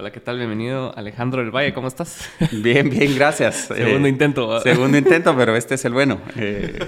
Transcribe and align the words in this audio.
Hola, 0.00 0.12
¿qué 0.12 0.20
tal? 0.20 0.36
Bienvenido 0.38 0.96
Alejandro 0.96 1.42
del 1.42 1.50
Valle, 1.50 1.74
¿cómo 1.74 1.88
estás? 1.88 2.30
Bien, 2.52 2.88
bien, 2.88 3.16
gracias. 3.16 3.56
segundo 3.66 4.06
Eh, 4.06 4.10
intento. 4.10 4.60
Segundo 4.60 4.96
intento, 4.98 5.36
pero 5.36 5.56
este 5.56 5.74
es 5.74 5.84
el 5.84 5.92
bueno. 5.92 6.20
Eh, 6.36 6.78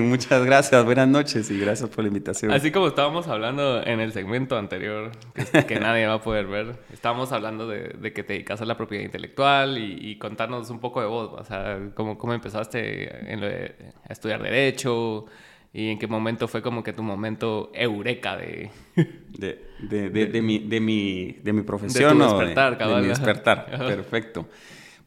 muchas 0.00 0.42
gracias, 0.46 0.82
buenas 0.82 1.08
noches 1.08 1.50
y 1.50 1.60
gracias 1.60 1.90
por 1.90 2.04
la 2.04 2.08
invitación. 2.08 2.50
Así 2.50 2.70
como 2.70 2.86
estábamos 2.88 3.28
hablando 3.28 3.82
en 3.84 4.00
el 4.00 4.12
segmento 4.12 4.56
anterior, 4.56 5.10
que, 5.34 5.66
que 5.66 5.78
nadie 5.78 6.06
va 6.06 6.14
a 6.14 6.22
poder 6.22 6.46
ver, 6.46 6.76
estábamos 6.90 7.32
hablando 7.32 7.68
de, 7.68 7.94
de 8.00 8.12
que 8.14 8.22
te 8.22 8.32
dedicas 8.32 8.62
a 8.62 8.64
la 8.64 8.78
propiedad 8.78 9.04
intelectual 9.04 9.76
y, 9.76 9.98
y 10.00 10.16
contarnos 10.16 10.70
un 10.70 10.80
poco 10.80 11.02
de 11.02 11.06
vos, 11.06 11.30
o 11.38 11.44
sea, 11.44 11.78
cómo, 11.94 12.16
cómo 12.16 12.32
empezaste 12.32 13.30
en 13.30 13.40
lo 13.42 13.46
de- 13.46 13.74
a 14.08 14.12
estudiar 14.14 14.42
Derecho 14.42 15.26
y 15.72 15.88
en 15.90 15.98
qué 15.98 16.06
momento 16.06 16.48
fue 16.48 16.62
como 16.62 16.82
que 16.82 16.92
tu 16.92 17.02
momento 17.02 17.70
eureka 17.74 18.36
de... 18.36 18.70
De, 18.96 19.64
de, 19.80 20.10
de, 20.10 20.26
de 20.26 20.42
mi, 20.42 20.58
de, 20.58 20.80
mi, 20.80 21.32
de 21.42 21.52
mi 21.52 21.62
profesión. 21.62 22.18
De 22.18 22.24
tu 22.24 22.30
o 22.30 22.38
despertar, 22.38 22.72
de, 22.72 22.78
cabal, 22.78 23.02
mi 23.02 23.08
despertar, 23.08 23.70
Ajá. 23.72 23.86
perfecto. 23.86 24.48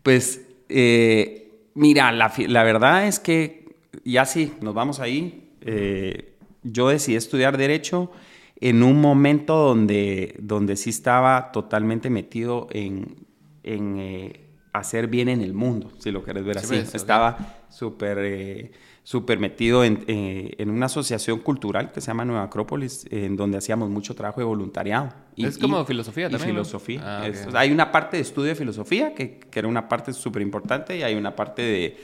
Pues, 0.04 0.48
eh, 0.70 1.52
mira, 1.74 2.12
la, 2.12 2.32
la 2.48 2.64
verdad 2.64 3.08
es 3.08 3.20
que 3.20 3.66
ya 4.06 4.26
sí, 4.26 4.54
nos 4.62 4.74
vamos 4.74 5.00
ahí. 5.00 5.50
Eh, 5.62 6.34
yo 6.64 6.90
decidí 6.90 7.16
estudiar 7.16 7.58
Derecho 7.58 8.12
en 8.56 8.84
un 8.84 9.02
momento 9.02 9.56
donde, 9.56 10.36
donde 10.40 10.76
sí 10.78 10.92
estaba 10.92 11.52
totalmente 11.52 12.10
metido 12.10 12.68
en, 12.72 13.16
en 13.64 13.98
eh, 14.00 14.40
hacer 14.72 15.08
bien 15.08 15.28
en 15.28 15.42
el 15.42 15.54
mundo, 15.54 15.92
si 15.98 16.12
lo 16.12 16.24
querés 16.24 16.46
ver 16.46 16.60
Sí, 16.60 16.66
así. 16.66 16.76
pues. 16.84 16.96
Estaba 16.96 17.66
súper 17.70 18.18
eh, 18.22 18.72
súper 19.04 19.40
metido 19.40 19.84
en, 19.84 20.04
eh, 20.08 20.54
en 20.60 20.70
una 20.70 20.86
asociación 20.86 21.40
cultural 21.40 21.92
que 21.92 22.02
se 22.02 22.08
llama 22.08 22.24
Nueva 22.24 22.44
Acrópolis, 22.44 23.06
en 23.10 23.36
donde 23.36 23.58
hacíamos 23.58 23.90
mucho 23.90 24.14
trabajo 24.16 24.40
de 24.42 24.46
voluntariado. 24.46 25.10
Es 25.36 25.58
como 25.58 25.84
filosofía 25.86 26.28
y 26.28 26.32
también, 26.32 26.50
¿no? 26.50 26.64
filosofía. 26.64 27.02
Ah, 27.04 27.28
Es- 27.28 27.42
ok. 27.42 27.48
o 27.48 27.52
sea, 27.52 27.60
hay 27.62 27.72
una 27.72 27.92
parte 27.92 28.18
de 28.18 28.22
estudio 28.22 28.50
de 28.50 28.56
filosofía, 28.56 29.16
que, 29.16 29.40
que 29.40 29.60
era 29.60 29.68
una 29.68 29.90
parte 29.90 30.14
súper 30.14 30.42
importante, 30.44 30.98
y 30.98 31.04
hay 31.04 31.16
una 31.16 31.36
parte 31.36 31.62
de 31.64 31.98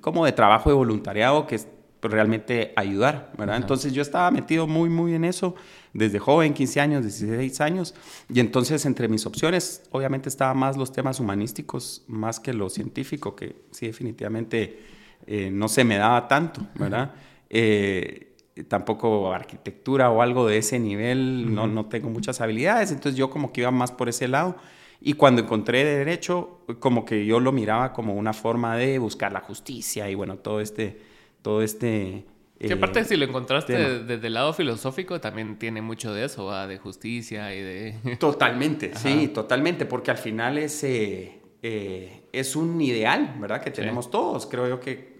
como 0.00 0.24
de 0.24 0.32
trabajo 0.32 0.70
de 0.70 0.76
voluntariado, 0.76 1.46
que 1.46 1.56
es 1.56 1.68
realmente 2.02 2.74
ayudar, 2.76 3.32
¿verdad? 3.38 3.56
Entonces 3.56 3.94
yo 3.94 4.02
estaba 4.02 4.30
metido 4.30 4.66
muy, 4.66 4.90
muy 4.90 5.14
en 5.14 5.24
eso, 5.24 5.54
desde 5.94 6.18
joven, 6.18 6.52
15 6.52 6.80
años, 6.80 7.02
16 7.02 7.60
años, 7.62 7.94
y 8.28 8.40
entonces 8.40 8.84
entre 8.84 9.08
mis 9.08 9.24
opciones, 9.24 9.82
obviamente 9.90 10.28
estaba 10.28 10.52
más 10.52 10.76
los 10.76 10.92
temas 10.92 11.18
humanísticos, 11.20 12.04
más 12.06 12.40
que 12.40 12.52
lo 12.52 12.68
científico, 12.68 13.34
que 13.34 13.56
sí, 13.70 13.86
definitivamente 13.86 14.93
eh, 15.26 15.50
no 15.52 15.68
se 15.68 15.84
me 15.84 15.96
daba 15.96 16.28
tanto, 16.28 16.66
¿verdad? 16.74 17.12
Eh, 17.50 18.36
tampoco 18.68 19.32
arquitectura 19.32 20.10
o 20.10 20.22
algo 20.22 20.46
de 20.46 20.58
ese 20.58 20.78
nivel, 20.78 21.54
no, 21.54 21.66
no 21.66 21.86
tengo 21.86 22.08
muchas 22.08 22.40
habilidades, 22.40 22.90
entonces 22.92 23.16
yo 23.18 23.28
como 23.30 23.52
que 23.52 23.62
iba 23.62 23.70
más 23.70 23.90
por 23.92 24.08
ese 24.08 24.28
lado. 24.28 24.56
Y 25.00 25.14
cuando 25.14 25.42
encontré 25.42 25.84
derecho, 25.84 26.60
como 26.78 27.04
que 27.04 27.26
yo 27.26 27.40
lo 27.40 27.52
miraba 27.52 27.92
como 27.92 28.14
una 28.14 28.32
forma 28.32 28.76
de 28.76 28.98
buscar 28.98 29.32
la 29.32 29.40
justicia 29.40 30.08
y 30.08 30.14
bueno, 30.14 30.36
todo 30.38 30.60
este, 30.60 30.98
todo 31.42 31.62
este... 31.62 32.24
Que 32.58 32.68
eh, 32.68 32.72
aparte 32.72 33.04
si 33.04 33.16
lo 33.16 33.24
encontraste 33.26 33.74
tema. 33.74 33.88
desde 33.88 34.26
el 34.28 34.32
lado 34.34 34.52
filosófico 34.54 35.20
también 35.20 35.58
tiene 35.58 35.82
mucho 35.82 36.14
de 36.14 36.24
eso, 36.24 36.46
¿va? 36.46 36.66
de 36.66 36.78
justicia 36.78 37.52
y 37.54 37.60
de... 37.60 38.16
Totalmente, 38.20 38.92
Ajá. 38.94 39.00
sí, 39.00 39.28
totalmente, 39.28 39.84
porque 39.84 40.10
al 40.12 40.16
final 40.16 40.56
es, 40.56 40.82
eh, 40.84 41.40
eh, 41.62 42.22
es 42.32 42.56
un 42.56 42.80
ideal, 42.80 43.34
¿verdad? 43.40 43.60
Que 43.62 43.70
Sí. 43.70 43.76
tenemos 43.76 44.10
todos. 44.10 44.46
Creo 44.46 44.68
yo 44.68 44.80
que 44.80 45.13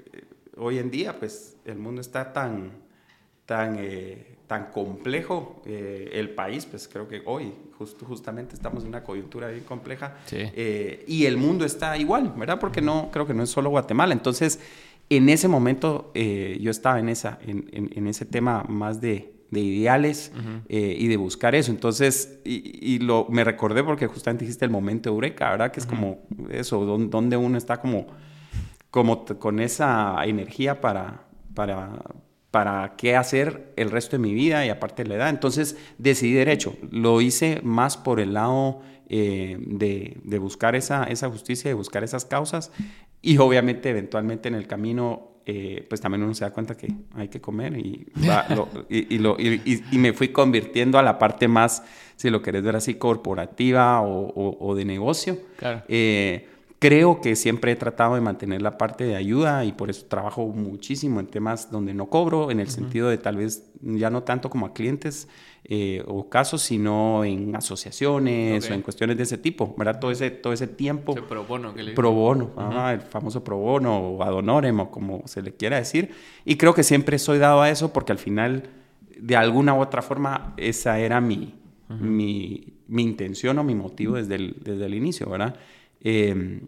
hoy 0.56 0.78
en 0.78 0.90
día, 0.90 1.18
pues, 1.18 1.56
el 1.64 1.76
mundo 1.78 2.00
está 2.00 2.32
tan, 2.32 2.72
tan, 3.46 3.76
eh, 3.78 4.36
tan 4.46 4.66
complejo. 4.70 5.62
eh, 5.66 6.10
el 6.14 6.30
país, 6.30 6.66
pues, 6.66 6.88
creo 6.88 7.08
que 7.08 7.22
hoy, 7.26 7.52
justo, 7.78 8.04
justamente, 8.06 8.54
estamos 8.54 8.82
en 8.84 8.88
una 8.90 9.02
coyuntura 9.02 9.48
bien 9.48 9.64
compleja. 9.64 10.16
Sí. 10.26 10.36
Eh, 10.40 11.04
y 11.08 11.26
el 11.26 11.36
mundo 11.36 11.64
está 11.64 11.96
igual, 11.96 12.32
¿verdad? 12.36 12.58
Porque 12.60 12.80
no, 12.80 13.10
creo 13.12 13.26
que 13.26 13.34
no 13.34 13.42
es 13.42 13.50
solo 13.50 13.70
Guatemala. 13.70 14.12
Entonces, 14.12 14.60
en 15.10 15.28
ese 15.28 15.48
momento 15.48 16.10
yo 16.14 16.70
estaba 16.70 16.98
en, 16.98 17.08
esa, 17.10 17.38
en, 17.46 17.68
en- 17.72 17.90
en 17.94 18.06
ese 18.06 18.24
tema 18.24 18.64
más 18.68 19.00
de, 19.02 19.32
de 19.50 19.60
ideales 19.60 20.32
eh, 20.68 20.96
y 20.98 21.08
de 21.08 21.16
buscar 21.18 21.54
eso. 21.54 21.70
Entonces, 21.70 22.38
y, 22.44 22.94
y 22.94 22.98
lo, 23.00 23.26
me 23.28 23.44
recordé 23.44 23.84
porque 23.84 24.06
justamente 24.06 24.44
dijiste 24.46 24.64
el 24.64 24.70
momento 24.70 25.10
eureka, 25.10 25.50
¿verdad? 25.50 25.70
Que 25.72 25.80
es 25.80 25.86
como 25.86 26.20
eso, 26.50 26.84
don- 26.86 27.10
donde 27.10 27.36
uno 27.36 27.58
está 27.58 27.80
como, 27.80 28.06
como 28.94 29.24
con 29.24 29.58
esa 29.58 30.24
energía 30.24 30.80
para, 30.80 31.24
para, 31.52 31.90
para 32.52 32.94
qué 32.96 33.16
hacer 33.16 33.72
el 33.74 33.90
resto 33.90 34.12
de 34.16 34.22
mi 34.22 34.32
vida 34.34 34.64
y 34.64 34.68
aparte 34.68 35.02
de 35.02 35.08
la 35.08 35.16
edad. 35.16 35.30
Entonces 35.30 35.76
decidí 35.98 36.34
derecho. 36.34 36.76
Lo 36.92 37.20
hice 37.20 37.58
más 37.64 37.96
por 37.96 38.20
el 38.20 38.34
lado 38.34 38.82
eh, 39.08 39.56
de, 39.60 40.18
de 40.22 40.38
buscar 40.38 40.76
esa, 40.76 41.02
esa 41.04 41.28
justicia, 41.28 41.68
de 41.68 41.74
buscar 41.74 42.04
esas 42.04 42.24
causas 42.24 42.70
y 43.20 43.36
obviamente 43.38 43.90
eventualmente 43.90 44.48
en 44.48 44.54
el 44.54 44.68
camino... 44.68 45.32
eh, 45.46 45.84
pues 45.88 46.00
también 46.00 46.22
uno 46.22 46.32
se 46.34 46.44
da 46.44 46.52
cuenta 46.52 46.76
que 46.76 46.86
hay 47.16 47.28
que 47.28 47.40
comer 47.40 47.76
y, 47.76 48.06
va- 48.28 48.46
lo- 48.54 48.68
y, 48.88 49.12
y 49.16 49.18
lo- 49.18 49.36
y 49.38 49.98
me 49.98 50.12
fui 50.12 50.28
convirtiendo 50.28 50.98
a 50.98 51.02
la 51.02 51.18
parte 51.18 51.48
más, 51.48 51.82
si 52.16 52.30
lo 52.30 52.40
querés 52.40 52.62
ver 52.62 52.76
así, 52.76 52.94
corporativa 52.94 54.00
o, 54.02 54.28
o- 54.28 54.56
o 54.68 54.74
de 54.76 54.84
negocio. 54.84 55.36
Claro. 55.58 55.82
Eh, 55.88 56.48
creo 56.84 57.22
que 57.22 57.34
siempre 57.34 57.72
he 57.72 57.76
tratado 57.76 58.14
de 58.14 58.20
mantener 58.20 58.60
la 58.60 58.76
parte 58.76 59.04
de 59.04 59.16
ayuda 59.16 59.64
y 59.64 59.72
por 59.72 59.88
eso 59.88 60.04
trabajo 60.04 60.46
muchísimo 60.48 61.18
en 61.18 61.26
temas 61.26 61.70
donde 61.70 61.94
no 61.94 62.10
cobro, 62.10 62.50
en 62.50 62.60
el 62.60 62.68
sentido 62.68 63.08
de 63.08 63.16
tal 63.16 63.38
vez 63.38 63.72
ya 63.80 64.10
no 64.10 64.22
tanto 64.22 64.50
como 64.50 64.66
a 64.66 64.74
clientes 64.74 65.26
eh, 65.64 66.04
o 66.06 66.28
casos, 66.28 66.60
sino 66.60 67.24
en 67.24 67.56
asociaciones 67.56 68.70
o 68.70 68.74
en 68.74 68.82
cuestiones 68.82 69.16
de 69.16 69.22
ese 69.22 69.38
tipo, 69.38 69.74
¿verdad? 69.78 69.98
Todo 69.98 70.10
ese, 70.10 70.30
todo 70.30 70.52
ese 70.52 70.66
tiempo. 70.66 71.14
Pro 71.14 71.44
bono 71.44 71.74
que 71.74 71.84
le 71.84 71.92
Pro 71.92 72.12
bono, 72.12 72.50
el 72.90 73.00
famoso 73.00 73.42
pro 73.42 73.56
bono 73.56 73.96
o 73.96 74.22
ad 74.22 74.34
honorem 74.34 74.78
o 74.80 74.90
como 74.90 75.22
se 75.24 75.40
le 75.40 75.54
quiera 75.54 75.78
decir. 75.78 76.10
Y 76.44 76.56
creo 76.56 76.74
que 76.74 76.82
siempre 76.82 77.18
soy 77.18 77.38
dado 77.38 77.62
a 77.62 77.70
eso 77.70 77.94
porque 77.94 78.12
al 78.12 78.18
final, 78.18 78.64
de 79.18 79.36
alguna 79.36 79.72
u 79.72 79.80
otra 79.80 80.02
forma, 80.02 80.52
esa 80.58 80.98
era 80.98 81.22
mi, 81.22 81.54
mi, 81.88 82.74
mi 82.88 83.04
intención 83.04 83.58
o 83.58 83.64
mi 83.64 83.74
motivo 83.74 84.16
desde 84.16 84.34
el, 84.34 84.56
desde 84.62 84.84
el 84.84 84.92
inicio, 84.92 85.30
¿verdad? 85.30 85.56
Eh, 86.02 86.60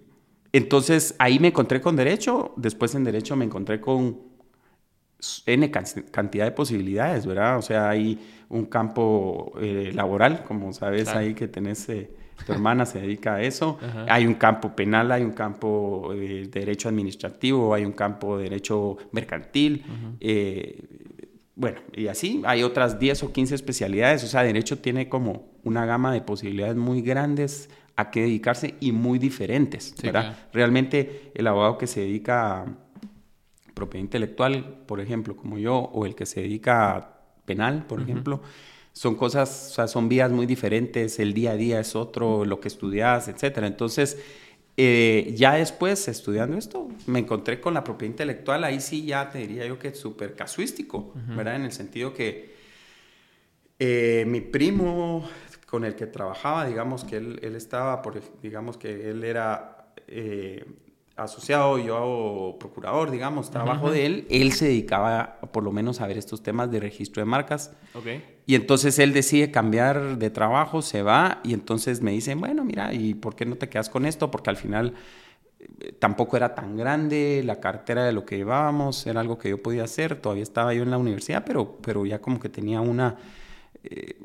entonces 0.57 1.15
ahí 1.19 1.39
me 1.39 1.49
encontré 1.49 1.81
con 1.81 1.97
derecho, 1.97 2.53
después 2.57 2.95
en 2.95 3.05
derecho 3.05 3.37
me 3.37 3.45
encontré 3.45 3.81
con 3.81 4.19
N 5.47 5.71
can- 5.71 5.85
cantidad 6.11 6.45
de 6.45 6.53
posibilidades, 6.53 7.27
¿verdad? 7.27 7.59
O 7.59 7.63
sea, 7.63 7.89
hay 7.89 8.19
un 8.49 8.67
campo 8.67 9.53
eh, 9.61 9.91
laboral, 9.95 10.45
como 10.45 10.73
sabes 10.73 11.05
Claro. 11.05 11.21
ahí 11.21 11.35
que 11.35 11.49
tenés, 11.49 11.89
eh, 11.89 12.11
tu 12.45 12.53
hermana 12.53 12.85
se 12.87 13.01
dedica 13.01 13.37
a 13.37 13.43
eso. 13.43 13.79
Ajá. 13.83 14.07
Hay 14.11 14.27
un 14.27 14.35
campo 14.35 14.77
penal, 14.77 15.11
hay 15.11 15.23
un 15.23 15.33
campo 15.33 16.13
eh, 16.13 16.47
de 16.51 16.61
derecho 16.61 16.89
administrativo, 16.91 17.73
hay 17.75 17.85
un 17.85 17.93
campo 17.93 18.37
de 18.37 18.45
derecho 18.45 18.99
mercantil. 19.13 19.85
eh, 20.21 20.85
bueno, 21.59 21.79
y 21.95 22.09
así 22.09 22.43
hay 22.45 22.63
otras 22.63 22.99
10 22.99 23.23
o 23.23 23.33
15 23.33 23.55
especialidades. 23.55 24.23
O 24.23 24.27
sea, 24.27 24.43
derecho 24.43 24.79
tiene 24.79 25.09
como 25.09 25.47
una 25.65 25.87
gama 25.87 26.13
de 26.13 26.21
posibilidades 26.21 26.77
muy 26.77 27.01
grandes 27.01 27.71
a 27.97 28.11
qué 28.11 28.21
dedicarse 28.23 28.75
y 28.81 28.93
muy 28.93 29.19
diferentes, 29.19 29.95
Sí, 29.97 30.07
¿verdad? 30.07 30.23
claro. 30.23 30.37
Realmente 30.53 31.33
el 31.35 31.47
abogado 31.47 31.79
que 31.79 31.87
se 31.87 32.01
dedica 32.01 32.63
a 32.63 32.67
propiedad 33.75 34.05
intelectual, 34.05 34.83
por 34.87 35.01
ejemplo, 35.01 35.37
como 35.37 35.59
yo, 35.59 35.77
o 35.77 36.07
el 36.07 36.15
que 36.15 36.27
se 36.27 36.41
dedica 36.43 36.97
a 36.97 37.17
penal, 37.45 37.85
por 37.87 38.01
ejemplo, 38.01 38.43
son 38.93 39.15
cosas, 39.15 39.69
o 39.71 39.75
sea, 39.75 39.89
son 39.89 40.09
vías 40.09 40.31
muy 40.31 40.47
diferentes, 40.47 41.19
el 41.19 41.35
día 41.35 41.53
a 41.53 41.57
día 41.57 41.81
es 41.81 41.95
otro, 41.95 42.45
lo 42.45 42.61
que 42.61 42.69
estudias, 42.69 43.29
etcétera. 43.29 43.67
Entonces, 43.67 44.19
eh, 44.79 45.35
ya 45.37 45.55
después, 45.55 46.09
estudiando 46.09 46.57
esto, 46.57 46.89
me 47.07 47.19
encontré 47.19 47.61
con 47.61 47.75
la 47.75 47.85
propiedad 47.85 48.13
intelectual, 48.13 48.65
ahí 48.65 48.81
sí 48.81 49.05
ya 49.07 49.31
te 49.31 49.39
diría 49.39 49.67
yo 49.67 49.79
que 49.79 49.89
es 49.89 49.99
súper 49.99 50.35
casuístico, 50.35 51.13
¿verdad? 51.37 51.57
En 51.57 51.63
el 51.63 51.73
sentido 51.73 52.13
que 52.15 52.55
eh, 53.79 54.25
mi 54.27 54.41
primo 54.41 55.29
con 55.77 55.85
el 55.85 55.95
que 55.95 56.07
trabajaba, 56.07 56.65
digamos 56.65 57.05
que 57.05 57.19
él, 57.19 57.39
él 57.43 57.55
estaba, 57.55 58.01
por, 58.01 58.19
digamos 58.41 58.79
que 58.79 59.11
él 59.11 59.23
era 59.23 59.89
eh, 60.09 60.65
asociado, 61.17 61.77
yo 61.77 61.99
hago 61.99 62.59
procurador, 62.59 63.11
digamos, 63.11 63.51
trabajo 63.51 63.91
de 63.91 64.07
él, 64.07 64.27
él 64.31 64.53
se 64.53 64.69
dedicaba 64.69 65.39
por 65.53 65.63
lo 65.63 65.73
menos 65.73 66.01
a 66.01 66.07
ver 66.07 66.17
estos 66.17 66.43
temas 66.43 66.71
de 66.71 66.81
registro 66.81 67.21
de 67.21 67.27
marcas. 67.27 67.73
Ok. 67.93 68.07
Y 68.47 68.55
entonces 68.55 68.99
él 68.99 69.13
decide 69.13 69.51
cambiar 69.51 70.17
de 70.17 70.31
trabajo, 70.31 70.81
se 70.81 71.03
va 71.03 71.43
y 71.45 71.53
entonces 71.53 72.01
me 72.01 72.13
dicen, 72.13 72.41
bueno, 72.41 72.65
mira, 72.65 72.95
¿y 72.95 73.13
por 73.13 73.37
qué 73.37 73.45
no 73.45 73.57
te 73.57 73.69
quedas 73.69 73.91
con 73.91 74.07
esto? 74.07 74.31
Porque 74.31 74.49
al 74.49 74.57
final 74.57 74.95
eh, 75.61 75.93
tampoco 75.93 76.39
era 76.39 76.55
tan 76.55 76.79
grande 76.79 77.43
la 77.45 77.61
cartera 77.61 78.03
de 78.03 78.13
lo 78.13 78.25
que 78.25 78.39
llevábamos, 78.39 79.07
era 79.07 79.21
algo 79.21 79.37
que 79.37 79.51
yo 79.51 79.63
podía 79.63 79.85
hacer, 79.85 80.17
todavía 80.17 80.43
estaba 80.43 80.73
yo 80.73 80.85
en 80.85 80.91
la 80.91 80.97
universidad, 80.97 81.45
pero, 81.47 81.77
pero 81.83 82.07
ya 82.07 82.19
como 82.19 82.41
que 82.41 82.49
tenía 82.49 82.81
una, 82.81 83.19
eh, 83.85 84.19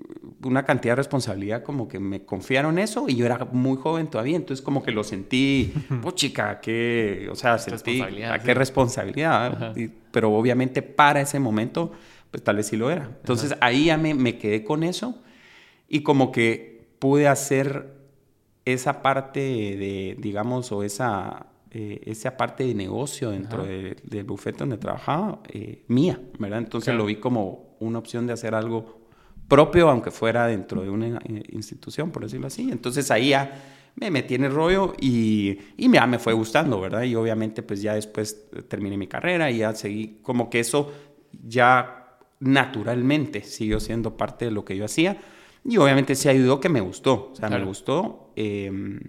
una 0.44 0.63
cantidad 0.65 0.94
de 0.94 0.98
responsabilidad, 0.98 1.63
como 1.63 1.88
que 1.88 2.00
me 2.00 2.25
confiaron 2.25 2.80
eso 2.80 3.06
y 3.07 3.15
yo 3.15 3.25
era 3.25 3.45
muy 3.51 3.77
joven 3.77 4.07
todavía, 4.07 4.36
entonces 4.36 4.63
como 4.63 4.81
que 4.83 4.92
lo 4.92 5.03
sentí, 5.03 5.74
oh 6.03 6.12
chica, 6.12 6.59
qué, 6.59 7.27
o 7.31 7.36
sea, 7.36 7.57
sentí, 7.59 7.92
Responsabilidad, 7.92 8.33
"Ah, 8.33 8.39
sí. 8.39 8.45
qué 8.45 8.53
responsabilidad, 8.53 9.77
y- 9.77 9.88
pero 10.12 10.31
obviamente 10.33 10.81
para 10.81 11.21
ese 11.21 11.39
momento, 11.39 11.92
pues 12.31 12.44
tal 12.44 12.56
vez 12.56 12.68
sí 12.68 12.77
lo 12.77 12.89
era. 12.89 13.03
Entonces 13.19 13.56
ahí 13.62 13.86
ya 13.86 13.98
me, 13.98 14.13
me 14.13 14.38
quedé 14.38 14.63
con 14.63 14.83
eso 14.83 15.21
y 15.88 16.01
como 16.01 16.31
que 16.31 16.88
pude 17.00 17.27
hacer 17.27 17.94
esa 18.65 19.01
parte 19.01 19.39
de, 19.42 20.15
digamos, 20.19 20.71
o 20.71 20.83
esa, 20.83 21.47
eh, 21.71 22.01
esa 22.06 22.38
parte 22.38 22.63
de 22.65 22.74
negocio 22.75 23.31
dentro 23.31 23.63
del 23.65 24.24
bufete 24.24 24.59
donde 24.59 24.77
trabajaba, 24.77 25.39
eh, 25.50 25.83
mía, 25.88 26.19
¿verdad? 26.39 26.59
Entonces 26.59 26.94
lo 26.95 27.06
vi 27.06 27.15
como 27.18 27.75
una 27.80 27.97
opción 28.00 28.27
de 28.27 28.33
hacer 28.33 28.54
algo 28.56 29.00
propio, 29.51 29.89
aunque 29.89 30.12
fuera 30.12 30.48
dentro 30.48 30.81
de 30.81 30.89
una 30.89 31.18
eh, 31.25 31.44
institución, 31.51 32.09
por 32.09 32.24
decirlo 32.24 32.48
así. 32.48 32.69
Entonces 32.71 33.12
ahí 33.12 33.30
ya 33.30 33.92
me 33.95 34.09
metí 34.09 34.36
en 34.36 34.45
el 34.45 34.53
rollo 34.53 34.94
y, 34.98 35.57
y 35.75 35.92
ya 35.92 36.07
me 36.07 36.19
fue 36.19 36.31
gustando, 36.31 36.80
¿verdad? 36.80 37.03
Y 37.03 37.15
obviamente 37.15 37.62
pues 37.62 37.81
ya 37.81 37.94
después 37.94 38.50
terminé 38.69 38.95
mi 38.95 39.07
carrera 39.07 39.51
y 39.51 39.57
ya 39.57 39.75
seguí, 39.75 40.19
como 40.21 40.50
que 40.50 40.62
eso 40.62 40.94
ya 41.44 42.18
naturalmente 42.39 43.44
siguió 43.44 43.81
siendo 43.81 44.15
parte 44.15 44.45
de 44.45 44.51
lo 44.51 44.63
que 44.63 44.77
yo 44.77 44.86
hacía. 44.86 45.19
Y 45.65 45.75
obviamente 45.75 46.15
se 46.15 46.30
ayudó 46.30 46.62
que 46.62 46.69
me 46.69 46.80
gustó, 46.80 47.31
o 47.33 47.36
sea, 47.36 47.50
me 47.50 47.63
gustó. 47.65 48.31
Em, 48.38 49.01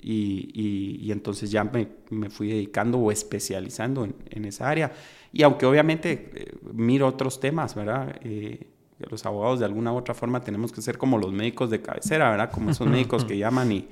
y, 0.00 1.02
y, 1.02 1.10
entonces 1.10 1.50
ya 1.50 1.64
me, 1.64 1.88
me, 2.10 2.30
fui 2.30 2.48
dedicando 2.48 2.98
o 2.98 3.10
especializando 3.10 4.04
en, 4.04 4.14
en 4.30 4.44
esa 4.44 4.70
área. 4.70 4.92
Y 5.32 5.42
aunque 5.42 5.66
obviamente 5.66 6.30
eh, 6.34 6.52
miro 6.72 7.08
otros 7.08 7.40
temas, 7.40 7.74
¿verdad? 7.74 8.16
Eh, 8.22 8.68
los 8.98 9.24
abogados 9.26 9.60
de 9.60 9.64
alguna 9.64 9.92
u 9.92 9.96
otra 9.96 10.14
forma 10.14 10.42
tenemos 10.42 10.72
que 10.72 10.82
ser 10.82 10.98
como 10.98 11.18
los 11.18 11.32
médicos 11.32 11.70
de 11.70 11.80
cabecera, 11.80 12.30
¿verdad? 12.30 12.50
Como 12.50 12.70
esos 12.70 12.86
médicos 12.88 13.24
que 13.24 13.38
llaman 13.38 13.70
y 13.72 13.88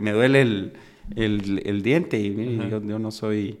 me 0.00 0.12
duele 0.12 0.42
el, 0.42 0.72
el, 1.14 1.62
el 1.64 1.82
diente 1.82 2.18
y, 2.18 2.68
yo, 2.68 2.82
yo, 2.82 2.98
no 2.98 3.10
soy 3.10 3.58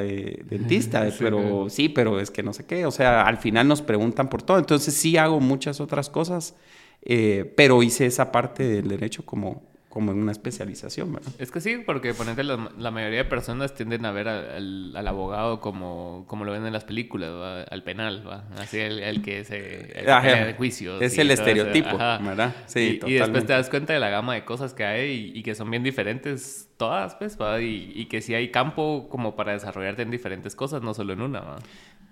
eh, 0.00 0.44
dentista, 0.48 1.08
pero 1.18 1.68
sí, 1.70 1.88
pero 1.88 2.20
es 2.20 2.30
que 2.30 2.42
no 2.42 2.52
sé 2.52 2.66
qué, 2.66 2.84
o 2.86 2.90
sea, 2.90 3.22
al 3.22 3.38
final 3.38 3.68
nos 3.68 3.82
preguntan 3.82 4.28
por 4.28 4.42
todo, 4.42 4.58
entonces 4.58 4.94
sí 4.94 5.16
hago 5.16 5.40
muchas 5.40 5.80
otras 5.80 6.10
cosas, 6.10 6.54
eh, 7.02 7.52
pero 7.56 7.82
hice 7.82 8.06
esa 8.06 8.30
parte 8.30 8.64
del 8.68 8.88
derecho 8.88 9.24
como, 9.24 9.62
como 9.92 10.12
en 10.12 10.22
una 10.22 10.32
especialización, 10.32 11.12
¿verdad? 11.12 11.30
Es 11.38 11.50
que 11.50 11.60
sí, 11.60 11.76
porque 11.84 12.14
ponente, 12.14 12.42
la, 12.44 12.70
la 12.78 12.90
mayoría 12.90 13.18
de 13.18 13.24
personas 13.26 13.74
tienden 13.74 14.06
a 14.06 14.10
ver 14.10 14.26
al, 14.26 14.96
al, 14.96 15.06
abogado 15.06 15.60
como, 15.60 16.24
como 16.28 16.46
lo 16.46 16.52
ven 16.52 16.64
en 16.64 16.72
las 16.72 16.84
películas, 16.84 17.66
al 17.70 17.82
penal, 17.84 18.26
¿va? 18.26 18.44
así 18.56 18.78
el, 18.78 19.00
el, 19.00 19.20
que 19.20 19.44
se 19.44 19.92
el 20.00 20.06
de 20.06 20.54
juicios. 20.56 21.02
Es 21.02 21.18
el 21.18 21.30
estereotipo, 21.30 21.98
¿verdad? 21.98 22.56
Sí, 22.64 23.00
y, 23.04 23.10
y, 23.10 23.14
después 23.16 23.44
te 23.44 23.52
das 23.52 23.68
cuenta 23.68 23.92
de 23.92 24.00
la 24.00 24.08
gama 24.08 24.32
de 24.32 24.46
cosas 24.46 24.72
que 24.72 24.82
hay 24.86 25.32
y, 25.34 25.38
y 25.38 25.42
que 25.42 25.54
son 25.54 25.70
bien 25.70 25.82
diferentes 25.82 26.70
todas, 26.78 27.14
pues, 27.16 27.38
¿va? 27.38 27.60
Y, 27.60 27.92
y, 27.94 28.06
que 28.06 28.22
sí 28.22 28.34
hay 28.34 28.50
campo 28.50 29.08
como 29.10 29.36
para 29.36 29.52
desarrollarte 29.52 30.00
en 30.00 30.10
diferentes 30.10 30.56
cosas, 30.56 30.80
no 30.80 30.94
solo 30.94 31.12
en 31.12 31.20
una, 31.20 31.40
¿va? 31.40 31.58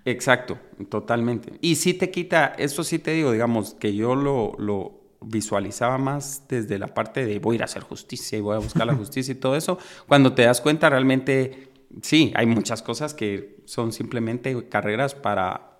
Exacto, 0.05 0.59
totalmente. 0.89 1.53
Y 1.61 1.77
sí 1.77 1.95
te 1.95 2.11
quita, 2.11 2.53
eso 2.59 2.83
sí 2.83 2.99
te 2.99 3.09
digo, 3.09 3.31
digamos, 3.31 3.73
que 3.73 3.95
yo 3.95 4.13
lo, 4.13 4.53
lo 4.59 5.00
visualizaba 5.21 5.97
más 5.97 6.43
desde 6.49 6.79
la 6.79 6.87
parte 6.87 7.25
de 7.25 7.39
voy 7.39 7.53
a 7.53 7.57
ir 7.57 7.61
a 7.61 7.65
hacer 7.65 7.83
justicia 7.83 8.37
y 8.37 8.41
voy 8.41 8.55
a 8.55 8.59
buscar 8.59 8.87
la 8.87 8.95
justicia 8.95 9.31
y 9.31 9.35
todo 9.35 9.55
eso, 9.55 9.77
cuando 10.07 10.33
te 10.33 10.43
das 10.43 10.61
cuenta 10.61 10.89
realmente, 10.89 11.71
sí, 12.01 12.33
hay 12.35 12.47
muchas 12.47 12.81
cosas 12.81 13.13
que 13.13 13.61
son 13.65 13.91
simplemente 13.91 14.67
carreras 14.67 15.13
para, 15.13 15.77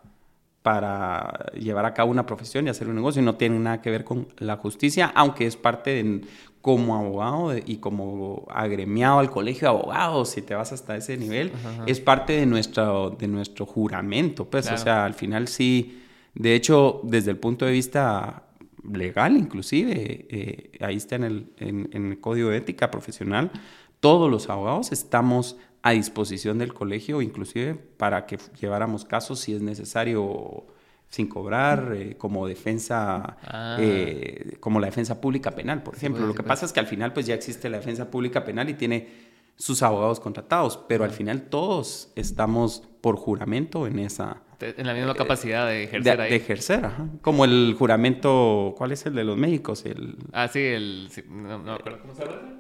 para 0.62 1.52
llevar 1.54 1.86
a 1.86 1.94
cabo 1.94 2.12
una 2.12 2.26
profesión 2.26 2.68
y 2.68 2.70
hacer 2.70 2.88
un 2.88 2.96
negocio 2.96 3.22
y 3.22 3.26
no 3.26 3.36
tienen 3.36 3.64
nada 3.64 3.82
que 3.82 3.90
ver 3.90 4.04
con 4.04 4.28
la 4.38 4.58
justicia, 4.58 5.12
aunque 5.16 5.48
es 5.48 5.58
parte 5.58 6.04
de, 6.04 6.22
como 6.62 6.96
abogado 6.96 7.58
y 7.58 7.78
como 7.78 8.46
agremiado 8.52 9.18
al 9.18 9.32
colegio 9.32 9.62
de 9.62 9.76
abogados, 9.76 10.30
si 10.30 10.44
te 10.44 10.54
vas 10.54 10.72
hasta 10.72 10.96
ese 10.96 11.18
nivel, 11.18 11.52
es 11.88 12.00
parte 12.00 12.34
de 12.34 12.46
nuestro, 12.46 13.10
de 13.10 13.28
nuestro 13.28 13.66
juramento, 13.66 14.46
pues, 14.46 14.72
o 14.72 14.78
sea, 14.78 15.04
al 15.04 15.16
final 15.16 15.48
sí, 15.48 16.04
de 16.36 16.54
hecho, 16.54 17.02
desde 17.04 17.32
el 17.32 17.38
punto 17.38 17.66
de 17.66 17.72
vista 17.72 18.44
legal 18.84 19.38
inclusive, 19.38 20.26
eh, 20.30 20.72
ahí 20.82 20.98
está 20.98 21.16
en 21.16 21.24
el, 21.24 21.54
en, 21.58 21.90
el 21.94 22.20
Código 22.20 22.50
de 22.50 22.58
Ética 22.58 22.92
Profesional, 22.92 23.52
todos 24.00 24.30
los 24.30 24.50
abogados 24.50 24.92
estamos 24.92 25.58
a 25.84 25.92
disposición 25.92 26.58
del 26.58 26.74
colegio, 26.74 27.22
inclusive 27.22 27.76
para 27.76 28.26
que 28.26 28.38
lleváramos 28.60 29.06
casos 29.06 29.40
si 29.40 29.54
es 29.54 29.62
necesario 29.62 30.66
sin 31.10 31.28
cobrar, 31.28 31.94
eh, 31.94 32.16
como 32.18 32.48
defensa, 32.48 33.38
ah. 33.44 33.78
eh, 33.80 34.58
como 34.60 34.80
la 34.80 34.88
defensa 34.88 35.20
pública 35.20 35.52
penal, 35.52 35.84
por 35.84 35.96
ejemplo. 35.96 36.26
Lo 36.26 36.34
que 36.34 36.44
pasa 36.44 36.66
es 36.66 36.72
que 36.72 36.80
al 36.80 36.88
final 36.88 37.12
pues 37.12 37.26
ya 37.26 37.36
existe 37.36 37.70
la 37.70 37.78
defensa 37.78 38.10
pública 38.10 38.46
penal 38.46 38.70
y 38.70 38.76
tiene 38.76 39.10
sus 39.58 39.84
abogados 39.84 40.20
contratados, 40.20 40.78
pero 40.88 41.04
al 41.04 41.12
final 41.12 41.44
todos 41.44 42.12
estamos 42.16 42.84
por 43.02 43.18
juramento 43.18 43.88
en 43.88 44.00
esa, 44.00 44.42
en 44.62 44.88
la 44.88 44.94
misma 44.94 45.14
capacidad 45.16 45.68
de 45.68 45.84
ejercer 45.84 46.18
de, 46.18 46.24
ahí. 46.24 46.30
De 46.30 46.36
ejercer, 46.36 46.86
ajá. 46.86 47.08
Como 47.22 47.46
el 47.46 47.76
juramento, 47.78 48.74
¿cuál 48.78 48.92
es 48.92 49.06
el 49.06 49.16
de 49.16 49.24
los 49.24 49.38
médicos? 49.38 49.86
El... 49.86 50.18
Ah, 50.32 50.48
sí, 50.48 50.60
el... 50.60 51.10
no, 51.30 51.60
no, 51.60 51.78
¿cómo 52.02 52.16
se 52.16 52.26
llama? 52.26 52.60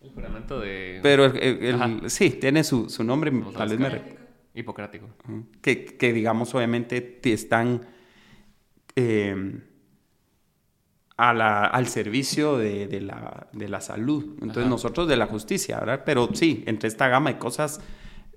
El 0.00 0.10
juramento 0.10 0.60
de... 0.60 1.00
Pero 1.02 1.26
el, 1.26 2.10
sí, 2.10 2.30
tiene 2.30 2.64
su, 2.64 2.88
su 2.88 3.04
nombre, 3.04 3.32
tal 3.56 3.68
vez 3.68 3.78
me... 3.78 4.20
Hipocrático. 4.54 5.08
Que, 5.60 5.84
que, 5.84 6.12
digamos, 6.12 6.54
obviamente, 6.54 7.20
están 7.24 7.86
eh, 8.96 9.60
a 11.16 11.34
la, 11.34 11.66
al 11.66 11.86
servicio 11.86 12.58
de, 12.58 12.88
de, 12.88 13.00
la, 13.00 13.48
de, 13.52 13.68
la, 13.68 13.80
salud. 13.80 14.38
Entonces, 14.40 14.66
nosotros 14.66 15.06
de 15.06 15.16
la 15.16 15.26
justicia, 15.26 15.78
¿verdad? 15.78 16.02
Pero 16.04 16.30
sí, 16.34 16.64
entre 16.66 16.88
esta 16.88 17.08
gama 17.08 17.32
de 17.32 17.38
cosas 17.38 17.80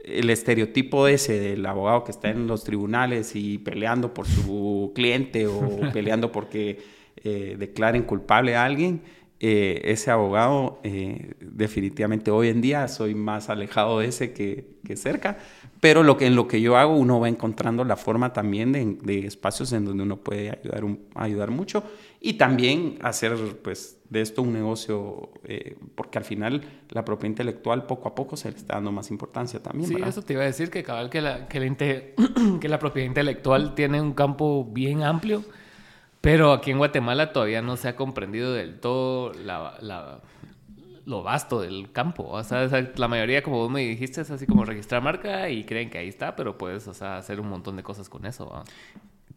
el 0.03 0.29
estereotipo 0.29 1.07
ese 1.07 1.39
del 1.39 1.65
abogado 1.65 2.03
que 2.03 2.11
está 2.11 2.29
en 2.29 2.47
los 2.47 2.63
tribunales 2.63 3.35
y 3.35 3.57
peleando 3.57 4.13
por 4.13 4.27
su 4.27 4.91
cliente 4.93 5.47
o 5.47 5.79
peleando 5.93 6.31
porque 6.31 6.83
eh, 7.23 7.55
declaren 7.57 8.03
culpable 8.03 8.55
a 8.55 8.65
alguien, 8.65 9.01
eh, 9.39 9.81
ese 9.91 10.11
abogado 10.11 10.79
eh, 10.83 11.33
definitivamente 11.41 12.31
hoy 12.31 12.47
en 12.47 12.61
día 12.61 12.87
soy 12.87 13.13
más 13.13 13.49
alejado 13.49 13.99
de 13.99 14.07
ese 14.07 14.33
que, 14.33 14.77
que, 14.85 14.95
cerca, 14.95 15.37
pero 15.83 16.01
lo 16.01 16.15
que, 16.15 16.27
en 16.27 16.35
lo 16.37 16.47
que 16.47 16.61
yo 16.61 16.77
hago 16.77 16.95
uno 16.95 17.19
va 17.19 17.27
encontrando 17.27 17.83
la 17.83 17.97
forma 17.97 18.31
también 18.31 18.71
de, 18.71 18.95
de 19.01 19.27
espacios 19.27 19.73
en 19.73 19.83
donde 19.83 20.03
uno 20.03 20.15
puede 20.15 20.49
ayudar, 20.49 20.85
un, 20.85 21.09
ayudar 21.13 21.51
mucho 21.51 21.83
y 22.21 22.35
también 22.35 22.97
hacer 23.01 23.35
pues 23.61 23.99
de 24.09 24.21
esto 24.21 24.43
un 24.43 24.53
negocio, 24.53 25.31
eh, 25.43 25.75
porque 25.95 26.17
al 26.17 26.23
final 26.23 26.63
la 26.87 27.03
propiedad 27.03 27.31
intelectual 27.31 27.85
poco 27.85 28.07
a 28.07 28.15
poco 28.15 28.37
se 28.37 28.49
le 28.49 28.55
está 28.55 28.75
dando 28.75 28.93
más 28.93 29.11
importancia 29.11 29.61
también. 29.61 29.89
Sí, 29.89 29.97
eso 30.07 30.21
te 30.21 30.31
iba 30.31 30.43
a 30.43 30.45
decir, 30.45 30.69
que 30.69 30.83
cabal 30.83 31.09
que 31.09 31.19
la, 31.19 31.49
que 31.49 31.59
la, 31.59 31.75
que 32.61 32.69
la 32.69 32.79
propiedad 32.79 33.05
intelectual 33.05 33.75
tiene 33.75 33.99
un 33.99 34.13
campo 34.13 34.63
bien 34.63 35.03
amplio, 35.03 35.43
pero 36.21 36.53
aquí 36.53 36.71
en 36.71 36.77
Guatemala 36.77 37.33
todavía 37.33 37.61
no 37.61 37.75
se 37.75 37.89
ha 37.89 37.97
comprendido 37.97 38.53
del 38.53 38.79
todo 38.79 39.33
la, 39.33 39.77
la, 39.81 40.21
lo 41.05 41.23
vasto 41.23 41.61
del 41.61 41.91
campo. 41.91 42.27
O 42.27 42.43
sea, 42.43 42.67
la 42.95 43.07
mayoría, 43.07 43.43
como 43.43 43.57
vos 43.57 43.71
me 43.71 43.81
dijiste, 43.81 44.21
es 44.21 44.31
así 44.31 44.45
como 44.45 44.65
registrar 44.65 45.01
marca 45.01 45.49
y 45.49 45.65
creen 45.65 45.89
que 45.89 45.97
ahí 45.97 46.07
está, 46.07 46.35
pero 46.35 46.57
puedes 46.57 46.87
o 46.87 46.93
sea, 46.93 47.17
hacer 47.17 47.39
un 47.39 47.49
montón 47.49 47.75
de 47.75 47.83
cosas 47.83 48.09
con 48.09 48.25
eso. 48.25 48.63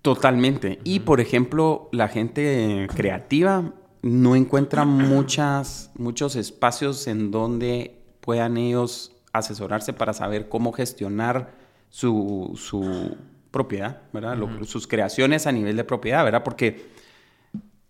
Totalmente. 0.02 0.79
Y 0.85 1.00
por 1.00 1.21
ejemplo, 1.21 1.88
la 1.93 2.09
gente 2.09 2.87
creativa 2.95 3.73
no 4.02 4.37
encuentran 4.37 4.88
muchas, 4.88 5.91
muchos 5.97 6.37
espacios 6.37 7.07
en 7.07 7.31
donde 7.31 7.99
puedan 8.21 8.57
ellos 8.57 9.12
asesorarse 9.33 9.93
para 9.93 10.12
saber 10.12 10.49
cómo 10.49 10.73
gestionar 10.73 11.55
su, 11.91 12.52
su 12.57 13.17
propiedad, 13.50 14.02
¿verdad? 14.12 14.37
sus 14.64 14.87
creaciones 14.87 15.47
a 15.47 15.52
nivel 15.52 15.76
de 15.76 15.85
propiedad, 15.85 16.25
¿verdad? 16.25 16.43
Porque, 16.43 16.91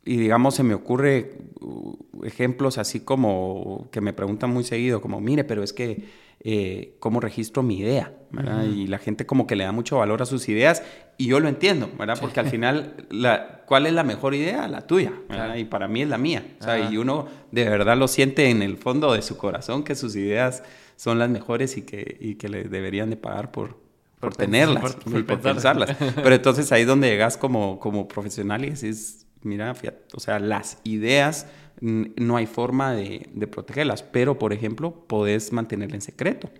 y 0.06 0.16
digamos, 0.18 0.54
se 0.54 0.62
me 0.62 0.72
ocurre 0.72 1.32
uh, 1.60 2.24
ejemplos 2.24 2.78
así 2.78 3.00
como 3.00 3.88
que 3.90 4.00
me 4.00 4.12
preguntan 4.12 4.50
muy 4.50 4.62
seguido, 4.62 5.00
como, 5.00 5.20
mire, 5.20 5.42
pero 5.42 5.64
es 5.64 5.72
que 5.72 6.04
eh, 6.40 6.94
cómo 7.00 7.18
registro 7.18 7.64
mi 7.64 7.78
idea, 7.78 8.12
¿verdad? 8.30 8.64
Y 8.64 8.86
la 8.86 8.98
gente 8.98 9.26
como 9.26 9.48
que 9.48 9.56
le 9.56 9.64
da 9.64 9.72
mucho 9.72 9.98
valor 9.98 10.22
a 10.22 10.26
sus 10.26 10.48
ideas 10.48 10.84
y 11.18 11.26
yo 11.26 11.40
lo 11.40 11.48
entiendo, 11.48 11.90
¿verdad? 11.98 12.18
Porque 12.20 12.38
al 12.38 12.48
final, 12.48 13.08
la, 13.10 13.64
¿cuál 13.66 13.86
es 13.86 13.94
la 13.94 14.04
mejor 14.04 14.32
idea? 14.34 14.68
La 14.68 14.86
tuya, 14.86 15.12
¿verdad? 15.28 15.56
Y 15.56 15.64
para 15.64 15.88
mí 15.88 16.02
es 16.02 16.08
la 16.08 16.18
mía. 16.18 16.46
O 16.60 16.62
sea, 16.62 16.88
y 16.88 16.98
uno 16.98 17.26
de 17.50 17.68
verdad 17.68 17.96
lo 17.96 18.06
siente 18.06 18.48
en 18.48 18.62
el 18.62 18.76
fondo 18.76 19.12
de 19.12 19.22
su 19.22 19.36
corazón 19.36 19.82
que 19.82 19.96
sus 19.96 20.14
ideas 20.14 20.62
son 20.94 21.18
las 21.18 21.30
mejores 21.30 21.76
y 21.78 21.82
que, 21.82 22.16
y 22.20 22.36
que 22.36 22.48
le 22.48 22.62
deberían 22.64 23.10
de 23.10 23.16
pagar 23.16 23.50
por, 23.50 23.80
por, 24.20 24.36
tenerlas, 24.36 24.94
por, 24.94 25.26
por, 25.26 25.40
pensarlas. 25.40 25.96
Pero 26.14 26.32
entonces 26.32 26.70
ahí 26.70 26.82
es 26.82 26.86
donde 26.86 27.08
llegas 27.08 27.36
como, 27.36 27.80
como 27.80 28.06
profesional 28.06 28.64
y 28.64 28.68
mira, 29.46 29.74
o 30.14 30.20
sea, 30.20 30.38
las 30.38 30.78
ideas 30.84 31.46
no 31.80 32.36
hay 32.36 32.46
forma 32.46 32.94
de, 32.94 33.28
protegerlas, 33.50 34.02
pero 34.02 34.38
por 34.38 34.52
ejemplo, 34.52 35.04
podés 35.06 35.52
mantenerla 35.52 35.96
en 35.96 36.02
secreto. 36.02 36.50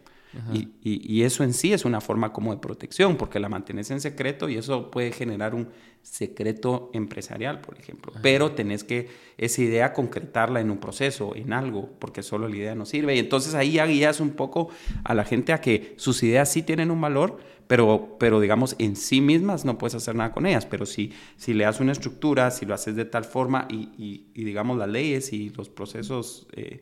Y, 0.52 0.70
y, 0.82 1.22
eso 1.22 1.44
en 1.44 1.52
sí 1.52 1.72
es 1.72 1.84
una 1.84 2.00
forma 2.00 2.32
como 2.32 2.54
de 2.54 2.60
protección, 2.60 3.16
porque 3.16 3.40
la 3.40 3.48
mantienes 3.48 3.90
en 3.90 4.00
secreto 4.00 4.48
y 4.48 4.56
eso 4.56 4.90
puede 4.90 5.12
generar 5.12 5.54
un 5.54 5.68
secreto 6.02 6.90
empresarial, 6.92 7.60
por 7.60 7.78
ejemplo. 7.78 8.12
Pero 8.22 8.52
tenés 8.52 8.84
que 8.84 9.08
esa 9.38 9.62
idea 9.62 9.92
concretarla 9.92 10.60
en 10.60 10.70
un 10.70 10.78
proceso, 10.78 11.34
en 11.34 11.52
algo, 11.52 11.90
porque 11.98 12.22
solo 12.22 12.48
la 12.48 12.56
idea 12.56 12.74
no 12.74 12.86
sirve. 12.86 13.16
Y 13.16 13.18
entonces 13.18 13.54
ahí 13.54 13.72
ya 13.72 13.86
guías 13.86 14.20
un 14.20 14.30
poco 14.30 14.68
a 15.04 15.14
la 15.14 15.24
gente 15.24 15.52
a 15.52 15.60
que 15.60 15.94
sus 15.96 16.22
ideas 16.22 16.50
sí 16.50 16.62
tienen 16.62 16.92
un 16.92 17.00
valor, 17.00 17.38
pero, 17.66 18.16
pero 18.20 18.38
digamos 18.38 18.76
en 18.78 18.94
sí 18.94 19.20
mismas 19.20 19.64
no 19.64 19.78
puedes 19.78 19.96
hacer 19.96 20.14
nada 20.14 20.32
con 20.32 20.46
ellas. 20.46 20.64
Pero 20.64 20.86
si, 20.86 21.12
si 21.36 21.54
le 21.54 21.64
das 21.64 21.80
una 21.80 21.92
estructura, 21.92 22.50
si 22.52 22.66
lo 22.66 22.74
haces 22.74 22.94
de 22.94 23.04
tal 23.04 23.24
forma 23.24 23.66
y, 23.68 24.30
y, 24.32 24.44
digamos 24.44 24.78
las 24.78 24.88
leyes 24.88 25.32
y 25.32 25.50
los 25.50 25.68
procesos, 25.68 26.46
eh, 26.52 26.80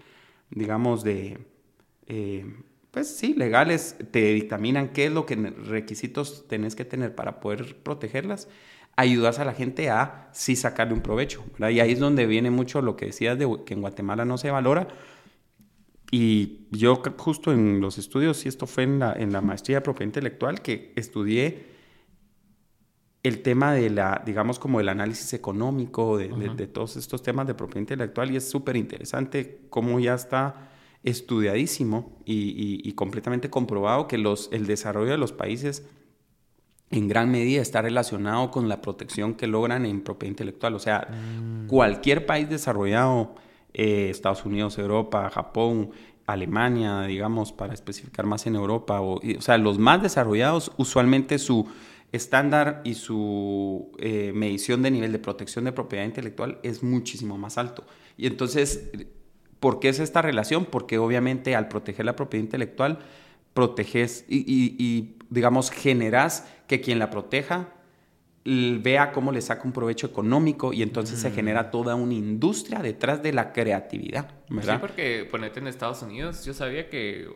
digamos, 0.51 1.03
de... 1.03 1.39
Eh, 2.07 2.45
pues 2.95 3.09
sí, 3.09 3.35
legales 3.35 3.97
te 4.13 4.33
dictaminan 4.35 4.91
qué 4.91 5.07
es 5.07 5.13
lo 5.13 5.27
que 5.27 5.35
requisitos 5.35 6.47
tenés 6.47 6.77
que 6.77 6.85
tener 6.85 7.13
para 7.13 7.41
poder 7.41 7.77
protegerlas 7.83 8.47
ayudas 8.95 9.41
a 9.41 9.45
la 9.45 9.53
gente 9.53 9.91
a 9.91 10.29
sí 10.33 10.55
sacarle 10.55 10.95
un 10.95 11.01
provecho. 11.01 11.45
Y 11.59 11.81
ahí 11.81 11.91
es 11.91 11.99
donde 11.99 12.25
viene 12.27 12.53
mucho 12.53 12.83
lo 12.83 12.95
que 12.95 13.07
decías 13.07 13.37
de 13.37 13.49
que 13.67 13.75
en 13.75 13.81
Guatemala 13.81 14.25
no 14.25 14.39
se 14.39 14.53
valora. 14.53 14.87
Y 16.13 16.69
yo 16.71 17.03
justo 17.17 17.53
en 17.53 17.81
los 17.81 17.99
estudios, 17.99 18.47
y 18.47 18.49
esto 18.49 18.69
fue 18.69 18.85
en 18.85 19.01
la, 19.01 19.13
en 19.13 19.33
la 19.33 19.41
maestría 19.41 19.79
de 19.79 19.81
propiedad 19.81 20.07
intelectual, 20.07 20.63
que 20.63 20.93
estudié 20.95 21.75
el 23.25 23.43
tema 23.43 23.73
de 23.73 23.91
la, 23.91 24.23
digamos, 24.25 24.61
como 24.61 24.79
el 24.79 24.89
análisis 24.89 25.33
económico 25.33 26.17
de, 26.17 26.29
de, 26.29 26.67
todos 26.69 26.95
estos 26.95 27.25
temas 27.25 27.49
de 27.49 27.55
propiedad 27.55 27.81
intelectual 27.81 28.31
y 28.31 28.37
es 28.37 28.49
súper 28.49 28.77
interesante 28.77 29.63
cómo 29.69 29.99
ya 29.99 30.15
está 30.15 30.71
estudiadísimo 31.05 32.19
y, 32.25 32.81
y, 32.83 32.93
completamente 32.93 33.51
comprobado 33.51 34.09
que 34.09 34.19
los, 34.19 34.49
el 34.53 34.67
desarrollo 34.67 35.11
de 35.11 35.19
los 35.19 35.33
países 35.33 35.85
en 36.91 37.09
gran 37.09 37.31
medida 37.31 37.61
está 37.61 37.83
relacionado 37.83 38.51
con 38.51 38.69
la 38.69 38.81
protección 38.81 39.35
que 39.35 39.47
logran 39.47 39.85
en 39.85 40.01
propiedad 40.01 40.31
intelectual. 40.31 40.75
O 40.75 40.79
sea, 40.79 41.09
mm. 41.11 41.67
cualquier 41.67 42.25
país 42.25 42.49
desarrollado, 42.49 43.35
eh, 43.75 44.09
Estados 44.11 44.47
Unidos, 44.47 44.79
Europa, 44.79 45.29
Japón, 45.31 45.91
Alemania, 46.27 47.03
digamos, 47.03 47.53
para 47.53 47.75
especificar 47.75 48.25
más 48.25 48.47
en 48.47 48.55
Europa, 48.55 49.01
o, 49.03 49.17
o 49.17 49.41
sea, 49.41 49.59
los 49.59 49.79
más 49.79 50.03
desarrollados, 50.03 50.73
usualmente 50.79 51.39
su 51.39 51.69
estándar 52.13 52.81
y 52.85 52.95
su 52.95 53.93
eh, 53.99 54.33
medición 54.35 54.83
de 54.83 54.91
nivel 54.91 55.13
de 55.13 55.19
protección 55.19 55.65
de 55.65 55.73
propiedad 55.73 56.05
intelectual 56.05 56.61
es 56.63 56.83
muchísimo 56.83 57.37
más 57.37 57.59
alto. 57.59 57.85
Y 58.17 58.27
entonces, 58.27 58.91
¿por 59.65 59.81
qué 59.81 59.89
es 59.89 59.99
esta 59.99 60.21
relación? 60.21 60.67
Porque 60.67 60.99
obviamente 60.99 61.57
al 61.57 61.69
proteger 61.69 62.05
la 62.05 62.15
propiedad 62.15 62.45
intelectual, 62.45 62.99
proteges 63.55 64.27
y, 64.29 65.17
digamos, 65.31 65.71
generas 65.71 66.47
que 66.67 66.83
quien 66.83 66.99
la 66.99 67.09
proteja 67.09 67.71
vea 68.45 69.11
cómo 69.13 69.33
le 69.33 69.41
saca 69.41 69.63
un 69.65 69.73
provecho 69.73 70.07
económico 70.07 70.75
y 70.75 70.83
entonces 70.83 71.19
se 71.19 71.31
genera 71.31 71.63
mm. 71.63 71.71
toda 71.71 71.95
una 71.95 72.13
industria 72.13 72.81
detrás 72.81 73.23
de 73.23 73.33
la 73.33 73.55
creatividad. 73.55 74.35
¿verdad? 74.51 74.75
Sí, 74.75 74.81
porque 74.83 75.27
ponete 75.31 75.61
en 75.61 75.69
Estados 75.69 76.03
Unidos, 76.03 76.45
yo 76.45 76.53
sabía 76.53 76.91
que 76.91 77.27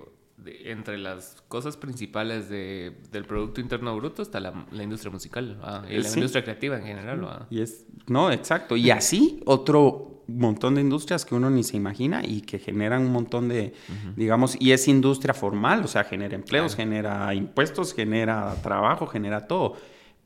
entre 0.47 0.99
las 0.99 1.43
cosas 1.49 1.77
principales 1.77 2.49
de, 2.49 2.97
del 3.11 3.25
Producto 3.25 3.61
Interno 3.61 3.97
Bruto 3.97 4.23
está 4.23 4.41
la, 4.41 4.53
industria 4.83 5.11
musical 5.11 5.61
y 5.89 5.99
la 5.99 6.09
industria 6.09 6.43
creativa 6.43 6.77
en 6.77 6.85
general. 6.85 7.47
Y 7.51 7.61
es, 7.61 7.87
no, 8.07 8.31
exacto. 8.31 8.77
Y 8.77 8.91
así 8.91 9.43
otro 9.47 10.25
montón 10.29 10.75
de 10.75 10.83
industrias 10.83 11.25
que 11.25 11.35
uno 11.35 11.51
ni 11.51 11.65
se 11.65 11.77
imagina 11.77 12.23
y 12.25 12.43
que 12.43 12.59
generan 12.59 13.03
un 13.03 13.13
montón 13.13 13.49
de, 13.49 13.73
digamos, 14.15 14.57
y 14.61 14.73
es 14.73 14.87
industria 14.87 15.35
formal, 15.35 15.83
o 15.85 15.89
sea, 15.89 16.05
genera 16.05 16.35
empleos, 16.35 16.77
genera 16.77 17.35
impuestos, 17.35 17.95
genera 17.95 18.55
trabajo, 18.63 19.07
genera 19.07 19.47
todo. 19.47 19.77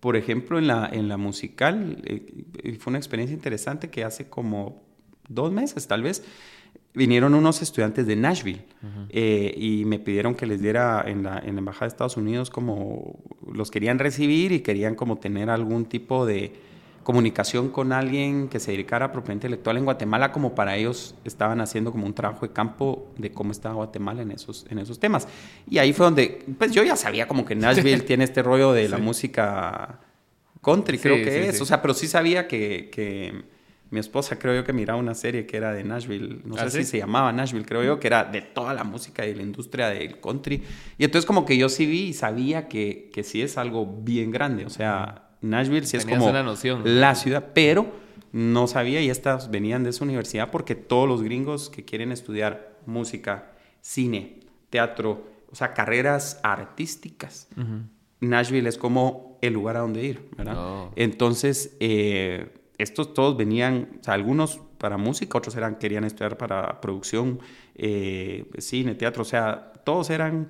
Por 0.00 0.16
ejemplo, 0.16 0.58
en 0.58 0.66
la, 0.66 0.90
en 0.92 1.08
la 1.08 1.16
musical, 1.16 2.02
eh, 2.04 2.76
fue 2.80 2.90
una 2.90 2.98
experiencia 2.98 3.34
interesante 3.34 3.88
que 3.88 4.02
hace 4.02 4.28
como 4.28 4.82
dos 5.28 5.52
meses 5.52 5.86
tal 5.86 6.02
vez, 6.02 6.24
vinieron 6.94 7.34
unos 7.34 7.62
estudiantes 7.62 8.06
de 8.06 8.16
Nashville 8.16 8.64
eh, 9.08 9.54
y 9.56 9.84
me 9.84 9.98
pidieron 9.98 10.34
que 10.34 10.46
les 10.46 10.60
diera 10.60 11.02
en 11.06 11.22
la, 11.22 11.38
en 11.38 11.54
la 11.54 11.58
Embajada 11.60 11.86
de 11.86 11.88
Estados 11.88 12.16
Unidos 12.16 12.50
como 12.50 13.18
los 13.50 13.70
querían 13.70 13.98
recibir 13.98 14.52
y 14.52 14.60
querían 14.60 14.94
como 14.94 15.16
tener 15.16 15.48
algún 15.48 15.86
tipo 15.86 16.26
de 16.26 16.52
comunicación 17.02 17.70
con 17.70 17.92
alguien 17.92 18.48
que 18.48 18.60
se 18.60 18.70
dedicara 18.70 19.06
a 19.06 19.12
propiedad 19.12 19.34
intelectual 19.34 19.76
en 19.76 19.84
Guatemala, 19.84 20.32
como 20.32 20.54
para 20.54 20.76
ellos 20.76 21.14
estaban 21.24 21.60
haciendo 21.60 21.90
como 21.90 22.06
un 22.06 22.14
trabajo 22.14 22.46
de 22.46 22.52
campo 22.52 23.10
de 23.16 23.32
cómo 23.32 23.52
estaba 23.52 23.74
Guatemala 23.74 24.22
en 24.22 24.30
esos, 24.30 24.66
en 24.70 24.78
esos 24.78 25.00
temas. 25.00 25.26
Y 25.68 25.78
ahí 25.78 25.92
fue 25.92 26.04
donde, 26.06 26.44
pues 26.58 26.72
yo 26.72 26.84
ya 26.84 26.96
sabía 26.96 27.26
como 27.26 27.44
que 27.44 27.54
Nashville 27.56 28.02
tiene 28.02 28.24
este 28.24 28.42
rollo 28.42 28.72
de 28.72 28.88
la 28.88 28.98
música 28.98 30.00
country, 30.62 30.98
creo 30.98 31.16
que 31.16 31.48
es, 31.48 31.60
o 31.60 31.66
sea, 31.66 31.82
pero 31.82 31.92
sí 31.92 32.06
sabía 32.06 32.46
que, 32.46 32.88
que 32.92 33.42
mi 33.92 34.00
esposa 34.00 34.38
creo 34.38 34.54
yo 34.54 34.64
que 34.64 34.72
miraba 34.72 34.98
una 34.98 35.14
serie 35.14 35.44
que 35.44 35.58
era 35.58 35.74
de 35.74 35.84
Nashville, 35.84 36.40
no 36.44 36.56
sé 36.56 36.62
¿Ah, 36.62 36.70
si 36.70 36.84
se 36.84 36.96
llamaba 36.96 37.30
Nashville, 37.30 37.66
creo 37.66 37.84
yo, 37.84 38.00
que 38.00 38.06
era 38.06 38.24
de 38.24 38.40
toda 38.40 38.72
la 38.72 38.84
música 38.84 39.26
y 39.26 39.34
la 39.34 39.42
industria 39.42 39.88
del 39.88 40.18
country. 40.18 40.62
Y 40.96 41.04
entonces 41.04 41.26
como 41.26 41.44
que 41.44 41.58
yo 41.58 41.68
sí 41.68 41.84
vi 41.84 42.04
y 42.04 42.12
sabía 42.14 42.68
que, 42.68 43.10
que 43.12 43.22
sí 43.22 43.42
es 43.42 43.58
algo 43.58 43.84
bien 43.86 44.30
grande, 44.30 44.64
o 44.64 44.70
sea, 44.70 45.28
Nashville 45.42 45.86
sí 45.86 45.98
es 45.98 46.06
como 46.06 46.32
la 46.84 47.14
ciudad, 47.14 47.50
pero 47.52 47.92
no 48.32 48.66
sabía 48.66 49.02
y 49.02 49.10
estas 49.10 49.50
venían 49.50 49.84
de 49.84 49.90
esa 49.90 50.04
universidad 50.04 50.50
porque 50.50 50.74
todos 50.74 51.06
los 51.06 51.22
gringos 51.22 51.68
que 51.68 51.84
quieren 51.84 52.12
estudiar 52.12 52.78
música, 52.86 53.52
cine, 53.82 54.40
teatro, 54.70 55.26
o 55.50 55.54
sea, 55.54 55.74
carreras 55.74 56.40
artísticas, 56.42 57.46
Nashville 58.20 58.70
es 58.70 58.78
como 58.78 59.38
el 59.42 59.52
lugar 59.52 59.76
a 59.76 59.80
donde 59.80 60.02
ir, 60.02 60.30
¿verdad? 60.34 60.56
Oh. 60.56 60.92
Entonces, 60.96 61.76
eh, 61.80 62.54
estos 62.82 63.14
todos 63.14 63.36
venían, 63.36 63.88
o 64.00 64.04
sea, 64.04 64.14
algunos 64.14 64.60
para 64.78 64.96
música, 64.96 65.38
otros 65.38 65.56
eran, 65.56 65.76
querían 65.76 66.04
estudiar 66.04 66.36
para 66.36 66.80
producción, 66.80 67.38
eh, 67.74 68.50
cine, 68.58 68.94
teatro, 68.94 69.22
o 69.22 69.24
sea, 69.24 69.72
todos 69.84 70.10
eran, 70.10 70.48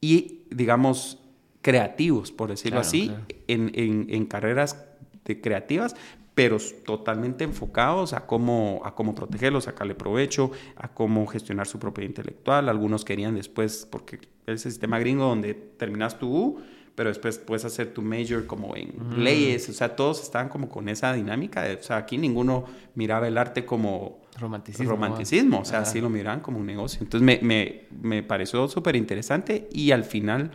y 0.00 0.44
digamos, 0.50 1.18
creativos, 1.60 2.30
por 2.30 2.50
decirlo 2.50 2.80
así, 2.80 3.10
En, 3.48 3.72
en, 3.74 4.26
carreras 4.26 4.84
de 5.24 5.40
creativas, 5.40 5.96
pero 6.34 6.58
totalmente 6.84 7.44
enfocados 7.44 8.12
a 8.12 8.26
cómo, 8.26 8.82
a 8.84 8.94
cómo 8.94 9.14
protegerlos, 9.14 9.64
sacarle 9.64 9.94
provecho, 9.94 10.50
a 10.76 10.88
cómo 10.88 11.26
gestionar 11.26 11.66
su 11.66 11.78
propiedad 11.78 12.08
intelectual. 12.08 12.68
Algunos 12.68 13.04
querían 13.04 13.34
después, 13.34 13.88
porque 13.90 14.18
ese 14.46 14.70
sistema 14.70 14.98
gringo 14.98 15.24
donde 15.24 15.54
terminas 15.54 16.18
tu 16.18 16.28
U, 16.28 16.60
pero 16.94 17.08
después 17.08 17.38
puedes 17.38 17.64
hacer 17.64 17.92
tu 17.92 18.02
major 18.02 18.46
como 18.46 18.76
en 18.76 18.92
leyes, 19.22 19.68
o 19.68 19.72
sea, 19.72 19.96
todos 19.96 20.22
estaban 20.22 20.48
como 20.48 20.68
con 20.68 20.88
esa 20.88 21.12
dinámica, 21.12 21.66
o 21.78 21.82
sea, 21.82 21.96
aquí 21.96 22.18
ninguno 22.18 22.64
miraba 22.94 23.26
el 23.26 23.36
arte 23.36 23.64
como 23.64 24.22
romanticismo, 24.38 24.90
romanticismo 24.90 25.60
o 25.60 25.64
sea, 25.64 25.80
así 25.80 26.00
lo 26.00 26.08
miraban 26.08 26.40
como 26.40 26.58
un 26.58 26.66
negocio. 26.66 27.00
Entonces 27.02 27.24
me, 27.24 27.40
me, 27.42 27.82
me 28.00 28.22
pareció 28.22 28.68
súper 28.68 28.96
interesante 28.96 29.68
y 29.72 29.90
al 29.90 30.04
final 30.04 30.52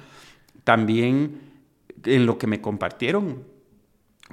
también 0.64 1.42
en 2.06 2.26
lo 2.26 2.38
que 2.38 2.48
me 2.48 2.62
compartieron, 2.62 3.44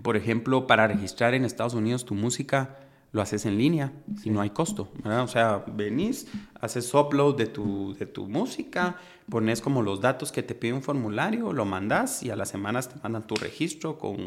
por 0.03 0.17
ejemplo, 0.17 0.67
para 0.67 0.87
registrar 0.87 1.35
en 1.35 1.45
Estados 1.45 1.75
Unidos 1.75 2.05
tu 2.05 2.15
música, 2.15 2.77
lo 3.13 3.23
haces 3.23 3.47
en 3.47 3.57
línea 3.57 3.93
y 4.25 4.31
no 4.31 4.41
hay 4.41 4.51
costo, 4.51 4.91
¿verdad? 5.03 5.23
O 5.23 5.29
sea, 5.29 5.65
venís, 5.67 6.29
haces 6.61 6.93
upload 6.93 7.37
de 7.37 7.47
tu, 7.47 7.95
de 7.95 8.07
tu 8.07 8.29
música, 8.29 8.97
pones 9.31 9.61
como 9.61 9.83
los 9.83 10.01
datos 10.01 10.33
que 10.33 10.43
te 10.43 10.55
pide 10.55 10.73
un 10.73 10.83
formulario, 10.83 11.53
lo 11.53 11.65
mandas 11.65 12.23
y 12.23 12.31
a 12.31 12.37
las 12.37 12.49
semanas 12.49 12.89
te 12.89 12.97
mandan 13.03 13.27
tu 13.27 13.35
registro 13.37 13.99
con, 13.99 14.19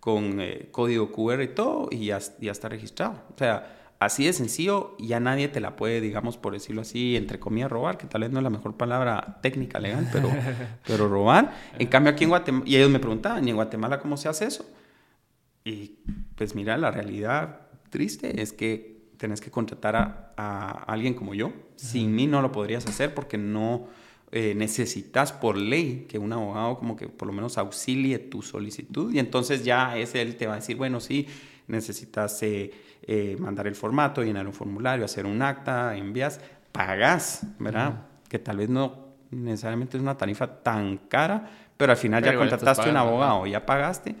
con 0.00 0.40
eh, 0.40 0.68
código 0.72 1.12
QR 1.12 1.42
y 1.42 1.48
todo 1.48 1.88
y 1.90 2.06
ya, 2.06 2.18
ya 2.40 2.52
está 2.52 2.68
registrado. 2.68 3.22
O 3.34 3.38
sea, 3.38 3.78
así 4.00 4.24
de 4.24 4.32
sencillo, 4.32 4.96
ya 4.98 5.20
nadie 5.20 5.48
te 5.48 5.60
la 5.60 5.76
puede, 5.76 6.00
digamos, 6.00 6.36
por 6.36 6.52
decirlo 6.52 6.82
así, 6.82 7.16
entre 7.16 7.38
comillas, 7.38 7.70
robar, 7.70 7.98
que 7.98 8.06
tal 8.06 8.22
vez 8.22 8.30
no 8.30 8.38
es 8.38 8.44
la 8.44 8.50
mejor 8.50 8.76
palabra 8.76 9.38
técnica 9.42 9.78
legal, 9.78 10.08
pero, 10.12 10.28
pero 10.86 11.08
robar. 11.08 11.54
En 11.78 11.86
cambio, 11.88 12.12
aquí 12.12 12.24
en 12.24 12.30
Guatemala, 12.30 12.64
y 12.66 12.76
ellos 12.76 12.90
me 12.90 12.98
preguntaban, 12.98 13.46
¿y 13.46 13.50
en 13.50 13.56
Guatemala 13.56 14.00
cómo 14.00 14.16
se 14.16 14.28
hace 14.28 14.46
eso? 14.46 14.66
Y 15.64 15.98
pues 16.34 16.54
mira, 16.54 16.76
la 16.76 16.90
realidad 16.90 17.67
triste 17.90 18.40
es 18.40 18.52
que 18.52 18.98
tenés 19.18 19.40
que 19.40 19.50
contratar 19.50 20.32
a, 20.36 20.84
alguien 20.86 21.14
como 21.14 21.34
yo. 21.34 21.52
Sin 21.76 22.14
mí 22.14 22.26
no 22.26 22.40
lo 22.40 22.52
podrías 22.52 22.86
hacer 22.86 23.14
porque 23.14 23.36
no 23.36 23.88
eh, 24.30 24.54
necesitas 24.56 25.32
por 25.32 25.56
ley 25.56 26.06
que 26.08 26.18
un 26.18 26.32
abogado 26.32 26.78
como 26.78 26.96
que 26.96 27.08
por 27.08 27.26
lo 27.26 27.34
menos 27.34 27.58
auxilie 27.58 28.18
tu 28.18 28.42
solicitud. 28.42 29.12
Y 29.12 29.18
entonces 29.18 29.64
ya 29.64 29.96
es 29.98 30.14
él 30.14 30.36
te 30.36 30.46
va 30.46 30.54
a 30.54 30.56
decir, 30.56 30.76
bueno, 30.76 31.00
sí, 31.00 31.26
necesitas 31.66 32.42
eh, 32.42 32.70
eh, 33.02 33.36
mandar 33.38 33.66
el 33.66 33.74
formato, 33.74 34.22
llenar 34.22 34.46
un 34.46 34.52
formulario, 34.52 35.04
hacer 35.04 35.26
un 35.26 35.42
acta, 35.42 35.96
envías, 35.96 36.40
pagas, 36.72 37.42
¿verdad? 37.58 38.06
Que 38.28 38.38
tal 38.38 38.58
vez 38.58 38.68
no 38.68 39.08
necesariamente 39.30 39.96
es 39.96 40.02
una 40.02 40.16
tarifa 40.16 40.62
tan 40.62 40.96
cara, 41.08 41.50
pero 41.76 41.92
al 41.92 41.98
final 41.98 42.24
ya 42.24 42.34
contrataste 42.34 42.88
un 42.88 42.96
abogado, 42.96 43.46
ya 43.46 43.66
pagaste 43.66 44.14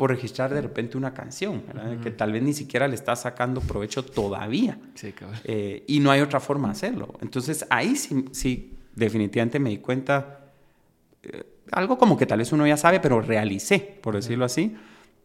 por 0.00 0.08
registrar 0.08 0.54
de 0.54 0.62
repente 0.62 0.96
una 0.96 1.12
canción, 1.12 1.62
que 2.02 2.10
tal 2.10 2.32
vez 2.32 2.42
ni 2.42 2.54
siquiera 2.54 2.88
le 2.88 2.94
estás 2.94 3.20
sacando 3.20 3.60
provecho 3.60 4.02
todavía. 4.02 4.78
Sí, 4.94 5.12
eh, 5.44 5.84
y 5.86 6.00
no 6.00 6.10
hay 6.10 6.22
otra 6.22 6.40
forma 6.40 6.68
de 6.68 6.72
hacerlo. 6.72 7.18
Entonces 7.20 7.66
ahí 7.68 7.94
sí, 7.96 8.24
sí 8.32 8.78
definitivamente 8.94 9.58
me 9.58 9.68
di 9.68 9.76
cuenta, 9.76 10.40
eh, 11.22 11.44
algo 11.72 11.98
como 11.98 12.16
que 12.16 12.24
tal 12.24 12.38
vez 12.38 12.50
uno 12.50 12.66
ya 12.66 12.78
sabe, 12.78 12.98
pero 12.98 13.20
realicé, 13.20 13.78
por 13.78 14.14
decirlo 14.14 14.46
así, 14.46 14.74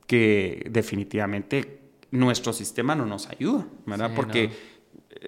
que 0.08 0.68
definitivamente 0.70 1.80
nuestro 2.12 2.52
sistema 2.52 2.96
no 2.96 3.06
nos 3.06 3.30
ayuda, 3.30 3.66
¿verdad? 3.86 4.12
Porque 4.14 4.50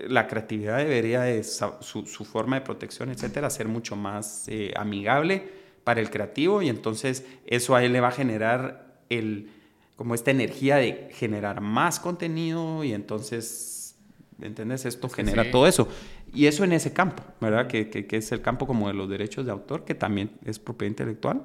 la 0.09 0.27
creatividad 0.27 0.79
debería, 0.79 1.21
de, 1.21 1.45
su, 1.45 2.25
forma 2.29 2.57
de 2.57 2.65
protección, 2.65 3.11
etcétera, 3.11 3.49
ser 3.49 3.69
mucho 3.69 3.95
más 3.95 4.49
eh, 4.49 4.73
amigable 4.75 5.49
para 5.85 6.01
el 6.01 6.09
creativo 6.09 6.61
y 6.61 6.67
entonces 6.67 7.25
eso 7.45 7.77
a 7.77 7.85
él 7.85 7.93
le 7.93 8.01
va 8.01 8.09
a 8.09 8.11
generar 8.11 8.86
el, 9.09 9.49
como 9.95 10.15
esta 10.15 10.31
energía 10.31 10.77
de 10.77 11.09
generar 11.13 11.61
más 11.61 11.99
contenido 11.99 12.83
y 12.83 12.93
entonces, 12.93 13.95
¿entiendes? 14.41 14.85
Esto 14.85 15.09
genera 15.09 15.49
todo 15.51 15.67
eso. 15.67 15.87
Y 16.33 16.45
eso 16.45 16.63
en 16.63 16.73
ese 16.73 16.93
campo, 16.93 17.23
¿verdad? 17.39 17.67
Que, 17.67 17.89
que, 17.89 18.17
es 18.17 18.31
el 18.31 18.41
campo 18.41 18.67
como 18.67 18.87
de 18.87 18.93
los 18.93 19.09
derechos 19.09 19.45
de 19.45 19.51
autor, 19.51 19.85
que 19.85 19.95
también 19.95 20.31
es 20.45 20.59
propiedad 20.59 20.89
intelectual, 20.89 21.43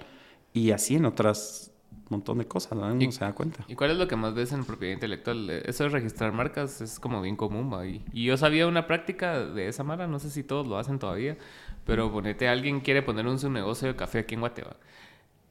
y 0.53 0.73
así 0.73 0.97
en 0.97 1.07
otras 1.07 1.73
montón 2.13 2.39
de 2.39 2.47
cosas, 2.47 2.79
¿no? 2.79 2.87
Uno 2.87 3.13
se 3.13 3.25
da 3.25 3.33
cuenta. 3.33 3.65
¿Y 3.67 3.75
cuál 3.75 3.91
es 3.91 3.97
lo 3.97 4.07
que 4.07 4.17
más 4.17 4.35
ves 4.35 4.53
en 4.53 4.65
propiedad 4.65 4.95
intelectual? 4.95 5.49
Eso 5.51 5.85
de 5.85 5.91
registrar 5.91 6.33
marcas 6.33 6.81
es 6.81 7.01
como 7.01 7.21
bien 7.23 7.37
común, 7.37 7.73
Y, 8.13 8.25
yo 8.25 8.37
sabía 8.37 8.67
una 8.69 8.87
práctica 8.87 9.45
de 9.45 9.67
esa 9.67 9.83
manera, 9.83 10.07
no 10.07 10.19
sé 10.19 10.31
si 10.31 10.45
todos 10.45 10.67
lo 10.67 10.79
hacen 10.79 10.99
todavía, 10.99 11.37
pero 11.85 12.13
ponete, 12.13 12.49
alguien 12.49 12.81
quiere 12.81 13.03
poner 13.03 13.27
un 13.27 13.39
su 13.39 13.51
negocio 13.51 13.89
de 13.89 13.97
café 13.97 14.21
aquí 14.21 14.35
en 14.35 14.41
Guatemala 14.41 14.77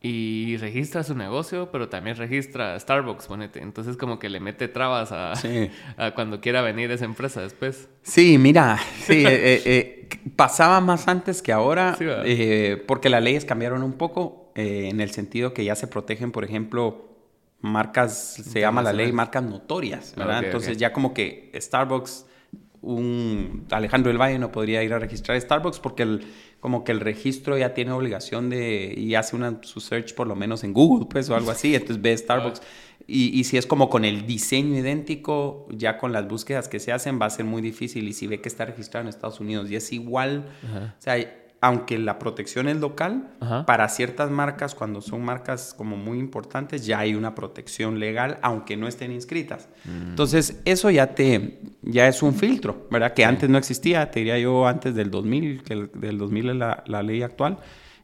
y 0.03 0.57
registra 0.57 1.03
su 1.03 1.15
negocio, 1.15 1.69
pero 1.71 1.87
también 1.87 2.17
registra 2.17 2.79
Starbucks, 2.79 3.27
ponete. 3.27 3.61
Entonces 3.61 3.97
como 3.97 4.17
que 4.17 4.29
le 4.29 4.39
mete 4.39 4.67
trabas 4.67 5.11
a, 5.11 5.33
cuando 6.15 6.41
quiera 6.41 6.61
venir 6.61 6.89
esa 6.91 7.05
empresa 7.05 7.41
después. 7.41 7.87
Sí, 8.01 8.37
mira, 8.39 8.79
sí, 9.05 9.23
eh, 9.27 9.61
eh, 9.65 10.01
pasaba 10.35 10.81
más 10.81 11.07
antes 11.07 11.41
que 11.41 11.51
ahora, 11.51 11.95
eh, 11.99 12.83
porque 12.87 13.09
las 13.09 13.23
leyes 13.23 13.45
cambiaron 13.45 13.83
un 13.83 13.93
poco 13.93 14.51
eh, 14.55 14.89
en 14.89 15.01
el 15.01 15.11
sentido 15.11 15.53
que 15.53 15.63
ya 15.63 15.75
se 15.75 15.87
protegen, 15.87 16.31
por 16.31 16.43
ejemplo, 16.43 17.09
marcas, 17.61 18.41
se 18.43 18.59
llama 18.59 18.81
la 18.81 18.93
ley 18.93 19.11
marcas 19.11 19.43
notorias, 19.43 20.13
¿verdad? 20.15 20.43
Entonces 20.43 20.77
ya 20.77 20.91
como 20.93 21.13
que 21.13 21.51
Starbucks, 21.55 22.25
un 22.81 23.67
Alejandro 23.69 24.09
del 24.09 24.19
Valle 24.19 24.39
no 24.39 24.51
podría 24.51 24.83
ir 24.83 24.93
a 24.93 24.99
registrar 24.99 25.39
Starbucks 25.39 25.79
porque 25.79 26.03
el, 26.03 26.21
como 26.59 26.83
que 26.83 26.91
el 26.91 26.99
registro 26.99 27.57
ya 27.57 27.73
tiene 27.73 27.91
obligación 27.91 28.49
de, 28.49 28.93
y 28.97 29.15
hace 29.15 29.35
una, 29.35 29.59
su 29.61 29.79
search 29.79 30.15
por 30.15 30.27
lo 30.27 30.35
menos 30.35 30.63
en 30.63 30.73
Google, 30.73 31.05
pues, 31.09 31.29
o 31.29 31.35
algo 31.35 31.51
así, 31.51 31.75
entonces 31.75 32.01
ve 32.01 32.17
Starbucks. 32.17 32.61
Y, 33.07 33.37
y, 33.37 33.43
si 33.43 33.57
es 33.57 33.65
como 33.65 33.89
con 33.89 34.05
el 34.05 34.25
diseño 34.25 34.77
idéntico, 34.77 35.67
ya 35.71 35.97
con 35.97 36.13
las 36.13 36.27
búsquedas 36.27 36.69
que 36.69 36.79
se 36.79 36.91
hacen 36.91 37.19
va 37.19 37.25
a 37.25 37.29
ser 37.29 37.45
muy 37.45 37.61
difícil. 37.61 38.07
Y 38.07 38.13
si 38.13 38.27
ve 38.27 38.39
que 38.39 38.47
está 38.47 38.63
registrado 38.63 39.03
en 39.03 39.09
Estados 39.09 39.39
Unidos 39.39 39.69
y 39.69 39.75
es 39.75 39.91
igual, 39.91 40.45
o 40.63 41.01
sea, 41.01 41.17
aunque 41.63 41.99
la 41.99 42.17
protección 42.17 42.67
es 42.67 42.77
local, 42.77 43.29
para 43.67 43.87
ciertas 43.87 44.31
marcas, 44.31 44.73
cuando 44.73 44.99
son 44.99 45.23
marcas 45.23 45.75
como 45.77 45.95
muy 45.95 46.17
importantes, 46.17 46.87
ya 46.87 46.97
hay 46.97 47.13
una 47.13 47.35
protección 47.35 47.99
legal, 47.99 48.39
aunque 48.41 48.75
no 48.75 48.87
estén 48.87 49.11
inscritas. 49.11 49.69
Mm. 49.85 50.09
Entonces, 50.09 50.59
eso 50.65 50.89
ya 50.89 51.13
te, 51.13 51.59
ya 51.83 52.07
es 52.07 52.23
un 52.23 52.33
filtro, 52.33 52.87
¿verdad? 52.89 53.13
Que 53.13 53.25
antes 53.25 53.47
no 53.47 53.59
existía, 53.59 54.09
te 54.09 54.21
diría 54.21 54.39
yo 54.39 54.65
antes 54.65 54.95
del 54.95 55.11
2000, 55.11 55.61
que 55.61 55.87
del 55.93 56.17
2000 56.17 56.49
es 56.49 56.55
la, 56.55 56.83
la 56.87 57.03
ley 57.03 57.21
actual, 57.21 57.59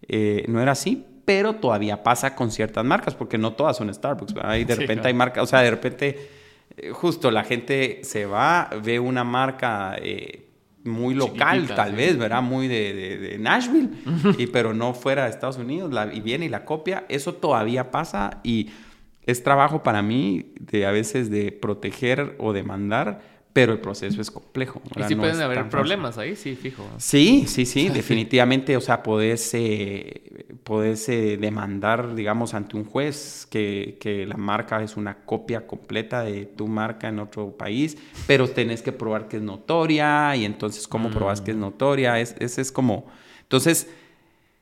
eh, 0.08 0.46
no 0.48 0.62
era 0.62 0.74
así, 0.74 1.04
pero 1.26 1.56
todavía 1.56 2.04
pasa 2.04 2.36
con 2.36 2.52
ciertas 2.52 2.86
marcas, 2.86 3.16
porque 3.16 3.40
no 3.40 3.54
todas 3.54 3.76
son 3.76 3.92
Starbucks, 3.92 4.36
¿verdad? 4.36 4.56
Y 4.58 4.66
de 4.66 4.76
repente 4.76 5.08
hay 5.08 5.16
marcas, 5.16 5.44
o 5.44 5.48
sea, 5.48 5.62
de 5.62 5.72
repente, 5.72 6.30
eh, 6.78 6.92
justo 6.92 7.32
la 7.32 7.44
gente 7.44 8.02
se 8.04 8.28
va, 8.28 8.70
ve 8.84 9.00
una 9.00 9.24
marca... 9.24 9.96
Eh, 10.00 10.44
muy 10.88 11.14
local, 11.14 11.68
tal 11.68 11.96
vez, 11.96 12.18
¿verdad? 12.18 12.42
Muy 12.42 12.68
de, 12.68 13.38
Nashville, 13.40 13.90
y, 14.38 14.48
pero 14.48 14.74
no 14.74 14.94
fuera 14.94 15.26
de 15.26 15.30
Estados 15.30 15.58
Unidos, 15.58 15.94
la, 15.94 16.14
y 16.14 16.22
viene 16.22 16.46
y 16.46 16.50
la 16.50 16.66
copia. 16.66 17.06
Eso 17.10 17.34
todavía 17.34 17.92
pasa 17.92 18.40
y 18.44 18.70
es 19.26 19.44
trabajo 19.44 19.84
para 19.84 20.02
mí 20.02 20.54
de 20.60 20.86
a 20.86 20.92
veces 20.92 21.30
de 21.30 21.52
proteger 21.52 22.36
o 22.40 22.54
demandar 22.54 23.37
pero 23.58 23.74
el 23.74 23.80
proceso 23.80 24.22
es 24.22 24.30
complejo. 24.30 24.84
Y 24.96 25.02
sí 25.06 25.16
pueden 25.16 25.42
haber 25.42 25.68
problemas 25.68 26.20
ahí, 26.20 26.36
sí, 26.36 26.56
fijo. 26.56 26.88
Sí, 26.98 27.46
sí, 27.48 27.66
sí, 27.66 27.90
definitivamente, 27.94 28.78
o 28.78 28.82
sea, 28.82 29.02
podés, 29.02 29.52
eh, 29.56 30.46
eh, 30.70 31.38
demandar, 31.42 32.14
digamos, 32.14 32.54
ante 32.54 32.78
un 32.78 32.86
juez 32.86 33.48
que, 33.50 33.98
que, 34.00 34.28
la 34.28 34.38
marca 34.38 34.84
es 34.84 34.96
una 34.96 35.26
copia 35.26 35.66
completa 35.66 36.22
de 36.22 36.46
tu 36.46 36.68
marca 36.68 37.08
en 37.08 37.18
otro 37.18 37.50
país, 37.58 37.98
pero 38.28 38.48
tenés 38.48 38.84
que 38.84 38.92
probar 38.92 39.28
que 39.28 39.38
es 39.38 39.42
notoria 39.42 40.36
y 40.36 40.46
entonces, 40.46 40.88
¿cómo 40.88 41.10
probas 41.10 41.42
que 41.42 41.50
es 41.50 41.58
mm. 41.58 41.62
notoria? 41.62 42.20
Ese 42.20 42.36
es, 42.40 42.60
es 42.60 42.72
como... 42.72 43.08
Entonces, 43.42 43.90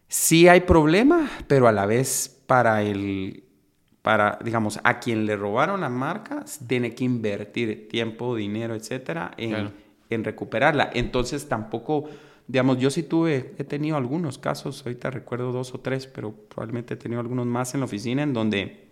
sí 0.07 0.47
hay 0.47 0.61
problema, 0.61 1.29
pero 1.47 1.67
a 1.67 1.73
la 1.73 1.85
vez 1.85 2.41
para 2.47 2.81
el 2.81 3.43
para, 4.05 4.37
digamos, 4.43 4.79
a 4.83 4.99
quien 4.99 5.25
le 5.25 5.35
robaron 5.35 5.81
la 5.81 5.89
marca, 5.89 6.45
tiene 6.67 6.93
que 6.93 7.03
invertir 7.03 7.87
tiempo, 7.87 8.35
dinero, 8.35 8.75
etcétera, 8.75 9.31
en, 9.35 9.71
en 10.11 10.23
recuperarla. 10.23 10.91
Entonces 10.93 11.49
tampoco, 11.49 12.07
digamos, 12.47 12.77
yo 12.77 12.91
sí 12.91 13.01
tuve, 13.01 13.55
he 13.57 13.63
tenido 13.63 13.97
algunos 13.97 14.37
casos, 14.37 14.85
ahorita 14.85 15.09
recuerdo 15.09 15.51
dos 15.51 15.73
o 15.73 15.79
tres, 15.79 16.05
pero 16.05 16.35
probablemente 16.35 16.93
he 16.93 16.97
tenido 16.97 17.19
algunos 17.19 17.47
más 17.47 17.73
en 17.73 17.79
la 17.79 17.87
oficina 17.87 18.21
en 18.21 18.33
donde 18.33 18.89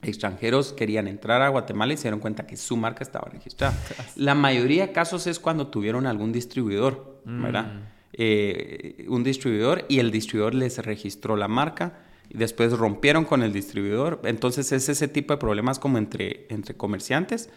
extranjeros 0.00 0.72
querían 0.72 1.06
entrar 1.06 1.42
a 1.42 1.50
Guatemala 1.50 1.92
y 1.92 1.98
se 1.98 2.04
dieron 2.04 2.20
cuenta 2.20 2.46
que 2.46 2.56
su 2.56 2.78
marca 2.78 3.04
estaba 3.04 3.28
registrada. 3.28 3.76
La 4.16 4.34
mayoría 4.34 4.86
de 4.86 4.92
casos 4.94 5.26
es 5.26 5.38
cuando 5.38 5.66
tuvieron 5.66 6.06
algún 6.06 6.32
distribuidor, 6.32 7.20
¿verdad? 7.26 7.74
Mm. 7.74 7.80
Eh, 8.14 9.04
un 9.06 9.22
distribuidor 9.22 9.84
y 9.90 9.98
el 9.98 10.10
distribuidor 10.10 10.54
les 10.54 10.78
registró 10.78 11.36
la 11.36 11.46
marca 11.46 12.07
y 12.28 12.36
después 12.36 12.76
rompieron 12.76 13.24
con 13.24 13.42
el 13.42 13.52
distribuidor. 13.52 14.20
Entonces 14.24 14.72
es 14.72 14.88
ese 14.88 15.08
tipo 15.08 15.32
de 15.32 15.38
problemas 15.38 15.78
como 15.78 15.98
entre, 15.98 16.46
entre 16.50 16.76
comerciantes 16.76 17.50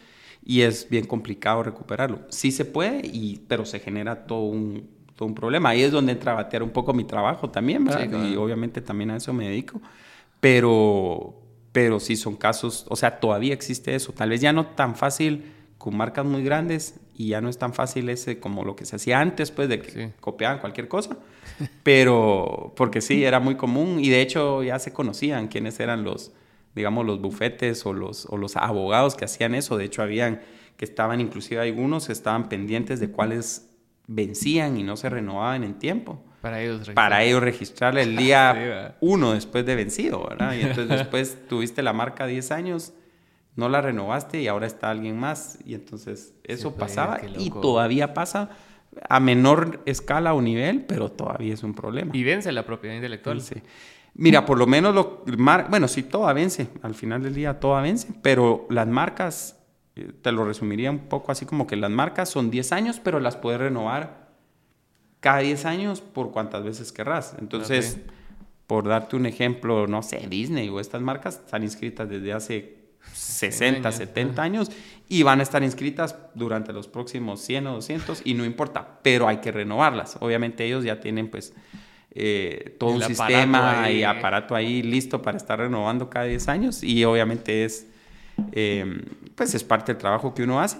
y 0.43 0.62
es 0.62 0.89
bien 0.89 1.05
complicado 1.05 1.63
recuperarlo. 1.63 2.21
Sí 2.29 2.51
se 2.51 2.65
puede, 2.65 3.01
y, 3.03 3.43
pero 3.47 3.65
se 3.65 3.79
genera 3.79 4.25
todo 4.25 4.43
un, 4.43 4.89
todo 5.15 5.27
un 5.27 5.36
problema. 5.36 5.69
Ahí 5.69 5.81
es 5.81 5.91
donde 5.91 6.13
entra 6.13 6.31
a 6.31 6.36
batear 6.36 6.63
un 6.63 6.71
poco 6.71 6.93
mi 6.93 7.03
trabajo 7.03 7.49
también, 7.49 7.86
¿verdad? 7.86 8.25
Y 8.27 8.36
obviamente 8.36 8.81
también 8.81 9.12
a 9.12 9.17
eso 9.17 9.34
me 9.34 9.49
dedico. 9.49 9.81
Pero, 10.39 11.36
pero 11.71 11.99
sí 11.99 12.15
son 12.15 12.36
casos, 12.36 12.86
o 12.89 12.95
sea, 12.95 13.19
todavía 13.19 13.53
existe 13.53 13.93
eso. 13.93 14.13
Tal 14.13 14.29
vez 14.29 14.41
ya 14.41 14.51
no 14.53 14.67
tan 14.67 14.95
fácil 14.95 15.43
con 15.81 15.97
marcas 15.97 16.25
muy 16.25 16.43
grandes 16.43 16.99
y 17.15 17.29
ya 17.29 17.41
no 17.41 17.49
es 17.49 17.57
tan 17.57 17.73
fácil 17.73 18.07
ese 18.09 18.39
como 18.39 18.63
lo 18.63 18.75
que 18.75 18.85
se 18.85 18.97
hacía 18.97 19.19
antes, 19.19 19.49
pues 19.49 19.67
de 19.67 19.81
que 19.81 20.11
copiaban 20.19 20.59
cualquier 20.59 20.87
cosa. 20.87 21.17
Pero, 21.83 22.73
porque 22.75 23.01
sí, 23.01 23.23
era 23.23 23.39
muy 23.39 23.55
común 23.55 23.99
y 23.99 24.09
de 24.09 24.21
hecho 24.21 24.61
ya 24.61 24.77
se 24.77 24.93
conocían 24.93 25.47
quiénes 25.47 25.79
eran 25.79 26.03
los, 26.03 26.33
digamos, 26.75 27.03
los 27.05 27.19
bufetes 27.19 27.83
o 27.87 27.93
los, 27.93 28.27
o 28.27 28.37
los 28.37 28.57
abogados 28.57 29.15
que 29.15 29.25
hacían 29.25 29.55
eso. 29.55 29.75
De 29.75 29.85
hecho, 29.85 30.03
habían 30.03 30.41
que 30.77 30.85
estaban, 30.85 31.19
inclusive 31.19 31.59
algunos 31.61 32.09
estaban 32.09 32.47
pendientes 32.47 32.99
de 32.99 33.09
cuáles 33.09 33.71
vencían 34.05 34.77
y 34.77 34.83
no 34.83 34.97
se 34.97 35.09
renovaban 35.09 35.63
en 35.63 35.79
tiempo. 35.79 36.23
Para 36.41 36.61
ellos 36.61 36.89
Para 36.93 37.23
ellos 37.23 37.41
registrar 37.41 37.97
el 37.97 38.15
día 38.17 38.97
uno 39.01 39.33
después 39.33 39.65
de 39.65 39.75
vencido, 39.75 40.27
¿verdad? 40.29 40.53
Y 40.53 40.61
entonces 40.61 40.89
después 40.99 41.37
tuviste 41.47 41.81
la 41.81 41.93
marca 41.93 42.27
10 42.27 42.51
años, 42.51 42.93
no 43.55 43.69
la 43.69 43.81
renovaste 43.81 44.41
y 44.41 44.47
ahora 44.47 44.67
está 44.67 44.89
alguien 44.89 45.19
más. 45.19 45.59
Y 45.65 45.73
entonces 45.73 46.33
eso 46.43 46.75
pasaba 46.75 47.19
y 47.37 47.49
todavía 47.49 48.13
pasa 48.13 48.49
a 49.09 49.19
menor 49.19 49.81
escala 49.85 50.33
o 50.33 50.41
nivel, 50.41 50.85
pero 50.85 51.11
todavía 51.11 51.53
es 51.53 51.63
un 51.63 51.73
problema. 51.73 52.15
Y 52.15 52.23
vence 52.23 52.51
la 52.51 52.65
propiedad 52.65 52.95
intelectual. 52.95 53.41
Sí. 53.41 53.55
Mira, 54.13 54.45
por 54.45 54.57
lo 54.57 54.67
menos, 54.67 54.93
lo, 54.93 55.23
bueno, 55.69 55.87
sí, 55.87 56.03
toda 56.03 56.33
vence, 56.33 56.67
al 56.81 56.95
final 56.95 57.23
del 57.23 57.33
día 57.33 57.59
toda 57.59 57.81
vence, 57.81 58.09
pero 58.21 58.67
las 58.69 58.87
marcas, 58.87 59.57
eh, 59.95 60.11
te 60.21 60.31
lo 60.33 60.43
resumiría 60.43 60.91
un 60.91 60.99
poco 60.99 61.31
así 61.31 61.45
como 61.45 61.65
que 61.65 61.77
las 61.77 61.91
marcas 61.91 62.29
son 62.29 62.51
10 62.51 62.71
años, 62.73 63.01
pero 63.01 63.21
las 63.21 63.37
puedes 63.37 63.61
renovar 63.61 64.31
cada 65.21 65.39
10 65.39 65.65
años 65.65 66.01
por 66.01 66.31
cuantas 66.31 66.63
veces 66.63 66.91
querrás. 66.91 67.35
Entonces, 67.39 68.01
por 68.67 68.87
darte 68.87 69.15
un 69.15 69.25
ejemplo, 69.25 69.87
no 69.87 70.03
sé, 70.03 70.25
Disney 70.29 70.67
o 70.67 70.81
estas 70.81 71.01
marcas 71.01 71.41
están 71.45 71.63
inscritas 71.63 72.09
desde 72.09 72.33
hace 72.33 72.80
60, 73.13 73.91
70 73.91 74.41
años 74.41 74.71
y 75.11 75.23
van 75.23 75.41
a 75.41 75.43
estar 75.43 75.61
inscritas 75.61 76.15
durante 76.35 76.71
los 76.71 76.87
próximos 76.87 77.41
100 77.41 77.67
o 77.67 77.73
200 77.73 78.21
y 78.23 78.33
no 78.33 78.45
importa, 78.45 78.99
pero 79.01 79.27
hay 79.27 79.37
que 79.37 79.51
renovarlas. 79.51 80.17
Obviamente 80.21 80.65
ellos 80.65 80.85
ya 80.85 81.01
tienen 81.01 81.29
pues 81.29 81.53
eh, 82.11 82.75
todo 82.79 82.91
un 82.91 83.01
sistema 83.01 83.89
y 83.91 84.03
aparato 84.03 84.55
ahí 84.55 84.81
listo 84.81 85.21
para 85.21 85.37
estar 85.37 85.59
renovando 85.59 86.09
cada 86.09 86.25
10 86.25 86.47
años 86.47 86.83
y 86.83 87.03
obviamente 87.03 87.65
es 87.65 87.87
eh, 88.53 88.85
pues 89.35 89.53
es 89.53 89.63
parte 89.63 89.91
del 89.91 89.99
trabajo 89.99 90.33
que 90.33 90.43
uno 90.43 90.61
hace. 90.61 90.77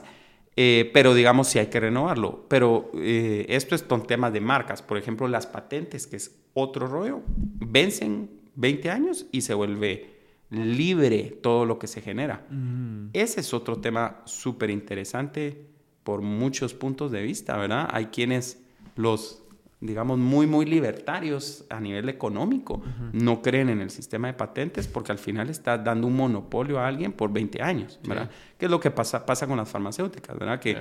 Eh, 0.56 0.92
pero 0.94 1.14
digamos 1.14 1.48
si 1.48 1.60
hay 1.60 1.68
que 1.68 1.80
renovarlo. 1.80 2.46
Pero 2.48 2.92
esto 2.94 3.76
es 3.76 3.84
con 3.84 4.08
temas 4.08 4.32
de 4.32 4.42
marcas. 4.42 4.82
Por 4.82 4.98
ejemplo, 4.98 5.28
las 5.28 5.46
patentes, 5.48 6.08
que 6.08 6.16
es 6.16 6.38
otro 6.54 6.88
rollo, 6.88 7.22
vencen 7.28 8.30
20 8.56 8.90
años 8.92 9.26
y 9.32 9.42
se 9.42 9.54
vuelve 9.54 10.21
libre 10.52 11.38
todo 11.42 11.66
lo 11.66 11.80
que 11.80 11.88
se 11.88 12.02
genera. 12.02 12.46
Mm. 12.50 13.10
Ese 13.14 13.40
es 13.40 13.54
otro 13.54 13.78
tema 13.80 14.22
súper 14.26 14.70
interesante 14.70 15.66
por 16.04 16.22
muchos 16.22 16.74
puntos 16.74 17.12
de 17.12 17.24
vista, 17.24 17.58
¿verdad? 17.58 17.90
Hay 17.92 18.08
quienes 18.08 18.62
los 18.96 19.42
digamos, 19.82 20.20
muy, 20.20 20.46
muy 20.46 20.66
libertarios 20.66 21.66
a 21.72 21.80
nivel 21.80 22.08
económico, 22.08 22.84
no 23.14 23.42
creen 23.42 23.68
en 23.68 23.82
el 23.82 23.90
sistema 23.90 24.28
de 24.28 24.36
patentes 24.36 24.88
porque 24.88 25.12
al 25.12 25.18
final 25.18 25.50
está 25.50 25.76
dando 25.80 26.06
un 26.06 26.16
monopolio 26.16 26.80
a 26.80 26.88
alguien 26.88 27.12
por 27.12 27.34
20 27.34 27.64
años, 27.64 28.00
¿verdad? 28.08 28.30
¿Qué 28.60 28.66
es 28.66 28.72
lo 28.72 28.80
que 28.80 28.92
pasa, 28.92 29.26
pasa 29.26 29.48
con 29.48 29.58
las 29.58 29.68
farmacéuticas, 29.68 30.38
¿verdad? 30.38 30.60
Que 30.60 30.78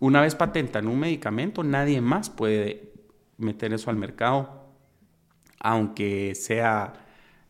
una 0.00 0.22
vez 0.22 0.34
patentan 0.34 0.88
un 0.88 0.98
medicamento, 0.98 1.62
nadie 1.62 2.00
más 2.00 2.30
puede 2.30 2.94
meter 3.36 3.74
eso 3.74 3.90
al 3.90 3.96
mercado, 3.96 4.66
aunque 5.60 6.34
sea 6.34 6.94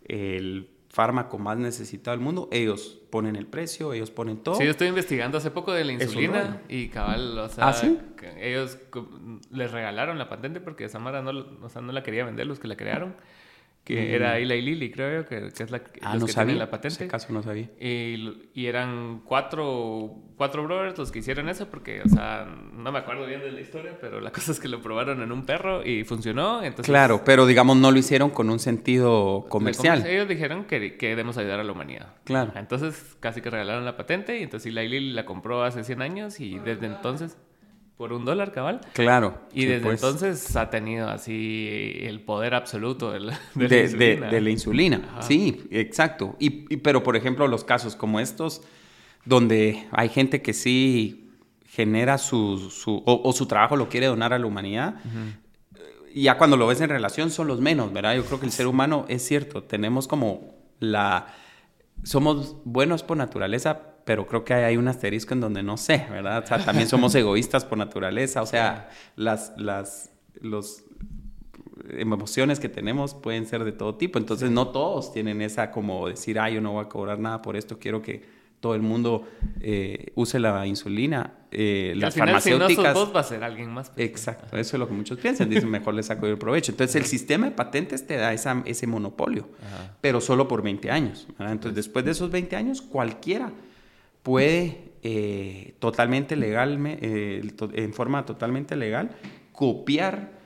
el 0.05 0.72
fármaco 0.93 1.39
más 1.39 1.57
necesitado 1.57 2.15
del 2.17 2.23
mundo, 2.23 2.49
ellos 2.53 3.01
ponen 3.11 3.35
el 3.35 3.47
precio, 3.47 3.95
ellos 3.95 4.11
ponen 4.11 4.37
todo. 4.37 4.57
Sí, 4.57 4.65
yo 4.65 4.71
estoy 4.71 4.89
investigando 4.89 5.39
hace 5.39 5.51
poco 5.51 5.73
de 5.73 5.85
la 5.85 5.93
insulina 5.93 6.61
y 6.69 6.89
cabal, 6.89 7.39
o 7.39 7.49
sea, 7.49 7.69
¿Ah, 7.69 7.75
ellos 8.39 8.79
les 9.51 9.71
regalaron 9.71 10.19
la 10.19 10.29
patente 10.29 10.61
porque 10.61 10.89
Samara 10.91 11.23
no, 11.23 11.31
o 11.63 11.69
sea, 11.71 11.81
no 11.81 11.93
la 11.93 12.03
quería 12.03 12.25
vender, 12.25 12.47
los 12.47 12.61
que 12.61 12.69
la 12.69 12.77
crearon 12.77 13.15
que 13.85 14.15
era 14.15 14.39
Eli 14.39 14.63
Lilly, 14.63 14.93
creo 14.93 15.23
yo, 15.23 15.29
que, 15.29 15.47
es 15.47 15.71
la 15.71 15.83
ah, 16.03 16.15
los 16.15 16.27
que 16.27 16.33
sabía. 16.33 16.55
la 16.55 16.71
patente. 16.71 17.09
caso 17.09 17.33
no 17.33 17.43
sabía. 17.43 17.69
Y, 17.81 18.49
y, 18.55 18.67
eran 18.67 19.23
cuatro, 19.25 20.23
cuatro 20.37 20.63
brothers 20.63 20.97
los 20.97 21.11
que 21.11 21.19
hicieron 21.19 21.49
eso, 21.49 21.69
porque, 21.69 22.01
o 22.01 22.09
sea, 22.09 22.47
no 22.73 22.93
me 22.93 23.01
acuerdo 23.01 23.27
bien 23.27 23.41
de 23.41 23.51
la 23.51 23.61
historia, 23.61 23.99
pero 24.01 24.21
la 24.21 24.31
cosa 24.33 24.53
es 24.53 24.61
que 24.61 24.69
lo 24.69 24.81
probaron 24.81 25.21
en 25.21 25.33
un 25.33 25.45
perro 25.45 25.85
y 25.85 26.05
funcionó. 26.05 26.63
Entonces, 26.63 26.87
claro, 26.87 27.23
pero 27.25 27.45
digamos 27.45 27.77
no 27.77 27.91
lo 27.91 27.99
hicieron 27.99 28.31
con 28.31 28.51
un 28.51 28.61
sentido 28.61 29.47
comercial. 29.49 30.07
Ellos 30.07 30.29
dijeron 30.29 30.65
que, 30.65 30.97
que 30.97 31.09
debemos 31.09 31.37
ayudar 31.37 31.59
a 31.59 31.65
la 31.65 31.73
humanidad. 31.73 32.15
Claro. 32.25 32.53
Entonces 32.55 33.17
casi 33.19 33.41
que 33.41 33.51
regalaron 33.51 33.85
la 33.85 33.97
patente 33.97 34.39
y 34.39 34.45
entonces 34.45 34.71
Eli 34.71 34.89
Lilly 34.89 35.13
la 35.13 35.25
compró 35.25 35.65
hace 35.65 35.83
100 35.83 36.03
años 36.03 36.39
y 36.39 36.59
desde 36.61 36.87
entonces 36.87 37.37
por 38.03 38.13
un 38.13 38.25
dólar, 38.25 38.51
cabal. 38.51 38.81
Claro. 38.95 39.39
Y 39.53 39.65
desde 39.65 39.85
pues. 39.85 40.03
entonces 40.03 40.57
ha 40.57 40.71
tenido 40.71 41.09
así 41.09 41.99
el 42.01 42.21
poder 42.21 42.53
absoluto 42.53 43.13
de 43.13 43.21
la, 43.21 43.41
de, 43.55 44.41
la 44.41 44.51
insulina. 44.51 45.21
Sí, 45.21 45.69
exacto. 45.71 46.35
Y, 46.41 46.79
pero, 46.79 47.05
por 47.05 47.15
ejemplo, 47.15 47.47
los 47.47 47.63
casos 47.63 47.95
como 47.95 48.19
estos, 48.19 48.63
donde 49.25 49.87
hay 49.93 50.09
gente 50.09 50.43
que 50.43 50.53
sí 50.53 51.31
genera 51.65 52.19
su, 52.19 52.71
su 52.71 53.05
o, 53.07 53.33
su 53.33 53.47
trabajo 53.47 53.77
lo 53.77 53.89
quiere 53.89 54.07
donar 54.07 54.33
a 54.33 54.39
la 54.41 54.47
humanidad, 54.47 54.97
ya 56.13 56.39
cuando 56.39 56.57
lo 56.57 56.67
ves 56.67 56.81
en 56.81 56.91
relación 56.91 57.31
son 57.31 57.47
los 57.47 57.61
menos, 57.61 57.93
¿verdad? 57.93 58.17
Yo 58.17 58.25
creo 58.25 58.41
que 58.41 58.47
el 58.47 58.53
ser 58.53 58.67
humano 58.67 59.05
es 59.07 59.25
cierto, 59.25 59.63
tenemos 59.63 60.09
como 60.09 60.57
la... 60.81 61.29
Somos 62.03 62.57
buenos 62.65 63.05
por 63.05 63.17
naturaleza, 63.17 63.92
pero 64.05 64.27
creo 64.27 64.45
que 64.45 64.55
hay 64.55 64.77
un 64.77 64.89
asterisco 64.89 65.35
en 65.35 65.41
donde 65.41 65.63
no 65.63 65.77
sé, 65.77 66.07
¿verdad? 66.11 66.43
O 66.45 66.47
sea, 66.47 66.65
también 66.65 66.89
somos 66.89 67.15
egoístas 67.17 67.65
por 67.65 67.79
naturaleza, 67.79 68.43
o 68.43 68.47
sea, 68.47 68.91
las, 69.17 69.53
las, 69.57 70.11
los 70.41 70.85
emociones 71.91 72.61
que 72.61 72.69
tenemos 72.69 73.15
pueden 73.15 73.47
ser 73.47 73.65
de 73.65 73.73
todo 73.73 73.97
tipo, 73.97 74.19
entonces 74.19 74.51
no 74.51 74.69
todos 74.69 75.13
tienen 75.13 75.43
esa 75.43 75.71
como 75.71 76.09
decir, 76.09 76.39
ah, 76.39 76.51
yo 76.51 76.61
no 76.61 76.73
voy 76.73 76.85
a 76.85 76.89
cobrar 76.89 77.19
nada 77.19 77.43
por 77.43 77.57
esto, 77.57 77.79
quiero 77.79 78.03
que 78.03 78.43
todo 78.63 78.77
el 78.77 78.81
mundo 78.81 79.29
eh, 79.61 80.13
use 80.15 80.39
la 80.39 80.65
insulina. 80.69 81.35
Eh, 81.51 81.95
las 81.97 82.07
al 82.07 82.13
final, 82.13 82.29
farmacéuticas. 82.29 82.97
Si 82.97 83.05
no 83.05 83.13
va 83.13 83.21
a 83.21 83.25
ser 83.25 83.43
alguien 83.43 83.69
más. 83.71 83.91
Pues. 83.91 84.09
Exacto, 84.09 84.57
eso 84.57 84.77
es 84.77 84.81
lo 84.81 84.87
que 84.87 84.95
muchos 84.95 85.19
piensan. 85.19 85.51
Dicen, 85.51 85.69
mejor 85.71 85.95
le 85.95 86.03
saco 86.05 86.29
el 86.29 86.39
provecho. 86.39 86.71
Entonces, 86.71 86.95
el 86.95 87.05
sistema 87.05 87.47
de 87.47 87.53
patentes 87.53 88.07
te 88.07 88.17
da 88.17 88.33
esa, 88.33 88.63
ese 88.65 88.87
monopolio, 88.87 89.49
pero 90.01 90.21
solo 90.21 90.47
por 90.47 90.63
20 90.63 90.93
años. 90.93 91.27
Entonces, 91.41 91.75
después 91.75 92.05
de 92.05 92.13
esos 92.13 92.31
20 92.31 92.55
años, 92.55 92.81
cualquiera 92.81 93.53
puede 94.23 94.93
eh, 95.03 95.75
totalmente 95.79 96.37
legal, 96.37 96.79
eh, 96.87 97.43
en 97.73 97.93
forma 97.93 98.25
totalmente 98.25 98.77
legal, 98.77 99.11
copiar 99.53 100.41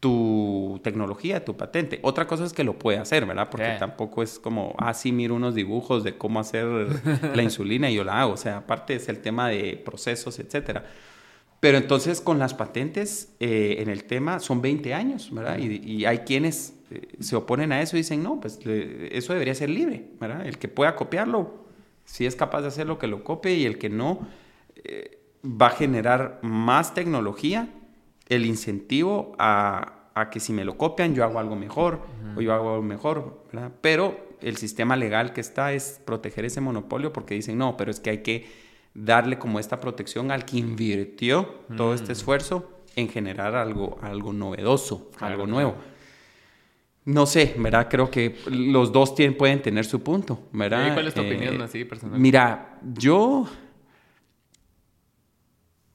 tu 0.00 0.80
tecnología, 0.82 1.44
tu 1.44 1.56
patente. 1.56 1.98
Otra 2.02 2.26
cosa 2.26 2.44
es 2.44 2.52
que 2.52 2.64
lo 2.64 2.78
puede 2.78 2.98
hacer, 2.98 3.24
¿verdad? 3.24 3.48
Porque 3.50 3.76
tampoco 3.78 4.22
es 4.22 4.38
como, 4.38 4.74
ah, 4.78 4.92
sí, 4.92 5.12
miro 5.12 5.34
unos 5.34 5.54
dibujos 5.54 6.04
de 6.04 6.18
cómo 6.18 6.40
hacer 6.40 6.66
la 7.34 7.42
insulina 7.42 7.90
y 7.90 7.94
yo 7.94 8.04
la 8.04 8.20
hago. 8.20 8.32
O 8.32 8.36
sea, 8.36 8.58
aparte 8.58 8.96
es 8.96 9.08
el 9.08 9.20
tema 9.20 9.48
de 9.48 9.80
procesos, 9.82 10.38
etcétera. 10.38 10.84
Pero 11.60 11.78
entonces 11.78 12.20
con 12.20 12.38
las 12.38 12.52
patentes 12.52 13.34
eh, 13.40 13.76
en 13.78 13.88
el 13.88 14.04
tema 14.04 14.40
son 14.40 14.60
20 14.60 14.92
años, 14.92 15.32
¿verdad? 15.32 15.56
Y, 15.56 15.80
y 15.90 16.04
hay 16.04 16.18
quienes 16.18 16.74
se 17.20 17.36
oponen 17.36 17.72
a 17.72 17.80
eso 17.80 17.96
y 17.96 18.00
dicen, 18.00 18.22
no, 18.22 18.40
pues 18.40 18.58
eso 18.64 19.32
debería 19.32 19.54
ser 19.54 19.70
libre, 19.70 20.10
¿verdad? 20.20 20.46
El 20.46 20.58
que 20.58 20.68
pueda 20.68 20.94
copiarlo, 20.94 21.63
si 22.04 22.26
es 22.26 22.36
capaz 22.36 22.62
de 22.62 22.68
hacerlo, 22.68 22.98
que 22.98 23.06
lo 23.06 23.24
copie 23.24 23.54
y 23.54 23.64
el 23.64 23.78
que 23.78 23.90
no, 23.90 24.26
eh, 24.76 25.18
va 25.44 25.66
a 25.66 25.70
generar 25.70 26.38
más 26.42 26.94
tecnología, 26.94 27.68
el 28.28 28.46
incentivo 28.46 29.34
a, 29.38 29.90
que 30.30 30.40
si 30.40 30.52
me 30.52 30.64
lo 30.64 30.78
copian 30.78 31.14
yo 31.14 31.24
hago 31.24 31.40
algo 31.40 31.56
mejor 31.56 32.00
o 32.36 32.40
yo 32.40 32.54
hago 32.54 32.70
algo 32.70 32.82
mejor, 32.82 33.44
Pero 33.80 34.28
el 34.40 34.56
sistema 34.56 34.96
legal 34.96 35.32
que 35.32 35.40
está 35.40 35.72
es 35.72 36.00
proteger 36.04 36.44
ese 36.44 36.60
monopolio 36.60 37.12
porque 37.12 37.34
dicen, 37.34 37.58
no, 37.58 37.76
pero 37.76 37.90
es 37.90 38.00
que 38.00 38.10
hay 38.10 38.18
que 38.18 38.46
darle 38.94 39.38
como 39.38 39.58
esta 39.58 39.80
protección 39.80 40.30
al 40.30 40.44
que 40.44 40.58
invirtió 40.58 41.46
todo 41.76 41.94
este 41.94 42.12
esfuerzo 42.12 42.70
en 42.96 43.08
generar 43.08 43.56
algo, 43.56 43.98
algo 44.02 44.32
novedoso, 44.32 45.10
algo 45.18 45.46
nuevo. 45.46 45.74
No 47.06 47.26
sé, 47.26 47.54
¿verdad? 47.58 47.88
Creo 47.90 48.10
que 48.10 48.36
los 48.46 48.90
dos 48.90 49.14
tienen, 49.14 49.36
pueden 49.36 49.60
tener 49.60 49.84
su 49.84 50.02
punto, 50.02 50.48
¿verdad? 50.52 50.90
¿Y 50.90 50.94
cuál 50.94 51.06
es 51.08 51.14
tu 51.14 51.20
opinión 51.20 51.60
eh, 51.60 51.64
así 51.64 51.84
personal? 51.84 52.18
Mira, 52.18 52.78
yo... 52.82 53.46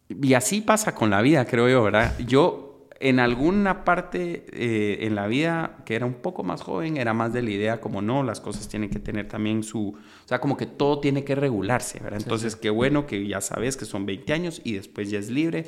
Y 0.09 0.33
así 0.33 0.61
pasa 0.61 0.95
con 0.95 1.09
la 1.09 1.21
vida, 1.21 1.45
creo 1.45 1.69
yo, 1.69 1.83
¿verdad? 1.83 2.17
Yo 2.19 2.87
en 2.99 3.19
alguna 3.19 3.85
parte 3.85 4.45
eh, 4.51 5.05
en 5.05 5.15
la 5.15 5.27
vida 5.27 5.77
que 5.85 5.95
era 5.95 6.05
un 6.05 6.15
poco 6.15 6.43
más 6.43 6.61
joven, 6.61 6.97
era 6.97 7.13
más 7.13 7.31
de 7.31 7.41
la 7.41 7.49
idea 7.51 7.81
como 7.81 8.01
no, 8.01 8.23
las 8.23 8.39
cosas 8.39 8.67
tienen 8.67 8.89
que 8.89 8.99
tener 8.99 9.27
también 9.27 9.63
su... 9.63 9.89
O 9.89 10.27
sea, 10.27 10.39
como 10.39 10.57
que 10.57 10.65
todo 10.65 10.99
tiene 10.99 11.23
que 11.23 11.35
regularse, 11.35 11.99
¿verdad? 11.99 12.19
Entonces, 12.21 12.55
qué 12.55 12.69
bueno 12.69 13.07
que 13.07 13.25
ya 13.25 13.41
sabes 13.41 13.77
que 13.77 13.85
son 13.85 14.05
20 14.05 14.33
años 14.33 14.61
y 14.63 14.73
después 14.73 15.09
ya 15.09 15.19
es 15.19 15.29
libre 15.29 15.65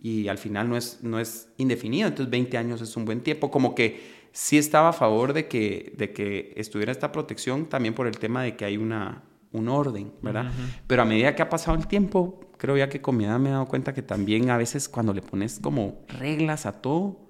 y 0.00 0.28
al 0.28 0.38
final 0.38 0.68
no 0.68 0.76
es, 0.76 0.98
no 1.02 1.18
es 1.18 1.48
indefinido, 1.56 2.08
entonces 2.08 2.30
20 2.30 2.58
años 2.58 2.80
es 2.82 2.96
un 2.96 3.04
buen 3.04 3.20
tiempo, 3.20 3.50
como 3.50 3.74
que 3.74 4.13
sí 4.34 4.58
estaba 4.58 4.90
a 4.90 4.92
favor 4.92 5.32
de 5.32 5.46
que, 5.46 5.94
de 5.96 6.12
que 6.12 6.52
estuviera 6.56 6.90
esta 6.90 7.12
protección 7.12 7.66
también 7.66 7.94
por 7.94 8.08
el 8.08 8.18
tema 8.18 8.42
de 8.42 8.56
que 8.56 8.64
hay 8.64 8.76
una, 8.76 9.22
un 9.52 9.68
orden, 9.68 10.12
¿verdad? 10.22 10.50
Pero 10.88 11.02
a 11.02 11.04
medida 11.04 11.36
que 11.36 11.42
ha 11.42 11.48
pasado 11.48 11.76
el 11.78 11.86
tiempo, 11.86 12.40
creo 12.58 12.76
ya 12.76 12.88
que 12.88 13.00
con 13.00 13.16
mi 13.16 13.24
edad 13.24 13.38
me 13.38 13.50
he 13.50 13.52
dado 13.52 13.66
cuenta 13.66 13.94
que 13.94 14.02
también 14.02 14.50
a 14.50 14.58
veces 14.58 14.88
cuando 14.88 15.14
le 15.14 15.22
pones 15.22 15.60
como 15.60 16.02
reglas 16.08 16.66
a 16.66 16.82
todo, 16.82 17.20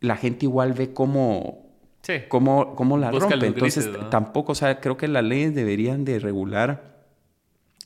la 0.00 0.16
gente 0.16 0.44
igual 0.44 0.74
ve 0.74 0.92
cómo, 0.92 1.70
cómo, 2.28 2.98
la 2.98 3.10
rompe. 3.10 3.46
Entonces, 3.46 3.88
tampoco, 4.10 4.52
o 4.52 4.54
sea, 4.54 4.80
creo 4.80 4.98
que 4.98 5.08
las 5.08 5.24
leyes 5.24 5.54
deberían 5.54 6.04
de 6.04 6.18
regular 6.18 7.06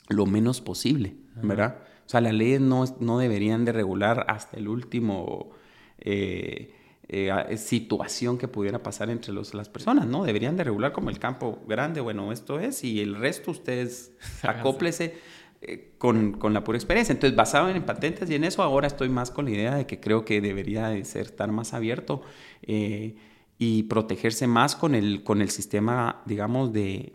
lo 0.09 0.25
menos 0.25 0.59
posible, 0.59 1.15
¿verdad? 1.41 1.77
O 2.05 2.09
sea, 2.09 2.19
las 2.19 2.33
leyes 2.33 2.59
no, 2.59 2.83
no 2.99 3.17
deberían 3.17 3.63
de 3.63 3.71
regular 3.71 4.25
hasta 4.27 4.57
el 4.57 4.67
último... 4.67 5.51
Eh, 5.99 6.75
eh, 7.11 7.57
situación 7.57 8.37
que 8.37 8.47
pudiera 8.47 8.83
pasar 8.83 9.09
entre 9.09 9.33
los, 9.33 9.55
las 9.55 9.67
personas, 9.67 10.05
¿no? 10.05 10.23
Deberían 10.23 10.55
de 10.55 10.63
regular 10.63 10.91
como 10.91 11.09
el 11.09 11.17
campo 11.17 11.59
grande, 11.67 12.01
bueno, 12.01 12.31
esto 12.31 12.59
es, 12.59 12.83
y 12.83 13.01
el 13.01 13.15
resto 13.15 13.49
ustedes 13.49 14.13
acóplese 14.43 15.15
eh, 15.63 15.95
con, 15.97 16.33
con, 16.33 16.53
la 16.53 16.63
pura 16.63 16.77
experiencia. 16.77 17.11
Entonces, 17.11 17.35
basado 17.35 17.67
en 17.67 17.83
patentes 17.83 18.29
y 18.29 18.35
en 18.35 18.43
eso, 18.43 18.61
ahora 18.61 18.85
estoy 18.85 19.09
más 19.09 19.31
con 19.31 19.45
la 19.45 19.51
idea 19.51 19.73
de 19.73 19.87
que 19.87 19.99
creo 19.99 20.23
que 20.23 20.39
debería 20.39 20.89
de 20.89 21.03
ser 21.03 21.23
estar 21.23 21.51
más 21.51 21.73
abierto 21.73 22.21
eh, 22.61 23.15
y 23.57 23.83
protegerse 23.83 24.45
más 24.45 24.75
con 24.75 24.93
el, 24.93 25.23
con 25.23 25.41
el 25.41 25.49
sistema, 25.49 26.21
digamos, 26.27 26.71
de, 26.73 27.13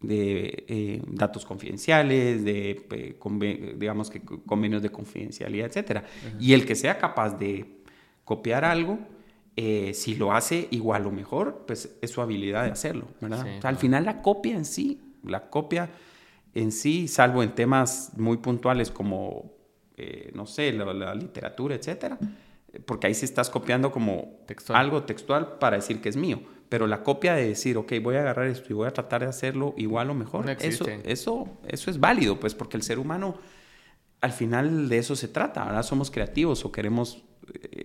de 0.00 1.04
datos 1.06 1.46
confidenciales, 1.46 2.44
de, 2.44 2.84
digamos 3.78 4.10
que 4.10 4.20
convenios 4.20 4.82
de 4.82 4.90
confidencialidad, 4.90 5.68
etcétera. 5.68 6.04
Y 6.40 6.52
el 6.52 6.66
que 6.66 6.74
sea 6.74 6.98
capaz 6.98 7.38
de 7.38 7.76
copiar 8.24 8.64
algo, 8.64 8.98
eh, 9.56 9.94
si 9.94 10.14
lo 10.16 10.32
hace 10.32 10.68
igual 10.70 11.06
o 11.06 11.10
mejor, 11.10 11.64
pues 11.66 11.96
es 12.02 12.10
su 12.10 12.20
habilidad 12.20 12.64
de 12.64 12.70
hacerlo, 12.70 13.08
¿verdad? 13.22 13.46
al 13.62 13.76
final 13.76 14.04
la 14.04 14.20
copia 14.20 14.54
en 14.54 14.66
sí, 14.66 15.00
la 15.24 15.48
copia 15.48 15.88
en 16.54 16.72
sí, 16.72 17.08
salvo 17.08 17.42
en 17.42 17.54
temas 17.54 18.12
muy 18.16 18.36
puntuales 18.36 18.90
como, 18.90 19.52
eh, 19.96 20.30
no 20.34 20.46
sé, 20.46 20.72
la, 20.72 21.14
literatura, 21.14 21.74
etcétera, 21.74 22.18
porque 22.84 23.06
ahí 23.06 23.14
sí 23.14 23.24
estás 23.24 23.48
copiando 23.48 23.90
como 23.90 24.40
algo 24.68 25.04
textual 25.04 25.58
para 25.58 25.76
decir 25.76 26.00
que 26.00 26.10
es 26.10 26.16
mío. 26.16 26.40
Pero 26.68 26.86
la 26.86 27.02
copia 27.02 27.34
de 27.34 27.48
decir, 27.48 27.76
ok, 27.76 27.92
voy 28.02 28.16
a 28.16 28.20
agarrar 28.20 28.48
esto 28.48 28.66
y 28.70 28.72
voy 28.74 28.88
a 28.88 28.90
tratar 28.90 29.22
de 29.22 29.28
hacerlo 29.28 29.72
igual 29.76 30.10
o 30.10 30.14
mejor, 30.14 30.50
eso, 30.60 30.86
eso, 31.04 31.58
eso 31.66 31.90
es 31.90 32.00
válido, 32.00 32.40
pues 32.40 32.54
porque 32.54 32.76
el 32.76 32.82
ser 32.82 32.98
humano 32.98 33.36
al 34.20 34.32
final 34.32 34.88
de 34.88 34.98
eso 34.98 35.14
se 35.14 35.28
trata, 35.28 35.64
¿verdad? 35.64 35.82
Somos 35.82 36.10
creativos 36.10 36.64
o 36.64 36.72
queremos 36.72 37.18
eh, 37.18 37.25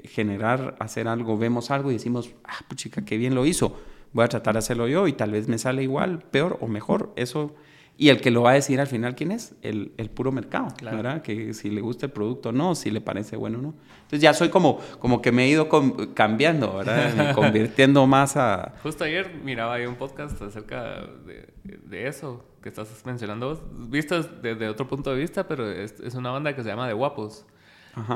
generar, 0.06 0.76
hacer 0.80 1.08
algo, 1.08 1.38
vemos 1.38 1.72
algo 1.72 1.92
y 1.92 1.96
decimos, 1.96 2.32
ah, 2.44 2.60
puchica, 2.68 3.04
qué 3.04 3.18
bien 3.18 3.36
lo 3.36 3.46
hizo, 3.46 3.78
voy 4.14 4.26
a 4.26 4.28
tratar 4.28 4.54
de 4.54 4.60
hacerlo 4.60 4.88
yo 4.88 5.08
y 5.08 5.14
tal 5.14 5.32
vez 5.32 5.48
me 5.48 5.58
sale 5.58 5.84
igual, 5.84 6.20
peor 6.20 6.58
o 6.62 6.68
mejor, 6.68 7.12
eso. 7.16 7.56
Y 7.98 8.10
el 8.10 8.20
que 8.20 8.32
lo 8.32 8.42
va 8.44 8.52
a 8.52 8.54
decir 8.54 8.80
al 8.80 8.88
final, 8.88 9.16
¿quién 9.16 9.32
es? 9.32 9.54
El, 9.62 9.92
el 9.98 10.10
puro 10.10 10.32
mercado, 10.32 10.70
¿verdad? 10.82 11.22
Que 11.22 11.54
si 11.54 11.70
le 11.70 11.82
gusta 11.82 12.08
el 12.08 12.12
producto 12.12 12.50
o 12.50 12.52
no, 12.52 12.74
si 12.74 12.90
le 12.90 13.00
parece 13.00 13.36
bueno 13.36 13.60
o 13.60 13.62
no. 13.62 13.76
Entonces 14.04 14.22
ya 14.22 14.34
soy 14.34 14.50
como, 14.50 14.80
como 14.98 15.22
que 15.22 15.32
me 15.32 15.46
he 15.46 15.50
ido 15.50 15.70
cambiando, 16.16 16.78
¿verdad? 16.78 17.34
convirtiendo 17.36 18.08
más 18.08 18.38
a... 18.38 18.74
Justo 18.82 19.04
ayer 19.04 19.32
miraba 19.44 19.76
ahí 19.76 19.86
un 19.86 19.96
podcast 19.96 20.42
acerca 20.42 21.06
de, 21.28 21.54
de 21.64 22.08
eso 22.08 22.44
que 22.62 22.70
estás 22.70 22.90
mencionando 23.06 23.50
vos, 23.50 23.62
visto 23.90 24.22
desde 24.22 24.68
otro 24.70 24.88
punto 24.88 25.12
de 25.12 25.20
vista, 25.20 25.48
pero 25.48 25.70
es, 25.70 26.00
es 26.00 26.16
una 26.16 26.32
banda 26.32 26.56
que 26.56 26.64
se 26.64 26.70
llama 26.70 26.88
De 26.88 26.94
Guapos. 26.94 27.46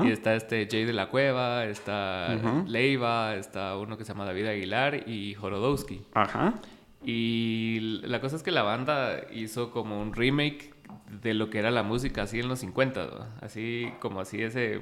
Y 0.03 0.11
está 0.11 0.35
este 0.35 0.67
Jay 0.69 0.85
de 0.85 0.93
la 0.93 1.09
Cueva, 1.09 1.65
está 1.65 2.35
Leiva, 2.67 3.35
está 3.35 3.77
uno 3.77 3.97
que 3.97 4.05
se 4.05 4.13
llama 4.13 4.25
David 4.25 4.47
Aguilar 4.47 5.07
y 5.07 5.33
Jorodowski. 5.35 6.01
Ajá. 6.13 6.55
Y 7.03 7.99
la 8.03 8.19
cosa 8.19 8.35
es 8.35 8.43
que 8.43 8.51
la 8.51 8.63
banda 8.63 9.21
hizo 9.31 9.71
como 9.71 10.01
un 10.01 10.13
remake 10.13 10.73
de 11.21 11.33
lo 11.33 11.49
que 11.49 11.59
era 11.59 11.71
la 11.71 11.83
música 11.83 12.23
así 12.23 12.39
en 12.39 12.47
los 12.47 12.59
50, 12.59 13.37
así 13.41 13.91
como 13.99 14.21
así 14.21 14.41
ese 14.41 14.81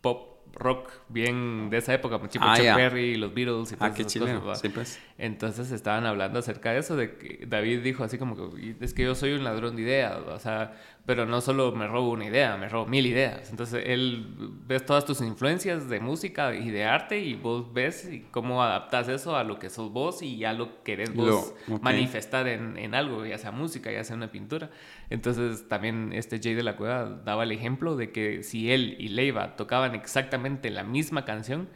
pop 0.00 0.30
rock 0.52 0.90
bien 1.08 1.70
de 1.70 1.78
esa 1.78 1.94
época, 1.94 2.18
tipo 2.28 2.44
ah, 2.46 2.56
Chuck 2.56 2.74
Berry, 2.74 3.16
los 3.16 3.32
Beatles 3.32 3.72
y 3.72 3.74
ah, 3.78 3.92
todas 3.94 4.16
esas 4.16 4.40
cosas. 4.40 4.72
Pues. 4.72 5.00
Entonces 5.18 5.70
estaban 5.70 6.06
hablando 6.06 6.38
acerca 6.38 6.72
de 6.72 6.78
eso, 6.78 6.96
de 6.96 7.16
que 7.16 7.46
David 7.46 7.82
dijo 7.82 8.04
así 8.04 8.18
como 8.18 8.36
que 8.36 8.74
es 8.80 8.94
que 8.94 9.04
yo 9.04 9.14
soy 9.14 9.32
un 9.32 9.44
ladrón 9.44 9.76
de 9.76 9.82
ideas, 9.82 10.18
o 10.26 10.38
sea, 10.38 10.72
pero 11.06 11.26
no 11.26 11.40
solo 11.40 11.72
me 11.72 11.86
robo 11.86 12.10
una 12.10 12.26
idea, 12.26 12.56
me 12.56 12.68
robo 12.68 12.86
mil 12.86 13.06
ideas. 13.06 13.50
Entonces 13.50 13.82
él 13.86 14.26
ves 14.66 14.84
todas 14.84 15.04
tus 15.04 15.20
influencias 15.20 15.88
de 15.88 16.00
música 16.00 16.54
y 16.54 16.70
de 16.70 16.84
arte 16.84 17.18
y 17.18 17.34
vos 17.34 17.72
ves 17.72 18.08
cómo 18.30 18.62
adaptas 18.62 19.08
eso 19.08 19.36
a 19.36 19.44
lo 19.44 19.58
que 19.58 19.70
sos 19.70 19.92
vos 19.92 20.22
y 20.22 20.44
a 20.44 20.52
lo 20.52 20.68
que 20.68 20.80
querés 20.84 21.14
vos 21.14 21.54
manifestar 21.80 22.46
en, 22.48 22.76
en, 22.76 22.94
algo, 22.94 23.24
ya 23.24 23.38
sea 23.38 23.50
música, 23.50 23.90
ya 23.90 24.04
sea 24.04 24.16
una 24.16 24.30
pintura. 24.30 24.70
Entonces 25.08 25.68
también 25.68 26.12
este 26.12 26.40
Jay 26.40 26.54
de 26.54 26.62
la 26.62 26.76
Cueva 26.76 27.20
daba 27.24 27.44
el 27.44 27.52
ejemplo 27.52 27.96
de 27.96 28.12
que 28.12 28.42
si 28.42 28.70
él 28.70 28.96
y 28.98 29.08
Leiva 29.08 29.56
tocaban 29.56 29.94
exactamente 29.94 30.70
la 30.70 30.84
misma 30.84 31.24
canción, 31.24 31.68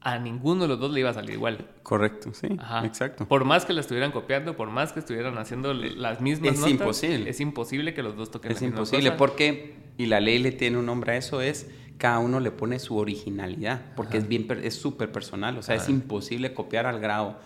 a 0.00 0.18
ninguno 0.18 0.62
de 0.62 0.68
los 0.68 0.78
dos 0.78 0.92
le 0.92 1.00
iba 1.00 1.10
a 1.10 1.14
salir 1.14 1.34
igual. 1.34 1.66
Correcto, 1.82 2.32
sí, 2.32 2.48
exacto. 2.84 3.26
Por 3.26 3.44
más 3.44 3.64
que 3.64 3.72
la 3.72 3.80
estuvieran 3.80 4.12
copiando, 4.12 4.56
por 4.56 4.70
más 4.70 4.92
que 4.92 5.00
estuvieran 5.00 5.36
haciendo 5.38 5.74
las 5.74 6.20
mismas 6.20 6.58
es 6.58 6.66
imposible. 6.66 7.30
es 7.30 7.40
imposible 7.40 7.94
que 7.94 8.02
los 8.02 8.16
dos 8.16 8.30
toquen 8.30 8.52
Es 8.52 8.62
imposible 8.62 9.12
porque, 9.12 9.76
y 9.96 10.06
la 10.06 10.20
ley 10.20 10.38
le 10.38 10.52
tiene 10.52 10.78
un 10.78 10.86
nombre 10.86 11.12
a 11.12 11.16
eso, 11.16 11.40
es 11.40 11.68
cada 11.98 12.20
uno 12.20 12.38
le 12.38 12.52
pone 12.52 12.78
su 12.78 12.96
originalidad, 12.96 13.80
porque 13.96 14.18
es 14.18 14.28
bien, 14.28 14.46
es 14.62 14.74
súper 14.74 15.10
personal, 15.10 15.58
o 15.58 15.62
sea, 15.62 15.74
es 15.74 15.88
imposible 15.88 16.54
copiar 16.54 16.86
al 16.86 17.00
grado. 17.00 17.40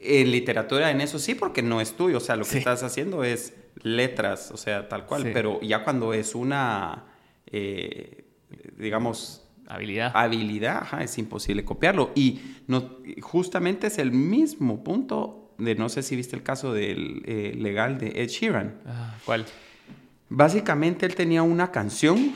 En 0.00 0.32
literatura, 0.32 0.90
en 0.90 1.00
eso 1.00 1.18
sí, 1.18 1.34
porque 1.34 1.62
no 1.62 1.80
es 1.80 1.96
tuyo, 1.96 2.18
o 2.18 2.20
sea, 2.20 2.36
lo 2.36 2.44
que 2.44 2.58
estás 2.58 2.82
haciendo 2.82 3.24
es 3.24 3.54
letras, 3.82 4.50
o 4.50 4.56
sea, 4.56 4.88
tal 4.88 5.06
cual, 5.06 5.30
pero 5.32 5.60
ya 5.60 5.84
cuando 5.84 6.12
es 6.12 6.34
una, 6.34 7.04
eh, 7.46 8.24
digamos, 8.76 9.43
Habilidad. 9.66 10.12
Habilidad, 10.14 11.02
es 11.02 11.18
imposible 11.18 11.64
copiarlo. 11.64 12.10
Y 12.14 12.40
no, 12.66 12.98
justamente 13.20 13.86
es 13.86 13.98
el 13.98 14.12
mismo 14.12 14.84
punto 14.84 15.54
de, 15.58 15.74
no 15.74 15.88
sé 15.88 16.02
si 16.02 16.16
viste 16.16 16.36
el 16.36 16.42
caso 16.42 16.72
del 16.72 17.22
eh, 17.26 17.54
legal 17.56 17.98
de 17.98 18.08
Ed 18.22 18.28
Sheeran. 18.28 18.74
Ah, 18.86 19.14
¿Cuál? 19.24 19.46
Básicamente 20.28 21.06
él 21.06 21.14
tenía 21.14 21.42
una 21.42 21.70
canción 21.70 22.34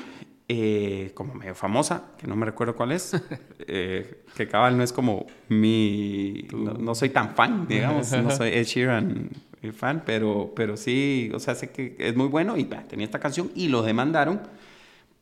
eh, 0.49 1.11
como 1.15 1.35
medio 1.35 1.55
famosa, 1.55 2.13
que 2.19 2.27
no 2.27 2.37
me 2.37 2.47
recuerdo 2.47 2.75
cuál 2.77 2.93
es, 2.93 3.13
eh, 3.67 4.25
que 4.37 4.49
cabal 4.49 4.77
no 4.77 4.83
es 4.83 4.93
como 4.93 5.27
mi... 5.49 6.47
No, 6.53 6.95
soy 6.95 7.11
tan 7.11 7.35
fan, 7.35 7.67
digamos, 7.69 8.13
no 8.13 8.31
soy 8.31 8.51
Ed 8.51 8.65
Sheeran 8.65 9.31
fan, 9.73 10.03
pero, 10.07 10.53
pero 10.55 10.77
sí, 10.77 11.31
o 11.35 11.41
sea, 11.41 11.55
sé 11.55 11.71
que 11.71 11.97
es 11.99 12.17
muy 12.17 12.29
bueno 12.29 12.57
y 12.57 12.65
tenía 12.65 13.05
esta 13.05 13.19
canción 13.19 13.51
y 13.55 13.69
lo 13.69 13.83
demandaron 13.83 14.41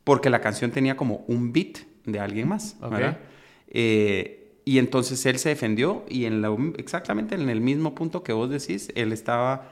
porque 0.03 0.29
la 0.29 0.41
canción 0.41 0.71
tenía 0.71 0.95
como 0.95 1.25
un 1.27 1.51
beat 1.51 1.79
de 2.07 2.19
alguien 2.19 2.47
más, 2.47 2.77
¿verdad? 2.79 3.19
Eh, 3.67 4.61
y 4.65 4.79
entonces 4.79 5.23
él 5.25 5.37
se 5.37 5.49
defendió 5.49 6.03
y 6.09 6.25
en 6.25 6.41
la, 6.41 6.55
exactamente 6.77 7.35
en 7.35 7.49
el 7.49 7.61
mismo 7.61 7.93
punto 7.93 8.23
que 8.23 8.33
vos 8.33 8.49
decís, 8.49 8.91
él 8.95 9.13
estaba 9.13 9.69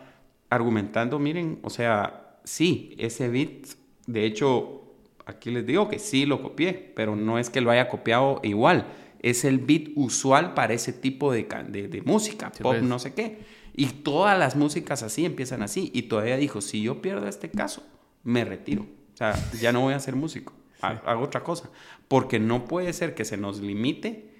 argumentando, 0.50 1.18
miren, 1.18 1.60
o 1.64 1.70
sea, 1.70 2.38
sí, 2.44 2.94
ese 2.98 3.30
beat, 3.30 3.68
de 4.06 4.26
hecho, 4.26 4.84
aquí 5.26 5.50
les 5.50 5.66
digo 5.66 5.90
que 5.90 5.98
sí 5.98 6.26
lo 6.26 6.42
copié, 6.42 6.94
pero 6.96 7.16
no 7.16 7.40
es 7.40 7.50
que 7.50 7.62
lo 7.62 7.72
haya 7.72 7.90
copiado 7.90 8.42
igual, 8.44 8.88
es 9.22 9.44
el 9.44 9.60
beat 9.60 9.90
usual 9.96 10.54
para 10.54 10.74
ese 10.74 10.94
tipo 10.94 11.32
de, 11.32 11.44
de, 11.44 12.02
música, 12.04 12.52
pop, 12.52 12.74
pues. 12.74 12.84
no 12.84 13.00
sé 13.00 13.14
qué. 13.14 13.40
Y 13.74 13.88
todas 13.88 14.38
las 14.38 14.56
músicas 14.56 15.04
así 15.04 15.26
empiezan 15.26 15.62
así. 15.64 15.92
Y 15.94 16.04
todavía 16.04 16.38
dijo, 16.38 16.62
si 16.62 16.82
yo 16.82 17.02
pierdo 17.02 17.28
este 17.28 17.50
caso, 17.50 17.84
me 18.24 18.46
retiro. 18.46 18.84
O 18.84 19.18
sea, 19.18 19.34
ya 19.60 19.74
no 19.74 19.82
voy 19.82 19.96
a 19.96 20.00
ser 20.00 20.16
músico 20.16 20.54
hago 20.82 21.24
otra 21.24 21.44
cosa. 21.44 21.70
Porque 22.08 22.40
no 22.40 22.66
puede 22.66 22.94
ser 22.94 23.16
que 23.16 23.26
se 23.26 23.38
nos 23.38 23.60
limite 23.62 24.36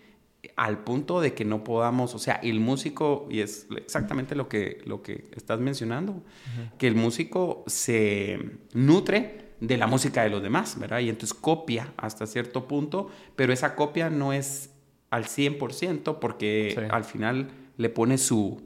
al 0.56 0.84
punto 0.84 1.22
de 1.22 1.34
que 1.34 1.46
no 1.46 1.64
podamos, 1.64 2.14
o 2.14 2.20
sea, 2.20 2.36
el 2.36 2.60
músico, 2.60 3.28
y 3.30 3.40
es 3.40 3.68
exactamente 3.76 4.36
lo 4.36 4.48
que, 4.48 4.82
lo 4.86 5.02
que 5.02 5.26
estás 5.36 5.60
mencionando, 5.60 6.24
que 6.78 6.88
el 6.88 6.96
músico 6.96 7.64
se 7.68 8.40
nutre 8.74 9.54
de 9.60 9.78
la 9.78 9.88
música 9.88 10.24
de 10.24 10.30
los 10.30 10.44
demás, 10.44 10.78
¿verdad? 10.80 11.00
Y 11.00 11.10
entonces 11.10 11.34
copia 11.34 11.94
hasta 11.98 12.28
cierto 12.28 12.68
punto, 12.68 13.10
pero 13.36 13.54
esa 13.54 13.76
copia 13.76 14.10
no 14.10 14.34
es 14.34 14.72
al 15.10 15.26
100% 15.26 16.20
porque 16.20 16.88
al 16.90 17.04
final 17.04 17.50
le 17.78 17.90
pone 17.90 18.18
su, 18.18 18.62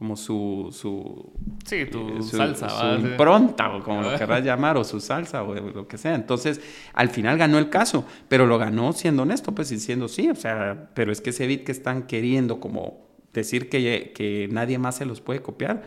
como 0.00 0.16
su, 0.16 0.70
su, 0.72 1.30
sí, 1.66 1.84
tu 1.84 2.16
eh, 2.16 2.22
salsa, 2.22 2.70
su 2.70 3.06
impronta, 3.06 3.70
o 3.76 3.82
como 3.82 4.00
lo 4.00 4.16
querrás 4.16 4.42
llamar, 4.42 4.78
o 4.78 4.82
su 4.82 4.98
salsa, 4.98 5.42
o 5.42 5.54
lo 5.54 5.86
que 5.86 5.98
sea. 5.98 6.14
Entonces, 6.14 6.58
al 6.94 7.10
final 7.10 7.36
ganó 7.36 7.58
el 7.58 7.68
caso, 7.68 8.06
pero 8.26 8.46
lo 8.46 8.56
ganó 8.56 8.94
siendo 8.94 9.24
honesto, 9.24 9.54
pues 9.54 9.68
diciendo 9.68 10.08
sí, 10.08 10.30
o 10.30 10.34
sea, 10.34 10.88
pero 10.94 11.12
es 11.12 11.20
que 11.20 11.28
ese 11.28 11.46
beat 11.46 11.64
que 11.64 11.72
están 11.72 12.04
queriendo 12.04 12.60
como 12.60 13.08
decir 13.34 13.68
que, 13.68 14.14
que 14.14 14.48
nadie 14.50 14.78
más 14.78 14.96
se 14.96 15.04
los 15.04 15.20
puede 15.20 15.42
copiar, 15.42 15.82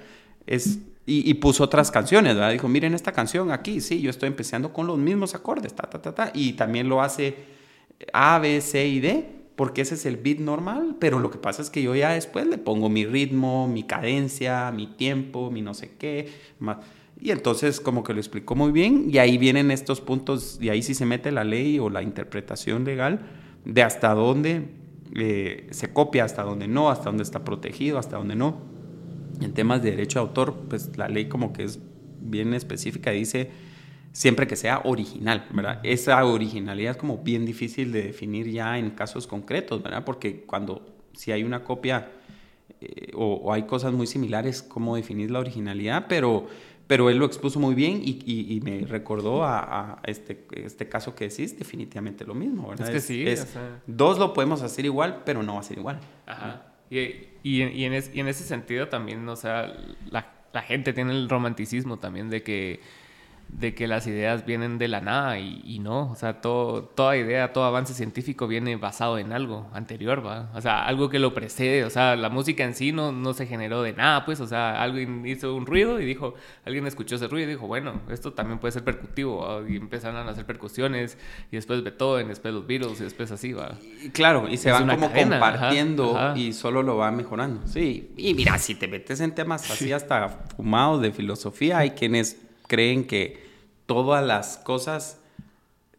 es... 0.45 0.77
Y, 1.05 1.29
y, 1.29 1.33
puso 1.33 1.65
otras 1.65 1.91
canciones, 1.91 2.35
¿verdad? 2.35 2.53
Dijo, 2.53 2.69
miren 2.69 2.93
esta 2.93 3.11
canción 3.11 3.51
aquí, 3.51 3.81
sí, 3.81 3.99
yo 3.99 4.09
estoy 4.09 4.27
empezando 4.27 4.71
con 4.71 4.87
los 4.87 4.97
mismos 4.97 5.35
acordes, 5.35 5.73
ta, 5.73 5.89
ta, 5.89 6.01
ta, 6.01 6.15
ta, 6.15 6.31
y 6.33 6.53
también 6.53 6.87
lo 6.87 7.01
hace 7.01 7.35
A, 8.13 8.39
B, 8.39 8.61
C 8.61 8.87
y 8.87 9.01
D, 9.01 9.42
porque 9.55 9.81
ese 9.81 9.95
es 9.95 10.05
el 10.05 10.17
beat 10.17 10.39
normal, 10.39 10.95
pero 10.99 11.19
lo 11.19 11.29
que 11.29 11.37
pasa 11.37 11.61
es 11.61 11.69
que 11.69 11.81
yo 11.81 11.95
ya 11.95 12.11
después 12.11 12.47
le 12.47 12.57
pongo 12.57 12.89
mi 12.89 13.05
ritmo, 13.05 13.67
mi 13.67 13.83
cadencia, 13.83 14.71
mi 14.71 14.87
tiempo, 14.87 15.51
mi 15.51 15.61
no 15.61 15.73
sé 15.73 15.91
qué. 15.97 16.29
Y 17.21 17.31
entonces 17.31 17.79
como 17.79 18.03
que 18.03 18.13
lo 18.13 18.19
explicó 18.19 18.55
muy 18.55 18.71
bien 18.71 19.07
y 19.09 19.19
ahí 19.19 19.37
vienen 19.37 19.69
estos 19.69 20.01
puntos, 20.01 20.57
y 20.59 20.69
ahí 20.69 20.81
sí 20.81 20.95
se 20.95 21.05
mete 21.05 21.31
la 21.31 21.43
ley 21.43 21.79
o 21.79 21.89
la 21.89 22.01
interpretación 22.01 22.83
legal 22.83 23.21
de 23.65 23.83
hasta 23.83 24.13
dónde 24.13 24.69
eh, 25.15 25.67
se 25.71 25.93
copia, 25.93 26.23
hasta 26.23 26.43
dónde 26.43 26.67
no, 26.67 26.89
hasta 26.89 27.05
dónde 27.05 27.23
está 27.23 27.43
protegido, 27.43 27.99
hasta 27.99 28.17
dónde 28.17 28.35
no. 28.35 28.57
En 29.41 29.53
temas 29.53 29.83
de 29.83 29.91
derecho 29.91 30.19
de 30.19 30.27
autor, 30.27 30.55
pues 30.67 30.97
la 30.97 31.07
ley 31.07 31.25
como 31.25 31.53
que 31.53 31.63
es 31.63 31.79
bien 32.19 32.53
específica, 32.53 33.11
dice 33.11 33.51
siempre 34.13 34.47
que 34.47 34.55
sea 34.55 34.81
original, 34.85 35.45
¿verdad? 35.51 35.79
Esa 35.83 36.23
originalidad 36.23 36.91
es 36.91 36.97
como 36.97 37.17
bien 37.17 37.45
difícil 37.45 37.91
de 37.91 38.03
definir 38.03 38.49
ya 38.49 38.77
en 38.77 38.91
casos 38.91 39.27
concretos, 39.27 39.81
¿verdad? 39.81 40.05
Porque 40.05 40.43
cuando 40.43 40.85
si 41.13 41.31
hay 41.31 41.43
una 41.43 41.63
copia 41.63 42.11
eh, 42.79 43.11
o, 43.15 43.51
hay 43.51 43.63
cosas 43.63 43.91
muy 43.91 44.05
similares, 44.05 44.61
¿cómo 44.61 44.95
definir 44.95 45.31
la 45.31 45.39
originalidad? 45.39 46.05
Pero, 46.07 46.47
pero 46.85 47.09
él 47.09 47.17
lo 47.17 47.25
expuso 47.25 47.59
muy 47.59 47.73
bien 47.73 48.01
y, 48.03 48.61
me 48.63 48.85
recordó 48.85 49.43
a, 49.43 49.99
este, 50.05 50.45
este 50.53 50.87
caso 50.87 51.15
que 51.15 51.29
decís, 51.29 51.57
definitivamente 51.57 52.23
lo 52.23 52.35
mismo, 52.35 52.69
¿verdad? 52.69 52.89
Es 52.89 52.93
que 52.93 52.99
sí. 53.01 53.25
Dos 53.87 54.19
lo 54.19 54.31
podemos 54.31 54.61
hacer 54.61 54.85
igual, 54.85 55.23
pero 55.25 55.41
no 55.41 55.55
va 55.55 55.61
a 55.61 55.63
ser 55.63 55.79
igual. 55.79 55.99
Ajá. 56.27 56.67
Y, 56.91 57.29
y, 57.41 57.61
en, 57.63 57.93
en, 57.93 58.27
ese 58.27 58.43
sentido 58.43 58.89
también, 58.89 59.27
o 59.27 59.35
sea, 59.35 59.75
la, 60.11 60.31
la 60.53 60.61
gente 60.61 60.93
tiene 60.93 61.13
el 61.13 61.27
romanticismo 61.29 61.97
también 61.97 62.29
de 62.29 62.43
que 62.43 62.79
de 63.59 63.75
que 63.75 63.87
las 63.87 64.07
ideas 64.07 64.45
vienen 64.45 64.77
de 64.77 64.87
la 64.87 64.99
nada 64.99 65.39
y, 65.39 65.79
no, 65.79 66.11
o 66.11 66.15
sea, 66.15 66.41
todo, 66.41 66.83
toda 66.83 67.15
idea, 67.15 67.53
todo 67.53 67.65
avance 67.65 67.93
científico 67.93 68.47
viene 68.47 68.75
basado 68.77 69.19
en 69.19 69.31
algo 69.31 69.69
anterior, 69.73 70.25
¿va? 70.25 70.49
O 70.55 70.61
sea, 70.61 70.85
algo 70.85 71.09
que 71.09 71.19
lo 71.19 71.33
precede, 71.33 71.83
o 71.85 71.89
sea, 71.89 72.15
la 72.15 72.29
música 72.29 72.63
en 72.63 72.73
sí 72.73 72.91
no, 72.91 73.11
no 73.11 73.33
se 73.33 73.45
generó 73.45 73.83
de 73.83 73.93
nada, 73.93 74.25
pues, 74.25 74.39
o 74.39 74.47
sea, 74.47 74.81
alguien 74.81 75.25
hizo 75.25 75.53
un 75.55 75.65
ruido 75.65 75.99
y 75.99 76.05
dijo, 76.05 76.33
alguien 76.65 76.87
escuchó 76.87 77.15
ese 77.15 77.27
ruido 77.27 77.47
y 77.47 77.53
dijo, 77.53 77.67
bueno, 77.67 78.01
esto 78.09 78.33
también 78.33 78.59
puede 78.59 78.71
ser 78.71 78.83
percutivo, 78.83 79.63
y 79.67 79.75
empezaron 79.75 80.27
a 80.27 80.31
hacer 80.31 80.45
percusiones 80.45 81.17
y 81.51 81.55
después 81.55 81.83
Beethoven, 81.83 82.29
después 82.29 82.53
los 82.53 82.65
Beatles 82.65 82.99
y 83.01 83.03
después 83.03 83.31
así, 83.31 83.53
¿va? 83.53 83.77
claro, 84.13 84.49
y 84.49 84.57
se 84.57 84.71
van 84.71 84.87
como 84.87 85.11
compartiendo 85.11 86.33
y 86.35 86.53
solo 86.53 86.81
lo 86.81 86.97
va 86.97 87.11
mejorando, 87.11 87.67
sí, 87.67 88.11
y 88.17 88.33
mira, 88.33 88.57
si 88.57 88.73
te 88.73 88.87
metes 88.87 89.21
en 89.21 89.35
temas 89.35 89.69
así 89.69 89.91
hasta 89.91 90.27
fumados 90.27 91.01
de 91.01 91.11
filosofía, 91.11 91.77
hay 91.77 91.91
quienes 91.91 92.42
creen 92.67 93.05
que 93.05 93.43
todas 93.85 94.25
las 94.25 94.57
cosas 94.57 95.19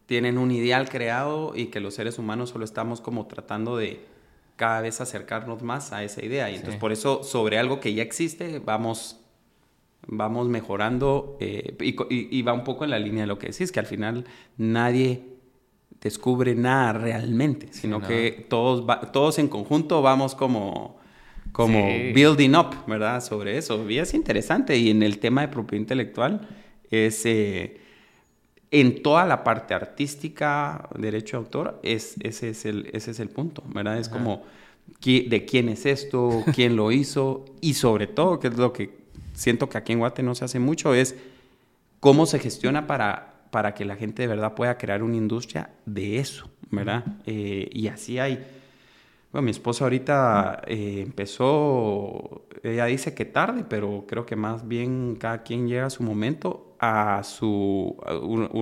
tienen 0.07 0.39
un 0.39 0.51
ideal 0.51 0.89
creado 0.89 1.53
y 1.57 1.67
que 1.67 1.81
los 1.81 1.95
seres 1.95 2.19
humanos 2.19 2.51
solo 2.51 2.65
estamos 2.65 3.01
como 3.01 3.27
tratando 3.27 3.77
de 3.77 4.05
cada 4.57 4.81
vez 4.81 5.01
acercarnos 5.01 5.63
más 5.63 5.93
a 5.93 6.05
esa 6.05 6.25
idea. 6.25 6.51
Y 6.51 6.57
entonces 6.57 6.79
por 6.79 6.93
eso 6.93 7.23
sobre 7.23 7.59
algo 7.59 7.81
que 7.81 7.95
ya 7.95 8.03
existe 8.03 8.59
vamos 8.59 9.19
vamos 10.07 10.49
mejorando 10.49 11.37
eh, 11.41 11.77
y, 11.81 12.43
va 12.43 12.53
un 12.53 12.65
poco 12.65 12.85
en 12.85 12.91
la 12.91 12.99
línea 12.99 13.23
de 13.23 13.27
lo 13.27 13.39
que 13.39 13.49
decís, 13.49 13.73
que 13.73 13.81
al 13.81 13.87
final 13.87 14.25
nadie 14.57 15.23
descubre 16.01 16.55
nada 16.55 16.93
realmente, 16.93 17.69
sino 17.73 18.01
que 18.01 18.47
todos, 18.49 18.85
todos 19.13 19.39
en 19.39 19.49
conjunto 19.49 20.03
vamos 20.03 20.35
como, 20.35 20.99
como 21.55 21.87
building 22.13 22.55
up, 22.57 22.75
¿verdad? 22.87 23.23
Sobre 23.23 23.57
eso. 23.57 23.89
Y 23.89 23.99
es 23.99 24.13
interesante. 24.13 24.77
Y 24.77 24.91
en 24.91 25.03
el 25.03 25.19
tema 25.19 25.41
de 25.41 25.49
propiedad 25.49 25.81
intelectual 25.81 26.49
es... 26.91 27.25
Eh, 27.25 27.81
en 28.71 29.05
toda 29.05 29.25
la 29.25 29.45
parte 29.45 29.73
artística, 29.73 30.89
derecho 30.99 31.37
de 31.37 31.45
autor, 31.45 31.81
es, 31.85 32.17
ese, 32.19 32.49
es 32.49 32.65
el, 32.65 32.91
ese 32.93 33.13
es 33.13 33.21
el 33.21 33.29
punto, 33.29 33.63
¿verdad? 33.69 34.01
Es 34.01 34.09
como 34.09 34.43
de 35.01 35.47
quién 35.49 35.69
es 35.69 35.87
esto, 35.87 36.43
quién 36.53 36.75
lo 36.75 36.91
hizo 36.91 37.45
y 37.61 37.75
sobre 37.75 38.09
todo, 38.09 38.41
que 38.41 38.49
es 38.49 38.57
lo 38.57 38.73
que 38.73 38.91
siento 39.33 39.69
que 39.69 39.79
aquí 39.79 39.93
en 39.93 40.01
Guate 40.01 40.25
no 40.25 40.35
se 40.35 40.45
hace 40.45 40.59
mucho, 40.59 40.93
es 40.93 41.15
cómo 42.01 42.27
se 42.27 42.41
gestiona 42.41 42.89
para, 42.89 43.35
para 43.53 43.75
que 43.75 43.85
la 43.85 43.95
gente 43.95 44.23
de 44.23 44.29
verdad 44.29 44.55
pueda 44.55 44.77
crear 44.77 45.05
una 45.05 45.17
industria 45.17 45.71
de 45.87 46.19
eso, 46.19 46.51
¿verdad? 46.71 47.05
Eh, 47.27 47.71
y 47.73 47.87
así 47.87 48.19
hay 48.19 48.45
bueno, 49.35 49.47
mi 49.47 49.51
esposa 49.51 49.83
ahorita 49.83 50.63
eh, 50.65 51.03
empezó, 51.05 52.47
ella 52.63 52.85
dice 52.85 53.15
que 53.15 53.25
tarde, 53.25 53.65
pero 53.69 54.05
creo 54.07 54.25
que 54.25 54.37
más 54.37 54.69
bien 54.69 55.17
cada 55.19 55.43
quien 55.43 55.67
llega 55.67 55.87
a 55.87 55.91
su 55.91 56.05
momento 56.05 56.77
a, 56.79 57.21
su, 57.25 57.97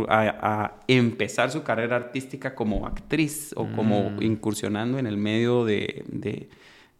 a, 0.08 0.80
empezar 0.88 1.50
su 1.50 1.62
carrera 1.62 1.96
artística 1.96 2.54
como 2.54 2.86
actriz 2.86 3.52
o 3.54 3.70
como 3.70 4.12
mm. 4.12 4.22
incursionando 4.22 4.98
en 4.98 5.06
el 5.06 5.18
medio 5.18 5.66
de, 5.66 6.06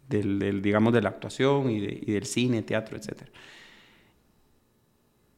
del, 0.06 0.61
digamos, 0.61 0.92
de 0.92 1.00
la 1.00 1.08
actuación 1.08 1.70
y, 1.70 1.80
del 1.80 2.26
cine, 2.26 2.61
teatro, 2.61 2.98
etc. 2.98 3.22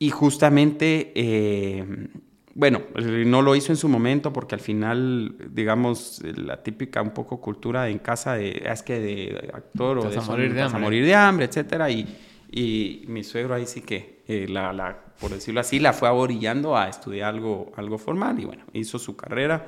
Y 0.01 0.11
justamente... 0.11 1.13
Eh, 1.15 2.09
bueno, 2.55 2.83
no 2.95 3.43
lo 3.43 3.57
hizo 3.57 3.73
en 3.73 3.77
su 3.77 3.89
momento 3.89 4.33
porque 4.33 4.55
al 4.55 4.61
final, 4.61 5.35
digamos, 5.51 6.23
la 6.37 6.63
típica 6.63 7.03
un 7.03 7.11
poco 7.11 7.41
cultura 7.41 7.89
en 7.89 7.99
casa 7.99 8.35
de, 8.35 8.63
es 8.65 8.83
que 8.83 9.01
de 9.01 9.51
actor 9.53 9.99
o 9.99 10.09
de, 10.09 10.21
morir 10.21 10.55
de 10.55 10.63
hambre. 10.63 10.81
morir 10.81 11.05
de 11.05 11.15
hambre, 11.17 11.47
etcétera, 11.47 11.91
y, 11.91 12.17
y 12.53 13.05
mi 13.09 13.25
suegro 13.25 13.55
ahí 13.55 13.67
sí 13.67 13.81
que, 13.81 14.23
eh, 14.29 14.47
la, 14.49 14.73
la, 14.73 14.97
por 15.19 15.33
decirlo 15.33 15.61
así, 15.61 15.81
la 15.81 15.93
fue 15.93 16.09
aborillando 16.09 16.77
a 16.77 16.89
estudiar 16.89 17.35
algo, 17.35 17.73
algo 17.77 17.99
formal 17.99 18.39
y 18.39 18.45
bueno, 18.45 18.63
hizo 18.73 19.01
su 19.01 19.17
carrera, 19.17 19.67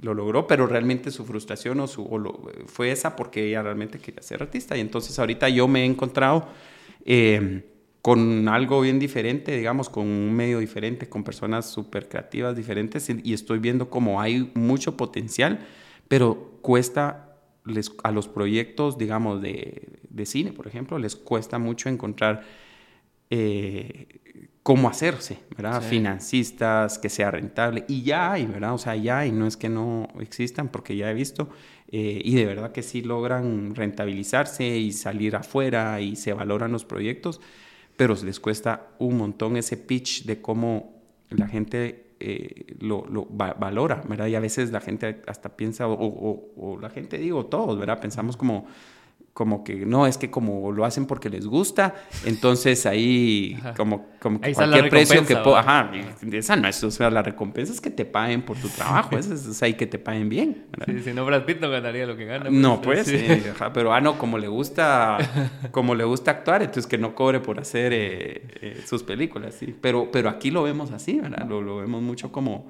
lo 0.00 0.14
logró, 0.14 0.46
pero 0.46 0.68
realmente 0.68 1.10
su 1.10 1.24
frustración 1.24 1.80
o 1.80 1.88
su, 1.88 2.52
fue 2.66 2.92
esa 2.92 3.16
porque 3.16 3.48
ella 3.48 3.62
realmente 3.62 3.98
quería 3.98 4.22
ser 4.22 4.40
artista 4.40 4.76
y 4.76 4.80
entonces 4.80 5.18
ahorita 5.18 5.48
yo 5.48 5.66
me 5.66 5.82
he 5.82 5.84
encontrado... 5.84 6.46
Eh, 7.04 7.64
con 8.02 8.48
algo 8.48 8.80
bien 8.80 8.98
diferente, 8.98 9.56
digamos, 9.56 9.90
con 9.90 10.06
un 10.06 10.34
medio 10.34 10.58
diferente, 10.58 11.08
con 11.08 11.22
personas 11.22 11.66
súper 11.66 12.08
creativas 12.08 12.56
diferentes 12.56 13.10
y 13.10 13.34
estoy 13.34 13.58
viendo 13.58 13.90
como 13.90 14.20
hay 14.20 14.50
mucho 14.54 14.96
potencial, 14.96 15.66
pero 16.08 16.58
cuesta 16.62 17.36
les, 17.64 17.92
a 18.02 18.10
los 18.10 18.26
proyectos, 18.26 18.96
digamos, 18.96 19.42
de, 19.42 19.98
de, 20.08 20.26
cine, 20.26 20.52
por 20.52 20.66
ejemplo, 20.66 20.98
les 20.98 21.14
cuesta 21.14 21.58
mucho 21.58 21.90
encontrar 21.90 22.42
eh, 23.28 24.08
cómo 24.62 24.88
hacerse, 24.88 25.38
¿verdad? 25.54 25.82
Financistas, 25.82 26.98
que 26.98 27.10
sea 27.10 27.30
rentable. 27.30 27.84
Y 27.86 28.02
ya 28.02 28.32
hay, 28.32 28.46
¿verdad? 28.46 28.74
O 28.74 28.78
sea, 28.78 28.96
ya 28.96 29.18
hay, 29.18 29.30
no 29.32 29.46
es 29.46 29.58
que 29.58 29.68
no 29.68 30.08
existan, 30.20 30.68
porque 30.68 30.96
ya 30.96 31.10
he 31.10 31.14
visto, 31.14 31.50
eh, 31.88 32.20
y 32.24 32.34
de 32.34 32.46
verdad 32.46 32.72
que 32.72 32.82
sí 32.82 33.02
logran 33.02 33.74
rentabilizarse 33.74 34.66
y 34.78 34.92
salir 34.92 35.36
afuera 35.36 36.00
y 36.00 36.16
se 36.16 36.32
valoran 36.32 36.72
los 36.72 36.86
proyectos 36.86 37.40
pero 38.00 38.14
les 38.24 38.40
cuesta 38.40 38.94
un 38.98 39.18
montón 39.18 39.58
ese 39.58 39.76
pitch 39.76 40.24
de 40.24 40.40
cómo 40.40 41.02
la 41.28 41.46
gente 41.46 42.14
eh, 42.18 42.74
lo, 42.78 43.04
lo 43.06 43.26
valora, 43.26 44.02
¿verdad? 44.08 44.26
Y 44.26 44.34
a 44.36 44.40
veces 44.40 44.72
la 44.72 44.80
gente 44.80 45.20
hasta 45.26 45.54
piensa, 45.54 45.86
o, 45.86 45.92
o, 45.92 46.50
o, 46.56 46.80
la 46.80 46.88
gente, 46.88 47.18
digo, 47.18 47.44
todos, 47.44 47.78
¿verdad? 47.78 48.00
Pensamos 48.00 48.38
como 48.38 48.64
como 49.32 49.62
que 49.62 49.86
no, 49.86 50.06
es 50.06 50.18
que 50.18 50.30
como 50.30 50.72
lo 50.72 50.84
hacen 50.84 51.06
porque 51.06 51.30
les 51.30 51.46
gusta, 51.46 51.94
entonces 52.24 52.84
ahí 52.84 53.56
como, 53.76 54.08
como 54.20 54.40
que 54.40 54.52
cualquier 54.52 54.90
precio 54.90 55.24
que 55.24 55.34
ajá, 55.34 55.90
esa 56.32 56.56
no 56.56 56.68
es, 56.68 56.82
o 56.82 56.90
sea, 56.90 57.10
la 57.10 57.22
recompensa 57.22 57.72
es 57.72 57.80
que 57.80 57.90
te 57.90 58.04
paguen 58.04 58.42
por 58.42 58.58
tu 58.58 58.68
trabajo, 58.76 59.16
es, 59.16 59.30
es, 59.30 59.62
ahí 59.62 59.74
que 59.74 59.86
te 59.86 59.98
paguen 59.98 60.28
bien. 60.28 60.66
Sí, 60.84 61.00
si 61.04 61.12
no 61.14 61.24
Brad 61.24 61.44
Pitt 61.44 61.60
no 61.60 61.70
ganaría 61.70 62.06
lo 62.06 62.16
que 62.16 62.24
gana. 62.24 62.46
Pues, 62.46 62.54
no, 62.54 62.82
pues, 62.82 63.06
sí. 63.06 63.24
pero 63.72 63.94
ah, 63.94 64.00
no, 64.00 64.18
como 64.18 64.36
le 64.36 64.48
gusta, 64.48 65.18
como 65.70 65.94
le 65.94 66.04
gusta 66.04 66.32
actuar, 66.32 66.62
entonces 66.62 66.86
que 66.86 66.98
no 66.98 67.14
cobre 67.14 67.40
por 67.40 67.60
hacer 67.60 67.92
eh, 67.92 68.42
eh, 68.60 68.82
sus 68.84 69.02
películas, 69.04 69.54
sí. 69.54 69.74
Pero, 69.80 70.10
pero 70.10 70.28
aquí 70.28 70.50
lo 70.50 70.64
vemos 70.64 70.90
así, 70.90 71.20
¿verdad? 71.20 71.46
Lo, 71.48 71.62
lo 71.62 71.78
vemos 71.78 72.02
mucho 72.02 72.32
como, 72.32 72.68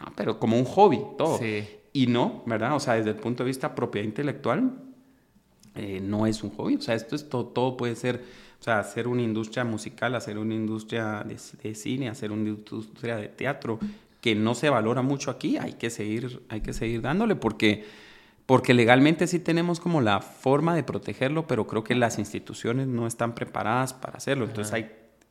no, 0.00 0.12
pero 0.14 0.38
como 0.38 0.56
un 0.56 0.64
hobby, 0.64 1.00
todo. 1.18 1.38
Sí. 1.38 1.68
Y 1.92 2.06
no, 2.06 2.44
¿verdad? 2.46 2.76
O 2.76 2.80
sea, 2.80 2.94
desde 2.94 3.10
el 3.10 3.16
punto 3.16 3.42
de 3.42 3.48
vista 3.48 3.74
propiedad 3.74 4.06
intelectual, 4.06 4.72
eh, 5.74 6.00
no 6.02 6.26
es 6.26 6.42
un 6.42 6.50
hobby. 6.50 6.76
O 6.76 6.80
sea, 6.80 6.94
esto 6.94 7.16
es 7.16 7.28
todo, 7.28 7.46
todo 7.46 7.76
puede 7.76 7.96
ser, 7.96 8.22
o 8.60 8.62
sea, 8.62 8.78
hacer 8.78 9.08
una 9.08 9.22
industria 9.22 9.64
musical, 9.64 10.14
hacer 10.14 10.38
una 10.38 10.54
industria 10.54 11.24
de, 11.24 11.74
cine, 11.74 12.08
hacer 12.08 12.32
una 12.32 12.48
industria 12.48 13.16
de 13.16 13.28
teatro, 13.28 13.78
que 14.20 14.34
no 14.34 14.54
se 14.54 14.68
valora 14.68 15.02
mucho 15.02 15.30
aquí, 15.30 15.56
hay 15.56 15.74
que 15.74 15.88
seguir, 15.90 16.42
hay 16.48 16.60
que 16.60 16.74
seguir 16.74 17.00
dándole 17.00 17.36
porque, 17.36 17.86
porque 18.44 18.74
legalmente 18.74 19.26
sí 19.26 19.38
tenemos 19.38 19.80
como 19.80 20.02
la 20.02 20.20
forma 20.20 20.74
de 20.74 20.82
protegerlo, 20.82 21.46
pero 21.46 21.66
creo 21.66 21.84
que 21.84 21.94
las 21.94 22.18
instituciones 22.18 22.86
no 22.86 23.06
están 23.06 23.34
preparadas 23.34 23.94
para 23.94 24.18
hacerlo. 24.18 24.44
Entonces 24.44 24.74
hay 24.74 24.90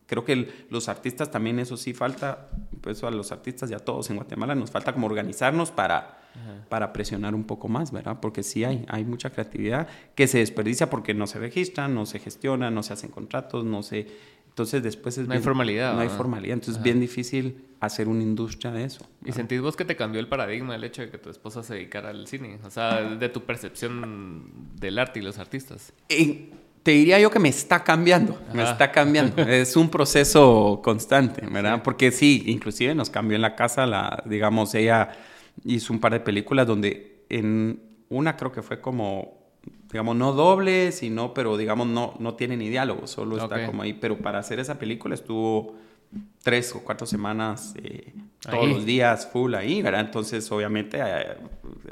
creo 0.10 0.26
que 0.26 0.66
los 0.70 0.90
artistas 0.90 1.30
también 1.30 1.60
eso 1.60 1.78
sí 1.78 1.94
falta, 1.94 2.50
pues 2.82 3.04
a 3.04 3.12
los 3.12 3.32
artistas 3.32 3.70
y 3.70 3.76
a 3.76 3.80
todos 3.80 4.10
en 4.10 4.16
Guatemala 4.16 4.56
nos 4.56 4.72
falta 4.72 4.92
como 4.92 5.06
organizarnos 5.06 5.70
para, 5.70 6.22
para 6.68 6.92
presionar 6.92 7.36
un 7.36 7.44
poco 7.44 7.68
más, 7.68 7.92
¿verdad? 7.92 8.18
Porque 8.20 8.42
sí 8.42 8.64
hay, 8.64 8.86
hay 8.90 9.06
mucha 9.06 9.30
creatividad 9.30 9.88
que 10.16 10.28
se 10.28 10.40
desperdicia 10.40 10.90
porque 10.90 11.14
no 11.14 11.28
se 11.28 11.38
registra, 11.38 11.88
no 11.88 12.08
se 12.08 12.18
gestiona, 12.18 12.72
no 12.72 12.82
se 12.82 12.94
hacen 12.94 13.12
contratos, 13.12 13.64
no 13.64 13.84
se... 13.84 14.08
Entonces 14.48 14.82
después 14.82 15.18
es... 15.20 15.28
No 15.28 15.36
hay 15.36 15.42
formalidad. 15.42 15.94
No 15.94 16.02
hay 16.02 16.10
formalidad, 16.10 16.56
entonces 16.56 16.78
es 16.78 16.84
bien 16.84 17.00
difícil 17.00 17.66
hacer 17.80 18.08
una 18.08 18.24
industria 18.24 18.72
de 18.72 18.86
eso. 18.86 19.06
¿Y 19.24 19.32
sentís 19.32 19.62
vos 19.62 19.76
que 19.76 19.86
te 19.86 19.96
cambió 19.96 20.20
el 20.20 20.28
paradigma 20.28 20.76
el 20.76 20.84
hecho 20.84 21.04
de 21.04 21.12
que 21.12 21.20
tu 21.20 21.30
esposa 21.30 21.62
se 21.62 21.76
dedicara 21.76 22.10
al 22.10 22.26
cine? 22.28 22.60
O 22.66 22.72
sea, 22.72 23.02
de 23.04 23.30
tu 23.30 23.44
percepción 23.44 24.74
del 24.76 24.98
arte 24.98 25.20
y 25.20 25.22
los 25.22 25.38
artistas. 25.38 25.94
En, 26.10 26.50
te 26.84 26.92
diría 26.92 27.20
yo 27.20 27.30
que 27.30 27.40
me 27.40 27.50
está 27.50 27.84
cambiando, 27.84 28.40
me 28.54 28.64
está 28.64 28.92
cambiando. 28.92 29.42
es 29.48 29.76
un 29.76 29.90
proceso 29.90 30.82
constante, 30.84 31.46
¿verdad? 31.46 31.84
Porque 31.84 32.12
sí, 32.12 32.44
inclusive 32.48 32.96
nos 32.96 33.10
cambió 33.10 33.36
en 33.36 33.42
la 33.42 33.56
casa, 33.56 33.86
la, 33.86 34.24
digamos, 34.26 34.74
ella 34.76 35.10
hizo 35.66 35.94
un 35.94 36.00
par 36.00 36.14
de 36.14 36.20
películas 36.20 36.66
donde 36.66 37.26
en 37.30 37.82
una 38.10 38.36
creo 38.38 38.52
que 38.52 38.62
fue 38.62 38.82
como, 38.82 39.52
digamos, 39.92 40.16
no 40.16 40.34
doble, 40.34 40.92
sino, 40.92 41.34
pero 41.34 41.58
digamos, 41.58 41.88
no, 41.88 42.16
no 42.20 42.36
tiene 42.36 42.58
ni 42.58 42.70
diálogo, 42.70 43.08
solo 43.08 43.38
está 43.38 43.66
como 43.66 43.84
ahí. 43.84 43.94
Pero 43.94 44.18
para 44.18 44.40
hacer 44.40 44.60
esa 44.60 44.80
película 44.80 45.16
estuvo 45.16 45.76
tres 46.44 46.74
o 46.76 46.80
cuatro 46.84 47.06
semanas 47.06 47.74
eh, 47.84 48.14
todos 48.40 48.68
los 48.68 48.86
días 48.86 49.28
full 49.32 49.54
ahí, 49.54 49.82
¿verdad? 49.82 50.02
Entonces, 50.02 50.50
obviamente, 50.52 50.98
eh, 51.00 51.38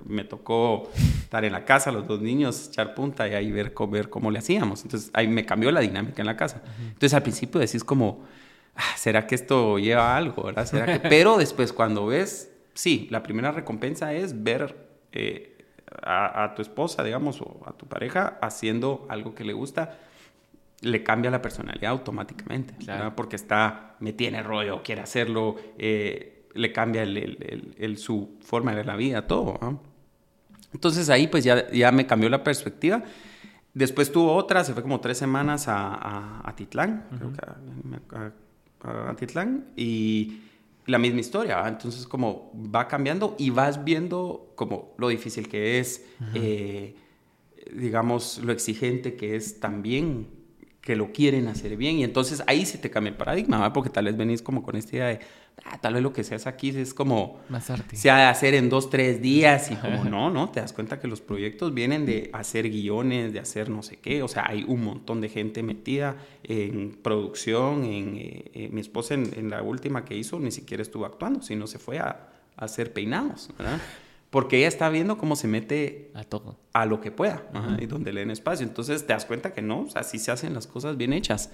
me 0.05 0.23
tocó 0.23 0.89
estar 0.95 1.43
en 1.43 1.51
la 1.51 1.65
casa, 1.65 1.91
los 1.91 2.07
dos 2.07 2.21
niños, 2.21 2.69
echar 2.69 2.95
punta 2.95 3.27
y 3.27 3.33
ahí 3.33 3.51
ver, 3.51 3.73
ver 3.89 4.09
cómo 4.09 4.31
le 4.31 4.39
hacíamos. 4.39 4.83
Entonces, 4.83 5.11
ahí 5.13 5.27
me 5.27 5.45
cambió 5.45 5.71
la 5.71 5.81
dinámica 5.81 6.21
en 6.21 6.25
la 6.25 6.37
casa. 6.37 6.61
Entonces, 6.79 7.13
al 7.13 7.23
principio 7.23 7.59
decís 7.59 7.83
como, 7.83 8.23
ah, 8.75 8.95
¿será 8.95 9.27
que 9.27 9.35
esto 9.35 9.77
lleva 9.77 10.15
algo, 10.15 10.43
verdad? 10.43 10.65
¿Será 10.65 10.85
que... 10.85 10.99
Pero 11.09 11.37
después, 11.37 11.73
cuando 11.73 12.07
ves, 12.07 12.51
sí, 12.73 13.07
la 13.11 13.21
primera 13.23 13.51
recompensa 13.51 14.13
es 14.13 14.43
ver 14.43 14.75
eh, 15.11 15.57
a, 16.01 16.53
tu 16.55 16.61
esposa, 16.61 17.03
digamos, 17.03 17.41
o 17.41 17.61
a 17.65 17.73
tu 17.73 17.87
pareja 17.87 18.37
haciendo 18.41 19.05
algo 19.09 19.35
que 19.35 19.43
le 19.43 19.53
gusta 19.53 19.99
le 20.81 21.03
cambia 21.03 21.31
la 21.31 21.41
personalidad 21.41 21.91
automáticamente, 21.91 22.75
porque 23.15 23.35
está, 23.35 23.95
me 23.99 24.13
tiene 24.13 24.43
rollo, 24.43 24.83
quiere 24.83 25.01
hacerlo, 25.01 25.55
eh, 25.77 26.45
le 26.53 26.71
cambia 26.71 27.03
el, 27.03 27.97
su 27.97 28.37
forma 28.41 28.75
de 28.75 28.83
la 28.83 28.95
vida, 28.95 29.25
todo. 29.25 29.59
Entonces 30.73 31.09
ahí 31.09 31.27
pues 31.27 31.43
ya, 31.43 31.69
ya 31.71 31.91
me 31.91 32.05
cambió 32.05 32.29
la 32.29 32.43
perspectiva. 32.43 33.03
Después 33.73 34.11
tuvo 34.11 34.33
otra, 34.33 34.63
se 34.63 34.73
fue 34.73 34.81
como 34.81 34.99
tres 34.99 35.17
semanas 35.17 35.67
a, 35.67 36.47
a, 36.47 36.55
Titlán, 36.55 37.05
creo 37.15 37.31
que 37.33 38.15
a, 38.87 39.15
Titlán, 39.15 39.67
y 39.75 40.41
la 40.85 40.97
misma 40.97 41.19
historia. 41.19 41.67
Entonces 41.67 42.05
como 42.05 42.51
va 42.55 42.87
cambiando 42.87 43.35
y 43.37 43.49
vas 43.49 43.83
viendo 43.83 44.51
como 44.55 44.93
lo 44.97 45.09
difícil 45.09 45.47
que 45.47 45.79
es, 45.79 46.05
eh, 46.33 46.95
digamos, 47.73 48.39
lo 48.39 48.51
exigente 48.51 49.15
que 49.15 49.35
es 49.35 49.59
también 49.59 50.36
que 50.87 50.95
lo 50.95 51.11
quieren 51.11 51.49
hacer 51.49 51.75
bien. 51.75 51.97
Y 51.97 52.05
entonces 52.05 52.41
ahí 52.47 52.65
sí 52.65 52.77
te 52.77 52.89
cambia 52.89 53.09
el 53.09 53.17
paradigma, 53.17 53.73
porque 53.73 53.89
tal 53.89 54.05
vez 54.05 54.15
venís 54.15 54.41
como 54.41 54.63
con 54.63 54.77
esta 54.77 54.95
idea 54.95 55.07
de, 55.07 55.19
ah, 55.65 55.77
tal 55.81 55.95
vez 55.95 56.01
lo 56.01 56.13
que 56.13 56.23
se 56.23 56.33
hace 56.33 56.47
aquí 56.47 56.69
es 56.69 56.93
como, 56.93 57.41
Más 57.49 57.69
arte. 57.69 57.97
se 57.97 58.09
ha 58.09 58.15
de 58.15 58.23
hacer 58.23 58.53
en 58.53 58.69
dos, 58.69 58.89
tres 58.89 59.21
días. 59.21 59.69
Y 59.69 59.75
como 59.75 60.05
no, 60.05 60.29
no, 60.29 60.49
te 60.49 60.61
das 60.61 60.71
cuenta 60.71 60.97
que 60.97 61.09
los 61.09 61.19
proyectos 61.19 61.73
vienen 61.73 62.05
de 62.05 62.29
hacer 62.31 62.69
guiones, 62.69 63.33
de 63.33 63.39
hacer 63.41 63.69
no 63.69 63.83
sé 63.83 63.97
qué, 63.97 64.23
o 64.23 64.29
sea, 64.29 64.45
hay 64.47 64.63
un 64.65 64.81
montón 64.85 65.19
de 65.19 65.27
gente 65.27 65.61
metida 65.61 66.15
en 66.41 66.97
producción, 67.03 67.83
en, 67.83 68.15
eh, 68.15 68.51
eh, 68.53 68.69
mi 68.71 68.79
esposa 68.79 69.15
en, 69.15 69.29
en 69.35 69.49
la 69.49 69.63
última 69.63 70.05
que 70.05 70.15
hizo 70.15 70.39
ni 70.39 70.51
siquiera 70.51 70.81
estuvo 70.81 71.05
actuando, 71.05 71.41
sino 71.41 71.67
se 71.67 71.79
fue 71.79 71.99
a, 71.99 72.29
a 72.55 72.63
hacer 72.63 72.93
peinados, 72.93 73.49
¿verdad? 73.57 73.81
Porque 74.29 74.57
ella 74.57 74.67
está 74.67 74.89
viendo 74.89 75.17
cómo 75.17 75.35
se 75.35 75.47
mete 75.47 76.11
A 76.13 76.23
todo. 76.23 76.57
a 76.73 76.85
lo 76.85 76.99
que 76.99 77.11
pueda 77.11 77.47
ajá, 77.53 77.77
y 77.79 77.85
donde 77.85 78.11
le 78.11 78.19
den 78.21 78.31
espacio. 78.31 78.65
Entonces 78.67 79.05
te 79.07 79.13
das 79.13 79.25
cuenta 79.25 79.53
que 79.53 79.61
no, 79.61 79.81
o 79.83 79.89
sea, 79.89 80.03
sí 80.03 80.19
se 80.19 80.31
hacen 80.31 80.53
las 80.53 80.67
cosas 80.67 80.97
bien 80.97 81.13
hechas, 81.13 81.51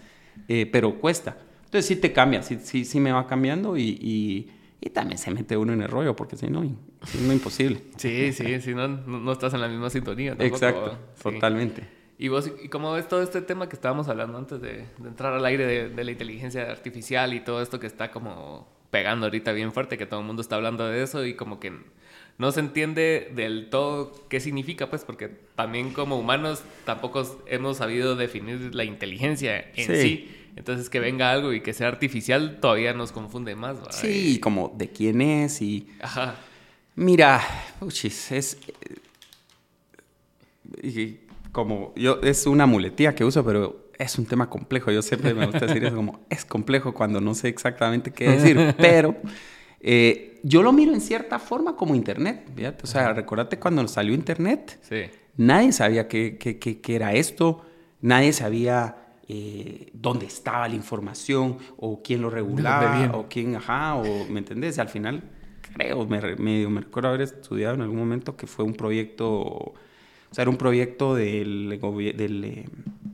eh, 0.47 0.67
pero 0.71 0.99
cuesta. 0.99 1.38
Entonces 1.65 1.86
sí 1.86 1.95
te 1.95 2.11
cambia, 2.13 2.41
sí, 2.41 2.57
sí, 2.63 2.84
sí 2.86 2.99
me 2.99 3.11
va 3.11 3.28
cambiando 3.28 3.78
y, 3.78 3.84
y, 4.01 4.51
y 4.82 4.89
también 4.89 5.17
se 5.17 5.30
mete 5.32 5.55
uno 5.57 5.74
en 5.74 5.82
el 5.84 5.88
rollo, 5.88 6.15
porque 6.15 6.36
si 6.36 6.47
no, 6.47 6.63
si 7.05 7.17
no 7.19 7.32
imposible. 7.34 7.82
Sí, 7.97 8.32
sí, 8.34 8.59
si 8.61 8.74
no, 8.74 8.88
no 8.88 9.32
estás 9.32 9.53
en 9.53 9.61
la 9.61 9.67
misma 9.67 9.89
sintonía. 9.89 10.32
tampoco, 10.36 10.55
Exacto, 10.55 10.97
totalmente. 11.21 11.88
Y 12.17 12.28
vos, 12.28 12.51
¿y 12.63 12.69
cómo 12.69 12.93
ves 12.93 13.07
todo 13.07 13.21
este 13.21 13.41
tema 13.41 13.67
que 13.69 13.76
estábamos 13.76 14.07
hablando 14.07 14.38
antes 14.38 14.61
de, 14.61 14.86
de 14.97 15.07
entrar 15.07 15.34
al 15.34 15.45
aire 15.45 15.65
de, 15.65 15.89
de 15.89 16.03
la 16.03 16.11
inteligencia 16.11 16.69
artificial 16.71 17.34
y 17.34 17.39
todo 17.39 17.61
esto 17.61 17.80
que 17.80 17.88
está 17.88 18.11
como 18.11 18.67
pegando 18.91 19.26
ahorita 19.26 19.51
bien 19.51 19.71
fuerte, 19.74 19.97
que 19.97 20.05
todo 20.05 20.19
el 20.21 20.26
mundo 20.28 20.41
está 20.41 20.55
hablando 20.55 20.88
de 20.88 21.01
eso 21.03 21.26
y 21.26 21.34
como 21.36 21.59
que 21.59 21.74
no 22.38 22.51
se 22.51 22.59
entiende 22.59 23.31
del 23.36 23.69
todo 23.69 24.11
qué 24.29 24.39
significa, 24.39 24.89
pues, 24.89 25.03
porque 25.05 25.29
también 25.55 25.93
como 25.93 26.17
humanos 26.17 26.63
tampoco 26.86 27.41
hemos 27.47 27.77
sabido 27.77 28.15
definir 28.15 28.73
la 28.73 28.84
inteligencia 28.84 29.59
en 29.75 29.88
sí. 29.88 30.01
Sí. 30.01 30.38
Entonces 30.55 30.89
que 30.89 30.99
venga 30.99 31.31
algo 31.31 31.51
y 31.53 31.61
que 31.61 31.73
sea 31.73 31.88
artificial 31.88 32.59
todavía 32.59 32.93
nos 32.93 33.11
confunde 33.11 33.55
más. 33.55 33.77
¿va? 33.77 33.91
Sí, 33.91 34.39
como 34.39 34.73
de 34.75 34.89
quién 34.89 35.21
es 35.21 35.61
y... 35.61 35.88
Ajá. 36.01 36.36
Mira, 36.95 37.41
uchis, 37.81 38.31
es... 38.31 38.57
eh, 40.81 40.88
y 40.88 41.19
como 41.51 41.93
yo, 41.95 42.19
es 42.21 42.45
una 42.45 42.65
muletía 42.65 43.15
que 43.15 43.23
uso, 43.23 43.43
pero 43.43 43.89
es 43.97 44.17
un 44.17 44.25
tema 44.25 44.49
complejo. 44.49 44.91
Yo 44.91 45.01
siempre 45.01 45.34
me 45.34 45.45
gusta 45.45 45.65
decir 45.65 45.84
eso 45.86 45.95
como, 45.95 46.25
es 46.29 46.45
complejo 46.45 46.93
cuando 46.93 47.19
no 47.21 47.34
sé 47.34 47.47
exactamente 47.47 48.11
qué 48.11 48.29
decir, 48.29 48.75
pero 48.77 49.15
eh, 49.79 50.32
yo 50.43 50.61
lo 50.61 50.71
miro 50.71 50.93
en 50.93 51.01
cierta 51.01 51.39
forma 51.39 51.75
como 51.75 51.95
Internet. 51.95 52.49
O 52.83 52.87
sea, 52.87 53.13
recordate 53.13 53.57
cuando 53.57 53.87
salió 53.87 54.13
Internet, 54.13 54.79
Sí. 54.81 55.03
nadie 55.37 55.71
sabía 55.71 56.07
qué, 56.07 56.37
qué- 56.37 56.59
qué- 56.59 56.79
qué 56.81 56.95
era 56.95 57.13
esto, 57.13 57.65
nadie 58.01 58.31
sabía 58.33 58.97
eh, 59.29 59.89
dónde 59.93 60.25
estaba 60.25 60.67
la 60.67 60.75
información 60.75 61.57
o 61.77 62.01
quién 62.03 62.21
lo 62.21 62.29
regulaba 62.29 63.11
o 63.15 63.27
quién, 63.29 63.55
ajá, 63.55 63.95
o, 63.95 64.03
¿me 64.29 64.39
entendés? 64.39 64.77
Al 64.79 64.89
final, 64.89 65.23
creo, 65.73 66.05
me, 66.05 66.35
medio 66.35 66.69
me 66.69 66.81
recuerdo 66.81 67.07
haber 67.09 67.21
estudiado 67.21 67.73
en 67.75 67.81
algún 67.81 67.97
momento 67.99 68.35
que 68.35 68.47
fue 68.47 68.65
un 68.65 68.73
proyecto, 68.73 69.31
o 69.31 69.73
sea, 70.29 70.41
era 70.41 70.51
un 70.51 70.57
proyecto 70.57 71.15
del, 71.15 71.79
del 72.17 72.43
eh, 72.43 72.65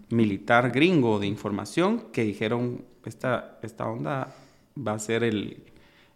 militar 0.10 0.72
gringo 0.72 1.20
de 1.20 1.28
información 1.28 2.06
que 2.12 2.24
dijeron, 2.24 2.84
esta, 3.06 3.60
esta 3.62 3.88
onda 3.88 4.36
va 4.76 4.94
a 4.94 5.00
ser 5.00 5.24
el, 5.24 5.62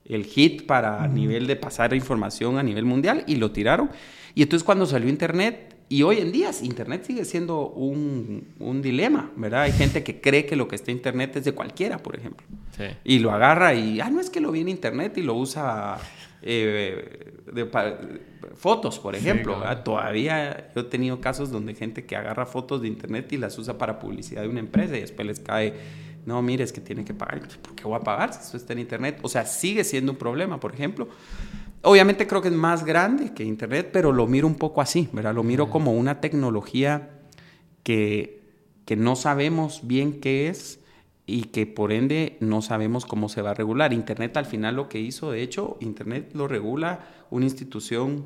el 0.06 0.26
hit 0.26 0.66
para 0.66 1.08
nivel 1.08 1.48
de 1.48 1.56
pasar 1.56 1.94
información 1.94 2.58
a 2.58 2.64
nivel 2.64 2.86
mundial 2.86 3.24
y 3.28 3.36
lo 3.36 3.52
tiraron. 3.52 3.90
Y 4.36 4.42
entonces 4.44 4.64
cuando 4.66 4.86
salió 4.86 5.08
Internet, 5.10 5.70
y 5.90 6.02
hoy 6.02 6.18
en 6.18 6.32
día 6.32 6.50
Internet 6.64 7.04
sigue 7.06 7.24
siendo 7.24 7.68
un, 7.70 8.48
un 8.60 8.82
dilema, 8.82 9.32
¿verdad? 9.36 9.64
Hay 9.64 9.74
gente 9.74 10.04
que 10.04 10.20
cree 10.22 10.46
que 10.48 10.56
lo 10.56 10.68
que 10.68 10.76
está 10.76 10.90
en 10.92 10.98
Internet 10.98 11.36
es 11.36 11.44
de 11.46 11.52
cualquiera, 11.52 12.00
por 12.00 12.16
ejemplo. 12.16 12.48
Sí. 12.76 12.86
Y 13.04 13.20
lo 13.20 13.32
agarra 13.32 13.76
y, 13.76 14.00
ah, 14.00 14.10
no 14.10 14.20
es 14.20 14.30
que 14.32 14.40
lo 14.42 14.52
vi 14.52 14.62
en 14.62 14.70
Internet 14.70 15.18
y 15.18 15.22
lo 15.22 15.36
usa 15.36 15.98
eh, 16.42 17.34
de 17.54 17.66
pa- 17.66 17.98
fotos, 18.56 19.00
por 19.00 19.16
Sí, 19.16 19.22
ejemplo. 19.22 19.54
claro. 19.54 19.60
¿verdad? 19.70 19.84
Todavía 19.84 20.72
yo 20.74 20.82
he 20.82 20.86
tenido 20.86 21.22
casos 21.22 21.52
donde 21.52 21.76
gente 21.76 22.06
que 22.06 22.16
agarra 22.16 22.46
fotos 22.46 22.82
de 22.82 22.88
Internet 22.88 23.32
y 23.32 23.38
las 23.38 23.58
usa 23.60 23.78
para 23.78 24.00
publicidad 24.00 24.42
de 24.42 24.48
una 24.48 24.60
empresa 24.60 24.98
y 24.98 25.02
después 25.02 25.28
les 25.28 25.40
cae, 25.40 25.74
no, 26.26 26.42
mire, 26.42 26.64
es 26.64 26.72
que 26.72 26.82
tiene 26.82 27.04
que 27.04 27.14
pagar. 27.14 27.42
¿Por 27.62 27.76
qué 27.76 27.84
voy 27.84 27.96
a 27.96 28.00
pagar 28.00 28.34
si 28.34 28.40
esto 28.40 28.58
está 28.58 28.74
en 28.74 28.80
Internet? 28.80 29.20
O 29.22 29.30
sea, 29.30 29.46
sigue 29.46 29.84
siendo 29.84 30.12
un 30.12 30.18
problema, 30.18 30.60
por 30.60 30.74
ejemplo. 30.74 31.08
Obviamente 31.82 32.28
creo 32.28 32.42
que 32.42 32.48
es 32.48 32.54
más 32.54 32.86
grande 32.86 33.34
que 33.34 33.44
Internet, 33.44 33.90
pero 33.92 34.12
lo 34.12 34.26
miro 34.26 34.48
un 34.48 34.56
poco 34.56 34.82
así, 34.82 35.10
¿verdad? 35.12 35.36
Lo 35.36 35.44
miro 35.44 35.70
como 35.70 35.94
una 35.94 36.22
tecnología 36.22 37.10
que, 37.84 38.42
que 38.86 38.96
no 38.96 39.16
sabemos 39.16 39.82
bien 39.84 40.22
qué 40.22 40.48
es 40.48 40.80
y 41.26 41.46
que 41.46 41.66
por 41.66 41.92
ende 41.92 42.38
no 42.40 42.62
sabemos 42.62 43.06
cómo 43.06 43.28
se 43.28 43.42
va 43.42 43.52
a 43.52 43.54
regular. 43.54 43.92
Internet 43.94 44.38
al 44.38 44.46
final 44.46 44.76
lo 44.76 44.88
que 44.90 45.00
hizo, 45.00 45.32
de 45.32 45.42
hecho, 45.42 45.78
Internet 45.82 46.32
lo 46.34 46.48
regula 46.48 47.08
una 47.30 47.46
institución 47.46 48.26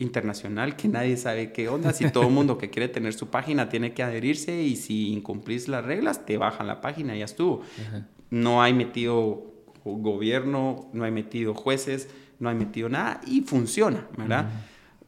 internacional 0.00 0.74
que 0.74 0.88
nadie 0.88 1.16
sabe 1.16 1.52
qué 1.52 1.68
onda. 1.68 1.92
Si 1.92 2.10
todo 2.10 2.24
el 2.24 2.32
mundo 2.32 2.58
que 2.58 2.70
quiere 2.70 2.88
tener 2.88 3.12
su 3.12 3.28
página 3.28 3.68
tiene 3.68 3.92
que 3.92 4.02
adherirse 4.02 4.62
y 4.62 4.74
si 4.76 5.12
incumplís 5.12 5.68
las 5.68 5.84
reglas, 5.84 6.26
te 6.26 6.36
bajan 6.38 6.66
la 6.66 6.80
página 6.80 7.14
y 7.14 7.20
ya 7.20 7.26
estuvo. 7.26 7.62
No 8.30 8.62
hay 8.62 8.72
metido 8.72 9.46
gobierno, 9.84 10.88
no 10.92 11.04
hay 11.04 11.12
metido 11.12 11.54
jueces, 11.54 12.08
no 12.38 12.48
hay 12.48 12.56
metido 12.56 12.88
nada 12.88 13.20
y 13.26 13.42
funciona, 13.42 14.06
¿verdad? 14.16 14.50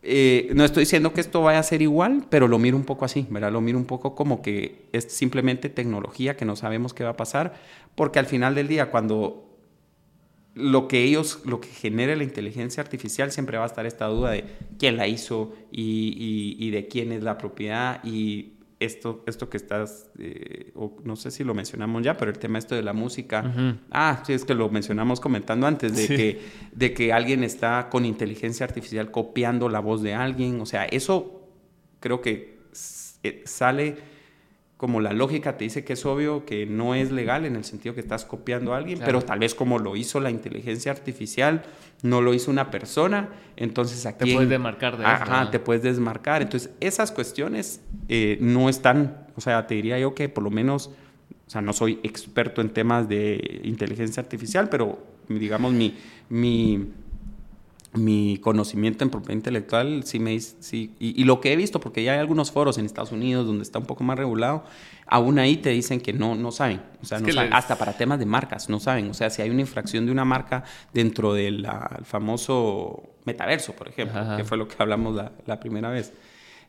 Eh, 0.05 0.51
no 0.55 0.65
estoy 0.65 0.83
diciendo 0.83 1.13
que 1.13 1.21
esto 1.21 1.43
vaya 1.43 1.61
a 1.61 1.63
ser 1.63 1.81
igual, 1.81 2.27
pero 2.29 2.49
lo 2.49 2.59
miro 2.59 2.77
un 2.77 2.85
poco 2.85 3.05
así, 3.05 3.27
¿verdad? 3.31 3.53
Lo 3.53 3.61
miro 3.61 3.79
un 3.79 3.85
poco 3.85 4.15
como 4.15 4.43
que 4.43 4.89
es 4.93 5.05
simplemente 5.05 5.69
tecnología 5.69 6.37
que 6.37 6.45
no 6.45 6.57
sabemos 6.57 6.93
qué 6.93 7.05
va 7.05 7.11
a 7.11 7.17
pasar, 7.17 7.55
porque 7.95 8.19
al 8.19 8.27
final 8.27 8.55
del 8.55 8.69
día, 8.69 8.91
cuando 8.91 9.52
lo 10.55 10.87
que 10.89 11.03
ellos, 11.03 11.41
lo 11.47 11.61
que 11.61 11.69
genere 11.69 12.15
la 12.17 12.25
inteligencia 12.25 12.83
artificial, 12.83 13.33
siempre 13.33 13.57
va 13.59 13.65
a 13.65 13.67
estar 13.67 13.87
esta 13.87 14.07
duda 14.07 14.31
de 14.33 14.45
quién 14.79 14.97
la 14.97 15.07
hizo 15.09 15.55
y, 15.71 16.57
y- 16.59 16.67
y 16.67 16.71
de 16.71 16.89
quién 16.89 17.11
es 17.13 17.23
la 17.23 17.39
propiedad. 17.39 18.05
Y 18.05 18.55
esto, 18.79 19.23
esto 19.27 19.49
que 19.49 19.57
estás, 19.57 20.11
eh, 20.19 20.73
o 20.75 20.97
no 21.05 21.15
sé 21.17 21.31
si 21.31 21.45
lo 21.45 21.55
mencionamos 21.55 22.03
ya, 22.03 22.17
pero 22.17 22.31
el 22.33 22.39
tema 22.39 22.59
esto 22.59 22.75
de 22.75 22.83
la 22.83 22.93
música, 22.93 23.79
ah, 23.93 24.23
sí, 24.27 24.33
es 24.33 24.45
que 24.45 24.55
lo 24.55 24.69
mencionamos 24.69 25.21
comentando 25.21 25.67
antes, 25.67 25.95
de, 25.97 26.07
Sí. 26.09 26.17
que, 26.17 26.41
de 26.73 26.93
que 26.93 27.13
alguien 27.13 27.45
está 27.45 27.89
con 27.91 28.05
inteligencia 28.05 28.67
artificial 28.67 29.11
copiando 29.13 29.69
la 29.69 29.79
voz 29.81 30.03
de 30.03 30.15
alguien, 30.15 30.61
o 30.61 30.67
sea, 30.67 30.85
eso 30.87 31.49
creo 32.01 32.21
que 32.21 32.59
eh, 33.23 33.43
sale 33.47 33.97
como 34.83 35.01
la 35.01 35.13
lógica 35.13 35.57
te 35.57 35.63
dice 35.63 35.85
que 35.85 35.93
es 35.93 36.05
obvio 36.05 36.45
que 36.45 36.67
no 36.67 36.97
es 36.97 37.13
legal 37.13 37.45
en 37.45 37.55
el 37.55 37.63
sentido 37.63 37.95
que 37.95 38.01
estás 38.01 38.25
copiando 38.25 38.75
a 38.75 38.79
alguien, 38.79 38.99
Claro. 38.99 39.13
pero 39.21 39.25
tal 39.25 39.39
vez 39.39 39.55
como 39.55 39.79
lo 39.79 39.95
hizo 39.95 40.19
la 40.19 40.29
inteligencia 40.29 40.91
artificial, 40.91 41.63
no 42.03 42.21
lo 42.21 42.35
hizo 42.35 42.51
una 42.51 42.73
persona, 42.73 43.29
entonces 43.57 44.05
aquí... 44.07 44.31
Te 44.31 44.35
puedes 44.35 44.51
demarcar 44.51 44.97
de 44.99 45.05
Ajá, 45.05 45.23
esto, 45.23 45.45
¿no? 45.45 45.51
te 45.51 45.61
puedes 45.61 45.85
desmarcar. 45.85 46.43
Entonces, 46.43 46.71
esas 46.81 47.13
cuestiones 47.13 47.81
eh, 48.09 48.39
no 48.41 48.69
están, 48.69 49.25
o 49.37 49.41
sea, 49.41 49.69
te 49.69 49.77
diría 49.77 50.01
yo 50.01 50.17
que 50.17 50.29
por 50.29 50.43
lo 50.43 50.51
menos, 50.51 50.91
o 51.47 51.51
sea, 51.51 51.61
no 51.61 51.73
soy 51.73 52.01
experto 52.03 52.61
en 52.61 52.71
temas 52.71 53.09
de 53.09 53.61
inteligencia 53.63 54.21
artificial, 54.21 54.69
pero 54.69 54.99
digamos 55.29 55.73
mi, 55.75 55.97
mi, 56.29 56.89
mi 57.95 58.39
conocimiento 58.39 59.05
en 59.05 59.11
propiedad 59.11 59.35
intelectual 59.35 60.03
sí 60.05 60.19
me 60.19 60.31
dice- 60.31 60.57
sí, 60.61 60.95
y, 60.99 61.21
y 61.21 61.25
lo 61.25 61.41
que 61.41 61.53
he 61.53 61.57
visto, 61.57 61.79
porque 61.79 62.03
ya 62.03 62.13
hay 62.15 62.19
algunos 62.21 62.51
foros 62.51 62.79
en 62.79 62.87
Estados 62.87 63.13
Unidos 63.13 63.47
donde 63.47 63.63
está 63.63 63.79
un 63.79 63.85
poco 63.85 64.03
más 64.03 64.19
regulado, 64.19 64.65
aún 65.07 65.39
ahí 65.39 65.59
te 65.59 65.69
dicen 65.71 66.01
que 66.01 66.13
no, 66.15 66.35
no 66.35 66.53
saben, 66.53 66.81
o 67.03 67.05
sea, 67.05 67.19
no 67.21 67.29
saben, 67.31 67.51
les- 67.51 67.55
hasta 67.59 67.77
para 67.77 67.93
temas 67.93 68.19
de 68.19 68.25
marcas, 68.27 68.71
no 68.71 68.81
saben, 68.81 69.11
o 69.11 69.15
sea, 69.15 69.29
si 69.29 69.43
hay 69.43 69.51
una 69.51 69.61
infracción 69.61 70.07
de 70.07 70.13
una 70.13 70.25
marca 70.25 70.65
dentro 70.95 71.35
del 71.35 71.67
famoso 72.05 73.03
metaverso, 73.25 73.73
por 73.75 73.89
ejemplo, 73.89 74.19
Ajá. 74.21 74.37
que 74.37 74.45
fue 74.45 74.57
lo 74.57 74.69
que 74.69 74.77
hablamos 74.79 75.15
la, 75.15 75.33
la 75.47 75.59
primera 75.61 75.91
vez. 75.91 76.13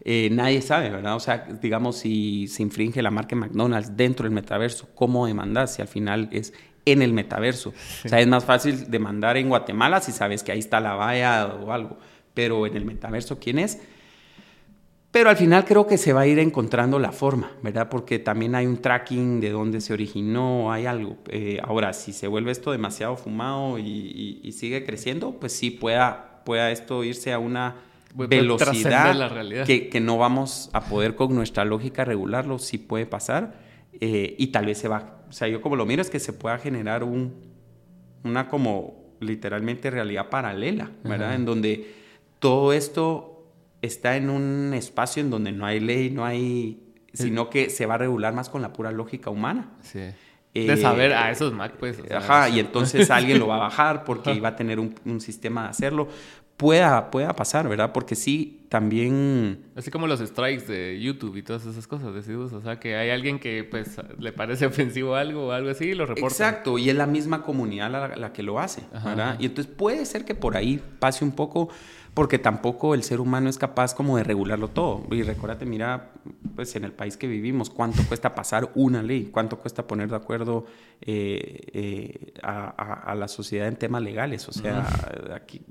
Eh, 0.06 0.30
nadie 0.32 0.62
sabe, 0.62 0.90
¿verdad? 0.90 1.16
O 1.16 1.20
sea, 1.20 1.48
digamos, 1.62 1.98
si 1.98 2.48
se 2.48 2.62
infringe 2.64 3.02
la 3.02 3.12
marca 3.12 3.36
McDonald's 3.36 3.96
dentro 3.96 4.24
del 4.26 4.34
metaverso, 4.34 4.90
¿cómo 4.96 5.26
demandar 5.28 5.68
si 5.68 5.82
al 5.82 5.88
final 5.88 6.28
es 6.32 6.54
en 6.86 7.02
el 7.02 7.14
metaverso? 7.14 7.70
O 8.06 8.10
sea, 8.10 8.20
es 8.20 8.28
más 8.28 8.44
fácil 8.46 8.90
demandar 8.92 9.38
en 9.38 9.50
Guatemala 9.50 10.02
si 10.02 10.12
sabes 10.12 10.44
que 10.44 10.52
ahí 10.52 10.60
está 10.60 10.80
la 10.80 10.96
valla 10.96 11.46
o 11.48 11.72
algo, 11.72 11.98
pero 12.34 12.66
en 12.68 12.76
el 12.76 12.86
metaverso, 12.86 13.40
¿quién 13.40 13.60
es? 13.60 13.80
Pero 15.12 15.30
al 15.30 15.38
final 15.38 15.64
creo 15.64 15.86
que 15.86 16.00
se 16.00 16.12
va 16.12 16.22
a 16.22 16.28
ir 16.28 16.40
encontrando 16.40 16.98
la 16.98 17.12
forma, 17.12 17.52
¿verdad? 17.62 17.88
Porque 17.88 18.18
también 18.18 18.56
hay 18.56 18.66
un 18.66 18.78
tracking 18.82 19.40
de 19.42 19.52
dónde 19.52 19.80
se 19.80 19.94
originó, 19.94 20.72
hay 20.72 20.88
algo. 20.88 21.18
Eh, 21.30 21.60
ahora, 21.64 21.94
si 21.94 22.14
se 22.14 22.28
vuelve 22.28 22.52
esto 22.52 22.72
demasiado 22.72 23.16
fumado 23.16 23.78
y, 23.78 23.84
y- 23.84 24.40
y 24.42 24.52
sigue 24.54 24.84
creciendo, 24.84 25.34
pues 25.40 25.54
sí 25.54 25.70
pueda, 25.70 26.42
pueda 26.46 26.72
esto 26.72 27.04
irse 27.04 27.32
a 27.32 27.38
una 27.38 27.76
puede 28.16 28.28
velocidad 28.30 28.72
trascender 28.72 29.16
la 29.16 29.30
que, 29.68 29.88
que 29.90 30.00
no 30.00 30.18
vamos 30.18 30.72
a 30.74 30.82
poder 30.86 31.14
con 31.16 31.36
nuestra 31.36 31.64
lógica 31.64 32.04
regularlo, 32.06 32.58
sí 32.58 32.80
puede 32.80 33.06
pasar. 33.06 33.54
Eh, 34.00 34.36
y 34.38 34.48
tal 34.48 34.66
vez 34.66 34.78
se 34.78 34.88
va, 34.88 35.24
o 35.30 35.32
sea, 35.32 35.48
yo 35.48 35.62
como 35.62 35.76
lo 35.76 35.86
miro 35.86 36.02
es 36.02 36.10
que 36.10 36.20
se 36.20 36.34
pueda 36.34 36.58
generar 36.58 37.04
un, 37.04 37.34
una 38.24 38.48
como 38.48 39.16
literalmente 39.20 39.90
realidad 39.90 40.30
paralela, 40.30 40.92
¿verdad? 41.04 41.28
Ajá. 41.30 41.36
En 41.36 41.46
donde 41.46 41.94
todo 42.40 42.74
esto 42.74 43.48
está 43.82 44.16
en 44.18 44.30
un 44.30 44.74
espacio 44.74 45.22
en 45.22 45.30
donde 45.30 45.52
no 45.52 45.66
hay 45.66 45.80
ley, 45.80 46.10
no 46.10 46.26
hay 46.26 46.80
sino 47.14 47.50
que 47.50 47.70
se 47.70 47.86
va 47.86 47.96
a 47.96 47.98
regular 48.00 48.34
más 48.34 48.50
con 48.50 48.62
la 48.62 48.74
pura 48.74 48.92
lógica 48.92 49.30
humana. 49.30 49.72
Sí. 49.82 50.02
De 50.54 50.78
saber 50.78 51.14
a 51.14 51.32
esos 51.32 51.52
Mac, 51.52 51.74
pues. 51.80 52.00
ajá, 52.12 52.48
y 52.50 52.60
entonces 52.60 53.10
alguien 53.12 53.40
lo 53.40 53.48
va 53.48 53.56
a 53.56 53.60
bajar 53.60 54.04
porque 54.04 54.34
iba 54.34 54.50
a 54.50 54.56
tener 54.56 54.80
un, 54.80 54.94
un, 55.06 55.20
sistema 55.20 55.64
de 55.64 55.70
hacerlo 55.70 56.10
pueda, 56.58 57.12
pueda 57.12 57.36
pasar, 57.36 57.68
¿verdad? 57.68 57.92
Porque 57.94 58.16
sí, 58.16 58.62
también... 58.70 59.66
Así 59.76 59.92
como 59.92 60.08
los 60.08 60.20
strikes 60.20 60.66
de 60.66 61.00
YouTube 61.00 61.38
y 61.38 61.44
todas 61.44 61.66
esas 61.66 61.88
cosas, 61.88 62.14
decidimos, 62.14 62.54
o 62.54 62.62
sea, 62.62 62.80
que 62.80 62.96
hay 62.96 63.10
alguien 63.10 63.40
que 63.40 63.64
pues 63.64 63.98
le 64.20 64.32
parece 64.32 64.66
ofensivo 64.68 65.16
algo 65.16 65.48
o 65.48 65.52
algo 65.52 65.70
así 65.70 65.86
y 65.86 65.94
lo 65.94 66.06
reporta. 66.06 66.28
Exacto, 66.28 66.78
y 66.78 66.90
es 66.90 66.96
la 66.96 67.08
misma 67.08 67.44
comunidad 67.44 67.92
la, 68.18 68.34
que 68.34 68.44
lo 68.44 68.60
hace, 68.60 68.84
¿verdad? 68.92 69.38
Y 69.40 69.46
entonces 69.46 69.74
puede 69.76 70.06
ser 70.06 70.26
que 70.26 70.36
por 70.36 70.58
ahí 70.58 70.82
pase 71.00 71.26
un 71.26 71.34
poco 71.34 71.70
porque 72.14 72.38
tampoco 72.38 72.94
el 72.94 73.04
ser 73.04 73.20
humano 73.20 73.50
es 73.50 73.58
capaz 73.58 73.96
como 73.96 74.18
de 74.18 74.24
regularlo 74.24 74.68
todo. 74.68 75.04
Y 75.12 75.24
recuérdate, 75.24 75.66
mira, 75.66 76.12
pues 76.56 76.76
en 76.76 76.84
el 76.84 76.92
país 76.92 77.18
que 77.18 77.28
vivimos, 77.28 77.72
cuánto 77.72 78.04
cuesta 78.04 78.36
pasar 78.36 78.70
una 78.76 79.02
ley, 79.02 79.30
cuánto 79.32 79.58
cuesta 79.58 79.88
poner 79.88 80.10
de 80.10 80.16
acuerdo 80.16 80.66
eh, 81.02 81.62
eh, 81.74 82.34
a, 82.44 83.16
la 83.18 83.28
sociedad 83.28 83.68
en 83.68 83.78
temas 83.78 84.04
legales. 84.04 84.48
O 84.48 84.52
sea, 84.52 84.88
aquí, 85.36 85.62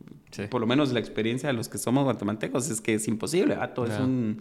por 0.51 0.61
lo 0.61 0.67
menos 0.67 0.93
la 0.93 0.99
experiencia 0.99 1.49
de 1.49 1.53
los 1.53 1.69
que 1.69 1.79
somos 1.79 2.03
guatemaltecos 2.05 2.69
es 2.71 2.81
que 2.81 2.95
es 2.95 3.07
imposible, 3.07 3.57
todo, 3.73 3.87
es 3.87 4.01
un, 4.01 4.39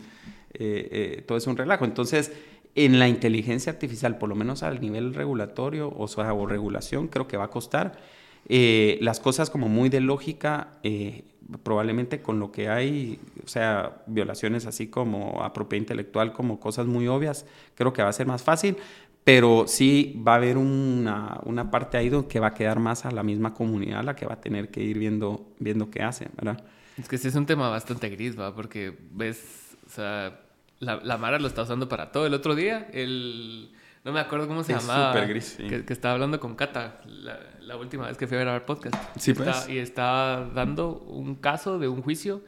eh, 0.53 1.23
todo 1.27 1.37
es 1.37 1.45
un 1.45 1.55
relajo. 1.55 1.85
Entonces, 1.85 2.31
en 2.73 2.97
la 2.97 3.09
inteligencia 3.09 3.71
artificial, 3.71 4.17
por 4.17 4.27
lo 4.27 4.35
menos 4.35 4.63
al 4.63 4.81
nivel 4.81 5.13
regulatorio 5.13 5.89
o, 5.89 6.05
o 6.05 6.45
regulación, 6.47 7.09
creo 7.09 7.27
que 7.27 7.37
va 7.37 7.45
a 7.45 7.49
costar. 7.49 7.99
Las 8.47 9.19
cosas 9.19 9.49
como 9.49 9.69
muy 9.69 9.89
de 9.89 10.01
lógica 10.01 10.79
probablemente 11.63 12.21
con 12.21 12.39
lo 12.39 12.51
que 12.51 12.69
hay, 12.69 13.19
o 13.43 13.47
sea, 13.47 14.03
violaciones 14.07 14.65
así 14.65 14.87
como 14.87 15.43
a 15.43 15.53
propiedad 15.53 15.81
intelectual, 15.81 16.33
como 16.33 16.59
cosas 16.59 16.85
muy 16.85 17.07
obvias, 17.07 17.45
creo 17.75 17.93
que 17.93 18.01
va 18.01 18.09
a 18.09 18.13
ser 18.13 18.27
más 18.27 18.43
fácil, 18.43 18.77
pero 19.23 19.65
sí 19.67 20.19
va 20.25 20.33
a 20.33 20.35
haber 20.37 20.57
una, 20.57 21.39
una 21.43 21.69
parte 21.69 21.97
ahí 21.97 22.09
donde 22.09 22.27
que 22.27 22.39
va 22.39 22.47
a 22.47 22.53
quedar 22.53 22.79
más 22.79 23.05
a 23.05 23.11
la 23.11 23.23
misma 23.23 23.53
comunidad 23.53 24.03
la 24.03 24.15
que 24.15 24.25
va 24.25 24.35
a 24.35 24.41
tener 24.41 24.69
que 24.69 24.81
ir 24.81 24.97
viendo, 24.97 25.53
viendo 25.59 25.89
qué 25.89 26.01
hace, 26.01 26.29
¿verdad? 26.35 26.63
Es 26.97 27.07
que 27.07 27.17
sí 27.17 27.27
es 27.27 27.35
un 27.35 27.45
tema 27.45 27.69
bastante 27.69 28.09
gris, 28.09 28.39
¿va? 28.39 28.55
Porque 28.55 28.97
ves, 29.11 29.77
o 29.85 29.89
sea, 29.89 30.41
la, 30.79 30.97
la 30.97 31.17
Mara 31.17 31.39
lo 31.39 31.47
está 31.47 31.63
usando 31.63 31.87
para 31.87 32.11
todo. 32.11 32.25
El 32.25 32.33
otro 32.33 32.55
día, 32.55 32.87
el 32.93 33.71
no 34.03 34.11
me 34.11 34.19
acuerdo 34.19 34.47
cómo 34.47 34.63
se 34.63 34.73
llamaba. 34.73 35.13
Súper 35.13 35.29
gris, 35.29 35.57
que, 35.57 35.93
estaba 35.93 36.15
hablando 36.15 36.39
con 36.39 36.55
Cata 36.55 37.01
la, 37.05 37.77
última 37.77 38.07
vez 38.07 38.17
que 38.17 38.27
fui 38.27 38.37
a 38.37 38.41
grabar 38.41 38.65
podcast. 38.65 38.95
Sí, 39.17 39.33
pues. 39.33 39.69
y 39.69 39.77
estaba 39.77 40.45
dando 40.53 40.99
un 40.99 41.35
caso 41.35 41.79
de 41.79 41.87
un 41.87 42.01
juicio 42.01 42.41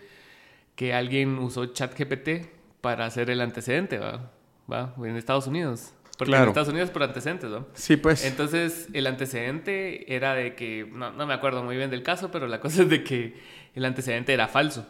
que 0.76 0.94
alguien 0.94 1.38
usó 1.38 1.68
ChatGPT 1.68 2.48
para 2.82 3.06
hacer 3.06 3.30
el 3.30 3.40
antecedente, 3.40 4.00
¿va? 4.00 4.32
¿va? 4.72 4.94
En 4.98 5.16
Estados 5.16 5.48
Unidos. 5.48 5.94
Porque 6.18 6.36
en 6.36 6.48
Estados 6.48 6.70
Unidos 6.70 6.90
por 6.90 7.04
antecedentes, 7.04 7.50
¿no? 7.50 7.66
Sí, 7.74 7.98
pues. 7.98 8.26
Entonces, 8.26 8.88
el 8.94 9.08
antecedente 9.08 10.14
era 10.16 10.36
de 10.36 10.56
que, 10.56 10.88
no, 10.92 11.12
no 11.12 11.26
me 11.26 11.34
acuerdo 11.34 11.64
muy 11.64 11.76
bien 11.76 11.90
del 11.90 12.04
caso, 12.04 12.30
pero 12.32 12.48
la 12.48 12.60
cosa 12.60 12.84
es 12.84 12.90
de 12.90 13.04
que 13.04 13.36
el 13.74 13.86
antecedente 13.86 14.34
era 14.34 14.48
falso 14.48 14.86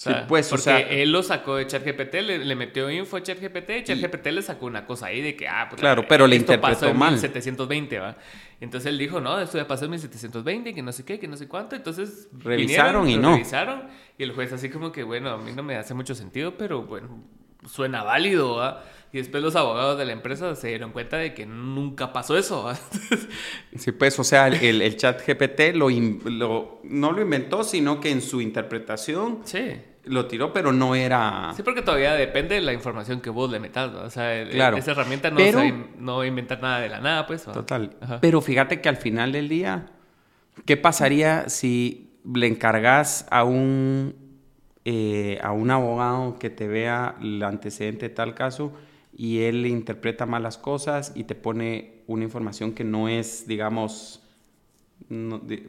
sí, 0.00 0.10
pues, 0.28 0.48
porque 0.48 0.60
o 0.60 0.64
sea, 0.64 0.78
él 0.78 1.12
lo 1.12 1.22
sacó 1.22 1.56
de 1.56 1.66
ChatGPT, 1.66 2.14
le, 2.14 2.38
le 2.38 2.56
metió 2.56 2.90
info 2.90 3.18
a 3.18 3.22
ChatGPT 3.22 3.70
y 3.70 3.84
ChatGPT 3.84 4.28
le 4.28 4.40
sacó 4.40 4.64
una 4.64 4.86
cosa 4.86 5.06
ahí 5.06 5.20
de 5.20 5.36
que, 5.36 5.46
ah, 5.46 5.66
pues 5.68 5.78
claro, 5.78 6.06
pero 6.08 6.26
le 6.26 6.36
interpretó 6.36 6.72
pasó 6.72 6.86
en 6.86 6.98
mal. 6.98 7.12
1720, 7.12 7.98
¿va? 7.98 8.16
Entonces 8.62 8.88
él 8.88 8.96
dijo, 8.96 9.20
no, 9.20 9.38
esto 9.38 9.58
ya 9.58 9.68
pasó 9.68 9.84
en 9.84 9.90
1720, 9.90 10.72
que 10.72 10.82
no 10.82 10.92
sé 10.92 11.04
qué, 11.04 11.18
que 11.18 11.28
no 11.28 11.36
sé 11.36 11.48
cuánto. 11.48 11.76
Entonces 11.76 12.28
revisaron 12.32 13.10
y 13.10 13.18
no. 13.18 13.32
Revisaron 13.32 13.88
y 14.16 14.22
el 14.22 14.32
juez 14.32 14.50
así 14.54 14.70
como 14.70 14.90
que, 14.90 15.02
bueno, 15.02 15.28
a 15.32 15.36
mí 15.36 15.52
no 15.54 15.62
me 15.62 15.76
hace 15.76 15.92
mucho 15.92 16.14
sentido, 16.14 16.56
pero 16.56 16.84
bueno, 16.84 17.22
suena 17.66 18.02
válido, 18.02 18.56
¿va? 18.56 18.82
Y 19.12 19.18
después 19.18 19.42
los 19.42 19.54
abogados 19.54 19.98
de 19.98 20.06
la 20.06 20.12
empresa 20.12 20.54
se 20.54 20.68
dieron 20.68 20.92
cuenta 20.92 21.18
de 21.18 21.34
que 21.34 21.44
nunca 21.44 22.10
pasó 22.14 22.38
eso. 22.38 22.72
sí, 23.76 23.92
pues, 23.92 24.18
o 24.18 24.24
sea, 24.24 24.48
el, 24.48 24.80
el 24.80 24.96
chat 24.96 25.20
GPT 25.26 25.74
lo, 25.74 25.90
lo, 25.90 26.80
no 26.84 27.12
lo 27.12 27.20
inventó, 27.20 27.64
sino 27.64 28.00
que 28.00 28.10
en 28.10 28.22
su 28.22 28.40
interpretación 28.40 29.40
sí 29.44 29.89
lo 30.10 30.26
tiró, 30.26 30.52
pero 30.52 30.72
no 30.72 30.94
era... 30.94 31.52
Sí, 31.56 31.62
porque 31.62 31.82
todavía 31.82 32.14
depende 32.14 32.56
de 32.56 32.60
la 32.60 32.72
información 32.72 33.20
que 33.20 33.30
vos 33.30 33.50
le 33.50 33.60
metas, 33.60 33.94
O 33.94 34.10
sea, 34.10 34.42
esa 34.42 34.90
herramienta 34.90 35.30
no, 35.30 36.20
a 36.20 36.26
inventar 36.26 36.60
nada 36.60 36.80
de 36.80 36.88
la 36.88 37.00
nada, 37.00 37.26
pues. 37.26 37.44
Total. 37.44 37.96
Pero 38.20 38.40
fíjate 38.40 38.80
que 38.80 38.88
al 38.88 38.96
final 38.96 39.32
del 39.32 39.48
día, 39.48 39.86
¿qué 40.66 40.76
pasaría 40.76 41.48
si 41.48 42.18
le 42.24 42.46
encargas 42.48 43.26
a 43.30 43.44
un, 43.44 44.14
eh, 44.84 45.38
a 45.42 45.52
un 45.52 45.70
abogado 45.70 46.38
que 46.38 46.50
te 46.50 46.66
vea 46.66 47.16
el 47.20 47.42
antecedente 47.42 48.08
de 48.08 48.14
tal 48.14 48.34
caso 48.34 48.72
y 49.16 49.42
él 49.42 49.66
interpreta 49.66 50.26
malas 50.26 50.58
cosas 50.58 51.12
y 51.14 51.24
te 51.24 51.34
pone 51.34 52.02
una 52.06 52.24
información 52.24 52.72
que 52.72 52.84
no 52.84 53.08
es, 53.08 53.46
digamos 53.46 54.19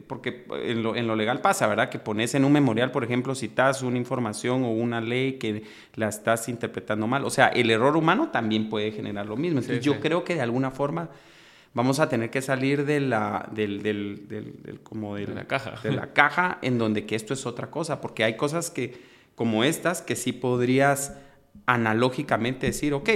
porque 0.06 0.44
en 0.62 0.82
lo, 0.82 0.94
en 0.94 1.06
lo, 1.06 1.16
legal 1.16 1.40
pasa, 1.40 1.66
¿verdad? 1.66 1.88
Que 1.88 1.98
pones 1.98 2.34
en 2.34 2.44
un 2.44 2.52
memorial, 2.52 2.90
por 2.92 3.02
ejemplo, 3.02 3.34
citas 3.34 3.82
una 3.82 3.98
información 3.98 4.62
o 4.62 4.70
una 4.70 5.00
ley 5.00 5.34
que 5.34 5.64
la 5.94 6.08
estás 6.08 6.48
interpretando 6.48 7.06
mal. 7.06 7.24
O 7.24 7.30
sea, 7.30 7.48
el 7.48 7.70
error 7.70 7.96
humano 7.96 8.28
también 8.30 8.68
puede 8.68 8.92
generar 8.92 9.26
lo 9.26 9.36
mismo. 9.36 9.58
Entonces, 9.58 9.84
yo 9.84 10.00
creo 10.00 10.22
que 10.22 10.34
de 10.34 10.42
alguna 10.42 10.70
forma 10.70 11.08
vamos 11.74 11.98
a 12.00 12.08
tener 12.08 12.30
que 12.30 12.42
salir 12.42 12.84
de 12.84 13.00
la, 13.00 13.48
del, 13.52 13.82
del, 13.82 14.28
del, 14.28 14.80
como 14.82 15.16
de 15.16 15.26
la 15.26 15.44
caja. 15.46 15.74
De 15.82 15.92
la 15.92 16.12
caja 16.12 16.58
en 16.62 16.78
donde 16.78 17.06
que 17.06 17.16
esto 17.16 17.34
es 17.34 17.46
otra 17.46 17.70
cosa, 17.70 18.00
porque 18.00 18.24
hay 18.24 18.36
cosas 18.36 18.70
que, 18.70 18.94
como 19.34 19.64
estas, 19.64 20.02
que 20.02 20.14
sí 20.14 20.32
podrías 20.32 21.16
analógicamente 21.66 22.66
decir, 22.66 22.94
ok, 22.94 23.10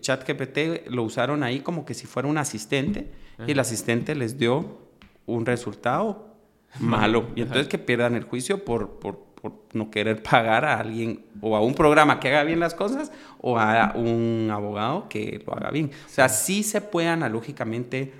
ChatGPT 0.00 0.88
lo 0.88 1.02
usaron 1.02 1.42
ahí 1.42 1.60
como 1.60 1.84
que 1.84 1.94
si 1.94 2.06
fuera 2.06 2.28
un 2.28 2.38
asistente 2.38 3.10
y 3.46 3.52
el 3.52 3.60
asistente 3.60 4.14
les 4.14 4.38
dio 4.38 4.81
un 5.26 5.46
resultado 5.46 6.32
malo. 6.80 7.28
Y 7.34 7.42
entonces 7.42 7.68
que 7.68 7.78
pierdan 7.78 8.14
el 8.14 8.24
juicio 8.24 8.64
por, 8.64 8.98
por, 8.98 9.32
no 9.72 9.90
querer 9.90 10.22
pagar 10.22 10.64
a 10.64 10.78
alguien 10.78 11.24
o 11.40 11.56
a 11.56 11.60
un 11.60 11.74
programa 11.74 12.20
que 12.20 12.28
haga 12.28 12.44
bien 12.44 12.60
las 12.60 12.74
cosas 12.74 13.10
o 13.40 13.58
a 13.58 13.92
un 13.96 14.48
abogado 14.52 15.08
que 15.08 15.42
lo 15.44 15.54
haga 15.54 15.70
bien. 15.70 15.90
O 16.06 16.08
sea, 16.08 16.28
sí 16.28 16.62
se 16.62 16.80
puede 16.80 17.08
analógicamente 17.08 18.12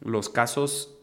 los 0.00 0.28
casos, 0.28 0.96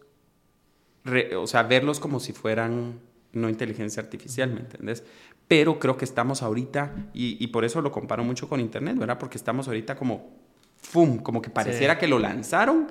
o 1.35 1.47
sea, 1.47 1.63
verlos 1.63 1.99
como 1.99 2.19
si 2.19 2.31
fueran 2.31 2.99
no 3.33 3.49
inteligencia 3.49 4.01
artificial, 4.01 4.51
¿me 4.51 4.61
entiendes? 4.61 5.03
Pero 5.47 5.79
creo 5.79 5.97
que 5.97 6.05
estamos 6.05 6.43
ahorita, 6.43 6.93
y, 7.13 7.37
y, 7.43 7.47
por 7.47 7.65
eso 7.65 7.81
lo 7.81 7.91
comparo 7.91 8.23
mucho 8.23 8.49
con 8.49 8.59
Internet, 8.59 8.97
¿verdad? 8.97 9.19
Porque 9.19 9.37
estamos 9.37 9.67
ahorita 9.67 9.95
como, 9.95 10.31
¡fum! 10.77 11.19
Como 11.19 11.41
que 11.41 11.49
pareciera 11.49 11.97
que 11.97 12.07
lo 12.07 12.19
lanzaron 12.19 12.87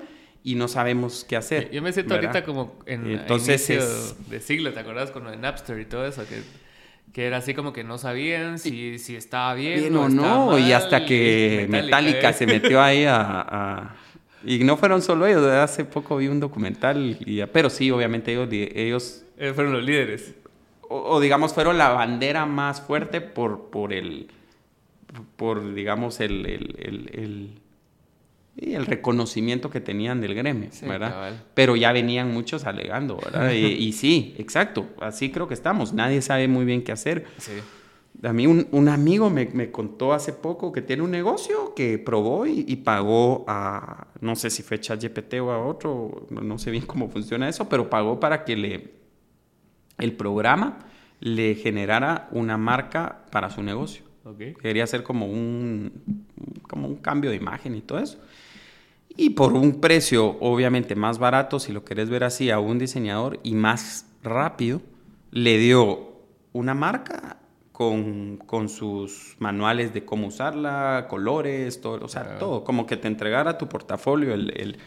y 0.47 0.55
no 0.55 0.69
sabemos 0.69 1.25
qué 1.27 1.35
hacer. 1.35 1.69
Yo 1.71 1.81
me 1.81 1.91
siento 1.91 2.13
ahorita 2.13 2.45
como 2.45 2.79
en 2.85 3.05
Entonces 3.05 3.67
de 4.29 4.39
siglo, 4.39 4.71
¿te 4.71 4.79
acuerdas? 4.79 5.11
Con 5.11 5.25
lo 5.25 5.31
de 5.31 5.35
Napster 5.35 5.77
y 5.77 5.83
todo 5.83 6.07
eso, 6.07 6.25
que, 6.25 6.41
que 7.11 7.25
era 7.25 7.35
así 7.35 7.53
como 7.53 7.73
que 7.73 7.83
no 7.83 7.97
sabían 7.97 8.57
si, 8.57 8.97
si 8.97 9.17
estaba 9.17 9.53
bien, 9.55 9.93
o, 9.97 10.07
no, 10.07 10.57
y 10.57 10.71
hasta 10.71 11.05
que 11.05 11.67
Metallica, 11.69 12.31
se 12.31 12.47
metió 12.47 12.81
ahí 12.81 13.03
a, 13.05 13.93
Y 14.41 14.59
no 14.59 14.77
fueron 14.77 15.01
solo 15.01 15.27
ellos, 15.27 15.45
hace 15.45 15.83
poco 15.83 16.15
vi 16.15 16.29
un 16.29 16.39
documental, 16.39 17.17
y, 17.19 17.45
pero 17.51 17.69
sí, 17.69 17.91
obviamente 17.91 18.31
ellos... 18.31 18.47
ellos 18.49 19.25
eh, 19.37 19.51
fueron 19.53 19.73
los 19.73 19.83
líderes. 19.83 20.33
O, 20.87 21.19
digamos, 21.19 21.53
fueron 21.53 21.77
la 21.77 21.89
bandera 21.89 22.45
más 22.45 22.79
fuerte 22.79 23.19
por, 23.19 23.69
por 23.69 23.91
el... 23.91 24.27
Por, 25.35 25.73
digamos, 25.73 26.21
el, 26.21 26.45
el 26.45 27.59
y 28.59 28.73
el 28.73 28.87
reconocimiento 28.87 29.69
que 29.69 29.79
tenían 29.79 30.19
del 30.19 30.33
gremio, 30.33 30.69
¿verdad? 30.81 31.43
Pero 31.53 31.75
ya 31.75 31.91
venían 31.91 32.33
muchos 32.33 32.65
alegando, 32.65 33.17
¿verdad? 33.17 33.51
y, 33.53 33.93
sí, 33.93 34.35
exacto, 34.39 34.87
así 34.99 35.31
creo 35.31 35.47
que 35.47 35.53
estamos, 35.53 35.93
nadie 35.93 36.21
sabe 36.21 36.47
muy 36.47 36.65
bien 36.65 36.83
qué 36.83 36.91
hacer. 36.91 37.25
Sí. 37.37 37.53
A 38.23 38.33
mí 38.33 38.47
un, 38.47 38.89
amigo 38.89 39.29
me, 39.29 39.71
contó 39.71 40.11
hace 40.11 40.33
poco 40.33 40.71
que 40.71 40.81
tiene 40.81 41.03
un 41.03 41.11
negocio 41.11 41.75
que 41.75 41.99
probó 41.99 42.47
y, 42.47 42.75
pagó 42.77 43.45
a, 43.47 44.07
no 44.21 44.35
sé 44.35 44.49
si 44.49 44.63
fue 44.63 44.79
ChatGPT 44.79 45.35
o 45.35 45.51
a 45.51 45.63
otro, 45.63 46.25
no 46.31 46.57
sé 46.57 46.71
bien 46.71 46.85
cómo 46.87 47.09
funciona 47.09 47.47
eso, 47.47 47.69
pero 47.69 47.91
pagó 47.91 48.19
para 48.19 48.43
que 48.43 48.55
le, 48.55 48.93
el 49.99 50.13
programa 50.13 50.79
le 51.19 51.53
generara 51.53 52.27
una 52.31 52.57
marca 52.57 53.23
para 53.31 53.51
su 53.51 53.61
negocio. 53.61 54.07
Quería 54.61 54.83
hacer 54.83 55.03
como 55.03 55.27
un, 55.27 56.25
como 56.63 56.87
un 56.87 56.97
cambio 56.97 57.29
de 57.29 57.37
imagen 57.37 57.75
y 57.75 57.81
todo 57.81 57.99
eso. 57.99 58.17
Y 59.15 59.31
por 59.31 59.53
un 59.53 59.79
precio 59.79 60.37
obviamente 60.39 60.95
más 60.95 61.17
barato, 61.17 61.59
si 61.59 61.71
lo 61.71 61.83
querés 61.83 62.09
ver 62.09 62.23
así, 62.23 62.51
a 62.51 62.59
un 62.59 62.77
diseñador 62.77 63.39
y 63.43 63.55
más 63.55 64.05
rápido, 64.23 64.81
le 65.31 65.57
dio 65.57 66.17
una 66.53 66.73
marca 66.73 67.37
con, 67.71 68.37
con 68.37 68.69
sus 68.69 69.35
manuales 69.39 69.93
de 69.93 70.03
cómo 70.03 70.27
usarla, 70.27 71.05
colores, 71.09 71.79
todo, 71.79 72.03
o 72.03 72.07
sea, 72.07 72.39
todo, 72.39 72.63
como 72.63 72.87
que 72.87 72.97
te 72.97 73.07
entregara 73.07 73.57
tu 73.57 73.69
portafolio, 73.69 74.33
el, 74.33 74.77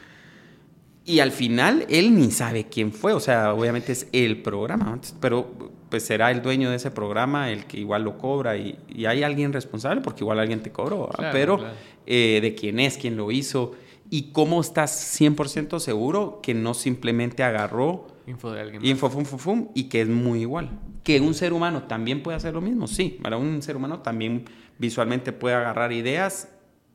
Y 1.04 1.20
al 1.20 1.30
final 1.30 1.86
él 1.88 2.16
ni 2.16 2.32
sabe 2.32 2.66
quién 2.66 2.92
fue, 2.92 3.12
o 3.12 3.20
sea, 3.20 3.54
obviamente 3.54 3.92
es 3.92 4.08
el 4.12 4.42
programa, 4.42 5.00
pero 5.20 5.70
pues 5.88 6.04
será 6.04 6.32
el 6.32 6.42
dueño 6.42 6.70
de 6.70 6.76
ese 6.76 6.90
programa 6.90 7.50
el 7.50 7.64
que 7.66 7.78
igual 7.78 8.02
lo 8.02 8.18
cobra 8.18 8.56
y, 8.56 8.76
hay 9.06 9.22
alguien 9.22 9.52
responsable 9.52 10.00
porque 10.00 10.24
igual 10.24 10.40
alguien 10.40 10.60
te 10.60 10.72
cobró, 10.72 11.08
pero 11.32 11.60
eh, 12.06 12.40
de 12.42 12.54
quién 12.56 12.80
es, 12.80 12.98
quién 12.98 13.16
lo 13.16 13.30
hizo 13.30 13.72
y 14.10 14.32
cómo 14.32 14.60
estás 14.60 15.20
100% 15.20 15.78
seguro 15.78 16.40
que 16.42 16.52
no 16.52 16.74
simplemente 16.74 17.44
agarró 17.44 18.08
info 18.26 18.50
de 18.50 18.60
alguien. 18.60 18.84
Info, 18.84 19.08
fum, 19.08 19.24
fum, 19.24 19.38
fum, 19.38 19.68
y 19.74 19.84
que 19.84 20.02
es 20.02 20.08
muy 20.08 20.40
igual. 20.40 20.70
Que 21.04 21.20
un 21.20 21.32
ser 21.34 21.52
humano 21.52 21.84
también 21.84 22.22
puede 22.22 22.36
hacer 22.36 22.54
lo 22.54 22.60
mismo, 22.60 22.86
sí. 22.86 23.18
Para 23.22 23.36
un 23.36 23.62
ser 23.62 23.76
humano 23.76 24.00
también 24.00 24.44
visualmente 24.78 25.32
puede 25.32 25.54
agarrar 25.54 25.92
ideas 25.92 26.48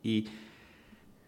y... 0.03 0.27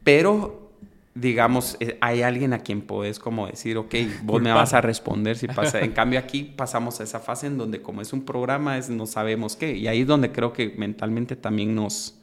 Pero, 0.04 0.72
digamos, 1.16 1.76
eh, 1.82 1.98
hay 2.00 2.22
alguien 2.22 2.54
a 2.54 2.60
quien 2.60 2.82
puedes 2.82 3.20
como 3.20 3.48
decir, 3.48 3.76
ok, 3.76 3.94
vos 4.24 4.42
me 4.42 4.54
vas 4.54 4.74
a 4.74 4.80
responder 4.80 5.38
si 5.38 5.48
pasa. 5.48 5.80
En 5.84 5.92
cambio, 5.92 6.18
aquí 6.20 6.44
pasamos 6.44 7.02
a 7.02 7.04
esa 7.04 7.20
fase 7.20 7.48
en 7.48 7.58
donde 7.58 7.82
como 7.82 8.02
es 8.02 8.14
un 8.14 8.24
programa, 8.24 8.78
es, 8.78 8.90
no 8.90 9.06
sabemos 9.06 9.58
qué. 9.58 9.76
Y 9.76 9.88
ahí 9.88 10.02
es 10.02 10.08
donde 10.08 10.32
creo 10.32 10.54
que 10.54 10.76
mentalmente 10.78 11.36
también 11.36 11.76
nos 11.76 12.17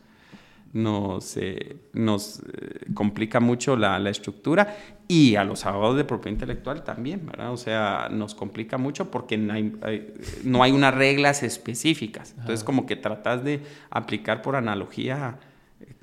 nos, 0.75 1.37
eh, 1.37 1.77
nos 1.93 2.41
eh, 2.41 2.81
complica 2.95 3.39
mucho 3.39 3.77
la, 3.77 3.99
la, 4.01 4.11
estructura 4.11 4.77
y 5.07 5.37
a 5.37 5.45
los 5.45 5.65
abogados 5.67 5.97
de 5.97 6.05
propiedad 6.05 6.35
intelectual 6.35 6.83
también, 6.83 7.25
¿verdad? 7.25 7.53
O 7.53 7.57
sea, 7.57 8.09
nos 8.11 8.35
complica 8.35 8.77
mucho 8.77 9.09
porque 9.11 9.39
no 9.39 9.55
hay, 9.55 9.73
no 10.43 10.65
hay 10.65 10.73
unas 10.73 10.93
reglas 10.93 11.45
específicas. 11.45 12.35
Entonces, 12.39 12.65
como 12.65 12.87
que 12.87 12.97
tratas 12.97 13.45
de 13.45 13.61
aplicar 13.89 14.43
por 14.43 14.57
analogía 14.57 15.39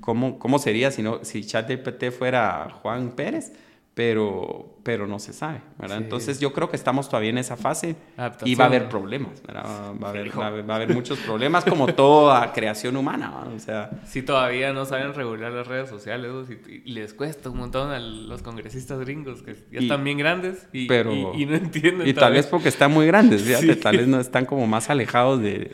cómo, 0.00 0.38
cómo 0.38 0.58
sería 0.58 0.90
si, 0.90 1.02
no, 1.02 1.22
si 1.22 1.44
ChatGPT 1.44 2.10
fuera 2.10 2.70
Juan 2.82 3.10
Pérez 3.10 3.52
pero, 3.94 4.78
pero 4.84 5.06
no 5.06 5.18
se 5.18 5.34
sabe, 5.34 5.60
¿verdad? 5.78 5.98
Entonces 5.98 6.40
yo 6.40 6.54
creo 6.54 6.70
que 6.70 6.76
estamos 6.76 7.10
todavía 7.10 7.28
en 7.28 7.36
esa 7.36 7.58
fase 7.58 7.94
y 8.42 8.54
va 8.54 8.64
a 8.64 8.68
haber 8.68 8.88
problemas, 8.88 9.42
¿verdad? 9.46 9.64
Va 10.02 10.06
a 10.06 10.10
haber, 10.10 10.38
va 10.38 10.46
a 10.46 10.76
haber, 10.76 10.94
muchos 10.94 11.18
problemas 11.18 11.62
como 11.64 11.86
toda 11.88 12.52
creación 12.54 12.96
humana, 12.96 13.44
O 13.54 13.58
sea... 13.58 13.90
Si 14.06 14.22
todavía 14.22 14.72
no 14.72 14.86
saben 14.86 15.12
regular 15.12 15.52
las 15.52 15.66
redes 15.66 15.90
sociales 15.90 16.30
y, 16.48 16.90
les 16.90 17.12
cuesta 17.12 17.50
un 17.50 17.58
montón 17.58 17.90
a 17.90 18.00
los 18.00 18.42
congresistas 18.42 18.98
gringos 19.00 19.42
que 19.42 19.56
ya 19.70 19.80
están 19.80 20.04
bien 20.04 20.16
grandes 20.16 20.66
y, 20.72 20.84
y, 20.84 21.46
no 21.46 21.54
entienden. 21.56 22.08
Y 22.08 22.14
tal 22.14 22.32
vez 22.32 22.46
porque 22.46 22.70
están 22.70 22.92
muy 22.92 23.06
grandes, 23.06 23.44
tal 23.82 23.98
vez 23.98 24.08
no 24.08 24.20
están 24.20 24.46
como 24.46 24.66
más 24.66 24.88
alejados 24.88 25.42
de, 25.42 25.72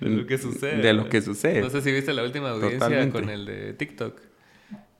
de 0.00 0.08
lo 0.08 0.26
que 0.26 0.38
sucede. 0.38 0.78
De 0.78 0.92
lo 0.94 1.10
que 1.10 1.20
sucede. 1.20 1.60
No 1.60 1.68
sé 1.68 1.82
si 1.82 1.92
viste 1.92 2.14
la 2.14 2.22
última 2.22 2.50
audiencia 2.50 3.10
con 3.10 3.28
el 3.28 3.44
de 3.44 3.74
TikTok 3.74 4.27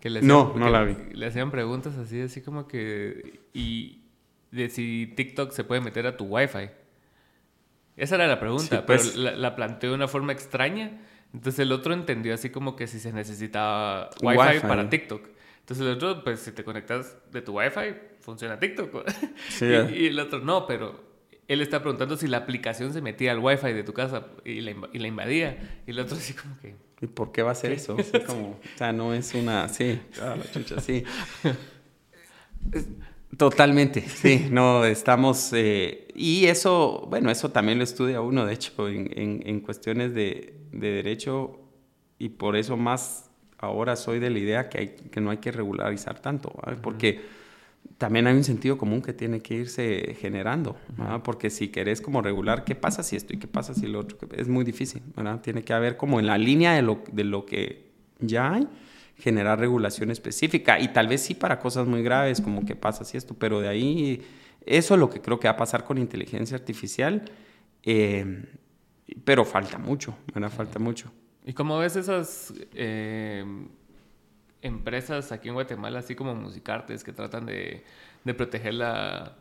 le 0.04 0.22
no, 0.22 0.54
no 0.56 0.68
la 0.70 0.84
vi. 0.84 0.96
Le 1.12 1.26
hacían 1.26 1.50
preguntas 1.50 1.96
así, 1.96 2.20
así 2.20 2.42
como 2.42 2.68
que... 2.68 3.40
Y 3.52 4.02
de 4.50 4.68
si 4.70 5.12
TikTok 5.16 5.52
se 5.52 5.64
puede 5.64 5.80
meter 5.80 6.06
a 6.06 6.16
tu 6.16 6.24
Wi-Fi. 6.24 6.70
Esa 7.96 8.14
era 8.14 8.26
la 8.26 8.38
pregunta, 8.38 8.86
pero 8.86 9.00
pues. 9.00 9.16
la, 9.16 9.56
planteó 9.56 9.90
de 9.90 9.96
una 9.96 10.08
forma 10.08 10.32
extraña. 10.32 11.00
Entonces 11.34 11.58
el 11.58 11.72
otro 11.72 11.92
entendió 11.92 12.32
así 12.32 12.50
como 12.50 12.76
que 12.76 12.86
si 12.86 13.00
se 13.00 13.12
necesitaba 13.12 14.10
Wi-Fi, 14.22 14.60
para 14.60 14.88
TikTok. 14.88 15.28
Entonces 15.60 15.84
el 15.84 15.92
otro, 15.94 16.24
pues 16.24 16.40
si 16.40 16.52
te 16.52 16.64
conectas 16.64 17.18
de 17.32 17.42
tu 17.42 17.58
Wi-Fi, 17.58 17.96
funciona 18.20 18.58
TikTok. 18.58 19.04
Sí, 19.48 19.66
y, 19.66 20.06
el 20.06 20.18
otro 20.20 20.38
no, 20.38 20.66
pero 20.66 21.04
él 21.48 21.60
está 21.60 21.80
preguntando 21.80 22.16
si 22.16 22.28
la 22.28 22.38
aplicación 22.38 22.92
se 22.92 23.02
metía 23.02 23.32
al 23.32 23.40
Wi-Fi 23.40 23.72
de 23.72 23.82
tu 23.82 23.92
casa 23.92 24.28
y 24.44 24.60
la, 24.60 24.74
y 24.92 24.98
la 24.98 25.08
invadía. 25.08 25.82
Y 25.86 25.90
el 25.90 25.98
otro 25.98 26.16
así 26.16 26.34
como 26.34 26.58
que... 26.60 26.76
¿Y 27.00 27.06
por 27.06 27.32
qué 27.32 27.42
va 27.42 27.52
a 27.52 27.54
ser 27.54 27.72
eso? 27.72 27.96
como, 28.26 28.50
o 28.50 28.76
sea, 28.76 28.92
no 28.92 29.14
es 29.14 29.34
una... 29.34 29.68
Sí, 29.68 30.00
ah, 30.20 30.36
la 30.36 30.50
chucha, 30.50 30.80
sí. 30.80 31.04
Totalmente, 33.36 34.00
sí, 34.00 34.48
no, 34.50 34.84
estamos... 34.84 35.52
Eh, 35.52 36.08
y 36.14 36.46
eso, 36.46 37.06
bueno, 37.08 37.30
eso 37.30 37.50
también 37.50 37.78
lo 37.78 37.84
estudia 37.84 38.20
uno, 38.20 38.46
de 38.46 38.54
hecho, 38.54 38.88
en, 38.88 39.10
en, 39.16 39.42
en 39.46 39.60
cuestiones 39.60 40.12
de, 40.14 40.54
de, 40.72 40.90
derecho, 40.90 41.60
y 42.18 42.30
por 42.30 42.56
eso 42.56 42.76
más 42.76 43.30
ahora 43.58 43.94
soy 43.94 44.18
de 44.18 44.30
la 44.30 44.38
idea 44.38 44.68
que, 44.68 44.78
hay, 44.78 44.88
que 44.88 45.20
no 45.20 45.30
hay 45.30 45.38
que 45.38 45.52
regularizar 45.52 46.20
tanto, 46.20 46.52
porque 46.82 47.20
también 47.98 48.28
hay 48.28 48.34
un 48.34 48.44
sentido 48.44 48.78
común 48.78 49.02
que 49.02 49.12
tiene 49.12 49.40
que 49.40 49.54
irse 49.54 50.16
generando, 50.20 50.76
porque 51.24 51.50
si 51.50 51.68
querés 51.68 52.00
como 52.00 52.22
regular 52.22 52.64
qué 52.64 52.76
pasa 52.76 53.02
si 53.02 53.16
esto 53.16 53.34
y 53.34 53.38
qué 53.38 53.48
pasa 53.48 53.74
si 53.74 53.88
lo 53.88 53.98
otro, 53.98 54.18
es 54.36 54.46
muy 54.46 54.64
difícil, 54.64 55.02
¿verdad? 55.16 55.40
Tiene 55.40 55.64
que 55.64 55.72
haber 55.72 55.96
como 55.96 56.20
en 56.20 56.26
la 56.26 56.38
línea 56.38 56.74
de 56.74 56.82
lo, 56.82 57.02
de 57.10 57.24
lo 57.24 57.44
que 57.44 57.90
ya 58.20 58.52
hay, 58.52 58.68
generar 59.16 59.58
regulación 59.58 60.12
específica 60.12 60.78
y 60.78 60.88
tal 60.92 61.08
vez 61.08 61.22
sí 61.22 61.34
para 61.34 61.58
cosas 61.58 61.88
muy 61.88 62.02
graves 62.04 62.40
como 62.40 62.64
qué 62.64 62.76
pasa 62.76 63.04
si 63.04 63.16
esto, 63.16 63.34
pero 63.34 63.60
de 63.60 63.68
ahí 63.68 64.22
eso 64.64 64.94
es 64.94 65.00
lo 65.00 65.10
que 65.10 65.20
creo 65.20 65.40
que 65.40 65.48
va 65.48 65.54
a 65.54 65.56
pasar 65.56 65.82
con 65.82 65.98
inteligencia 65.98 66.56
artificial, 66.56 67.24
eh, 67.82 68.44
pero 69.24 69.44
falta 69.44 69.76
mucho, 69.76 70.16
¿verdad? 70.32 70.50
Falta 70.50 70.78
mucho. 70.78 71.10
¿Y 71.44 71.52
cómo 71.52 71.78
ves 71.78 71.96
esas... 71.96 72.54
Eh 72.74 73.44
empresas 74.62 75.32
aquí 75.32 75.48
en 75.48 75.54
Guatemala, 75.54 76.00
así 76.00 76.14
como 76.14 76.34
Musicartes, 76.34 77.04
que 77.04 77.12
tratan 77.12 77.46
de, 77.46 77.84
de 78.24 78.34
proteger 78.34 78.74
la, 78.74 79.36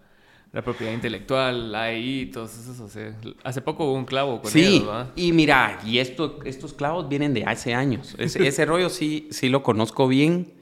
la, 0.52 0.62
propiedad 0.62 0.94
intelectual, 0.94 1.72
la 1.72 1.84
AI, 1.84 2.30
todos 2.32 2.58
esos. 2.58 2.80
O 2.80 2.90
sea, 2.90 3.14
hace 3.44 3.62
poco 3.62 3.86
hubo 3.86 3.94
un 3.94 4.06
clavo 4.06 4.42
con 4.42 4.52
sí, 4.52 4.86
y 5.16 5.32
mira, 5.32 5.80
y 5.86 6.00
esto, 6.00 6.40
estos 6.46 6.74
clavos 6.74 7.10
vienen 7.10 7.34
de 7.34 7.46
hace 7.46 7.74
años. 7.74 8.16
ese 8.18 8.66
rollo 8.66 8.90
sí, 8.90 9.28
sí 9.32 9.50
lo 9.50 9.64
conozco 9.64 10.08
bien 10.08 10.57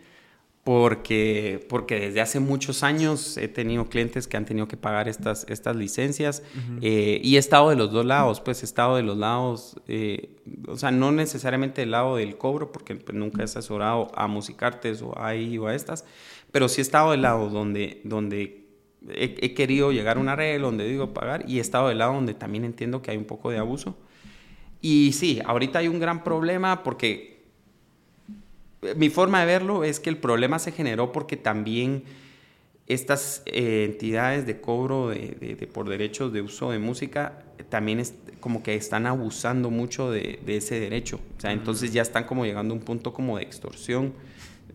porque, 0.65 1.63
porque 1.69 1.99
desde 1.99 2.21
hace 2.21 2.39
muchos 2.39 2.81
años 2.81 3.37
he 3.37 3.47
tenido 3.47 3.85
clientes 3.85 4.27
que 4.27 4.35
han 4.35 4.45
tenido 4.45 4.67
que 4.67 4.77
pagar 4.77 5.07
estas, 5.07 5.45
estas 5.47 5.75
licencias 5.75 6.41
eh, 6.81 7.21
y 7.23 7.35
he 7.35 7.37
estado 7.37 7.69
de 7.69 7.75
los 7.75 7.91
dos 7.91 8.03
lados, 8.03 8.41
pues 8.41 8.63
he 8.63 8.65
estado 8.65 8.95
de 8.95 9.03
los 9.03 9.15
lados, 9.15 9.79
eh, 9.87 10.35
o 10.67 10.75
sea, 10.75 10.89
no 10.89 11.11
necesariamente 11.11 11.81
del 11.81 11.91
lado 11.91 12.15
del 12.15 12.35
cobro, 12.39 12.71
porque 12.71 12.95
pues, 12.95 13.15
nunca 13.15 13.43
he 13.43 13.45
asesorado 13.45 14.11
a 14.15 14.25
Musicartes 14.25 15.03
o 15.03 15.15
a 15.15 15.27
ahí 15.27 15.55
o 15.59 15.67
a 15.67 15.75
estas, 15.75 16.03
pero 16.51 16.67
sí 16.67 16.81
he 16.81 16.83
estado 16.83 17.11
del 17.11 17.21
lado 17.21 17.47
donde, 17.49 18.01
donde 18.03 18.65
he, 19.07 19.35
he, 19.39 19.53
querido 19.53 19.91
llegar 19.91 20.17
a 20.17 20.19
una 20.19 20.35
regla, 20.35 20.65
donde 20.65 20.89
digo 20.89 21.13
pagar, 21.13 21.47
y 21.47 21.59
he 21.59 21.61
estado 21.61 21.89
del 21.89 21.99
lado 21.99 22.13
donde 22.13 22.33
también 22.33 22.65
entiendo 22.65 23.03
que 23.03 23.11
hay 23.11 23.17
un 23.17 23.25
poco 23.25 23.51
de 23.51 23.59
abuso. 23.59 23.99
Y 24.81 25.11
sí, 25.11 25.39
ahorita 25.45 25.77
hay 25.77 25.89
un 25.89 25.99
gran 25.99 26.23
problema 26.23 26.81
porque 26.81 27.34
mi 28.95 29.09
forma 29.09 29.39
de 29.39 29.45
verlo 29.45 29.83
es 29.83 29.99
que 29.99 30.09
el 30.09 30.17
problema 30.17 30.59
se 30.59 30.71
generó 30.71 31.11
porque 31.11 31.37
también 31.37 32.03
estas 32.87 33.41
eh, 33.45 33.85
entidades 33.85 34.45
de 34.45 34.61
cobro 34.61 35.09
de, 35.09 35.69
por 35.73 35.89
derechos 35.89 36.31
de 36.31 36.41
uso 36.41 36.71
de 36.71 36.79
música 36.79 37.43
también 37.69 37.99
es 37.99 38.13
como 38.39 38.61
que 38.61 38.75
están 38.75 39.07
abusando 39.07 39.71
mucho 39.71 40.11
de, 40.11 40.39
ese 40.45 40.79
derecho. 40.79 41.19
O 41.37 41.41
sea, 41.41 41.51
entonces 41.51 41.91
ya 41.93 42.03
están 42.03 42.25
como 42.25 42.45
llegando 42.45 42.73
a 42.73 42.77
un 42.77 42.83
punto 42.83 43.11
como 43.11 43.37
de 43.37 43.43
extorsión, 43.43 44.13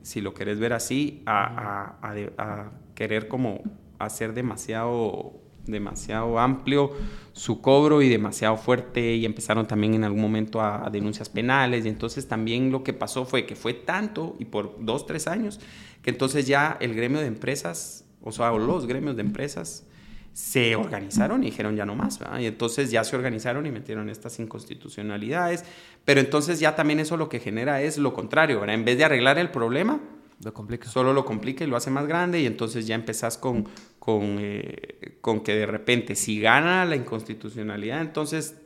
si 0.02 0.20
lo 0.20 0.34
querés 0.34 0.58
ver 0.58 0.72
así, 0.72 1.22
a, 1.26 1.94
a 2.02 2.70
querer 2.94 3.28
como 3.28 3.62
hacer 3.98 4.32
demasiado 4.32 5.34
demasiado 5.70 6.38
amplio 6.38 6.92
su 7.32 7.60
cobro 7.60 8.02
y 8.02 8.08
demasiado 8.08 8.56
fuerte 8.56 9.14
y 9.14 9.24
empezaron 9.24 9.66
también 9.66 9.94
en 9.94 10.04
algún 10.04 10.20
momento 10.20 10.60
a, 10.60 10.90
denuncias 10.90 11.28
penales. 11.28 11.86
Y 11.86 11.88
entonces 11.88 12.28
también 12.28 12.70
lo 12.70 12.82
que 12.82 12.92
pasó 12.92 13.24
fue 13.24 13.46
que 13.46 13.56
fue 13.56 13.72
tanto 13.72 14.36
y 14.38 14.44
por 14.44 14.76
dos, 14.84 15.06
tres 15.06 15.26
años 15.26 15.60
que 16.02 16.10
entonces 16.10 16.46
ya 16.46 16.76
el 16.80 16.94
gremio 16.94 17.20
de 17.20 17.26
empresas, 17.26 18.04
o 18.22 18.32
sea, 18.32 18.50
los 18.52 18.86
gremios 18.86 19.16
de 19.16 19.22
empresas 19.22 19.84
se 20.32 20.76
organizaron 20.76 21.42
y 21.42 21.46
dijeron 21.46 21.76
ya 21.76 21.84
no 21.84 21.94
más, 21.94 22.20
y 22.38 22.46
entonces 22.46 22.90
ya 22.90 23.04
se 23.04 23.16
organizaron 23.16 23.66
y 23.66 23.70
metieron 23.70 24.08
estas 24.08 24.38
inconstitucionalidades, 24.38 25.64
pero 26.04 26.20
entonces 26.20 26.60
ya 26.60 26.76
también 26.76 27.00
eso 27.00 27.16
lo 27.16 27.28
que 27.28 27.40
genera 27.40 27.82
es 27.82 27.98
lo 27.98 28.14
contrario, 28.14 28.64
en 28.64 28.84
vez 28.84 28.96
de 28.96 29.04
arreglar 29.04 29.38
el 29.38 29.50
problema, 29.50 30.00
lo 30.42 30.54
complica. 30.54 30.88
Solo 30.88 31.12
lo 31.12 31.24
complica 31.24 31.64
y 31.64 31.66
lo 31.66 31.76
hace 31.76 31.90
más 31.90 32.06
grande 32.06 32.40
y 32.40 32.46
entonces 32.46 32.86
ya 32.86 32.94
empezás 32.94 33.36
con, 33.36 33.68
con, 34.01 34.38
eh, 34.40 35.18
con 35.20 35.40
que 35.40 35.55
de 35.55 35.66
repente 35.66 36.16
si 36.16 36.40
gana 36.40 36.84
la 36.84 36.96
inconstitucionalidad, 36.96 38.01
entonces 38.01 38.57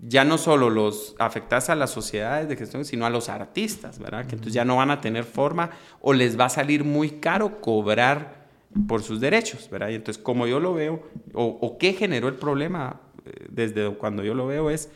ya 0.00 0.24
no 0.24 0.38
solo 0.38 0.70
los 0.70 1.16
afectas 1.18 1.68
a 1.68 1.74
las 1.74 1.90
sociedades 1.90 2.48
de 2.48 2.56
gestión, 2.56 2.84
sino 2.84 3.04
a 3.04 3.10
los 3.10 3.28
artistas, 3.28 3.98
¿verdad? 3.98 4.26
Que 4.26 4.36
entonces 4.36 4.54
ya 4.54 4.64
no 4.64 4.76
van 4.76 4.92
a 4.92 5.00
tener 5.00 5.24
forma 5.24 5.70
o 6.00 6.14
les 6.14 6.38
va 6.38 6.46
a 6.46 6.48
salir 6.48 6.84
muy 6.84 7.10
caro 7.10 7.60
cobrar 7.60 8.46
por 8.86 9.02
sus 9.02 9.20
derechos, 9.20 9.68
¿verdad? 9.68 9.88
Y 9.90 9.96
entonces 9.96 10.22
como 10.22 10.46
yo 10.46 10.60
lo 10.60 10.72
veo, 10.72 11.02
o, 11.34 11.44
o 11.44 11.76
qué 11.76 11.92
generó 11.92 12.28
el 12.28 12.36
problema 12.36 13.00
eh, 13.26 13.46
desde 13.50 13.90
cuando 13.96 14.22
yo 14.22 14.34
lo 14.34 14.46
veo 14.46 14.70
es 14.70 14.88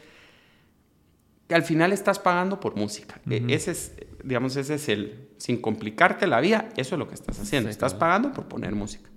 que 1.49 1.55
al 1.55 1.64
final 1.64 1.93
estás 1.93 2.18
pagando 2.18 2.61
por 2.61 2.76
música. 2.76 3.20
E, 3.28 3.45
ese 3.49 3.72
es, 3.72 3.93
digamos, 4.22 4.57
ese 4.57 4.74
es 4.74 4.89
el, 4.89 5.28
sin 5.39 5.61
complicarte 5.61 6.26
la 6.26 6.41
vida, 6.41 6.68
eso 6.76 6.95
es 6.95 6.99
lo 6.99 7.09
que 7.09 7.14
estás 7.14 7.41
haciendo. 7.41 7.68
estás 7.68 7.95
pagando 7.95 8.33
por 8.33 8.47
poner 8.47 8.74
música. 8.74 9.11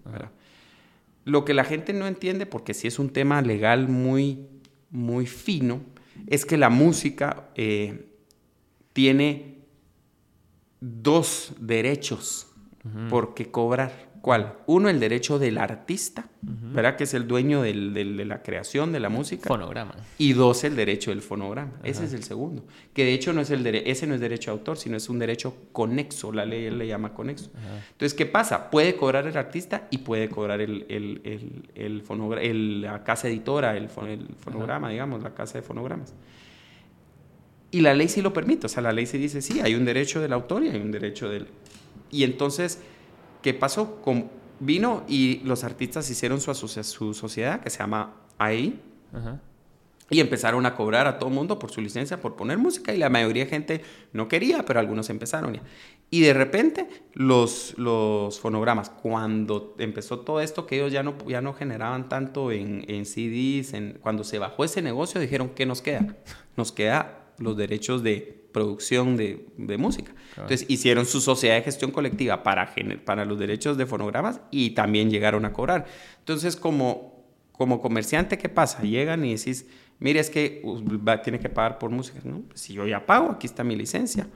Lo 1.26 1.43
que 1.43 1.53
la 1.53 1.65
gente 1.65 1.91
no 1.91 2.07
entiende, 2.07 2.45
porque 2.45 2.73
si 2.73 2.88
es 2.88 2.99
un 2.99 3.09
tema 3.09 3.41
legal 3.41 3.89
muy, 3.89 4.47
muy 4.89 5.26
fino, 5.26 5.82
es 6.28 6.45
que 6.45 6.55
la 6.55 6.69
música 6.69 7.49
eh, 7.55 8.07
tiene 8.93 9.57
dos 10.80 11.53
derechos 11.59 12.47
por 13.09 13.34
qué 13.34 13.49
cobrar 13.49 14.13
¿Cuál? 14.26 14.55
Uno, 14.65 14.89
el 14.89 14.99
derecho 14.99 15.38
del 15.38 15.59
artista, 15.59 16.30
¿verdad? 16.41 16.95
Que 16.95 17.03
es 17.03 17.13
el 17.13 17.28
dueño 17.28 17.61
del, 17.61 17.93
del, 17.93 18.17
de 18.17 18.26
la 18.26 18.41
creación 18.41 18.91
de 18.91 18.99
la 18.99 19.09
música. 19.09 19.47
Fonograma. 19.47 19.93
Y 20.17 20.34
dos, 20.34 20.63
el 20.63 20.76
derecho 20.76 21.11
del 21.11 21.21
fonograma. 21.21 21.73
Ese 21.84 22.05
es 22.05 22.13
el 22.13 22.23
segundo. 22.23 22.65
Que 22.95 23.05
de 23.05 23.13
hecho 23.13 23.34
no 23.34 23.41
es 23.41 23.51
el 23.51 23.63
ese 23.67 24.07
no 24.07 24.15
es 24.15 24.21
derecho 24.21 24.49
de 24.49 24.57
autor, 24.57 24.78
sino 24.78 24.97
es 24.97 25.09
un 25.09 25.19
derecho 25.19 25.55
conexo. 25.71 26.32
La 26.32 26.43
ley 26.43 26.71
le 26.71 26.88
llama 26.88 27.13
conexo. 27.13 27.51
Entonces, 27.91 28.15
¿qué 28.15 28.26
pasa? 28.26 28.71
Puede 28.71 28.95
cobrar 28.95 29.28
el 29.28 29.38
artista 29.38 29.88
y 29.91 29.99
puede 29.99 30.28
cobrar 30.28 30.59
el, 30.59 30.88
el, 30.89 31.21
el, 31.76 32.01
el 32.41 32.82
la 32.82 33.03
casa 33.03 33.28
editora, 33.28 33.78
el, 33.78 33.89
fonograma, 33.89 34.89
digamos, 34.89 35.21
la 35.21 35.36
casa 35.36 35.59
de 35.59 35.61
fonogramas. 35.61 36.15
Y 37.69 37.82
la 37.82 37.93
ley 37.93 38.07
sí 38.07 38.23
lo 38.23 38.34
permite. 38.34 38.65
O 38.65 38.69
sea, 38.69 38.82
la 38.82 38.91
ley 38.91 39.05
sí 39.05 39.19
dice, 39.19 39.43
sí, 39.43 39.59
hay 39.59 39.76
un 39.76 39.86
derecho 39.86 40.19
del 40.19 40.34
autor 40.34 40.63
y 40.63 40.69
hay 40.69 40.82
un 40.82 40.91
derecho 40.91 41.30
del... 41.30 41.45
Y 42.09 42.23
entonces 42.23 42.82
¿Qué 43.45 43.53
pasó? 43.53 44.01
Con, 44.01 44.31
vino 44.59 45.03
y 45.07 45.41
los 45.43 45.63
artistas 45.63 46.09
hicieron 46.09 46.41
su, 46.41 46.51
su 46.55 47.13
sociedad 47.13 47.61
que 47.61 47.69
se 47.69 47.77
llama 47.77 48.15
AI. 48.39 48.79
Y 50.09 50.19
empezaron 50.19 50.65
a 50.65 50.73
cobrar 50.73 51.05
a 51.05 51.19
todo 51.19 51.29
el 51.29 51.35
mundo 51.35 51.59
por 51.59 51.69
su 51.69 51.79
licencia, 51.79 52.19
por 52.19 52.35
poner 52.35 52.57
música, 52.57 52.91
y 52.91 52.97
la 52.97 53.07
mayoría 53.07 53.43
de 53.43 53.49
gente 53.51 53.81
no 54.13 54.27
quería, 54.27 54.65
pero 54.65 54.79
algunos 54.79 55.11
empezaron. 55.11 55.61
Y 56.09 56.21
de 56.21 56.33
repente, 56.33 56.87
los, 57.13 57.77
los 57.77 58.39
fonogramas, 58.39 58.89
cuando 58.89 59.75
empezó 59.77 60.21
todo 60.21 60.41
esto, 60.41 60.65
que 60.65 60.77
ellos 60.77 60.91
ya 60.91 61.03
no, 61.03 61.15
ya 61.27 61.41
no 61.41 61.53
generaban 61.53 62.09
tanto 62.09 62.51
en, 62.51 62.83
en 62.87 63.05
CDs, 63.05 63.75
en, 63.75 63.99
cuando 64.01 64.23
se 64.23 64.39
bajó 64.39 64.63
ese 64.63 64.81
negocio, 64.81 65.21
dijeron, 65.21 65.49
¿qué 65.49 65.67
nos 65.67 65.83
queda? 65.83 66.15
Nos 66.57 66.71
queda 66.71 67.27
los 67.37 67.55
derechos 67.55 68.01
de 68.01 68.44
producción 68.56 69.18
de, 69.18 69.45
de 69.58 69.78
música. 69.78 70.14
Entonces 70.30 70.64
hicieron 70.70 71.06
su 71.06 71.20
sociedad 71.20 71.56
de 71.56 71.64
gestión 71.64 71.91
colectiva 71.91 72.41
para, 72.41 72.74
para 73.03 73.26
los 73.26 73.38
derechos 73.38 73.76
de 73.76 73.86
fonogramas 73.86 74.39
y 74.49 74.70
también 74.70 75.12
llegaron 75.12 75.43
a 75.43 75.51
cobrar. 75.51 75.86
Entonces 76.20 76.56
como, 76.56 77.26
como 77.51 77.82
comerciante, 77.82 78.38
¿qué 78.38 78.47
pasa? 78.47 78.82
Llegan 78.82 79.26
y 79.26 79.36
decís, 79.36 79.66
mire, 79.99 80.22
es 80.22 80.30
que 80.30 80.62
va, 81.06 81.22
tiene 81.22 81.38
que 81.38 81.49
pagar 81.49 81.80
por 81.80 81.91
música. 81.91 82.22
¿no? 82.24 82.43
Si 82.53 82.72
yo 82.72 82.88
ya 82.88 83.06
pago, 83.06 83.30
aquí 83.32 83.45
está 83.45 83.66
mi 83.66 83.76
licencia. 83.76 84.30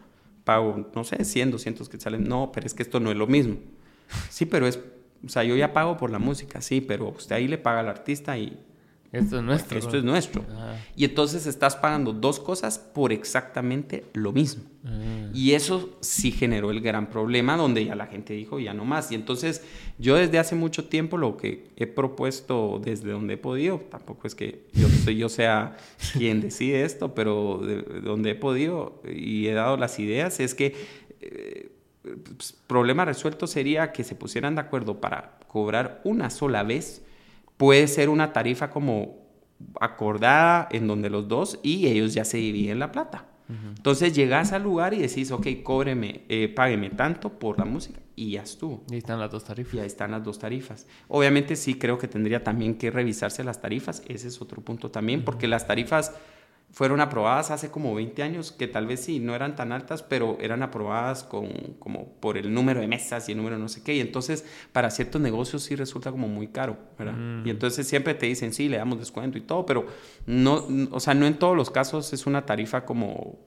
Pago, 0.44 0.90
no 0.94 1.06
sé, 1.06 1.24
100, 1.24 1.52
200 1.52 1.88
que 1.88 1.98
salen. 1.98 2.26
No, 2.26 2.52
pero 2.52 2.68
es 2.68 2.74
que 2.74 2.84
esto 2.84 3.00
no 3.00 3.12
es 3.12 3.16
lo 3.16 3.26
mismo. 3.26 3.56
Sí, 4.30 4.46
pero 4.46 4.68
es, 4.68 4.82
o 5.26 5.30
sea, 5.30 5.46
yo 5.46 5.56
ya 5.56 5.72
pago 5.72 5.96
por 5.96 6.12
la 6.12 6.20
música, 6.20 6.60
sí, 6.60 6.82
pero 6.82 7.08
usted 7.08 7.38
ahí 7.38 7.48
le 7.48 7.58
paga 7.58 7.80
al 7.80 7.88
artista 7.88 8.38
y 8.38 8.60
esto 9.12 9.38
es 9.38 9.44
nuestro. 9.44 9.80
Esto 9.80 9.98
es 9.98 10.04
nuestro. 10.04 10.46
Y 10.96 11.06
entonces 11.06 11.48
estás 11.48 11.76
pagando 11.76 12.14
dos 12.14 12.40
cosas 12.40 12.78
por 12.78 13.12
exactamente 13.12 14.06
lo 14.14 14.32
mismo. 14.32 14.64
Ah. 14.86 15.30
Y 15.34 15.54
eso 15.54 15.98
sí 16.00 16.32
generó 16.32 16.70
el 16.70 16.82
gran 16.82 17.10
problema 17.10 17.58
donde 17.58 17.86
ya 17.86 17.96
la 17.96 18.06
gente 18.06 18.34
dijo 18.34 18.60
ya 18.60 18.74
no 18.74 18.86
más. 18.86 19.12
Y 19.12 19.16
entonces 19.16 19.64
yo 19.98 20.16
desde 20.16 20.38
hace 20.38 20.56
mucho 20.56 20.86
tiempo 20.86 21.18
lo 21.18 21.38
que 21.38 21.70
he 21.76 21.88
propuesto 21.88 22.80
desde 22.84 23.12
donde 23.12 23.34
he 23.34 23.38
podido, 23.38 23.80
tampoco 23.80 24.28
es 24.28 24.36
que 24.36 24.68
yo, 24.74 24.88
yo 25.12 25.30
sea 25.30 25.76
quien 26.14 26.42
decide 26.42 26.84
esto, 26.84 27.16
pero 27.16 27.62
de, 27.66 27.82
donde 28.02 28.32
he 28.32 28.36
podido 28.36 29.02
y 29.12 29.48
he 29.48 29.54
dado 29.54 29.78
las 29.78 30.00
ideas 30.00 30.40
es 30.40 30.54
que... 30.54 30.76
Eh, 31.22 31.72
pues, 32.38 32.54
problema 32.66 33.04
resuelto 33.04 33.46
sería 33.46 33.92
que 33.92 34.06
se 34.06 34.16
pusieran 34.16 34.56
de 34.56 34.62
acuerdo 34.62 35.02
para 35.02 35.38
cobrar 35.48 36.00
una 36.06 36.30
sola 36.30 36.64
vez 36.64 37.04
puede 37.60 37.90
ser 37.90 38.08
una 38.08 38.32
tarifa 38.32 38.70
como 38.70 39.18
acordada 39.82 40.70
en 40.72 40.88
donde 40.88 41.10
los 41.10 41.28
dos 41.28 41.60
y 41.62 41.88
ellos 41.88 42.14
ya 42.14 42.24
se 42.24 42.38
dividen 42.38 42.80
la 42.80 42.94
plata. 42.94 43.26
Entonces 43.50 44.14
llegas 44.14 44.54
al 44.54 44.64
lugar 44.64 44.94
y 44.94 45.00
decís, 45.00 45.32
ok, 45.32 45.48
cóbreme, 45.64 46.24
eh, 46.30 46.54
págueme 46.56 46.92
tanto 46.92 47.38
por 47.38 47.58
la 47.58 47.66
música 47.66 48.00
y 48.16 48.32
ya 48.32 48.44
estuvo. 48.44 48.84
Y 48.90 48.94
ahí 48.94 49.00
están 49.00 49.20
las 49.20 49.32
dos 49.32 49.44
tarifas. 49.44 49.74
Y 49.74 49.80
ahí 49.80 49.88
están 49.88 50.12
las 50.12 50.24
dos 50.24 50.38
tarifas. 50.38 50.86
Obviamente 51.08 51.56
sí 51.56 51.74
creo 51.74 51.98
que 51.98 52.08
tendría 52.08 52.44
también 52.44 52.76
que 52.76 52.92
revisarse 52.92 53.44
las 53.44 53.60
tarifas, 53.60 54.04
ese 54.08 54.28
es 54.28 54.40
otro 54.40 54.62
punto 54.62 54.92
también, 54.92 55.26
porque 55.26 55.48
las 55.48 55.68
tarifas 55.68 56.14
fueron 56.72 57.02
aprobadas 57.02 57.52
hace 57.52 57.72
como 57.72 57.96
20 57.96 58.22
años, 58.22 58.52
que 58.52 58.68
tal 58.68 58.86
vez 58.86 59.02
sí, 59.02 59.20
no 59.20 59.36
eran 59.36 59.56
tan 59.56 59.72
altas, 59.72 60.04
pero 60.04 60.38
eran 60.40 60.62
aprobadas 60.62 61.24
con, 61.24 61.50
como 61.80 62.14
por 62.20 62.38
el 62.38 62.54
número 62.54 62.80
de 62.80 62.88
mesas 62.88 63.28
y 63.28 63.32
el 63.32 63.40
número 63.40 63.58
no 63.58 63.68
sé 63.68 63.84
qué. 63.84 63.96
Y 63.96 64.00
entonces 64.00 64.46
para 64.72 64.92
ciertos 64.92 65.20
negocios 65.22 65.64
sí 65.64 65.76
resulta 65.76 66.12
como 66.12 66.28
muy 66.28 66.48
caro, 66.48 66.78
¿verdad? 66.98 67.14
Mm. 67.14 67.48
Y 67.48 67.50
entonces 67.50 67.88
siempre 67.88 68.14
te 68.14 68.28
dicen, 68.28 68.54
sí, 68.54 68.70
le 68.70 68.78
damos 68.78 69.00
descuento 69.00 69.38
y 69.38 69.42
todo, 69.42 69.66
pero 69.66 69.88
no, 70.28 70.68
o 70.92 71.00
sea, 71.00 71.14
no 71.16 71.26
en 71.26 71.36
todos 71.36 71.58
los 71.58 71.72
casos 71.72 72.14
es 72.14 72.28
una 72.28 72.46
tarifa 72.46 72.86
como 72.86 73.40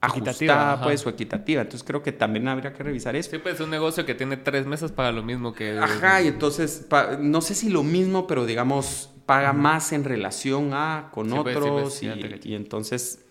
ajustada, 0.00 0.80
pues, 0.80 1.04
o 1.04 1.10
equitativa. 1.10 1.62
Entonces 1.62 1.84
creo 1.84 2.02
que 2.02 2.12
también 2.12 2.46
habría 2.46 2.72
que 2.72 2.84
revisar 2.84 3.16
eso. 3.16 3.30
Sí, 3.30 3.38
pues 3.38 3.58
un 3.60 3.70
negocio 3.70 4.06
que 4.06 4.14
tiene 4.14 4.36
tres 4.36 4.66
mesas 4.66 4.92
para 4.92 5.10
lo 5.10 5.24
mismo 5.24 5.52
que... 5.52 5.76
Ajá, 5.78 6.22
y 6.22 6.28
entonces, 6.28 6.86
no 7.20 7.40
sé 7.40 7.54
si 7.54 7.68
lo 7.68 7.82
mismo, 7.82 8.26
pero 8.28 8.46
digamos 8.46 9.10
paga 9.28 9.52
más 9.52 9.92
en 9.92 10.04
relación 10.04 10.72
a 10.72 11.10
con 11.12 11.28
pues, 11.28 11.54
otros 11.54 12.00
pues, 12.00 12.02
y, 12.46 12.54
entonces 12.54 13.26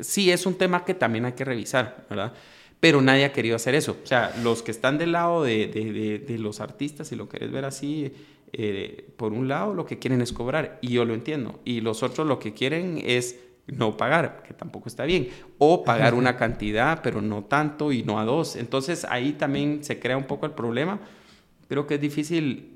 sí 0.00 0.30
es 0.30 0.46
un 0.46 0.54
tema 0.54 0.86
que 0.86 0.94
también 0.94 1.26
hay 1.26 1.32
que 1.32 1.44
revisar, 1.44 2.06
¿verdad? 2.08 2.32
Pero 2.80 3.02
nadie 3.02 3.26
ha 3.26 3.32
querido 3.34 3.54
hacer 3.54 3.74
eso. 3.74 3.94
O 4.02 4.06
sea, 4.06 4.34
los 4.42 4.62
que 4.62 4.70
están 4.70 4.96
del 4.96 5.12
lado 5.12 5.44
de, 5.44 5.66
de, 5.66 6.18
de, 6.18 6.38
los 6.38 6.60
artistas, 6.60 7.08
si 7.08 7.14
lo 7.14 7.28
querés 7.28 7.52
ver 7.52 7.66
así, 7.66 8.10
eh, 8.54 9.10
por 9.18 9.34
un 9.34 9.46
lado 9.46 9.74
lo 9.74 9.84
que 9.84 9.98
quieren 9.98 10.22
es 10.22 10.32
cobrar, 10.32 10.78
y 10.80 10.88
yo 10.88 11.04
lo 11.04 11.12
entiendo, 11.12 11.60
y 11.66 11.82
los 11.82 12.02
otros 12.02 12.26
lo 12.26 12.38
que 12.38 12.54
quieren 12.54 13.02
es 13.04 13.38
no 13.66 13.98
pagar, 13.98 14.44
que 14.48 14.54
tampoco 14.54 14.88
está 14.88 15.04
bien, 15.04 15.28
o 15.58 15.84
pagar 15.84 16.14
una 16.14 16.38
cantidad, 16.38 17.02
pero 17.02 17.20
no 17.20 17.44
tanto 17.44 17.92
y 17.92 18.02
no 18.02 18.18
a 18.18 18.24
dos. 18.24 18.56
Entonces 18.56 19.04
ahí 19.10 19.34
también 19.34 19.84
se 19.84 20.00
crea 20.00 20.16
un 20.16 20.24
poco 20.24 20.46
el 20.46 20.52
problema. 20.52 21.00
Creo 21.68 21.86
que 21.86 21.96
es 21.96 22.00
difícil 22.00 22.73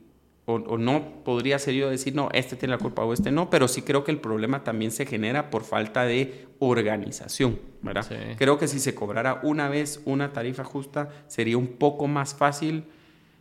o, 0.50 0.78
no 0.78 1.22
podría 1.24 1.58
ser 1.58 1.74
yo 1.74 1.90
decir, 1.90 2.14
no, 2.14 2.30
este 2.32 2.56
tiene 2.56 2.74
la 2.74 2.78
culpa 2.78 3.04
o 3.04 3.12
este 3.12 3.30
no, 3.30 3.50
pero 3.50 3.68
sí 3.68 3.82
creo 3.82 4.02
que 4.02 4.10
el 4.10 4.18
problema 4.18 4.64
también 4.64 4.90
se 4.90 5.04
genera 5.04 5.50
por 5.50 5.62
falta 5.62 6.04
de 6.04 6.46
organización, 6.58 7.60
¿verdad? 7.82 8.06
Creo 8.38 8.58
que 8.58 8.66
si 8.66 8.80
se 8.80 8.94
cobrara 8.94 9.40
una 9.42 9.68
vez 9.68 10.00
una 10.06 10.32
tarifa 10.32 10.64
justa, 10.64 11.10
sería 11.26 11.58
un 11.58 11.66
poco 11.66 12.06
más 12.06 12.34
fácil 12.34 12.84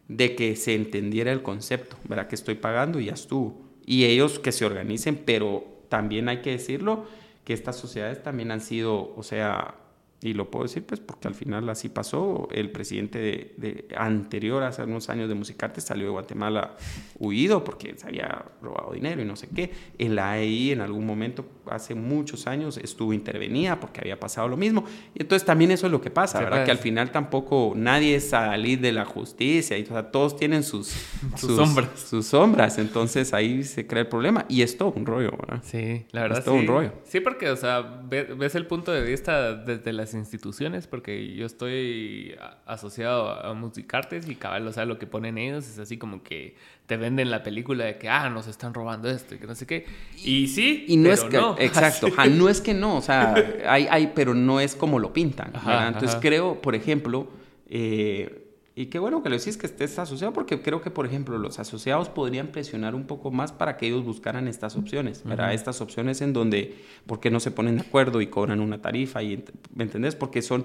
de 0.09 0.35
que 0.35 0.57
se 0.57 0.75
entendiera 0.75 1.31
el 1.31 1.41
concepto, 1.41 1.95
¿verdad? 2.03 2.27
Que 2.27 2.35
estoy 2.35 2.55
pagando 2.55 2.99
y 2.99 3.05
ya 3.05 3.13
estuvo. 3.13 3.61
Y 3.85 4.03
ellos 4.03 4.39
que 4.39 4.51
se 4.51 4.65
organicen, 4.65 5.21
pero 5.25 5.65
también 5.87 6.27
hay 6.27 6.41
que 6.41 6.51
decirlo, 6.51 7.05
que 7.45 7.53
estas 7.53 7.77
sociedades 7.77 8.21
también 8.21 8.51
han 8.51 8.59
sido, 8.59 9.13
o 9.15 9.23
sea, 9.23 9.75
y 10.19 10.33
lo 10.33 10.49
puedo 10.49 10.63
decir 10.63 10.83
pues 10.83 10.99
porque 10.99 11.27
al 11.27 11.35
final 11.35 11.69
así 11.69 11.89
pasó. 11.89 12.47
El 12.51 12.71
presidente 12.71 13.19
de, 13.19 13.87
anterior, 13.95 14.63
hace 14.63 14.81
unos 14.83 15.09
años 15.09 15.29
de 15.29 15.35
Musicarte, 15.35 15.79
salió 15.79 16.05
de 16.05 16.11
Guatemala 16.11 16.75
huido 17.19 17.63
porque 17.63 17.95
se 17.97 18.07
había 18.07 18.45
robado 18.61 18.93
dinero 18.93 19.21
y 19.21 19.25
no 19.25 19.35
sé 19.35 19.47
qué. 19.47 19.71
En 19.99 20.15
la 20.15 20.31
AEI 20.31 20.71
en 20.71 20.81
algún 20.81 21.05
momento, 21.05 21.45
hace 21.69 21.93
muchos 21.93 22.47
años, 22.47 22.77
estuvo 22.77 23.13
intervenida 23.13 23.79
porque 23.79 24.01
había 24.01 24.19
pasado 24.19 24.47
lo 24.47 24.57
mismo. 24.57 24.85
Y 25.13 25.21
entonces 25.21 25.45
también 25.45 25.69
eso 25.69 25.85
es 25.85 25.91
lo 25.91 26.01
que 26.01 26.09
pasa, 26.09 26.39
¿verdad? 26.39 26.65
Que 26.65 26.71
al 26.71 26.79
final 26.79 27.11
tampoco 27.11 27.73
nadie 27.75 28.15
es 28.15 28.29
salir 28.29 28.81
de 28.81 28.93
la 28.93 29.05
justicia. 29.05 29.77
Y, 29.77 29.83
o 29.83 29.87
sea, 29.87 30.11
todos 30.11 30.35
tienen 30.35 30.63
sus, 30.63 30.87
sus, 31.35 31.55
sombras. 31.55 31.89
Sus 31.99 32.25
sombras. 32.25 32.79
Entonces 32.79 33.35
ahí 33.35 33.63
se 33.63 33.85
crea 33.85 34.01
el 34.01 34.07
problema. 34.07 34.45
Y 34.49 34.63
es 34.63 34.79
todo 34.79 34.93
un 34.93 35.05
rollo, 35.05 35.29
¿verdad? 35.37 35.61
Sí, 35.63 36.07
la 36.09 36.23
verdad. 36.23 36.39
Es 36.39 36.45
todo 36.45 36.55
un 36.55 36.65
rollo. 36.65 36.91
Sí, 37.03 37.19
porque, 37.19 37.51
o 37.51 37.55
sea, 37.55 38.01
ves 38.09 38.55
el 38.55 38.65
punto 38.65 38.91
de 38.91 39.03
vista 39.03 39.53
desde 39.53 39.93
la 39.93 40.06
instituciones, 40.13 40.87
porque 40.87 41.33
yo 41.35 41.45
estoy 41.45 42.35
asociado 42.65 43.29
a 43.29 43.53
Musicartes 43.53 44.27
y 44.27 44.35
cabal, 44.35 44.67
o 44.67 44.73
sea, 44.73 44.85
lo 44.85 44.97
que 44.99 45.07
ponen 45.07 45.37
ellos 45.37 45.67
es 45.67 45.79
así 45.79 45.97
como 45.97 46.23
que 46.23 46.55
te 46.85 46.97
venden 46.97 47.29
la 47.29 47.43
película 47.43 47.85
de 47.85 47.97
que, 47.97 48.09
ah, 48.09 48.29
nos 48.29 48.47
están 48.47 48.73
robando 48.73 49.09
esto 49.09 49.35
y 49.35 49.37
que 49.37 49.47
no 49.47 49.55
sé 49.55 49.67
qué. 49.67 49.85
Y 50.23 50.47
sí, 50.47 50.85
y 50.87 50.97
no 50.97 51.11
es 51.11 51.23
que, 51.23 51.37
no. 51.37 51.55
exacto, 51.59 52.07
no 52.31 52.49
es 52.49 52.61
que 52.61 52.73
no, 52.73 52.97
o 52.97 53.01
sea, 53.01 53.35
hay, 53.67 53.87
hay, 53.89 54.13
pero 54.15 54.33
no 54.33 54.59
es 54.59 54.75
como 54.75 54.99
lo 54.99 55.13
pintan. 55.13 55.51
Entonces 55.87 56.17
creo, 56.21 56.61
por 56.61 56.75
ejemplo, 56.75 57.27
eh, 57.69 58.46
y 58.77 58.85
qué 58.85 58.99
bueno 58.99 59.23
que 59.23 59.29
lo 59.29 59.35
decís 59.35 59.57
que 59.57 59.65
estés 59.65 59.97
asociado, 59.97 60.33
porque 60.33 60.61
creo 60.61 60.81
que, 60.81 60.91
por 60.91 61.07
ejemplo, 61.07 61.39
los 61.39 61.57
asociados 61.57 62.09
podrían 62.09 62.49
presionar 62.49 62.93
un 62.93 63.07
poco 63.07 63.31
más 63.31 63.51
para 63.51 63.75
que 63.75 63.87
ellos 63.87 64.05
buscaran 64.05 64.47
estas 64.47 64.75
opciones, 64.75 65.23
¿verdad? 65.23 65.51
Estas 65.51 65.81
opciones 65.81 66.21
en 66.21 66.31
donde, 66.31 66.75
¿por 67.07 67.19
qué 67.19 67.31
no 67.31 67.39
se 67.39 67.49
ponen 67.49 67.77
de 67.77 67.81
acuerdo 67.81 68.21
y 68.21 68.27
cobran 68.27 68.59
una 68.59 68.79
tarifa? 68.79 69.23
Y, 69.23 69.43
¿Me 69.73 69.85
entendés? 69.85 70.13
Porque 70.13 70.43
son... 70.43 70.63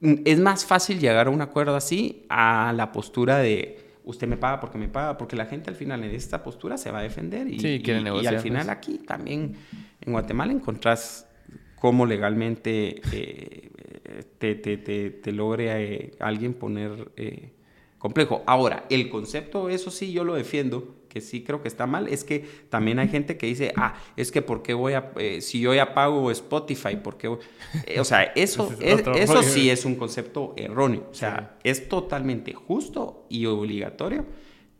Es 0.00 0.40
más 0.40 0.66
fácil 0.66 0.98
llegar 0.98 1.28
a 1.28 1.30
un 1.30 1.42
acuerdo 1.42 1.76
así 1.76 2.26
a 2.28 2.72
la 2.74 2.90
postura 2.90 3.38
de 3.38 3.78
usted 4.02 4.26
me 4.26 4.36
paga 4.36 4.58
porque 4.58 4.76
me 4.76 4.88
paga, 4.88 5.16
porque 5.16 5.36
la 5.36 5.46
gente 5.46 5.70
al 5.70 5.76
final 5.76 6.02
en 6.02 6.12
esta 6.12 6.42
postura 6.42 6.76
se 6.76 6.90
va 6.90 6.98
a 6.98 7.02
defender 7.02 7.46
y, 7.46 7.60
sí, 7.60 7.82
y 7.84 8.26
al 8.26 8.40
final 8.40 8.68
aquí 8.68 8.98
también 8.98 9.54
en 10.00 10.12
Guatemala 10.12 10.52
encontrás 10.52 11.28
cómo 11.76 12.04
legalmente 12.04 13.00
eh, 13.12 13.70
te, 14.38 14.54
te, 14.54 14.76
te, 14.76 15.32
logre 15.32 15.66
eh, 15.82 16.12
alguien 16.20 16.54
poner 16.54 17.10
eh, 17.16 17.52
complejo. 17.98 18.42
Ahora, 18.46 18.86
el 18.90 19.08
concepto, 19.08 19.68
eso 19.68 19.90
sí, 19.90 20.12
yo 20.12 20.24
lo 20.24 20.34
defiendo, 20.34 20.96
que 21.16 21.22
sí 21.22 21.42
creo 21.42 21.62
que 21.62 21.68
está 21.68 21.86
mal 21.86 22.08
es 22.08 22.24
que 22.24 22.46
también 22.68 22.98
hay 22.98 23.08
gente 23.08 23.38
que 23.38 23.46
dice, 23.46 23.72
ah, 23.74 23.94
es 24.18 24.30
que 24.30 24.42
¿por 24.42 24.62
qué 24.62 24.74
voy 24.74 24.92
a, 24.92 25.12
eh, 25.16 25.40
si 25.40 25.60
yo 25.60 25.72
ya 25.72 25.94
pago 25.94 26.30
Spotify, 26.30 26.96
¿por 26.96 27.16
qué? 27.16 27.34
Eh, 27.86 28.00
o 28.00 28.04
sea, 28.04 28.22
eso, 28.36 28.70
eso 28.80 29.42
sí 29.42 29.70
es 29.70 29.86
un 29.86 29.94
concepto 29.94 30.52
erróneo. 30.58 31.08
O 31.10 31.14
sea, 31.14 31.56
es 31.64 31.88
totalmente 31.88 32.52
justo 32.52 33.24
y 33.30 33.46
obligatorio 33.46 34.26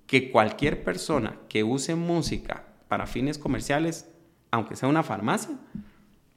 que 0.07 0.31
cualquier 0.31 0.85
persona 0.85 1.39
que 1.49 1.65
use 1.65 1.95
música 1.95 2.67
para 2.87 3.07
fines 3.07 3.39
comerciales, 3.39 4.07
aunque 4.51 4.77
sea 4.77 4.91
una 4.91 5.03
farmacia, 5.03 5.57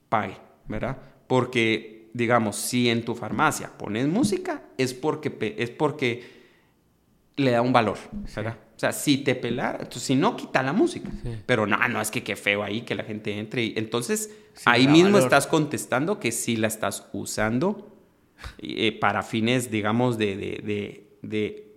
pague, 0.08 0.38
¿verdad? 0.70 0.98
Porque, 1.28 1.99
digamos, 2.14 2.56
si 2.56 2.90
en 2.90 3.04
tu 3.04 3.16
farmacia 3.16 3.72
pones 3.78 4.08
música, 4.08 4.64
es 4.78 4.94
porque, 4.94 5.56
es 5.58 5.70
porque 5.70 6.40
le 7.36 7.52
da 7.52 7.62
un 7.62 7.74
valor, 7.74 7.98
¿verdad? 8.36 8.58
O 8.76 8.80
sea, 8.80 8.94
si 8.94 9.18
te 9.18 9.36
entonces, 9.36 10.06
si 10.06 10.16
no, 10.16 10.38
quita 10.38 10.64
la 10.64 10.72
música. 10.72 11.10
Pero 11.46 11.68
no, 11.68 11.78
no, 11.90 12.00
es 12.00 12.12
que 12.12 12.24
qué 12.24 12.36
feo 12.36 12.64
ahí 12.64 12.82
que 12.82 12.96
la 12.96 13.04
gente 13.04 13.38
entre. 13.38 13.78
Entonces, 13.78 14.34
ahí 14.66 14.88
mismo 14.88 15.18
estás 15.18 15.48
contestando 15.48 16.20
que 16.20 16.32
sí 16.32 16.56
la 16.56 16.68
estás 16.68 17.10
usando 17.12 17.94
eh, 18.58 18.98
para 18.98 19.22
fines, 19.22 19.70
digamos, 19.70 20.18
de, 20.18 20.38
de, 20.38 21.18
de 21.22 21.69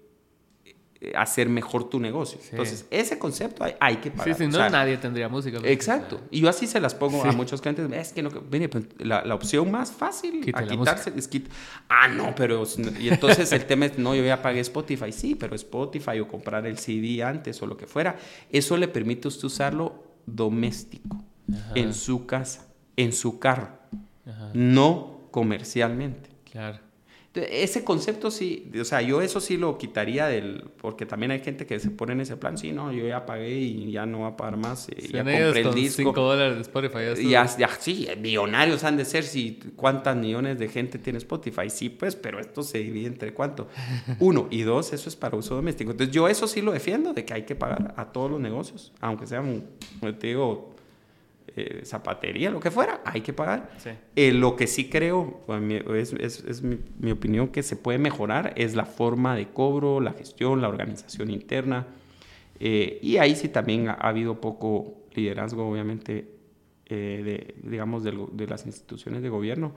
hacer 1.15 1.49
mejor 1.49 1.89
tu 1.89 1.99
negocio. 1.99 2.39
Entonces, 2.51 2.87
ese 2.91 3.19
concepto 3.19 3.65
hay, 3.81 3.97
que 3.97 4.11
pagar. 4.11 4.37
Sí, 4.37 4.45
si 4.45 4.51
no, 4.51 4.71
nadie 4.71 4.97
tendría 4.97 5.29
música. 5.29 5.59
Pues, 5.59 5.73
exacto. 5.73 6.21
Y 6.31 6.41
yo 6.41 6.49
así 6.49 6.67
se 6.67 6.81
las 6.81 6.95
pongo 6.95 7.25
a 7.25 7.33
muchos 7.33 7.61
clientes. 7.61 7.91
Es 7.93 8.13
que 8.13 8.23
no, 8.23 8.31
mire, 8.51 8.69
pues, 8.69 8.85
la, 8.99 9.25
la, 9.25 9.35
opción 9.35 9.71
más 9.71 9.91
fácil 9.91 10.41
a 10.55 10.65
quitarse 10.65 11.13
es 11.17 11.29
quitar. 11.29 11.53
Ah, 11.89 12.09
no, 12.09 12.35
pero. 12.35 12.65
Y 13.01 13.09
entonces 13.09 13.53
el 13.53 13.65
tema 13.67 13.87
es, 13.87 13.99
no, 13.99 14.15
yo 14.15 14.25
ya 14.25 14.41
pagué 14.43 14.61
Spotify. 14.61 15.13
Sí, 15.13 15.35
pero 15.35 15.55
Spotify 15.57 16.21
o 16.21 16.29
comprar 16.29 16.67
el 16.67 16.79
CD 16.79 17.23
antes 17.23 17.61
o 17.63 17.67
lo 17.67 17.77
que 17.77 17.87
fuera. 17.87 18.17
Eso 18.51 18.77
le 18.77 18.89
permite 18.89 19.27
a 19.27 19.31
usted 19.31 19.45
usarlo 19.45 20.05
doméstico, 20.27 21.25
en 21.75 21.95
su 21.95 22.27
casa, 22.27 22.67
en 22.97 23.13
su 23.13 23.39
carro, 23.39 23.71
no 24.55 25.29
comercialmente. 25.31 26.31
Claro. 26.51 26.92
Ese 27.35 27.83
concepto 27.83 28.31
sí, 28.31 28.71
o 28.79 28.85
sea, 28.85 29.01
yo 29.01 29.23
eso 29.23 29.41
sí 29.41 29.57
lo 29.57 29.79
quitaría 29.79 30.27
del, 30.27 30.65
porque 30.77 31.07
también 31.07 31.33
hay 31.33 31.41
gente 31.41 31.65
que 31.65 31.81
se 31.81 31.91
pone 31.91 32.13
en 32.13 32.21
ese 32.21 32.37
plan, 32.37 32.59
sí, 32.59 32.73
no, 32.73 32.93
yo 32.93 33.07
ya 33.07 33.25
pagué 33.25 33.59
y 33.59 33.91
ya 33.91 34.05
no 34.05 34.21
va 34.21 34.29
a 34.29 34.37
pagar 34.37 34.59
más, 34.59 34.91
eh, 34.91 35.09
ya 35.11 35.25
compré 35.25 35.61
el 35.61 35.75
disco. 35.75 36.03
5 36.03 36.21
dólares 36.21 36.57
de 36.57 36.61
Spotify. 36.61 37.31
Ya, 37.31 37.47
ya, 37.57 37.69
sí, 37.79 38.07
millonarios 38.21 38.85
han 38.85 38.99
de 38.99 39.07
ser, 39.07 39.25
si 39.25 39.59
cuántas 39.77 40.15
millones 40.15 40.59
de 40.59 40.69
gente 40.69 40.99
tiene 40.99 41.17
Spotify, 41.19 41.71
sí, 41.71 41.89
pues, 41.89 42.17
pero 42.17 42.39
esto 42.39 42.63
se 42.63 42.79
divide 42.79 43.07
entre 43.07 43.33
cuánto. 43.33 43.69
Uno, 44.19 44.49
y 44.51 44.61
dos, 44.63 44.93
eso 44.93 45.09
es 45.09 45.17
para 45.17 45.35
uso 45.35 45.55
doméstico. 45.55 45.93
Entonces 45.93 46.15
yo 46.15 46.29
eso 46.29 46.47
sí 46.47 46.61
lo 46.61 46.73
defiendo, 46.73 47.15
de 47.15 47.25
que 47.25 47.33
hay 47.33 47.45
que 47.45 47.55
pagar 47.55 47.95
a 47.97 48.13
todos 48.13 48.31
los 48.31 48.41
negocios, 48.41 48.93
aunque 49.01 49.27
sean, 49.27 49.65
te 50.19 50.27
digo, 50.27 50.72
eh, 51.55 51.83
zapatería, 51.85 52.51
lo 52.51 52.61
que 52.61 52.71
fuera, 52.71 53.03
hay 53.05 53.21
que 53.21 53.35
pagar. 53.35 53.71
Eh, 54.17 54.33
lo 54.33 54.57
que 54.57 54.67
sí 54.67 54.89
creo, 54.89 55.43
es, 55.95 56.15
es, 56.15 56.63
mi, 56.63 57.11
opinión, 57.11 57.49
que 57.49 57.63
se 57.63 57.77
puede 57.77 57.99
mejorar 57.99 58.55
es 58.57 58.75
la 58.75 58.87
forma 58.87 59.37
de 59.37 59.49
cobro, 59.49 60.01
la 60.01 60.15
gestión, 60.15 60.63
la 60.63 60.69
organización 60.71 61.31
interna. 61.31 61.87
Eh, 62.59 62.99
y 63.03 63.19
ahí 63.19 63.37
sí 63.37 63.51
también 63.51 63.89
ha, 63.89 63.93
habido 63.93 64.41
poco 64.41 65.03
liderazgo, 65.15 65.69
obviamente, 65.69 66.27
de, 66.89 67.55
digamos, 67.63 68.03
de, 68.03 68.47
las 68.47 68.65
instituciones 68.65 69.21
de 69.21 69.29
gobierno. 69.29 69.75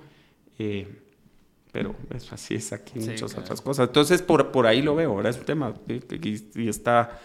pero 1.73 1.93
eso 2.15 2.35
así 2.35 2.55
es 2.55 2.71
aquí 2.71 2.99
muchas 2.99 3.37
otras 3.37 3.59
cosas. 3.59 3.89
Entonces, 3.89 4.21
por, 4.21 4.49
por 4.53 4.65
ahí 4.65 4.81
lo 4.81 4.95
veo. 4.95 5.11
Ahora 5.11 5.29
es 5.29 5.37
un 5.37 5.45
tema 5.45 5.73
y 5.89 6.69
está 6.69 7.19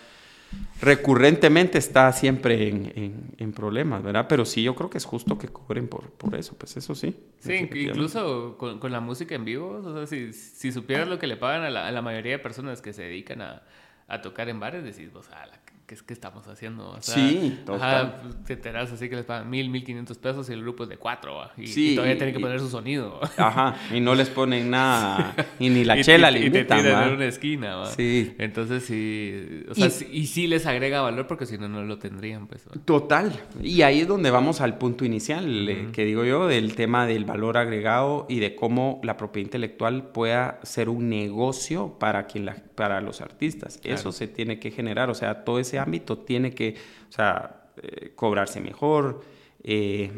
recurrentemente 0.80 1.78
está 1.78 2.12
siempre 2.12 2.68
en, 2.68 3.34
en, 3.36 3.52
problemas, 3.52 4.02
¿verdad? 4.02 4.26
Pero 4.28 4.44
sí, 4.44 4.62
yo 4.62 4.74
creo 4.74 4.88
que 4.88 4.98
es 4.98 5.04
justo 5.04 5.38
que 5.38 5.48
cobren 5.48 5.88
por, 5.88 6.10
por 6.12 6.34
eso, 6.34 6.56
pues 6.56 6.76
eso 6.76 6.94
sí. 6.94 7.16
Sí, 7.40 7.68
incluso 7.74 8.56
con, 8.56 8.78
con, 8.78 8.90
la 8.92 9.00
música 9.00 9.34
en 9.34 9.44
vivo, 9.44 9.82
o 9.84 9.94
sea, 9.94 10.06
si, 10.06 10.32
si 10.32 10.72
supieras 10.72 11.08
lo 11.08 11.18
que 11.18 11.26
le 11.26 11.36
pagan 11.36 11.64
a 11.64 11.70
la, 11.70 11.86
a 11.86 11.92
la 11.92 12.02
mayoría 12.02 12.32
de 12.32 12.38
personas 12.38 12.80
que 12.80 12.92
se 12.92 13.02
dedican 13.02 13.42
a, 13.42 13.62
a 14.08 14.20
tocar 14.22 14.48
en 14.48 14.58
bares, 14.58 14.82
decís, 14.82 15.12
vos, 15.12 15.28
a 15.30 15.46
la 15.46 15.60
¿qué 15.90 15.96
es 15.96 16.04
que 16.04 16.14
estamos 16.14 16.46
haciendo? 16.46 16.96
sí, 17.00 17.58
ajá, 17.66 18.22
te 18.46 18.52
enteras 18.52 18.92
así 18.92 19.08
que 19.08 19.16
les 19.16 19.24
pagan 19.24 19.50
mil, 19.50 19.68
mil 19.70 19.82
quinientos 19.82 20.18
pesos 20.18 20.48
y 20.48 20.52
el 20.52 20.62
grupo 20.62 20.84
es 20.84 20.88
de 20.88 20.98
cuatro, 20.98 21.40
y, 21.56 21.96
todavía 21.96 22.16
tienen 22.16 22.32
que 22.32 22.38
poner 22.38 22.60
su 22.60 22.68
sonido. 22.68 23.18
Ajá, 23.36 23.74
y 23.92 23.98
no 23.98 24.14
les 24.14 24.28
ponen 24.28 24.70
nada, 24.70 25.34
y 25.58 25.68
ni 25.68 25.82
la 25.82 26.00
chela 26.04 26.30
le 26.30 26.46
invitan, 26.46 26.78
Y 26.78 26.82
te 26.82 26.88
tiran 26.88 27.08
en 27.08 27.14
una 27.16 27.24
esquina, 27.24 27.74
¿va? 27.74 27.86
Sí. 27.86 28.36
Entonces 28.38 28.84
sí, 28.84 29.64
o 29.68 29.74
sea, 29.74 29.88
y, 30.12 30.28
sí 30.28 30.46
les 30.46 30.64
agrega 30.64 31.00
valor 31.00 31.26
porque 31.26 31.44
si 31.44 31.58
no, 31.58 31.68
no 31.68 31.82
lo 31.82 31.98
tendrían, 31.98 32.46
pues. 32.46 32.68
Total, 32.84 33.32
y 33.60 33.82
ahí 33.82 34.02
es 34.02 34.06
donde 34.06 34.30
vamos 34.30 34.60
al 34.60 34.78
punto 34.78 35.04
inicial, 35.04 35.68
eh, 35.68 35.88
que 35.92 36.04
digo 36.04 36.24
yo, 36.24 36.46
del 36.46 36.76
tema 36.76 37.04
del 37.04 37.24
valor 37.24 37.56
agregado 37.56 38.26
y 38.28 38.38
de 38.38 38.54
cómo 38.54 39.00
la 39.02 39.16
propiedad 39.16 39.46
intelectual 39.46 40.12
pueda 40.12 40.60
ser 40.62 40.88
un 40.88 41.08
negocio 41.08 41.96
para, 41.98 42.28
quien 42.28 42.44
la, 42.44 42.54
para 42.80 43.02
los 43.02 43.20
artistas. 43.20 43.78
Eso 43.84 44.10
se 44.10 44.26
tiene 44.26 44.58
que 44.58 44.70
generar, 44.70 45.10
o 45.10 45.14
sea, 45.14 45.44
todo 45.44 45.58
ese 45.58 45.78
ámbito 45.78 46.16
tiene 46.16 46.54
que, 46.54 46.76
o 47.10 47.12
sea, 47.12 47.64
eh, 47.76 48.12
cobrarse 48.16 48.58
mejor 48.58 49.20
eh, 49.62 50.10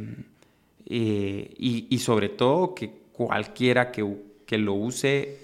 eh, 0.87 1.55
y, 1.59 1.99
sobre 1.99 2.29
todo 2.29 2.73
que 2.73 2.89
cualquiera 3.11 3.91
que, 3.91 4.09
que, 4.47 4.59
lo 4.59 4.75
use 4.75 5.39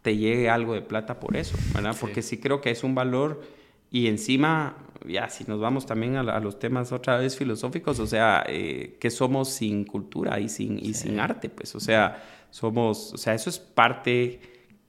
te 0.00 0.16
llegue 0.16 0.48
algo 0.48 0.72
de 0.72 0.80
plata 0.80 1.20
por 1.20 1.36
eso, 1.36 1.58
¿verdad? 1.74 1.94
Porque 2.00 2.22
sí 2.22 2.38
creo 2.38 2.62
que 2.62 2.70
es 2.70 2.82
un 2.84 2.94
valor 2.94 3.42
y 3.90 4.06
encima, 4.06 4.78
ya 5.06 5.28
si 5.28 5.44
nos 5.44 5.60
vamos 5.60 5.84
también 5.84 6.16
a, 6.16 6.40
los 6.40 6.58
temas 6.58 6.90
otra 6.90 7.18
vez 7.18 7.36
filosóficos, 7.36 8.00
o 8.00 8.06
sea, 8.06 8.46
que 8.46 9.10
somos 9.10 9.50
sin 9.50 9.84
cultura 9.84 10.40
y 10.40 10.48
sin, 10.48 10.78
y 10.78 10.94
sin 10.94 11.20
arte, 11.20 11.50
pues, 11.50 11.74
o 11.74 11.80
sea, 11.80 12.24
somos, 12.48 13.12
o 13.12 13.18
sea, 13.18 13.34
eso 13.34 13.50
es 13.50 13.58
parte 13.58 14.40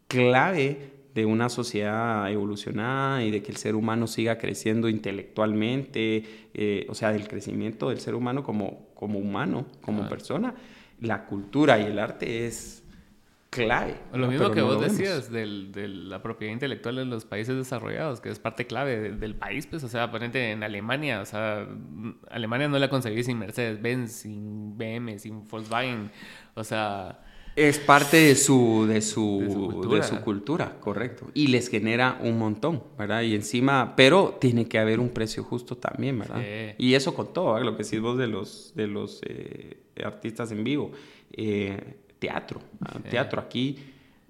clave 0.07 0.93
de 1.14 1.26
una 1.26 1.49
sociedad 1.49 2.30
evolucionada 2.32 3.24
y 3.24 3.32
de 3.32 3.43
que 3.43 3.51
el 3.51 3.57
ser 3.57 3.76
humano 3.76 4.07
siga 4.07 4.38
creciendo 4.38 4.89
intelectualmente, 4.89 6.24
eh, 6.53 6.88
o 6.89 6.95
sea, 6.95 7.11
del 7.11 7.28
crecimiento 7.28 7.89
del 7.89 7.99
ser 7.99 8.16
humano 8.16 8.43
como, 8.43 8.88
como 8.95 9.20
humano, 9.20 9.68
como 9.82 10.09
persona, 10.09 10.55
la 10.99 11.26
cultura 11.26 11.80
y 11.80 11.84
el 11.84 11.99
arte 11.99 12.47
es 12.47 12.84
clave. 13.51 13.95
Lo 14.11 14.28
mismo 14.28 14.49
que 14.49 14.64
vos 14.64 14.82
decías 14.82 15.32
de 15.32 15.45
la 15.45 16.24
propiedad 16.24 16.51
intelectual 16.51 16.97
en 16.97 17.11
los 17.11 17.26
países 17.26 17.55
desarrollados, 17.55 18.20
que 18.20 18.30
es 18.30 18.39
parte 18.39 18.66
clave 18.66 19.11
del 19.11 19.36
país, 19.36 19.68
pues, 19.68 19.84
o 19.84 19.89
sea, 19.89 20.09
ponente 20.09 20.51
en 20.51 20.64
Alemania, 20.64 21.22
o 21.22 21.26
sea, 21.26 21.68
Alemania 22.32 22.68
no 22.68 22.80
la 22.80 22.89
conseguí 22.89 23.24
sin 23.24 23.38
Mercedes-Benz, 23.38 24.11
sin 24.11 24.76
BM, 24.78 25.20
sin 25.20 25.47
Volkswagen, 25.47 26.09
o 26.55 26.64
sea 26.64 27.20
es 27.55 27.79
parte 27.79 28.17
de 28.17 28.35
su, 28.35 28.85
de 28.87 29.01
su, 29.01 29.87
de 29.89 30.03
su, 30.03 30.21
cultura. 30.21 30.77
correcto. 30.79 31.29
Y 31.33 31.47
les 31.47 31.69
genera 31.69 32.17
un 32.21 32.37
montón, 32.37 32.83
¿verdad? 32.97 33.21
Y 33.21 33.35
encima, 33.35 33.95
pero 33.95 34.37
tiene 34.39 34.67
que 34.67 34.79
haber 34.79 34.99
un 34.99 35.09
precio 35.09 35.43
justo 35.43 35.77
también, 35.77 36.19
¿verdad? 36.19 36.41
Y 36.77 36.93
eso 36.95 37.13
con 37.13 37.33
todo, 37.33 37.59
lo 37.59 37.77
que 37.77 37.83
decís 37.83 37.99
vos 37.99 38.17
de 38.17 38.27
los, 38.27 38.73
de 38.75 38.87
los 38.87 39.21
eh, 39.27 39.77
artistas 40.03 40.51
en 40.51 40.63
vivo. 40.63 40.91
Eh, 41.31 41.97
teatro, 42.19 42.61
teatro 43.09 43.41
aquí. 43.41 43.77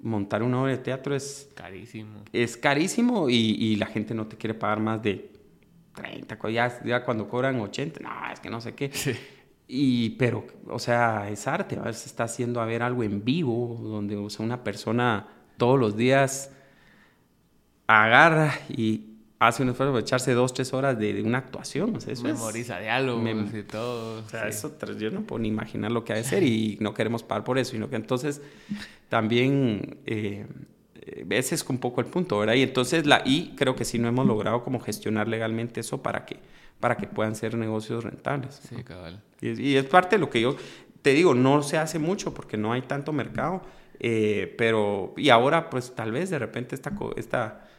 Montar 0.02 0.44
una 0.44 0.62
obra 0.62 0.72
de 0.72 0.80
teatro 0.80 1.16
es... 1.16 1.50
Carísimo. 1.56 2.24
Es 2.34 2.58
carísimo 2.58 3.30
y, 3.30 3.36
y 3.36 3.78
la 3.78 3.86
gente 3.86 4.14
no 4.14 4.28
te 4.28 4.36
quiere 4.36 4.54
pagar 4.54 4.82
más 4.82 5.02
de 5.02 5.32
30, 5.96 6.38
ya, 6.50 6.84
ya 6.84 7.04
cuando 7.04 7.30
cobran 7.30 7.60
80, 7.60 8.00
no, 8.02 8.10
es 8.32 8.40
que 8.40 8.50
no 8.50 8.60
sé 8.60 8.74
qué. 8.74 8.90
Sí. 8.92 9.14
Y, 9.68 10.12
pero, 10.12 10.46
o 10.68 10.80
sea, 10.80 11.30
es 11.30 11.48
arte, 11.48 11.78
a 11.78 11.84
veces 11.84 12.08
está 12.08 12.26
haciendo 12.26 12.62
a 12.62 12.66
ver 12.66 12.84
algo 12.84 13.04
en 13.04 13.24
vivo, 13.24 13.80
donde 13.82 14.16
o 14.16 14.30
sea, 14.30 14.46
una 14.46 14.64
persona 14.64 15.28
todos 15.58 15.80
los 15.80 15.96
días 15.96 16.52
agarra 17.88 18.54
y 18.70 19.14
hace 19.40 19.64
un 19.64 19.70
esfuerzo 19.70 19.94
de 19.94 20.02
echarse 20.02 20.34
dos, 20.34 20.54
tres 20.54 20.74
horas 20.74 20.98
de, 20.98 21.22
una 21.22 21.40
actuación. 21.40 21.96
O 21.96 22.00
sea, 22.00 22.14
eso 22.14 22.24
Memoriza 22.24 22.80
diálogos 22.80 23.54
y 23.54 23.64
todo. 23.64 24.24
O 24.24 24.30
sea, 24.30 24.48
eso 24.48 24.76
yo 24.98 25.12
no 25.12 25.22
puedo 25.22 25.40
ni 25.40 25.50
imaginar 25.50 25.92
lo 25.92 26.04
que 26.04 26.14
ha 26.14 26.16
de 26.16 26.24
ser 26.24 26.44
y 26.44 26.78
no 26.80 26.94
queremos 26.94 27.24
pagar 27.24 27.44
por 27.44 27.58
eso, 27.58 27.72
sino 27.72 27.90
que 27.90 27.96
entonces 27.96 28.42
también 29.10 30.00
eh, 30.06 30.46
ese 31.30 31.56
es 31.56 31.66
un 31.70 31.78
poco 31.78 32.02
el 32.02 32.08
punto, 32.08 32.40
¿verdad? 32.40 32.56
Y 32.56 32.62
entonces 32.62 33.06
la 33.06 33.22
y 33.26 33.56
creo 33.56 33.76
que 33.76 33.86
sí 33.86 34.00
no 34.00 34.08
hemos 34.08 34.26
logrado 34.26 34.64
como 34.64 34.80
gestionar 34.80 35.28
legalmente 35.28 35.80
eso 35.80 36.02
para 36.02 36.26
que 36.26 36.40
para 36.80 36.98
que 36.98 37.08
puedan 37.08 37.34
ser 37.34 37.56
negocios 37.56 38.04
rentables. 38.04 38.60
Sí, 38.68 38.84
cabal. 38.84 39.22
Y, 39.40 39.76
es 39.76 39.86
parte 39.86 40.18
de 40.18 40.20
lo 40.20 40.30
que 40.30 40.42
yo 40.42 40.58
te 41.02 41.14
digo, 41.14 41.34
no 41.34 41.64
se 41.64 41.78
hace 41.78 41.98
mucho 41.98 42.34
porque 42.34 42.58
no 42.58 42.74
hay 42.74 42.82
tanto 42.82 43.14
mercado, 43.14 43.62
eh, 44.00 44.54
pero 44.58 45.14
y 45.16 45.30
ahora 45.30 45.70
pues 45.70 45.96
tal 45.96 46.12
vez 46.12 46.30
de 46.30 46.40
repente 46.40 46.76
esta, 46.76 46.92
esta 47.16 47.70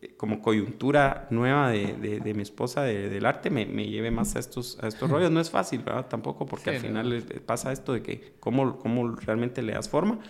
eh, 0.00 0.14
como 0.16 0.40
coyuntura 0.40 1.26
nueva 1.30 1.70
de, 1.70 2.20
de, 2.20 2.34
mi 2.34 2.42
esposa 2.42 2.82
del 2.82 3.26
arte 3.26 3.50
me, 3.50 3.66
me, 3.66 3.88
lleve 3.88 4.12
más 4.12 4.36
a 4.36 4.38
estos, 4.38 4.78
a 4.80 4.86
estos 4.86 5.10
rollos. 5.10 5.32
No 5.32 5.40
es 5.40 5.50
fácil, 5.50 5.82
¿verdad? 5.82 6.06
Tampoco 6.06 6.46
porque 6.46 6.70
al 6.70 6.78
final 6.78 7.24
pasa 7.44 7.72
esto 7.72 7.92
de 7.92 8.02
que 8.02 8.34
cómo, 8.38 8.78
cómo 8.78 9.16
realmente 9.16 9.62
le 9.62 9.72
das 9.72 9.88
forma, 9.88 10.20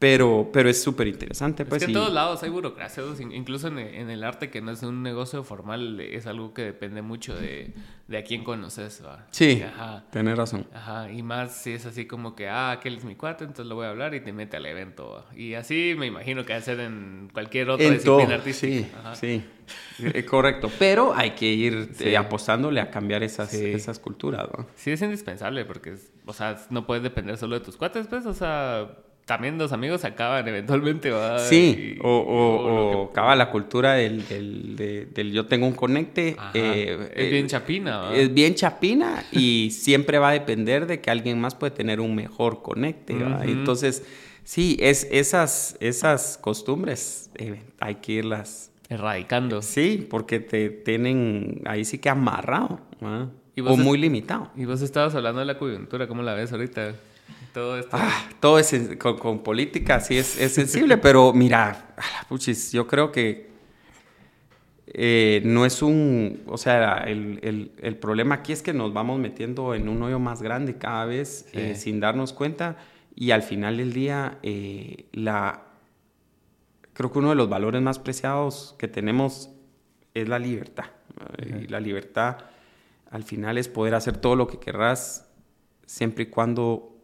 Pero, 0.00 0.48
pero 0.50 0.70
es 0.70 0.82
súper 0.82 1.06
interesante. 1.08 1.64
Pues, 1.66 1.82
es 1.82 1.86
que 1.86 1.92
y- 1.92 1.94
en 1.94 2.00
todos 2.00 2.12
lados 2.12 2.42
hay 2.42 2.48
burocracia, 2.48 3.04
incluso 3.32 3.68
en, 3.68 3.78
en 3.78 4.08
el 4.08 4.24
arte 4.24 4.48
que 4.50 4.62
no 4.62 4.70
es 4.70 4.82
un 4.82 5.02
negocio 5.02 5.44
formal, 5.44 6.00
es 6.00 6.26
algo 6.26 6.54
que 6.54 6.62
depende 6.62 7.02
mucho 7.02 7.36
de, 7.36 7.74
de 8.08 8.16
a 8.18 8.24
quién 8.24 8.42
conoces. 8.42 9.02
¿va? 9.04 9.26
Sí, 9.30 9.62
Ajá. 9.62 10.04
tenés 10.10 10.38
razón. 10.38 10.66
Ajá, 10.74 11.12
y 11.12 11.22
más 11.22 11.54
si 11.54 11.72
es 11.74 11.84
así 11.84 12.06
como 12.06 12.34
que, 12.34 12.48
ah, 12.48 12.70
aquel 12.70 12.96
es 12.96 13.04
mi 13.04 13.14
cuate, 13.14 13.44
entonces 13.44 13.66
lo 13.66 13.74
voy 13.74 13.84
a 13.84 13.90
hablar 13.90 14.14
y 14.14 14.20
te 14.20 14.32
mete 14.32 14.56
al 14.56 14.64
evento. 14.64 15.10
¿va? 15.10 15.36
Y 15.36 15.52
así 15.52 15.94
me 15.98 16.06
imagino 16.06 16.46
que 16.46 16.54
va 16.54 16.58
a 16.60 16.62
ser 16.62 16.80
en 16.80 17.28
cualquier 17.30 17.68
otra 17.68 17.84
En 17.86 17.92
disciplina 17.92 18.24
todo, 18.24 18.34
artística. 18.38 18.86
sí, 18.86 18.90
Ajá. 18.98 19.14
sí, 19.16 19.44
Eh, 20.02 20.24
correcto. 20.24 20.70
Pero 20.78 21.12
hay 21.14 21.32
que 21.32 21.44
ir 21.44 21.90
Sí. 21.92 22.08
eh, 22.08 22.16
apostándole 22.16 22.80
a 22.80 22.90
cambiar 22.90 23.22
esas, 23.22 23.50
Sí. 23.50 23.66
esas 23.66 23.98
culturas, 23.98 24.48
¿no? 24.56 24.66
Sí, 24.76 24.92
es 24.92 25.02
indispensable 25.02 25.66
porque, 25.66 25.90
es- 25.92 26.10
o 26.24 26.32
sea, 26.32 26.56
no 26.70 26.86
puedes 26.86 27.02
depender 27.02 27.36
solo 27.36 27.58
de 27.58 27.64
tus 27.66 27.76
cuates, 27.76 28.06
pues, 28.06 28.24
o 28.24 28.32
sea, 28.32 28.96
también 29.30 29.58
los 29.58 29.70
amigos 29.70 30.04
acaban 30.04 30.48
eventualmente, 30.48 31.08
¿va? 31.12 31.38
Sí, 31.38 31.94
Y- 31.96 31.98
o, 32.02 33.10
acaba 33.12 33.36
la 33.36 33.48
cultura 33.52 33.92
del, 33.94 34.26
del, 34.26 34.74
de- 34.74 35.06
del 35.06 35.30
yo 35.30 35.46
tengo 35.46 35.68
un 35.68 35.74
conecte. 35.74 36.36
Eh, 36.52 37.10
Es 37.14 37.26
eh, 37.26 37.30
bien 37.30 37.46
chapina, 37.46 37.98
¿va? 37.98 38.16
Es 38.16 38.34
bien 38.34 38.56
chapina 38.56 39.22
y 39.30 39.70
siempre 39.70 40.18
va 40.18 40.30
a 40.30 40.32
depender 40.32 40.86
de 40.88 41.00
que 41.00 41.12
alguien 41.12 41.40
más 41.40 41.54
puede 41.54 41.70
tener 41.70 42.00
un 42.00 42.16
mejor 42.16 42.60
conecte. 42.62 43.14
Ujú. 43.14 43.42
Entonces, 43.44 44.02
sí, 44.42 44.76
es, 44.80 45.06
esas, 45.12 45.76
esas 45.78 46.36
costumbres 46.36 47.30
eh, 47.36 47.62
hay 47.78 47.94
que 47.96 48.14
irlas. 48.14 48.72
Erradicando. 48.88 49.62
Sí, 49.62 50.08
porque 50.10 50.40
te 50.40 50.70
tienen 50.70 51.62
ahí 51.66 51.84
sí 51.84 51.98
que 51.98 52.08
amarrado 52.08 52.80
¿va? 53.00 53.30
¿Y 53.54 53.60
vos 53.60 53.74
o 53.74 53.76
muy 53.76 53.96
limitado. 53.96 54.50
Y 54.56 54.64
vos 54.64 54.82
estabas 54.82 55.14
hablando 55.14 55.38
de 55.38 55.46
la 55.46 55.56
coyuntura, 55.56 56.08
¿cómo 56.08 56.22
la 56.24 56.34
ves 56.34 56.50
ahorita? 56.50 56.96
Todo 57.52 57.78
esto. 57.78 57.90
Ah, 57.92 58.28
todo 58.40 58.58
es 58.58 58.72
con, 58.98 59.18
con 59.18 59.42
política 59.42 60.00
sí 60.00 60.16
es, 60.18 60.38
es 60.40 60.52
sensible, 60.54 60.96
pero 60.98 61.32
mira, 61.32 61.94
a 61.96 62.00
la 62.22 62.28
puchis, 62.28 62.70
yo 62.72 62.86
creo 62.86 63.10
que 63.10 63.50
eh, 64.92 65.40
no 65.44 65.64
es 65.66 65.82
un, 65.82 66.42
o 66.46 66.58
sea, 66.58 66.98
el, 67.06 67.38
el- 67.42 67.72
el 67.80 67.96
problema 67.96 68.36
aquí 68.36 68.52
es 68.52 68.62
que 68.62 68.72
nos 68.72 68.92
vamos 68.92 69.18
metiendo 69.20 69.74
en 69.74 69.88
un 69.88 70.02
hoyo 70.02 70.18
más 70.18 70.42
grande 70.42 70.78
cada 70.78 71.04
vez 71.04 71.46
Sí. 71.52 71.58
eh, 71.60 71.74
sin 71.76 72.00
darnos 72.00 72.32
cuenta 72.32 72.76
y 73.14 73.30
al 73.30 73.42
final 73.42 73.76
del 73.76 73.92
día 73.92 74.38
eh, 74.42 75.06
la, 75.12 75.62
creo 76.92 77.12
que 77.12 77.18
uno 77.20 77.30
de 77.30 77.36
los 77.36 77.48
valores 77.48 77.82
más 77.82 77.98
preciados 77.98 78.74
que 78.78 78.88
tenemos 78.88 79.50
es 80.14 80.28
la 80.28 80.38
libertad. 80.38 80.86
¿no? 81.18 81.60
Y 81.62 81.68
la 81.68 81.80
libertad 81.80 82.38
al 83.10 83.22
final 83.24 83.58
es 83.58 83.68
poder 83.68 83.94
hacer 83.94 84.16
todo 84.16 84.34
lo 84.36 84.46
que 84.46 84.58
querrás 84.58 85.28
siempre 85.86 86.24
y 86.24 86.26
cuando, 86.26 86.96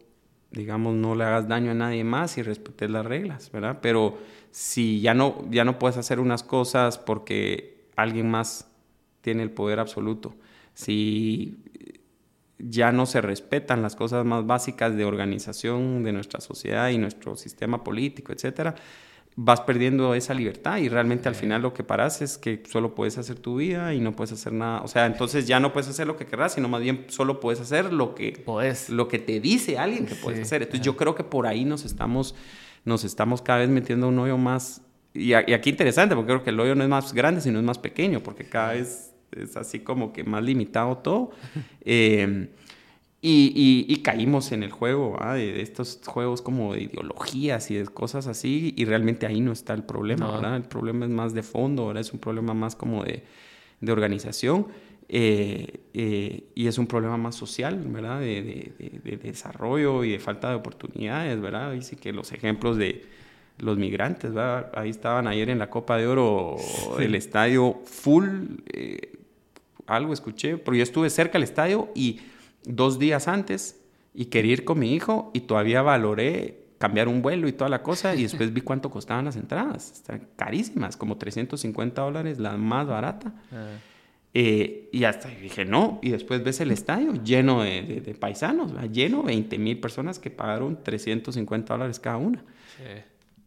digamos, 0.51 0.95
no 0.95 1.15
le 1.15 1.23
hagas 1.23 1.47
daño 1.47 1.71
a 1.71 1.75
nadie 1.75 2.03
más 2.03 2.37
y 2.37 2.41
respetes 2.41 2.89
las 2.89 3.05
reglas, 3.05 3.51
¿verdad? 3.51 3.79
Pero 3.81 4.17
si 4.51 5.01
ya 5.01 5.13
no, 5.13 5.45
ya 5.49 5.65
no 5.65 5.79
puedes 5.79 5.97
hacer 5.97 6.19
unas 6.19 6.43
cosas 6.43 6.97
porque 6.97 7.85
alguien 7.95 8.29
más 8.29 8.69
tiene 9.21 9.43
el 9.43 9.51
poder 9.51 9.79
absoluto, 9.79 10.35
si 10.73 11.57
ya 12.59 12.91
no 12.91 13.05
se 13.05 13.21
respetan 13.21 13.81
las 13.81 13.95
cosas 13.95 14.25
más 14.25 14.45
básicas 14.45 14.95
de 14.95 15.05
organización 15.05 16.03
de 16.03 16.13
nuestra 16.13 16.41
sociedad 16.41 16.89
y 16.89 16.97
nuestro 16.97 17.35
sistema 17.35 17.83
político, 17.83 18.33
etcétera, 18.33 18.75
vas 19.39 19.61
perdiendo 19.61 20.15
esa 20.15 20.33
libertad 20.33 20.77
y 20.79 20.89
realmente 20.89 21.29
al 21.29 21.35
final 21.35 21.61
lo 21.61 21.71
que 21.71 21.83
paras 21.83 22.23
es 22.23 22.39
que 22.39 22.63
solo 22.67 22.95
puedes 22.95 23.19
hacer 23.19 23.37
tu 23.37 23.57
vida 23.57 23.93
y 23.93 23.99
no 23.99 24.15
puedes 24.15 24.31
hacer 24.31 24.51
nada, 24.51 24.81
o 24.81 24.87
sea, 24.87 25.05
entonces 25.05 25.45
ya 25.45 25.59
no 25.59 25.71
puedes 25.71 25.87
hacer 25.87 26.07
lo 26.07 26.17
que 26.17 26.25
querrás, 26.25 26.55
sino 26.55 26.67
más 26.67 26.81
bien 26.81 27.05
solo 27.07 27.39
puedes 27.39 27.61
hacer 27.61 27.93
lo 27.93 28.15
que 28.15 28.31
Podés. 28.43 28.89
lo 28.89 29.07
que 29.07 29.19
te 29.19 29.39
dice 29.39 29.77
alguien 29.77 30.07
que 30.07 30.15
puedes 30.15 30.41
hacer. 30.41 30.63
Entonces 30.63 30.83
yo 30.83 30.97
creo 30.97 31.13
que 31.13 31.23
por 31.23 31.45
ahí 31.45 31.65
nos 31.65 31.85
estamos, 31.85 32.33
nos 32.83 33.03
estamos 33.03 33.43
cada 33.43 33.59
vez 33.59 33.69
metiendo 33.69 34.07
un 34.07 34.17
hoyo 34.17 34.37
más, 34.39 34.81
y, 35.13 35.33
a- 35.33 35.43
y 35.47 35.53
aquí 35.53 35.69
interesante, 35.69 36.15
porque 36.15 36.29
creo 36.29 36.43
que 36.43 36.49
el 36.49 36.59
hoyo 36.59 36.73
no 36.73 36.83
es 36.83 36.89
más 36.89 37.13
grande, 37.13 37.39
sino 37.41 37.59
es 37.59 37.65
más 37.65 37.77
pequeño, 37.77 38.21
porque 38.21 38.43
cada 38.49 38.73
vez 38.73 39.13
es 39.31 39.55
así 39.55 39.79
como 39.81 40.13
que 40.13 40.23
más 40.23 40.43
limitado 40.43 40.97
todo. 40.97 41.29
Eh, 41.89 42.49
y, 43.27 43.51
y- 43.55 43.85
y 43.93 43.97
caímos 43.97 44.51
en 44.51 44.63
el 44.63 44.71
juego, 44.71 45.17
de, 45.33 45.53
de 45.53 45.61
estos 45.61 45.99
juegos 46.05 46.41
como 46.41 46.73
de 46.73 46.83
ideologías 46.83 47.69
y 47.71 47.75
de 47.75 47.85
cosas 47.85 48.27
así, 48.27 48.73
y 48.77 48.85
realmente 48.85 49.25
ahí 49.25 49.41
no 49.41 49.51
está 49.51 49.73
el 49.73 49.83
problema, 49.83 50.27
No. 50.27 50.33
¿verdad? 50.33 50.55
El 50.55 50.63
problema 50.63 51.05
es 51.05 51.11
más 51.11 51.33
de 51.33 51.43
fondo, 51.43 51.87
¿verdad? 51.87 52.01
Es 52.01 52.13
un 52.13 52.19
problema 52.19 52.53
más 52.53 52.75
como 52.75 53.03
de, 53.03 53.23
de 53.81 53.91
organización. 53.91 54.67
eh, 55.09 55.79
eh, 55.93 56.43
y 56.53 56.67
es 56.67 56.77
un 56.77 56.85
problema 56.85 57.15
más 57.17 57.33
social, 57.35 57.77
¿verdad? 57.87 58.19
De, 58.19 58.41
de- 58.43 58.71
de- 58.77 59.17
de 59.17 59.17
desarrollo 59.17 60.03
y 60.03 60.11
de 60.11 60.19
falta 60.19 60.49
de 60.49 60.55
oportunidades, 60.55 61.39
¿verdad? 61.39 61.79
Sí 61.81 61.95
que 61.95 62.11
los 62.11 62.33
ejemplos 62.33 62.75
de 62.77 63.05
los 63.59 63.77
migrantes, 63.77 64.33
¿verdad? 64.33 64.69
Ahí 64.75 64.89
estaban 64.89 65.25
ayer 65.27 65.49
en 65.49 65.59
la 65.59 65.69
Copa 65.69 65.95
de 65.97 66.07
Oro, 66.07 66.57
el 66.99 67.15
estadio 67.15 67.79
full, 67.85 68.25
eh, 68.73 69.13
algo 69.85 70.11
escuché, 70.11 70.57
porque 70.57 70.79
yo 70.79 70.83
estuve 70.83 71.09
cerca 71.09 71.33
del 71.33 71.43
estadio 71.43 71.87
y 71.95 72.19
dos 72.67 72.99
días 72.99 73.27
antes 73.27 73.81
y 74.13 74.25
quería 74.25 74.53
ir 74.53 74.65
con 74.65 74.79
mi 74.79 74.93
hijo 74.93 75.31
y 75.33 75.41
todavía 75.41 75.81
valoré 75.81 76.65
cambiar 76.77 77.07
un 77.07 77.21
vuelo 77.23 77.47
y 77.47 77.53
toda 77.53 77.69
la 77.69 77.81
cosa 77.81 78.13
y 78.13 78.23
después 78.23 78.53
vi 78.53 78.61
cuánto 78.61 78.89
costaban 78.91 79.25
las 79.25 79.35
entradas. 79.35 79.91
Están 79.93 80.27
carísimas, 80.35 80.95
como 80.97 81.17
350 81.17 82.01
dólares 82.01 82.37
la 82.39 82.55
más 82.57 82.85
barata. 82.87 83.33
Ah, 83.51 83.77
Eh, 84.33 84.89
y 84.91 85.03
hasta 85.05 85.29
dije, 85.29 85.65
no, 85.65 85.97
y 86.03 86.09
después 86.11 86.43
ves 86.43 86.59
el 86.59 86.69
estadio 86.69 87.13
lleno 87.23 87.63
de, 87.63 87.81
de- 87.81 88.01
de 88.01 88.13
paisanos, 88.13 88.71
¿verdad? 88.73 88.91
lleno, 88.91 89.23
20 89.23 89.57
mil 89.57 89.79
personas 89.79 90.19
que 90.19 90.29
pagaron 90.29 90.83
350 90.83 91.73
dólares 91.73 91.99
cada 91.99 92.17
una. 92.17 92.43
sí. 92.77 92.83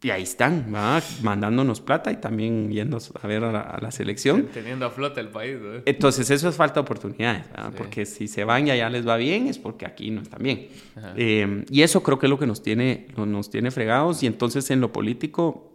Y 0.02 0.08
ahí 0.08 0.22
están, 0.22 0.72
¿verdad? 0.72 1.04
mandándonos 1.22 1.82
plata 1.82 2.10
y 2.10 2.16
también 2.16 2.70
yendo 2.70 2.98
a 3.20 3.26
ver 3.26 3.44
a 3.44 3.52
la, 3.52 3.60
a 3.60 3.80
la 3.82 3.90
selección. 3.90 4.46
Teniendo 4.46 4.86
a 4.86 4.90
flote 4.90 5.20
el 5.20 5.28
país, 5.28 5.58
¿no? 5.60 5.82
Entonces 5.84 6.30
eso 6.30 6.48
es 6.48 6.56
falta 6.56 6.76
de 6.76 6.80
oportunidades. 6.80 7.44
Sí. 7.44 7.74
porque 7.76 8.06
si 8.06 8.26
se 8.26 8.44
van 8.44 8.66
y 8.66 8.70
allá 8.70 8.88
les 8.88 9.06
va 9.06 9.16
bien 9.18 9.46
es 9.46 9.58
porque 9.58 9.84
aquí 9.84 10.10
no 10.10 10.22
están 10.22 10.42
bien. 10.42 10.68
Eh, 11.16 11.64
y 11.68 11.82
eso 11.82 12.02
creo 12.02 12.18
que 12.18 12.26
es 12.26 12.30
lo 12.30 12.38
que 12.38 12.46
nos 12.46 12.62
tiene, 12.62 13.08
nos 13.16 13.50
tiene 13.50 13.70
fregados 13.70 14.22
y 14.22 14.26
entonces 14.26 14.70
en 14.70 14.80
lo 14.80 14.90
político 14.90 15.70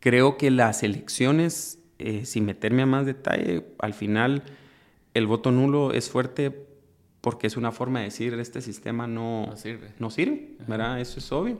creo 0.00 0.36
que 0.38 0.50
las 0.50 0.82
elecciones, 0.82 1.78
eh, 1.98 2.24
sin 2.24 2.44
meterme 2.46 2.82
a 2.82 2.86
más 2.86 3.06
detalle, 3.06 3.64
al 3.80 3.92
final 3.94 4.42
el 5.12 5.26
voto 5.26 5.50
nulo 5.50 5.92
es 5.92 6.08
fuerte 6.10 6.66
porque 7.20 7.46
es 7.46 7.56
una 7.56 7.70
forma 7.72 8.00
de 8.00 8.06
decir 8.06 8.34
este 8.34 8.60
sistema 8.60 9.06
no, 9.06 9.46
No 9.46 9.56
sirve. 9.56 9.88
no 9.98 10.10
sirve, 10.10 10.56
¿verdad? 10.66 11.00
Eso 11.00 11.18
es 11.18 11.32
obvio. 11.32 11.58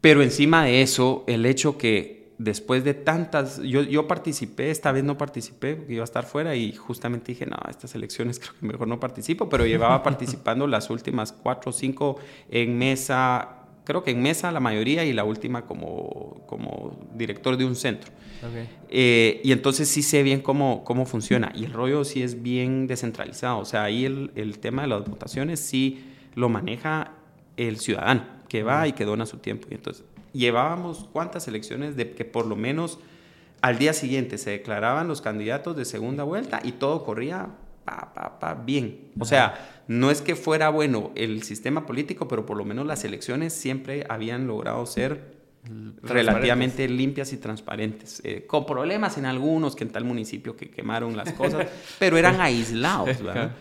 Pero 0.00 0.22
encima 0.22 0.64
de 0.64 0.82
eso, 0.82 1.24
el 1.26 1.44
hecho 1.46 1.76
que 1.76 2.18
después 2.38 2.84
de 2.84 2.94
tantas, 2.94 3.60
yo, 3.62 3.82
yo 3.82 4.06
participé, 4.06 4.70
esta 4.70 4.92
vez 4.92 5.02
no 5.02 5.18
participé, 5.18 5.74
porque 5.74 5.94
iba 5.94 6.02
a 6.02 6.04
estar 6.04 6.24
fuera 6.24 6.54
y 6.54 6.72
justamente 6.72 7.32
dije, 7.32 7.46
no, 7.46 7.56
estas 7.68 7.94
elecciones 7.94 8.38
creo 8.40 8.52
que 8.58 8.66
mejor 8.66 8.88
no 8.88 9.00
participo, 9.00 9.48
pero 9.48 9.66
llevaba 9.66 10.02
participando 10.04 10.66
las 10.66 10.88
últimas 10.88 11.32
cuatro 11.32 11.70
o 11.70 11.72
cinco 11.72 12.16
en 12.48 12.78
mesa, 12.78 13.56
creo 13.84 14.04
que 14.04 14.12
en 14.12 14.22
mesa 14.22 14.52
la 14.52 14.60
mayoría 14.60 15.04
y 15.04 15.12
la 15.12 15.24
última 15.24 15.66
como, 15.66 16.44
como 16.46 17.08
director 17.14 17.56
de 17.56 17.64
un 17.64 17.74
centro. 17.74 18.12
Ok. 18.40 18.68
Eh, 18.88 19.40
y 19.42 19.50
entonces 19.50 19.88
sí 19.88 20.02
sé 20.02 20.22
bien 20.22 20.40
cómo, 20.40 20.84
cómo 20.84 21.06
funciona. 21.06 21.50
Y 21.56 21.64
el 21.64 21.72
rollo 21.72 22.04
sí 22.04 22.22
es 22.22 22.40
bien 22.40 22.86
descentralizado. 22.86 23.58
O 23.58 23.64
sea, 23.64 23.82
ahí 23.82 24.04
el, 24.04 24.30
el 24.36 24.60
tema 24.60 24.82
de 24.82 24.88
las 24.88 25.04
votaciones 25.04 25.58
sí 25.58 26.04
lo 26.36 26.48
maneja 26.48 27.14
el 27.56 27.78
ciudadano, 27.78 28.24
que 28.48 28.62
va 28.62 28.86
y 28.88 28.92
que 28.92 29.04
dona 29.04 29.26
su 29.26 29.38
tiempo. 29.38 29.68
Y 29.70 29.74
entonces, 29.74 30.04
llevábamos 30.32 31.08
cuántas 31.12 31.48
elecciones 31.48 31.96
de 31.96 32.12
que 32.12 32.24
por 32.24 32.46
lo 32.46 32.56
menos 32.56 32.98
al 33.60 33.78
día 33.78 33.92
siguiente 33.92 34.38
se 34.38 34.50
declaraban 34.50 35.08
los 35.08 35.20
candidatos 35.20 35.76
de 35.76 35.84
segunda 35.84 36.24
vuelta 36.24 36.60
y 36.62 36.72
todo 36.72 37.04
corría 37.04 37.48
pa, 37.84 38.12
pa, 38.14 38.38
pa, 38.38 38.54
bien. 38.54 39.10
O 39.18 39.24
sea, 39.24 39.82
no 39.88 40.10
es 40.10 40.22
que 40.22 40.36
fuera 40.36 40.68
bueno 40.68 41.10
el 41.14 41.42
sistema 41.42 41.86
político, 41.86 42.28
pero 42.28 42.46
por 42.46 42.56
lo 42.56 42.64
menos 42.64 42.86
las 42.86 43.04
elecciones 43.04 43.52
siempre 43.52 44.06
habían 44.08 44.46
logrado 44.46 44.84
ser 44.86 45.38
relativamente 46.02 46.88
limpias 46.88 47.32
y 47.32 47.36
transparentes, 47.36 48.22
eh, 48.24 48.44
con 48.46 48.64
problemas 48.64 49.18
en 49.18 49.26
algunos, 49.26 49.76
que 49.76 49.84
en 49.84 49.90
tal 49.90 50.04
municipio 50.04 50.56
que 50.56 50.70
quemaron 50.70 51.16
las 51.16 51.32
cosas, 51.32 51.66
pero 51.98 52.16
eran 52.16 52.40
aislados, 52.40 53.22
¿verdad? 53.22 53.52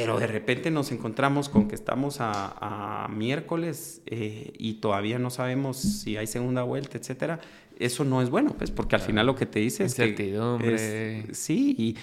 Pero 0.00 0.18
de 0.18 0.26
repente 0.26 0.70
nos 0.70 0.92
encontramos 0.92 1.48
con 1.48 1.68
que 1.68 1.74
estamos 1.74 2.20
a, 2.20 3.04
a 3.04 3.08
miércoles 3.08 4.02
eh, 4.06 4.52
y 4.58 4.74
todavía 4.74 5.18
no 5.18 5.30
sabemos 5.30 5.76
si 5.78 6.16
hay 6.16 6.26
segunda 6.26 6.62
vuelta, 6.62 6.98
etcétera. 6.98 7.40
Eso 7.78 8.04
no 8.04 8.22
es 8.22 8.30
bueno, 8.30 8.54
pues, 8.56 8.70
porque 8.70 8.94
al 8.96 9.02
final 9.02 9.26
lo 9.26 9.34
que 9.34 9.46
te 9.46 9.58
dice 9.60 9.84
es 9.84 9.94
que... 9.94 10.02
Incertidumbre. 10.08 11.20
es- 11.30 11.38
sí, 11.38 11.74
y, 11.78 11.96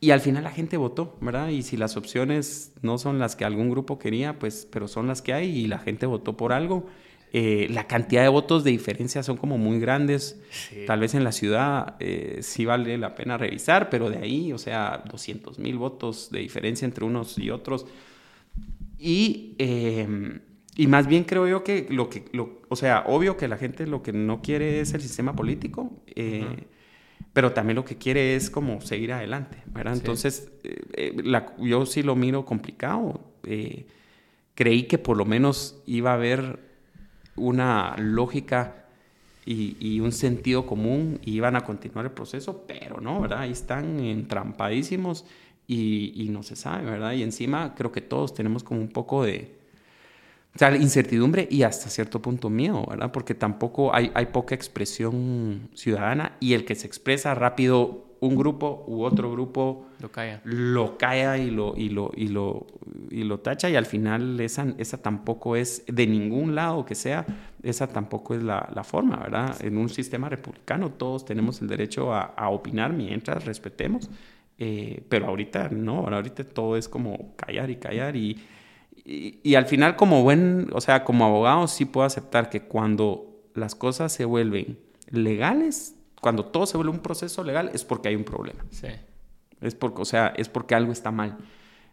y 0.00 0.10
al 0.10 0.20
final 0.20 0.44
la 0.44 0.50
gente 0.50 0.76
votó, 0.76 1.16
¿verdad? 1.20 1.48
Y 1.48 1.62
si 1.62 1.76
las 1.76 1.96
opciones 1.96 2.72
no 2.82 2.98
son 2.98 3.18
las 3.18 3.34
que 3.34 3.44
algún 3.44 3.70
grupo 3.70 3.98
quería, 3.98 4.38
pues, 4.38 4.66
pero 4.70 4.86
son 4.86 5.06
las 5.06 5.22
que 5.22 5.32
hay 5.32 5.48
y 5.48 5.66
la 5.66 5.78
gente 5.78 6.06
votó 6.06 6.36
por 6.36 6.52
algo. 6.52 6.86
Eh, 7.32 7.66
la 7.70 7.86
cantidad 7.86 8.22
de 8.22 8.28
votos 8.28 8.64
de 8.64 8.70
diferencia 8.70 9.22
son 9.22 9.36
como 9.36 9.58
muy 9.58 9.78
grandes. 9.80 10.40
Sí. 10.50 10.84
Tal 10.86 11.00
vez 11.00 11.14
en 11.14 11.24
la 11.24 11.32
ciudad 11.32 11.96
eh, 12.00 12.38
sí 12.42 12.64
vale 12.64 12.96
la 12.98 13.14
pena 13.14 13.36
revisar, 13.38 13.90
pero 13.90 14.10
de 14.10 14.18
ahí, 14.18 14.52
o 14.52 14.58
sea, 14.58 15.02
200 15.10 15.58
mil 15.58 15.76
votos 15.76 16.30
de 16.30 16.40
diferencia 16.40 16.86
entre 16.86 17.04
unos 17.04 17.38
y 17.38 17.50
otros. 17.50 17.86
Y, 18.98 19.54
eh, 19.58 20.40
Y 20.76 20.86
más 20.86 21.08
bien 21.08 21.24
creo 21.24 21.48
yo 21.48 21.64
que 21.64 21.86
lo 21.90 22.08
que, 22.08 22.26
lo, 22.32 22.60
o 22.68 22.76
sea, 22.76 23.02
obvio 23.06 23.36
que 23.36 23.48
la 23.48 23.56
gente 23.58 23.84
lo 23.86 24.00
que 24.02 24.12
no 24.12 24.42
quiere 24.42 24.80
es 24.80 24.94
el 24.94 25.00
sistema 25.00 25.34
político, 25.34 25.90
eh, 26.14 26.66
pero 27.32 27.52
también 27.52 27.74
lo 27.76 27.84
que 27.84 27.96
quiere 27.96 28.36
es 28.36 28.48
como 28.48 28.80
seguir 28.80 29.12
adelante, 29.12 29.58
¿verdad? 29.66 29.94
Entonces, 29.94 30.52
eh, 30.62 30.80
eh, 30.94 31.16
la, 31.24 31.52
yo 31.58 31.84
sí 31.84 32.02
lo 32.04 32.14
miro 32.14 32.44
complicado. 32.44 33.20
creí 34.54 34.84
que 34.84 34.98
por 34.98 35.16
lo 35.16 35.24
menos 35.24 35.82
iba 35.86 36.10
a 36.12 36.14
haber 36.14 36.58
una 37.38 37.96
lógica 37.98 38.84
y, 39.46 40.00
un 40.00 40.12
sentido 40.12 40.66
común 40.66 41.20
y 41.24 41.32
iban 41.32 41.56
a 41.56 41.62
continuar 41.62 42.04
el 42.04 42.12
proceso, 42.12 42.64
pero 42.66 43.00
no, 43.00 43.22
¿verdad? 43.22 43.40
Ahí 43.40 43.52
están 43.52 43.98
entrampadísimos 44.00 45.24
y, 45.66 46.28
no 46.30 46.42
se 46.42 46.54
sabe, 46.54 46.84
¿verdad? 46.84 47.12
Y 47.12 47.22
encima 47.22 47.74
creo 47.74 47.90
que 47.90 48.02
todos 48.02 48.34
tenemos 48.34 48.62
como 48.62 48.80
un 48.80 48.88
poco 48.88 49.24
de 49.24 49.56
o 50.60 50.74
incertidumbre 50.74 51.46
y 51.50 51.62
hasta 51.62 51.88
cierto 51.88 52.20
punto 52.20 52.50
miedo, 52.50 52.84
¿verdad? 52.88 53.12
Porque 53.12 53.34
tampoco 53.34 53.94
hay, 53.94 54.10
hay 54.14 54.26
poca 54.26 54.54
expresión 54.54 55.70
ciudadana 55.74 56.36
y 56.40 56.54
el 56.54 56.64
que 56.64 56.74
se 56.74 56.86
expresa 56.86 57.34
rápido 57.34 58.04
un 58.20 58.36
grupo 58.36 58.84
u 58.86 59.04
otro 59.04 59.30
grupo 59.30 59.87
lo 60.00 60.10
calla, 60.10 60.40
lo 60.44 60.98
calla 60.98 61.38
y 61.38 61.50
lo, 61.50 61.74
y 61.76 61.88
lo, 61.88 62.10
y 62.14 62.28
lo, 62.28 62.66
y 63.10 63.24
lo 63.24 63.40
tacha 63.40 63.68
y 63.68 63.76
al 63.76 63.86
final 63.86 64.38
esa, 64.40 64.74
esa 64.78 65.02
tampoco 65.02 65.56
es, 65.56 65.84
de 65.86 66.06
ningún 66.06 66.54
lado 66.54 66.84
que 66.84 66.94
sea, 66.94 67.26
esa 67.62 67.88
tampoco 67.88 68.34
es 68.34 68.42
la, 68.42 68.70
la 68.74 68.84
forma, 68.84 69.16
¿verdad? 69.16 69.56
En 69.64 69.76
un 69.76 69.88
sistema 69.88 70.28
republicano 70.28 70.92
todos 70.92 71.24
tenemos 71.24 71.60
el 71.62 71.68
derecho 71.68 72.14
a, 72.14 72.22
a 72.22 72.50
opinar 72.50 72.92
mientras 72.92 73.44
respetemos, 73.44 74.08
eh, 74.58 75.02
pero 75.08 75.26
ahorita 75.26 75.68
no, 75.70 76.06
ahorita 76.06 76.44
todo 76.44 76.76
es 76.76 76.88
como 76.88 77.34
callar 77.36 77.70
y 77.70 77.76
callar 77.76 78.16
y 78.16 78.36
y, 79.10 79.54
al 79.54 79.64
final 79.64 79.96
como 79.96 80.22
buen, 80.22 80.68
o 80.74 80.82
sea, 80.82 81.02
como 81.02 81.24
abogado 81.24 81.66
sí 81.66 81.86
puedo 81.86 82.06
aceptar 82.06 82.50
que 82.50 82.64
cuando 82.64 83.40
las 83.54 83.74
cosas 83.74 84.12
se 84.12 84.26
vuelven 84.26 84.78
legales, 85.10 85.96
cuando 86.20 86.44
todo 86.44 86.66
se 86.66 86.76
vuelve 86.76 86.92
un 86.92 86.98
proceso 86.98 87.42
legal, 87.42 87.70
es 87.72 87.84
porque 87.84 88.08
hay 88.08 88.16
un 88.16 88.24
problema. 88.24 88.66
Sí. 88.70 88.88
Es 89.60 89.74
porque, 89.74 90.02
o 90.02 90.04
sea, 90.04 90.28
es 90.36 90.48
porque 90.48 90.74
algo 90.74 90.92
está 90.92 91.10
mal. 91.10 91.38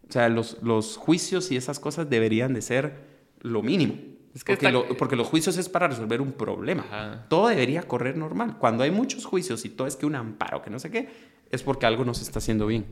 O 0.07 0.11
sea, 0.11 0.30
los, 0.30 0.61
los 0.61 0.97
juicios 0.97 1.51
y 1.51 1.57
esas 1.57 1.80
cosas 1.80 2.09
deberían 2.09 2.53
de 2.53 2.61
ser 2.61 3.05
lo 3.41 3.61
mínimo. 3.61 3.95
Es 4.36 4.43
que 4.43 4.57
porque, 4.57 4.95
porque, 4.95 5.16
los 5.16 5.28
juicios 5.28 5.57
es 5.57 5.70
para 5.70 5.88
resolver 5.88 6.20
un 6.20 6.34
problema. 6.34 7.26
Todo 7.30 7.47
debería 7.47 7.84
correr 7.84 8.18
normal. 8.18 8.57
Cuando 8.59 8.84
hay 8.84 8.91
muchos 8.91 9.26
juicios 9.26 9.63
y 9.63 9.70
todo 9.70 9.88
es 9.88 9.95
que 9.95 10.05
un 10.05 10.16
amparo, 10.16 10.61
que 10.61 10.70
no 10.70 10.78
sé 10.78 10.91
qué, 10.91 11.09
es 11.49 11.63
porque 11.63 11.86
algo 11.86 12.03
no 12.03 12.13
se 12.13 12.24
está 12.24 12.39
haciendo 12.39 12.68
bien. 12.68 12.86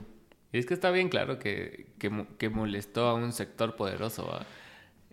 Y 0.54 0.60
es 0.60 0.66
que 0.66 0.74
está 0.74 0.90
bien 0.92 1.10
claro 1.10 1.40
que, 1.40 1.88
que, 1.98 2.50
molestó 2.50 3.08
a 3.08 3.16
un 3.16 3.34
sector 3.34 3.76
poderoso. 3.76 4.30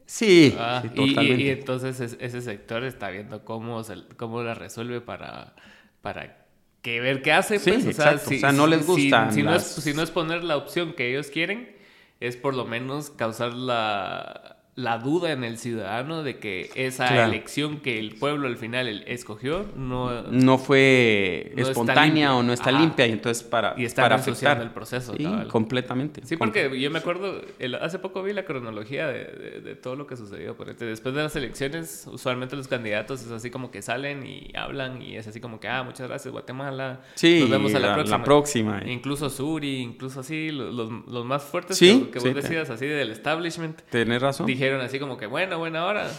Sí, 0.06 0.54
totalmente. 0.94 1.42
Y, 1.42 1.48
entonces 1.48 1.98
ese 2.00 2.42
sector 2.42 2.84
está 2.84 3.10
viendo 3.10 3.44
cómo, 3.44 3.82
cómo 4.16 4.42
la 4.42 4.54
resuelve 4.54 5.00
para, 5.00 5.56
para 6.00 6.46
que 6.82 7.00
ver 7.00 7.22
qué 7.22 7.32
hace. 7.32 7.60
Pues. 7.60 7.86
o, 7.86 7.92
sea, 7.92 8.14
o 8.14 8.18
sea, 8.18 8.52
no 8.52 8.66
les 8.66 8.86
gusta. 8.86 9.30
Si, 9.30 9.42
no 9.42 9.54
es, 9.54 9.62
si 9.62 9.94
no 9.94 10.02
es 10.02 10.10
poner 10.10 10.44
la 10.44 10.56
opción 10.56 10.92
que 10.94 11.10
ellos 11.10 11.28
quieren, 11.28 11.74
es 12.20 12.36
por 12.36 12.54
lo 12.54 12.64
menos 12.64 13.10
causar 13.10 13.54
la 13.54 14.59
la 14.82 14.98
duda 14.98 15.32
en 15.32 15.44
el 15.44 15.58
ciudadano 15.58 16.22
de 16.22 16.38
que 16.38 16.70
esa 16.74 17.24
elección 17.26 17.80
que 17.80 17.98
el 17.98 18.14
pueblo 18.14 18.48
al 18.48 18.56
final 18.56 19.04
escogió 19.06 19.66
no, 19.76 20.22
no 20.22 20.58
fue 20.58 21.52
espontánea 21.56 22.34
o 22.34 22.42
no 22.42 22.52
está 22.52 22.72
limpia 22.72 23.06
y 23.06 23.12
entonces 23.12 23.42
para, 23.42 23.74
y 23.76 23.84
está 23.84 24.02
para 24.02 24.16
afectar 24.16 24.60
el 24.60 24.70
proceso. 24.70 25.14
Sí, 25.16 25.26
completamente. 25.48 26.22
Sí, 26.24 26.36
porque 26.36 26.78
yo 26.80 26.90
me 26.90 26.98
acuerdo, 26.98 27.42
hace 27.80 27.98
poco 27.98 28.22
vi 28.22 28.32
la 28.32 28.44
cronología 28.44 29.06
de, 29.08 29.60
de, 29.62 29.74
todo 29.74 29.96
lo 29.96 30.06
que 30.06 30.16
sucedió. 30.16 30.56
Después 30.78 31.14
de 31.14 31.22
las 31.22 31.36
elecciones, 31.36 32.06
usualmente 32.10 32.56
los 32.56 32.68
candidatos 32.68 33.22
es 33.22 33.30
así 33.30 33.50
como 33.50 33.70
que 33.70 33.82
salen 33.82 34.26
y 34.26 34.50
hablan 34.54 35.02
y 35.02 35.16
es 35.16 35.26
así 35.26 35.40
como 35.40 35.60
que, 35.60 35.68
ah, 35.68 35.82
muchas 35.82 36.08
gracias 36.08 36.32
Guatemala, 36.32 37.00
sí, 37.14 37.40
nos 37.40 37.50
vemos 37.50 37.74
a 37.74 37.78
la, 37.78 37.94
próxima. 37.94 38.18
La 38.18 38.24
próxima 38.24 38.82
Incluso 38.86 39.30
Suri, 39.30 39.80
incluso 39.80 40.20
así, 40.20 40.50
los, 40.50 40.74
los, 40.74 41.24
más 41.24 41.42
fuertes 41.42 41.78
que, 41.78 42.10
que 42.10 42.18
vos 42.18 42.34
decías 42.34 42.70
así 42.70 42.86
del 42.86 43.10
establishment. 43.10 43.80
Tienes 43.90 44.20
razón 44.20 44.46
así 44.80 44.98
como 44.98 45.16
que, 45.16 45.26
bueno, 45.26 45.58
buena 45.58 45.86
hora, 45.86 46.10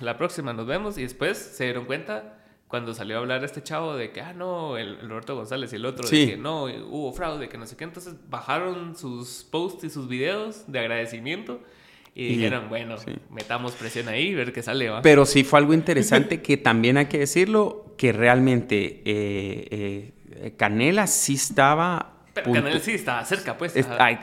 la 0.00 0.16
próxima 0.16 0.52
nos 0.52 0.66
vemos. 0.66 0.98
Y 0.98 1.02
después 1.02 1.38
se 1.38 1.64
dieron 1.64 1.86
cuenta 1.86 2.38
cuando 2.68 2.94
salió 2.94 3.16
a 3.16 3.18
hablar 3.20 3.44
este 3.44 3.62
chavo 3.62 3.94
de 3.94 4.10
que, 4.10 4.20
ah, 4.20 4.32
no, 4.32 4.76
el, 4.76 5.08
Roberto 5.08 5.34
González 5.36 5.72
y 5.72 5.76
el 5.76 5.86
otro, 5.86 6.08
de 6.08 6.26
que 6.26 6.36
no, 6.36 6.64
hubo 6.64 7.12
fraude, 7.12 7.48
que 7.48 7.58
no 7.58 7.66
sé 7.66 7.76
qué. 7.76 7.84
Entonces 7.84 8.14
bajaron 8.28 8.96
sus 8.96 9.46
posts 9.50 9.84
y 9.84 9.90
sus 9.90 10.08
videos 10.08 10.64
de 10.66 10.78
agradecimiento. 10.78 11.60
Y, 12.14 12.28
dijeron, 12.28 12.70
bueno, 12.70 12.96
metamos 13.30 13.72
presión 13.72 14.08
ahí, 14.08 14.34
ver 14.34 14.52
qué 14.54 14.62
sale, 14.62 14.88
¿va? 14.88 15.02
Pero 15.02 15.26
sí 15.26 15.44
fue 15.44 15.58
algo 15.58 15.74
interesante 15.74 16.40
que 16.40 16.56
también 16.56 16.96
hay 16.96 17.06
que 17.06 17.18
decirlo, 17.18 17.94
que 17.98 18.10
realmente 18.12 19.02
eh, 19.04 20.12
eh, 20.30 20.54
Canela 20.56 21.06
sí 21.08 21.34
estaba 21.34 22.15
pero 22.42 22.52
Canel 22.52 22.80
sí 22.80 22.92
estaba 22.92 23.24
cerca, 23.24 23.56
pues. 23.56 23.74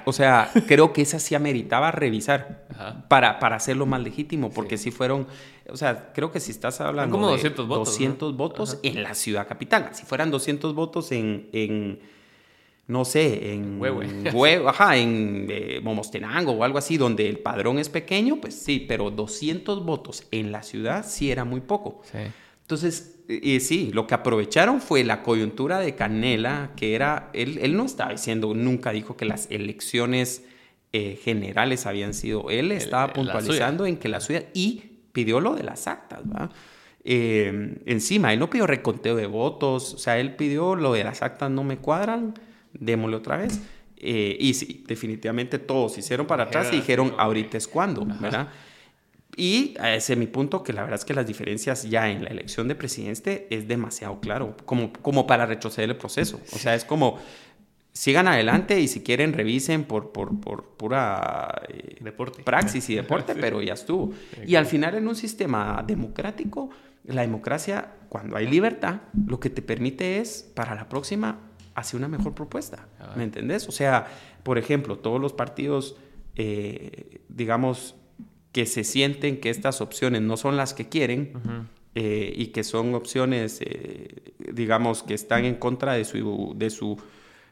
o 0.05 0.13
sea, 0.13 0.51
creo 0.67 0.93
que 0.93 1.01
esa 1.01 1.19
sí 1.19 1.33
ameritaba 1.33 1.91
revisar 1.91 2.67
para, 3.07 3.39
para 3.39 3.55
hacerlo 3.55 3.85
más 3.85 4.01
legítimo, 4.01 4.51
porque 4.51 4.77
sí. 4.77 4.91
fueron, 4.91 5.27
o 5.67 5.75
sea, 5.75 6.11
creo 6.13 6.31
que 6.31 6.39
si 6.39 6.51
estás 6.51 6.79
hablando 6.79 7.11
como 7.11 7.27
200 7.29 7.67
votos. 7.67 7.87
200 7.89 8.37
votos 8.37 8.79
en 8.83 9.01
la 9.01 9.15
ciudad 9.15 9.47
capital. 9.47 9.89
Si 9.93 10.05
fueran 10.05 10.29
200 10.29 10.75
votos 10.75 11.11
en, 11.11 11.49
en 11.53 11.99
no 12.87 13.03
sé, 13.05 13.53
en 13.53 13.81
Huevo, 13.81 14.01
ajá, 14.69 14.97
en 14.97 15.47
eh, 15.49 15.79
Momostenango 15.81 16.51
o 16.51 16.63
algo 16.63 16.77
así, 16.77 16.97
donde 16.97 17.27
el 17.27 17.39
padrón 17.39 17.79
es 17.79 17.89
pequeño, 17.89 18.37
pues 18.39 18.55
sí, 18.55 18.85
pero 18.87 19.09
200 19.09 19.83
votos 19.83 20.27
en 20.31 20.51
la 20.51 20.61
ciudad 20.61 21.05
sí 21.07 21.31
era 21.31 21.45
muy 21.45 21.61
poco. 21.61 22.01
Sí. 22.11 22.19
Entonces, 22.61 23.12
y 23.27 23.59
sí, 23.59 23.91
lo 23.93 24.07
que 24.07 24.15
aprovecharon 24.15 24.81
fue 24.81 25.03
la 25.03 25.23
coyuntura 25.23 25.79
de 25.79 25.95
Canela, 25.95 26.71
que 26.75 26.95
era, 26.95 27.29
él, 27.33 27.59
él 27.61 27.75
no 27.75 27.85
estaba 27.85 28.11
diciendo, 28.11 28.53
nunca 28.53 28.91
dijo 28.91 29.15
que 29.15 29.25
las 29.25 29.49
elecciones 29.49 30.43
eh, 30.91 31.19
generales 31.23 31.85
habían 31.85 32.13
sido, 32.13 32.49
él 32.49 32.71
estaba 32.71 33.13
puntualizando 33.13 33.85
en 33.85 33.97
que 33.97 34.09
la 34.09 34.19
suya, 34.19 34.45
y 34.53 34.83
pidió 35.11 35.39
lo 35.39 35.55
de 35.55 35.63
las 35.63 35.87
actas, 35.87 36.21
¿va? 36.23 36.49
Eh, 37.05 37.81
encima, 37.85 38.31
él 38.31 38.39
no 38.39 38.49
pidió 38.49 38.67
reconteo 38.67 39.15
de 39.15 39.27
votos, 39.27 39.93
o 39.93 39.97
sea, 39.97 40.19
él 40.19 40.35
pidió 40.35 40.75
lo 40.75 40.93
de 40.93 41.03
las 41.03 41.21
actas 41.21 41.49
no 41.51 41.63
me 41.63 41.77
cuadran, 41.77 42.33
démosle 42.73 43.17
otra 43.17 43.37
vez. 43.37 43.61
Eh, 43.97 44.35
y 44.39 44.53
sí, 44.53 44.83
definitivamente 44.85 45.59
todos 45.59 45.97
hicieron 45.97 46.27
para 46.27 46.43
atrás 46.43 46.69
y 46.73 46.77
dijeron, 46.77 47.13
ahorita 47.17 47.57
es 47.57 47.67
cuando, 47.67 48.05
¿verdad? 48.05 48.49
Y 49.35 49.75
ese 49.83 50.15
mi 50.15 50.27
punto, 50.27 50.63
que 50.63 50.73
la 50.73 50.81
verdad 50.81 50.99
es 50.99 51.05
que 51.05 51.13
las 51.13 51.25
diferencias 51.25 51.83
ya 51.89 52.09
en 52.09 52.23
la 52.23 52.29
elección 52.29 52.67
de 52.67 52.75
presidente 52.75 53.47
es 53.49 53.67
demasiado 53.67 54.19
claro, 54.19 54.55
como, 54.65 54.93
como 54.93 55.25
para 55.25 55.45
retroceder 55.45 55.89
el 55.89 55.97
proceso. 55.97 56.39
O 56.53 56.57
sea, 56.57 56.75
es 56.75 56.85
como, 56.85 57.19
sigan 57.93 58.27
adelante 58.27 58.79
y 58.79 58.87
si 58.87 59.01
quieren 59.01 59.33
revisen 59.33 59.85
por, 59.85 60.11
por, 60.11 60.39
por 60.39 60.65
pura 60.75 61.61
eh, 61.69 61.97
deporte. 62.01 62.43
praxis 62.43 62.89
y 62.89 62.95
deporte, 62.97 63.35
pero 63.35 63.61
ya 63.61 63.73
estuvo. 63.73 64.11
Y 64.45 64.55
al 64.55 64.65
final 64.65 64.95
en 64.95 65.07
un 65.07 65.15
sistema 65.15 65.83
democrático, 65.85 66.69
la 67.05 67.21
democracia, 67.21 67.91
cuando 68.09 68.35
hay 68.35 68.47
libertad, 68.47 69.01
lo 69.27 69.39
que 69.39 69.49
te 69.49 69.61
permite 69.61 70.19
es, 70.19 70.43
para 70.55 70.73
la 70.75 70.89
próxima, 70.89 71.39
hacer 71.75 71.97
una 71.97 72.07
mejor 72.07 72.33
propuesta. 72.33 72.87
Ah. 72.99 73.13
¿Me 73.15 73.23
entendés? 73.23 73.67
O 73.67 73.71
sea, 73.71 74.07
por 74.43 74.57
ejemplo, 74.57 74.97
todos 74.97 75.21
los 75.21 75.33
partidos, 75.33 75.95
eh, 76.35 77.21
digamos, 77.29 77.95
que 78.53 78.65
se 78.67 78.85
sienten 78.85 79.41
que 79.41 79.49
estas 79.49 79.81
opciones 79.81 80.21
no 80.21 80.37
son 80.37 80.55
las 80.55 80.73
que 80.73 80.87
quieren 80.87 81.33
eh, 81.95 82.31
y 82.35 82.47
que 82.47 82.63
son 82.63 82.93
opciones, 82.95 83.59
eh, 83.61 84.33
digamos, 84.53 85.03
que 85.03 85.15
están 85.15 85.43
en 85.43 85.55
contra 85.55 85.93
de 85.93 86.05
su, 86.05 86.53
de 86.55 86.69
su 86.69 86.97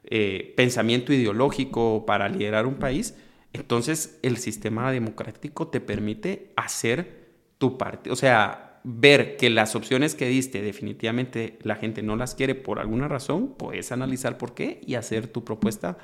eh, 0.05 0.53
pensamiento 0.55 1.11
ideológico 1.11 2.05
para 2.05 2.29
liderar 2.29 2.67
un 2.67 2.75
país, 2.75 3.15
entonces 3.51 4.19
el 4.21 4.37
sistema 4.37 4.91
democrático 4.91 5.67
te 5.67 5.81
permite 5.81 6.53
hacer 6.55 7.29
tu 7.57 7.77
parte, 7.77 8.11
o 8.11 8.15
sea, 8.15 8.79
ver 8.83 9.37
que 9.37 9.49
las 9.49 9.75
opciones 9.75 10.15
que 10.15 10.27
diste 10.27 10.61
definitivamente 10.61 11.57
la 11.61 11.75
gente 11.75 12.01
no 12.03 12.15
las 12.15 12.35
quiere 12.35 12.55
por 12.55 12.79
alguna 12.79 13.07
razón, 13.07 13.55
puedes 13.57 13.91
analizar 13.91 14.37
por 14.37 14.53
qué 14.53 14.81
y 14.85 14.95
hacer 14.95 15.27
tu 15.27 15.43
propuesta 15.43 15.97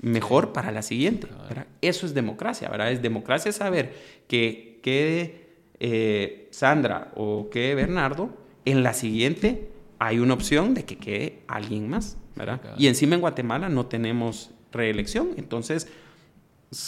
mejor 0.00 0.52
para 0.52 0.70
la 0.72 0.82
siguiente. 0.82 1.28
Eso 1.80 2.06
es 2.06 2.14
democracia, 2.14 2.68
¿verdad? 2.68 2.92
Es 2.92 3.02
democracia 3.02 3.52
saber 3.52 3.94
que 4.28 4.80
quede 4.82 5.46
eh, 5.80 6.48
Sandra 6.50 7.12
o 7.16 7.50
quede 7.50 7.74
Bernardo, 7.74 8.30
en 8.64 8.82
la 8.82 8.94
siguiente 8.94 9.70
hay 9.98 10.18
una 10.18 10.34
opción 10.34 10.74
de 10.74 10.84
que 10.84 10.96
quede 10.96 11.42
alguien 11.48 11.88
más, 11.88 12.18
¿verdad? 12.34 12.60
Y 12.76 12.86
encima 12.86 13.14
en 13.14 13.20
Guatemala 13.20 13.68
no 13.68 13.86
tenemos 13.86 14.50
reelección, 14.72 15.30
entonces 15.36 15.88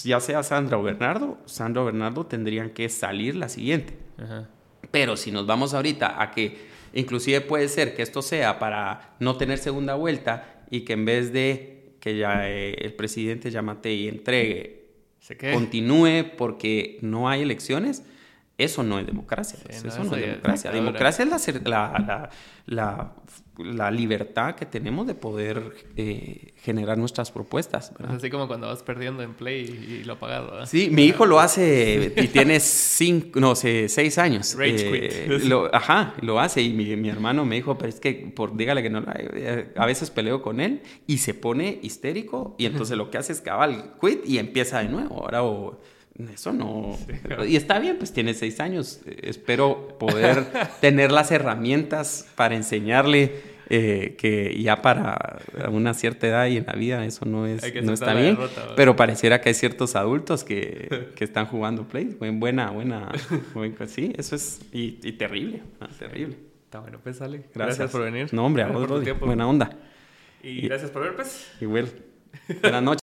ya 0.05 0.21
sea 0.21 0.43
Sandra 0.43 0.79
o 0.79 0.83
Bernardo, 0.83 1.39
Sandra 1.47 1.83
o 1.83 1.85
Bernardo 1.87 2.27
tendrían 2.27 2.71
que 2.71 2.89
salir 2.89 3.37
la 3.37 3.49
siguiente. 3.49 3.97
Pero 4.91 5.17
si 5.17 5.31
nos 5.31 5.47
vamos 5.47 5.75
ahorita 5.75 6.21
a 6.21 6.31
que 6.31 6.69
inclusive 6.93 7.41
puede 7.41 7.69
ser 7.69 7.95
que 7.95 8.03
esto 8.03 8.23
sea 8.23 8.59
para 8.59 9.17
no 9.21 9.37
tener 9.37 9.59
segunda 9.59 9.95
vuelta 9.95 10.65
y 10.71 10.81
que 10.81 10.95
en 10.95 11.05
vez 11.05 11.33
de 11.33 11.78
que 12.01 12.17
ya 12.17 12.49
eh, 12.49 12.75
el 12.81 12.95
presidente 12.95 13.51
Yamatei 13.51 14.09
entregue, 14.09 14.79
¿Se 15.21 15.37
continúe 15.37 16.37
porque 16.37 16.99
no 17.03 17.29
hay 17.29 17.43
elecciones, 17.43 18.03
Eso 18.59 18.83
no 18.83 18.99
es 18.99 19.07
democracia. 19.07 19.57
Pues, 19.65 19.85
eso 19.85 20.03
no, 20.03 20.17
es 20.17 20.21
democracia. 20.21 20.73
Democracia 20.73 21.25
es 21.25 21.65
la, 21.65 22.29
la, 22.67 23.13
la, 23.57 23.91
libertad 23.93 24.57
que 24.57 24.67
tenemos 24.67 25.07
de 25.07 25.15
poder 25.15 25.77
eh, 25.97 26.55
generar 26.57 26.99
nuestras 26.99 27.31
propuestas. 27.31 27.93
Así 28.09 28.31
como 28.31 28.49
cuando 28.49 28.67
vas 28.67 28.83
perdiendo 28.83 29.23
en 29.23 29.35
Play 29.35 30.01
y, 30.01 30.05
lo 30.05 30.19
pagas. 30.19 30.45
¿verdad? 30.51 30.67
Sí, 30.67 30.91
mi 30.91 31.05
hijo 31.05 31.25
lo 31.25 31.39
hace 31.39 32.13
y 32.17 32.27
tiene 32.27 32.59
cinco, 32.59 33.39
no 33.39 33.55
sé, 33.55 33.89
seis 33.89 34.19
años. 34.19 34.57
Rage 34.59 35.27
eh, 35.27 35.39
Lo, 35.45 35.73
ajá, 35.73 36.15
lo 36.21 36.41
hace. 36.41 36.61
Y 36.61 36.73
mi, 36.73 36.97
mi, 36.97 37.11
hermano 37.11 37.45
me 37.45 37.55
dijo, 37.55 37.79
pero 37.79 37.91
es 37.91 38.01
que 38.01 38.33
por, 38.35 38.57
dígale 38.57 38.83
que 38.83 38.91
no, 38.91 39.05
eh, 39.15 39.73
a 39.77 39.87
veces 39.87 40.11
peleo 40.11 40.43
con 40.43 40.61
él 40.61 40.83
y 41.07 41.19
se 41.19 41.33
pone 41.33 41.79
histérico 41.81 42.57
y 42.59 42.67
entonces 42.67 42.97
lo 42.99 43.09
que 43.09 43.19
hace 43.19 43.33
es 43.33 43.41
cabal, 43.41 43.95
quit 44.01 44.27
y 44.27 44.39
empieza 44.39 44.81
de 44.81 44.89
nuevo. 44.89 45.23
Ahora 45.23 45.45
o 45.45 45.81
eso 46.33 46.53
no. 46.53 46.99
Y 47.47 47.57
está 47.57 47.79
bien, 47.79 47.97
pues 47.99 48.13
tiene 48.13 48.35
seis 48.35 48.59
años. 48.61 49.01
Espero 49.23 49.97
poder 49.99 50.47
tener 50.81 51.13
las 51.13 51.31
herramientas 51.31 52.27
para 52.35 52.57
enseñarle 52.57 53.59
eh, 53.71 54.17
que 54.19 54.61
ya 54.63 54.81
para 54.81 55.41
una 55.71 55.93
cierta 55.93 56.27
edad 56.27 56.47
y 56.47 56.57
en 56.57 56.65
la 56.67 56.73
vida 56.73 57.05
eso 57.05 57.27
no, 57.27 57.47
es, 57.47 57.63
no 57.85 57.93
está 57.93 58.15
bien. 58.15 58.39
pero 58.77 58.97
pareciera 58.97 59.43
que 59.43 59.51
hay 59.51 59.55
ciertos 59.55 59.95
adultos 59.95 60.43
que, 60.43 61.11
que 61.15 61.25
están 61.25 61.47
jugando 61.47 61.87
play. 61.87 62.17
Buena, 62.19 62.71
buena. 62.71 63.13
sí, 63.87 64.13
eso 64.17 64.37
es. 64.37 64.61
Y, 64.73 65.13
terrible. 65.13 65.63
terrible. 65.99 66.37
Está 66.65 66.81
bueno, 66.81 66.99
pues 67.03 67.19
sale. 67.19 67.45
Gracias, 67.55 67.91
por 67.91 68.03
venir. 68.03 68.29
No, 68.33 68.45
hombre, 68.45 68.63
a 68.63 68.69
vos, 68.69 68.89
Buena 69.21 69.47
onda. 69.47 69.71
Y, 70.43 70.63
gracias 70.63 70.91
por 70.91 71.03
ver, 71.03 71.15
pues. 71.15 71.51
Igual. 71.61 71.89
Buenas 72.63 72.83
noches. 72.83 72.97